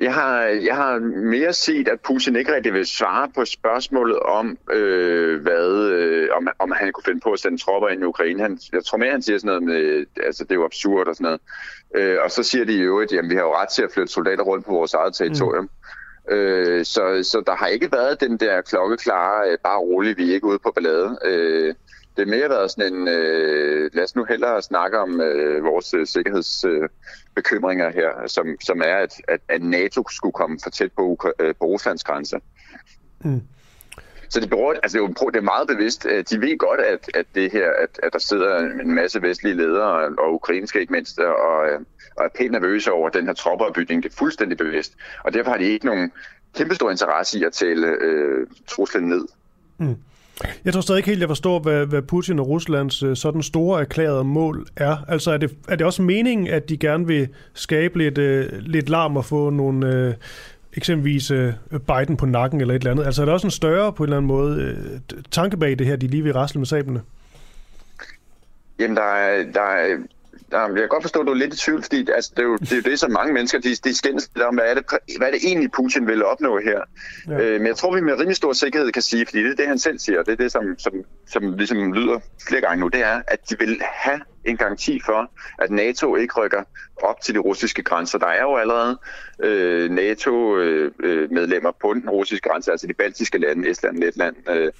Jeg 0.00 0.14
har, 0.14 0.40
jeg 0.42 0.76
har 0.76 0.98
mere 1.30 1.52
set, 1.52 1.88
at 1.88 2.00
Putin 2.00 2.36
ikke 2.36 2.54
rigtig 2.54 2.72
vil 2.72 2.86
svare 2.86 3.28
på 3.34 3.44
spørgsmålet 3.44 4.18
om, 4.18 4.58
øh, 4.72 5.42
hvad, 5.42 5.90
øh, 5.92 6.28
om, 6.36 6.48
om 6.58 6.72
han 6.76 6.92
kunne 6.92 7.04
finde 7.04 7.20
på 7.20 7.32
at 7.32 7.38
sende 7.38 7.58
tropper 7.58 7.88
ind 7.88 8.02
i 8.02 8.04
Ukraine. 8.04 8.42
Han, 8.42 8.58
jeg 8.72 8.84
tror 8.84 8.98
mere, 8.98 9.10
han 9.10 9.22
siger 9.22 9.38
sådan 9.38 9.48
noget 9.48 9.62
med, 9.62 10.06
altså 10.26 10.44
det 10.44 10.50
er 10.50 10.54
jo 10.54 10.64
absurd 10.64 11.08
og 11.08 11.14
sådan 11.14 11.24
noget. 11.24 11.40
Øh, 11.94 12.18
og 12.24 12.30
så 12.30 12.42
siger 12.42 12.64
de 12.64 12.72
jo, 12.72 12.98
at 13.00 13.12
jamen, 13.12 13.30
vi 13.30 13.34
har 13.34 13.42
jo 13.42 13.54
ret 13.54 13.68
til 13.68 13.82
at 13.82 13.90
flytte 13.94 14.12
soldater 14.12 14.44
rundt 14.44 14.66
på 14.66 14.72
vores 14.72 14.94
eget 14.94 15.14
territorium. 15.14 15.64
Mm. 15.64 15.70
Øh, 16.30 16.84
så, 16.84 17.20
så 17.22 17.42
der 17.46 17.56
har 17.56 17.66
ikke 17.66 17.92
været 17.92 18.20
den 18.20 18.36
der 18.36 18.60
klokkeklare, 18.60 19.50
øh, 19.50 19.58
bare 19.64 19.78
roligt, 19.78 20.18
vi 20.18 20.30
er 20.30 20.34
ikke 20.34 20.46
ude 20.46 20.58
på 20.58 20.72
ballade. 20.74 21.18
Øh, 21.24 21.74
det 22.16 22.22
er 22.22 22.30
mere 22.30 22.48
været 22.48 22.70
sådan 22.70 22.94
en, 22.94 23.08
øh, 23.08 23.90
lad 23.92 24.04
os 24.04 24.16
nu 24.16 24.24
hellere 24.24 24.62
snakke 24.62 24.98
om 24.98 25.20
øh, 25.20 25.64
vores 25.64 25.94
øh, 25.94 26.06
sikkerhedsbekymringer 26.06 27.86
øh, 27.86 27.94
her, 27.94 28.26
som, 28.26 28.46
som 28.64 28.80
er, 28.80 28.96
at, 28.96 29.14
at, 29.28 29.40
at 29.48 29.62
NATO 29.62 30.04
skulle 30.10 30.32
komme 30.32 30.58
for 30.62 30.70
tæt 30.70 30.92
på, 30.92 31.18
øh, 31.40 31.54
på 31.60 31.64
Ruslands 31.66 32.04
grænse. 32.04 32.40
Mm. 33.24 33.42
Så 34.28 34.40
det, 34.40 34.50
beror, 34.50 34.72
altså 34.82 34.98
det, 34.98 35.04
er 35.04 35.08
jo, 35.22 35.30
det 35.30 35.36
er 35.36 35.42
meget 35.54 35.68
bevidst. 35.68 36.06
Øh, 36.10 36.24
de 36.30 36.40
ved 36.40 36.58
godt, 36.58 36.80
at, 36.80 37.10
at 37.14 37.26
det 37.34 37.52
her, 37.52 37.68
at, 37.82 38.00
at 38.02 38.12
der 38.12 38.18
sidder 38.18 38.58
en 38.58 38.94
masse 38.94 39.22
vestlige 39.22 39.56
ledere, 39.56 40.14
og 40.18 40.34
ukrainske 40.34 40.80
ikke 40.80 40.92
mindst, 40.92 41.18
og, 41.18 41.34
og 42.16 42.24
er 42.24 42.28
pænt 42.38 42.52
nervøse 42.52 42.92
over 42.92 43.08
den 43.08 43.26
her 43.26 43.32
troppeopbygning. 43.32 44.02
Det 44.02 44.12
er 44.12 44.16
fuldstændig 44.16 44.58
bevidst. 44.58 44.92
Og 45.24 45.34
derfor 45.34 45.50
har 45.50 45.58
de 45.58 45.64
ikke 45.64 45.86
nogen 45.86 46.12
kæmpestor 46.56 46.90
interesse 46.90 47.38
i 47.38 47.44
at 47.44 47.52
tale 47.52 47.86
øh, 47.86 48.46
truslen 48.66 49.08
ned. 49.08 49.24
Mm. 49.78 49.96
Jeg 50.64 50.72
tror 50.72 50.80
stadig 50.80 50.98
ikke 50.98 51.08
helt, 51.08 51.20
jeg 51.20 51.28
forstår, 51.28 51.58
hvad, 51.58 51.86
hvad 51.86 52.02
Putin 52.02 52.38
og 52.38 52.48
Ruslands 52.48 53.02
øh, 53.02 53.16
sådan 53.16 53.42
store 53.42 53.80
erklærede 53.80 54.24
mål 54.24 54.66
er. 54.76 54.96
Altså 55.08 55.30
er 55.30 55.36
det, 55.36 55.56
er 55.68 55.76
det 55.76 55.86
også 55.86 56.02
meningen, 56.02 56.46
at 56.46 56.68
de 56.68 56.76
gerne 56.76 57.06
vil 57.06 57.28
skabe 57.54 57.98
lidt, 57.98 58.18
øh, 58.18 58.46
lidt 58.52 58.88
larm 58.88 59.16
og 59.16 59.24
få 59.24 59.50
nogle, 59.50 59.94
øh, 59.94 60.14
eksempelvis 60.78 61.30
øh, 61.30 61.52
Biden 61.70 62.16
på 62.16 62.26
nakken 62.26 62.60
eller 62.60 62.74
et 62.74 62.78
eller 62.78 62.90
andet? 62.90 63.04
Altså 63.04 63.22
er 63.22 63.26
der 63.26 63.32
også 63.32 63.46
en 63.46 63.50
større 63.50 63.92
på 63.92 64.02
en 64.02 64.08
eller 64.08 64.16
anden 64.16 64.28
måde 64.28 64.62
øh, 64.62 65.00
tanke 65.30 65.56
bag 65.56 65.78
det 65.78 65.86
her, 65.86 65.96
de 65.96 66.06
lige 66.06 66.22
vil 66.22 66.32
rasle 66.32 66.58
med 66.58 66.66
sablerne? 66.66 67.02
Jamen 68.78 68.96
der 68.96 69.02
er, 69.02 69.52
der 69.52 69.60
er 69.60 69.96
jeg 70.52 70.70
kan 70.76 70.88
godt 70.88 71.02
forstå, 71.02 71.20
at 71.20 71.26
du 71.26 71.32
er 71.32 71.36
lidt 71.36 71.54
i 71.54 71.56
tvivl, 71.56 71.82
fordi 71.82 72.10
altså, 72.14 72.32
det, 72.36 72.42
er 72.42 72.46
jo, 72.46 72.56
det 72.56 72.72
er 72.72 72.76
jo 72.76 72.82
det, 72.82 72.98
som 72.98 73.10
mange 73.10 73.32
mennesker 73.32 73.60
de, 73.60 73.74
de 73.74 73.94
skændes 73.96 74.30
om, 74.44 74.54
hvad 74.54 74.64
er, 74.64 74.74
det, 74.74 74.84
hvad 75.18 75.28
er 75.28 75.32
det 75.32 75.40
egentlig, 75.44 75.70
Putin 75.72 76.06
vil 76.06 76.24
opnå 76.24 76.58
her. 76.58 76.80
Ja. 77.28 77.40
Øh, 77.40 77.60
men 77.60 77.66
jeg 77.66 77.76
tror, 77.76 77.94
vi 77.94 78.00
med 78.00 78.12
rimelig 78.12 78.36
stor 78.36 78.52
sikkerhed 78.52 78.92
kan 78.92 79.02
sige, 79.02 79.26
fordi 79.26 79.42
det 79.42 79.50
er 79.50 79.56
det, 79.56 79.66
han 79.66 79.78
selv 79.78 79.98
siger, 79.98 80.18
og 80.18 80.26
det 80.26 80.32
er 80.32 80.36
det, 80.36 80.52
som, 80.52 80.78
som, 80.78 80.92
som 81.26 81.56
ligesom 81.56 81.92
lyder 81.92 82.18
flere 82.48 82.60
gange 82.60 82.80
nu, 82.80 82.88
det 82.88 83.00
er, 83.04 83.22
at 83.28 83.50
de 83.50 83.56
vil 83.58 83.80
have 83.82 84.20
en 84.44 84.56
garanti 84.56 85.00
for, 85.06 85.30
at 85.58 85.70
NATO 85.70 86.16
ikke 86.16 86.40
rykker 86.40 86.62
op 87.02 87.20
til 87.20 87.34
de 87.34 87.38
russiske 87.38 87.82
grænser. 87.82 88.18
Der 88.18 88.26
er 88.26 88.42
jo 88.42 88.56
allerede 88.56 88.98
øh, 89.42 89.90
NATO-medlemmer 89.90 91.70
øh, 91.70 91.80
på 91.80 91.94
den 91.94 92.10
russiske 92.10 92.48
grænse, 92.48 92.70
altså 92.70 92.86
de 92.86 92.94
baltiske 92.94 93.38
lande, 93.38 93.70
Estland, 93.70 93.98
Letland, 93.98 94.36
øh, 94.50 94.72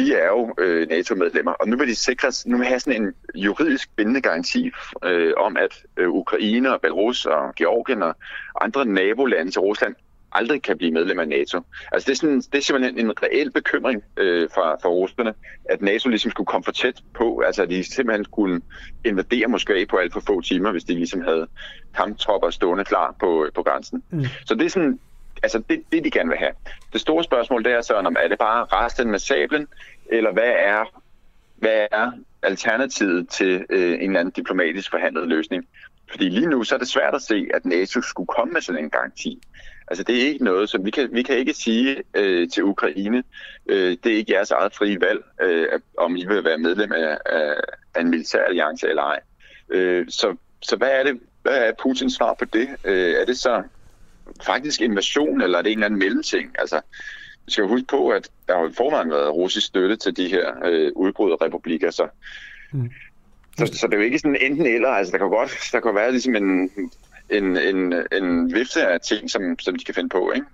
de 0.00 0.14
er 0.14 0.26
jo 0.26 0.54
øh, 0.58 0.88
NATO-medlemmer, 0.88 1.52
og 1.52 1.68
nu 1.68 1.76
vil 1.76 1.88
de 1.88 1.94
sikres, 1.94 2.46
nu 2.46 2.56
vil 2.56 2.66
have 2.66 2.80
sådan 2.80 3.02
en 3.02 3.14
juridisk 3.34 3.96
bindende 3.96 4.20
garanti 4.20 4.70
øh, 5.04 5.32
om, 5.36 5.56
at 5.56 5.84
øh, 5.96 6.08
Ukraine 6.08 6.74
og 6.74 6.80
Belarus 6.80 7.26
og 7.26 7.54
Georgien 7.54 8.02
og 8.02 8.16
andre 8.60 8.86
nabolande 8.86 9.52
til 9.52 9.60
Rusland 9.60 9.94
aldrig 10.32 10.62
kan 10.62 10.78
blive 10.78 10.92
medlem 10.92 11.18
af 11.18 11.28
NATO. 11.28 11.60
Altså 11.92 12.06
det 12.06 12.12
er, 12.12 12.16
sådan, 12.16 12.40
det 12.40 12.54
er 12.54 12.62
simpelthen 12.62 12.98
en 12.98 13.12
reel 13.22 13.50
bekymring 13.50 14.02
øh, 14.16 14.48
fra, 14.54 14.74
fra 14.82 14.88
russerne, 14.88 15.34
at 15.64 15.82
NATO 15.82 16.08
ligesom 16.08 16.30
skulle 16.30 16.46
komme 16.46 16.64
for 16.64 16.72
tæt 16.72 17.02
på, 17.14 17.42
altså 17.46 17.62
at 17.62 17.70
de 17.70 17.84
simpelthen 17.84 18.24
skulle 18.24 18.60
invadere 19.04 19.48
Moskva 19.48 19.84
på 19.84 19.96
alt 19.96 20.12
for 20.12 20.20
få 20.20 20.40
timer, 20.40 20.72
hvis 20.72 20.84
de 20.84 20.94
ligesom 20.94 21.20
havde 21.20 21.46
kamptropper 21.96 22.50
stående 22.50 22.84
klar 22.84 23.14
på, 23.20 23.46
på 23.54 23.62
grænsen. 23.62 24.02
Mm. 24.10 24.24
Så 24.46 24.54
det 24.54 24.64
er 24.64 24.70
sådan 24.70 24.98
altså 25.42 25.62
det, 25.68 25.82
det, 25.92 26.04
de 26.04 26.10
gerne 26.10 26.28
vil 26.28 26.38
have. 26.38 26.52
Det 26.92 27.00
store 27.00 27.24
spørgsmål, 27.24 27.64
det 27.64 27.72
er 27.72 27.80
så, 27.80 27.94
om 27.94 28.16
er 28.24 28.28
det 28.28 28.38
bare 28.38 28.64
resten 28.64 29.10
med 29.10 29.18
sablen, 29.18 29.66
eller 30.06 30.32
hvad 30.32 30.52
er, 30.56 31.02
hvad 31.56 31.86
er 31.90 32.12
alternativet 32.42 33.28
til 33.28 33.66
øh, 33.70 33.92
en 33.92 34.00
eller 34.00 34.20
anden 34.20 34.32
diplomatisk 34.36 34.90
forhandlet 34.90 35.28
løsning? 35.28 35.68
Fordi 36.10 36.28
lige 36.28 36.46
nu 36.46 36.64
så 36.64 36.74
er 36.74 36.78
det 36.78 36.88
svært 36.88 37.14
at 37.14 37.22
se, 37.22 37.48
at 37.54 37.64
NATO 37.64 38.00
skulle 38.00 38.26
komme 38.26 38.52
med 38.52 38.60
sådan 38.60 38.84
en 38.84 38.90
garanti. 38.90 39.42
Altså 39.88 40.04
det 40.04 40.22
er 40.22 40.26
ikke 40.26 40.44
noget, 40.44 40.70
som 40.70 40.84
vi 40.84 40.90
kan, 40.90 41.08
vi 41.12 41.22
kan 41.22 41.36
ikke 41.36 41.54
sige 41.54 42.02
øh, 42.14 42.48
til 42.48 42.64
Ukraine, 42.64 43.22
øh, 43.66 43.96
det 44.04 44.12
er 44.12 44.16
ikke 44.16 44.32
jeres 44.32 44.50
eget 44.50 44.74
frie 44.74 45.00
valg, 45.00 45.24
øh, 45.42 45.80
om 45.98 46.16
I 46.16 46.26
vil 46.26 46.44
være 46.44 46.58
medlem 46.58 46.92
af, 46.92 47.18
af, 47.26 47.54
af 47.94 48.00
en 48.00 48.10
militær 48.10 48.42
alliance 48.42 48.88
eller 48.88 49.02
ej. 49.02 49.20
Øh, 49.70 50.06
så, 50.08 50.36
så 50.62 50.76
hvad 50.76 50.90
er 50.90 51.02
det, 51.02 51.20
hvad 51.42 51.58
er 51.58 51.72
Putins 51.82 52.14
svar 52.14 52.34
på 52.38 52.44
det? 52.44 52.68
Øh, 52.84 53.14
er 53.20 53.24
det 53.24 53.38
så 53.38 53.62
faktisk 54.46 54.80
invasion, 54.80 55.40
eller 55.40 55.58
er 55.58 55.62
det 55.62 55.72
en 55.72 55.78
eller 55.78 55.86
anden 55.86 55.98
mellemting? 55.98 56.50
Altså, 56.58 56.80
vi 57.46 57.52
skal 57.52 57.66
huske 57.66 57.86
på, 57.86 58.08
at 58.08 58.28
der 58.48 58.54
har 58.54 58.62
jo 58.62 58.70
forvejen 58.76 59.10
været 59.10 59.34
russisk 59.34 59.66
støtte 59.66 59.96
til 59.96 60.16
de 60.16 60.28
her 60.28 60.46
øh, 60.64 60.92
udbrudderrepublikker, 60.96 61.90
så, 61.90 62.08
mm. 62.72 62.90
så, 63.58 63.66
så 63.66 63.86
det 63.86 63.94
er 63.94 63.98
jo 63.98 64.04
ikke 64.04 64.18
sådan 64.18 64.36
enten 64.40 64.66
eller, 64.66 64.88
altså 64.88 65.12
der 65.12 65.18
kan 65.18 65.28
godt, 65.28 65.50
der 65.72 65.80
kan 65.80 65.94
være 65.94 66.10
ligesom 66.10 66.36
en, 66.36 66.70
en, 67.30 67.56
en, 67.56 67.94
en 68.12 68.54
vifte 68.54 68.86
af 68.86 69.00
ting, 69.00 69.30
som, 69.30 69.58
som 69.58 69.76
de 69.76 69.84
kan 69.84 69.94
finde 69.94 70.08
på, 70.08 70.32
ikke? 70.34 70.46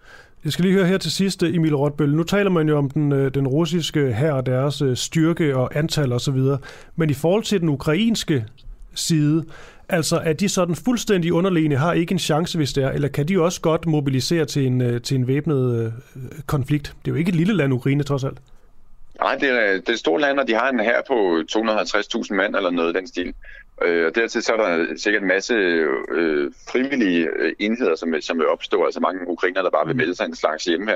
Jeg 0.44 0.52
skal 0.52 0.64
lige 0.64 0.74
høre 0.74 0.86
her 0.86 0.98
til 0.98 1.12
sidst, 1.12 1.42
Emil 1.42 1.76
Rotbøl. 1.76 2.14
Nu 2.14 2.22
taler 2.22 2.50
man 2.50 2.68
jo 2.68 2.78
om 2.78 2.90
den, 2.90 3.12
øh, 3.12 3.34
den 3.34 3.48
russiske 3.48 4.12
her 4.12 4.32
og 4.32 4.46
deres 4.46 4.82
øh, 4.82 4.96
styrke 4.96 5.56
og 5.56 5.76
antal 5.76 6.12
osv., 6.12 6.38
men 6.96 7.10
i 7.10 7.14
forhold 7.14 7.42
til 7.42 7.60
den 7.60 7.68
ukrainske 7.68 8.46
side, 8.96 9.44
altså 9.88 10.16
er 10.16 10.32
de 10.32 10.48
sådan 10.48 10.74
fuldstændig 10.74 11.32
underliggende, 11.32 11.76
har 11.76 11.92
ikke 11.92 12.12
en 12.12 12.18
chance, 12.18 12.58
hvis 12.58 12.72
det 12.72 12.84
er, 12.84 12.90
eller 12.90 13.08
kan 13.08 13.28
de 13.28 13.42
også 13.42 13.60
godt 13.60 13.86
mobilisere 13.86 14.44
til 14.44 14.66
en, 14.66 14.80
øh, 14.80 15.02
til 15.02 15.14
en 15.14 15.26
væbnet 15.26 15.92
øh, 16.16 16.22
konflikt? 16.46 16.94
Det 17.04 17.10
er 17.10 17.14
jo 17.14 17.18
ikke 17.18 17.28
et 17.28 17.34
lille 17.34 17.54
land, 17.54 17.72
Ukraine 17.72 18.02
trods 18.02 18.24
alt. 18.24 18.38
Nej, 19.20 19.34
det 19.34 19.48
er, 19.48 19.72
det 19.72 19.88
er 19.88 19.92
et 19.92 19.98
stort 19.98 20.20
land, 20.20 20.40
og 20.40 20.48
de 20.48 20.54
har 20.54 20.68
en 20.68 20.80
her 20.80 21.02
på 21.08 21.42
250.000 21.52 22.34
mand 22.34 22.56
eller 22.56 22.70
noget 22.70 22.88
af 22.88 22.94
den 22.94 23.06
stil. 23.06 23.34
Øh, 23.82 24.06
og 24.06 24.14
dertil 24.14 24.42
så 24.42 24.52
er 24.52 24.56
der 24.56 24.86
sikkert 24.96 25.22
en 25.22 25.28
masse 25.28 25.54
øh, 25.54 26.52
frivillige 26.68 27.28
øh, 27.38 27.52
enheder, 27.58 27.96
som, 27.96 28.14
som 28.20 28.38
vil 28.38 28.48
opstå, 28.48 28.84
altså 28.84 29.00
mange 29.00 29.28
ukrainer, 29.28 29.62
der 29.62 29.70
bare 29.70 29.86
vil 29.86 29.96
melde 29.96 30.14
sig 30.14 30.24
en 30.24 30.36
slags 30.36 30.64
hjemme. 30.64 30.92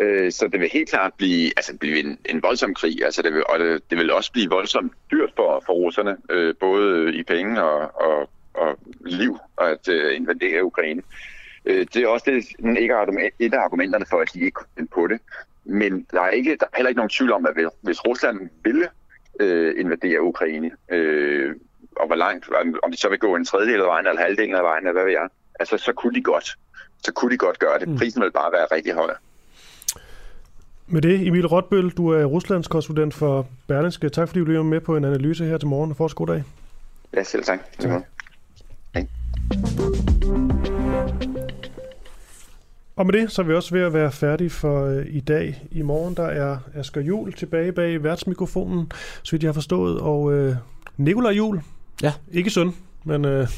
Øh, 0.00 0.32
så 0.32 0.48
det 0.48 0.60
vil 0.60 0.70
helt 0.72 0.88
klart 0.88 1.14
blive, 1.14 1.52
altså 1.56 1.76
blive 1.80 1.98
en, 1.98 2.18
en 2.24 2.42
voldsom 2.42 2.74
krig, 2.74 3.04
altså 3.04 3.22
det 3.22 3.34
vil, 3.34 3.42
og 3.48 3.58
det, 3.58 3.90
det 3.90 3.98
vil 3.98 4.12
også 4.12 4.32
blive 4.32 4.50
voldsomt 4.50 4.92
dyrt 5.10 5.32
for, 5.36 5.62
for 5.66 5.72
russerne, 5.72 6.16
øh, 6.30 6.54
både 6.60 7.14
i 7.14 7.22
penge 7.22 7.62
og, 7.62 8.00
og, 8.00 8.30
og 8.54 8.78
liv, 9.06 9.38
at 9.60 9.88
øh, 9.88 10.16
invadere 10.16 10.64
Ukraine. 10.64 11.02
Øh, 11.64 11.86
det 11.94 12.02
er 12.02 12.08
også 12.08 12.30
det, 12.30 12.36
ikke 12.78 12.94
et 13.38 13.54
af 13.54 13.58
argumenterne 13.58 14.06
for, 14.10 14.20
at 14.20 14.30
de 14.34 14.40
ikke 14.40 14.60
kunne 14.76 14.86
på 14.86 15.06
det. 15.06 15.20
Men 15.64 16.06
der 16.10 16.20
er, 16.20 16.30
ikke, 16.30 16.56
der 16.60 16.66
er 16.66 16.76
heller 16.76 16.88
ikke 16.88 16.98
nogen 16.98 17.10
tvivl 17.10 17.32
om, 17.32 17.46
at 17.46 17.54
hvis 17.80 18.06
Rusland 18.06 18.50
ville 18.64 18.88
øh, 19.40 19.80
invadere 19.80 20.22
Ukraine, 20.22 20.70
øh, 20.88 21.54
og 21.96 22.06
hvor 22.06 22.16
langt, 22.16 22.48
om 22.82 22.90
de 22.90 22.96
så 22.96 23.08
vil 23.08 23.18
gå 23.18 23.36
en 23.36 23.44
tredjedel 23.44 23.80
af 23.80 23.86
vejen, 23.86 24.06
eller 24.06 24.22
halvdelen 24.22 24.54
af 24.54 24.62
vejen, 24.62 24.86
eller 24.86 24.92
hvad 24.92 25.04
ved 25.04 25.12
jeg, 25.12 25.28
altså 25.60 25.78
så 25.78 25.92
kunne 25.92 26.14
de 26.14 26.22
godt. 26.22 26.58
Så 26.98 27.12
kunne 27.12 27.30
de 27.30 27.38
godt 27.38 27.58
gøre 27.58 27.78
det. 27.78 27.88
Mm. 27.88 27.96
Prisen 27.96 28.22
vil 28.22 28.32
bare 28.32 28.52
være 28.52 28.66
rigtig 28.72 28.92
høj. 28.94 29.14
Med 30.86 31.02
det, 31.02 31.26
Emil 31.26 31.46
Rotbøl, 31.46 31.90
du 31.90 32.08
er 32.08 32.24
Ruslands 32.24 32.68
korrespondent 32.68 33.14
for 33.14 33.46
Berlingske. 33.66 34.08
Tak 34.08 34.28
fordi 34.28 34.38
du 34.38 34.44
blev 34.44 34.64
med 34.64 34.80
på 34.80 34.96
en 34.96 35.04
analyse 35.04 35.44
her 35.44 35.58
til 35.58 35.68
morgen, 35.68 35.90
og 35.90 35.96
fortsat 35.96 36.16
god 36.16 36.26
dag. 36.26 36.44
Ja, 37.16 37.22
selv 37.22 37.44
tak. 37.44 37.58
Ja. 37.82 38.00
Hej. 38.94 39.06
Og 42.96 43.06
med 43.06 43.12
det, 43.12 43.32
så 43.32 43.42
er 43.42 43.46
vi 43.46 43.54
også 43.54 43.74
ved 43.74 43.82
at 43.82 43.92
være 43.92 44.12
færdige 44.12 44.50
for 44.50 44.86
øh, 44.86 45.06
i 45.08 45.20
dag. 45.20 45.62
I 45.70 45.82
morgen, 45.82 46.14
der 46.14 46.26
er 46.26 46.58
Asger 46.74 47.00
Jul 47.00 47.32
tilbage 47.32 47.72
bag 47.72 48.02
værtsmikrofonen, 48.02 48.92
så 49.22 49.30
vidt 49.32 49.42
jeg 49.42 49.48
har 49.48 49.54
forstået, 49.54 50.00
og 50.00 50.32
øh, 50.32 50.56
Nikolaj 50.96 51.32
Jul. 51.32 51.60
Ja. 52.02 52.12
Ikke 52.32 52.50
søn, 52.50 52.74
men 53.04 53.24
øh, 53.24 53.48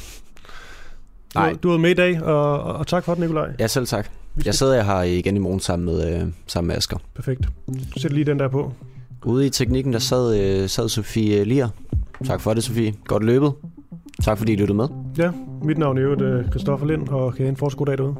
Nej. 1.35 1.51
Du, 1.51 1.57
du 1.63 1.71
er 1.73 1.77
med 1.77 1.89
i 1.89 1.93
dag, 1.93 2.23
og, 2.23 2.63
og 2.63 2.87
tak 2.87 3.03
for 3.03 3.13
det, 3.13 3.21
Nikolaj. 3.21 3.53
Ja, 3.59 3.67
selv 3.67 3.87
tak. 3.87 4.09
Jeg 4.45 4.55
sidder 4.55 4.83
her 4.83 5.01
igen 5.01 5.35
i 5.35 5.39
morgen 5.39 5.59
sammen 5.59 5.85
med, 5.85 6.13
øh, 6.21 6.27
sammen 6.47 6.67
med 6.67 6.75
Asger. 6.75 6.97
Perfekt. 7.15 7.47
Sæt 7.97 8.13
lige 8.13 8.25
den 8.25 8.39
der 8.39 8.47
på. 8.47 8.73
Ude 9.25 9.45
i 9.45 9.49
teknikken, 9.49 9.93
der 9.93 9.99
sad, 9.99 10.39
øh, 10.39 10.69
sad 10.69 10.89
Sofie 10.89 11.43
Lier. 11.43 11.69
Tak 12.25 12.41
for 12.41 12.53
det, 12.53 12.63
Sofie. 12.63 12.93
Godt 13.05 13.23
løbet. 13.23 13.51
Tak 14.23 14.37
fordi 14.37 14.53
I 14.53 14.55
lyttede 14.55 14.77
med. 14.77 14.87
Ja, 15.17 15.31
mit 15.63 15.77
navn 15.77 15.97
er 15.97 16.01
jo 16.01 16.43
Christoffer 16.49 16.87
Lind, 16.87 17.07
og 17.07 17.33
kan 17.33 17.41
I 17.41 17.43
have 17.43 17.49
en 17.49 17.55
fortsat 17.55 17.77
god 17.77 17.85
dag 17.85 17.97
derude. 17.97 18.15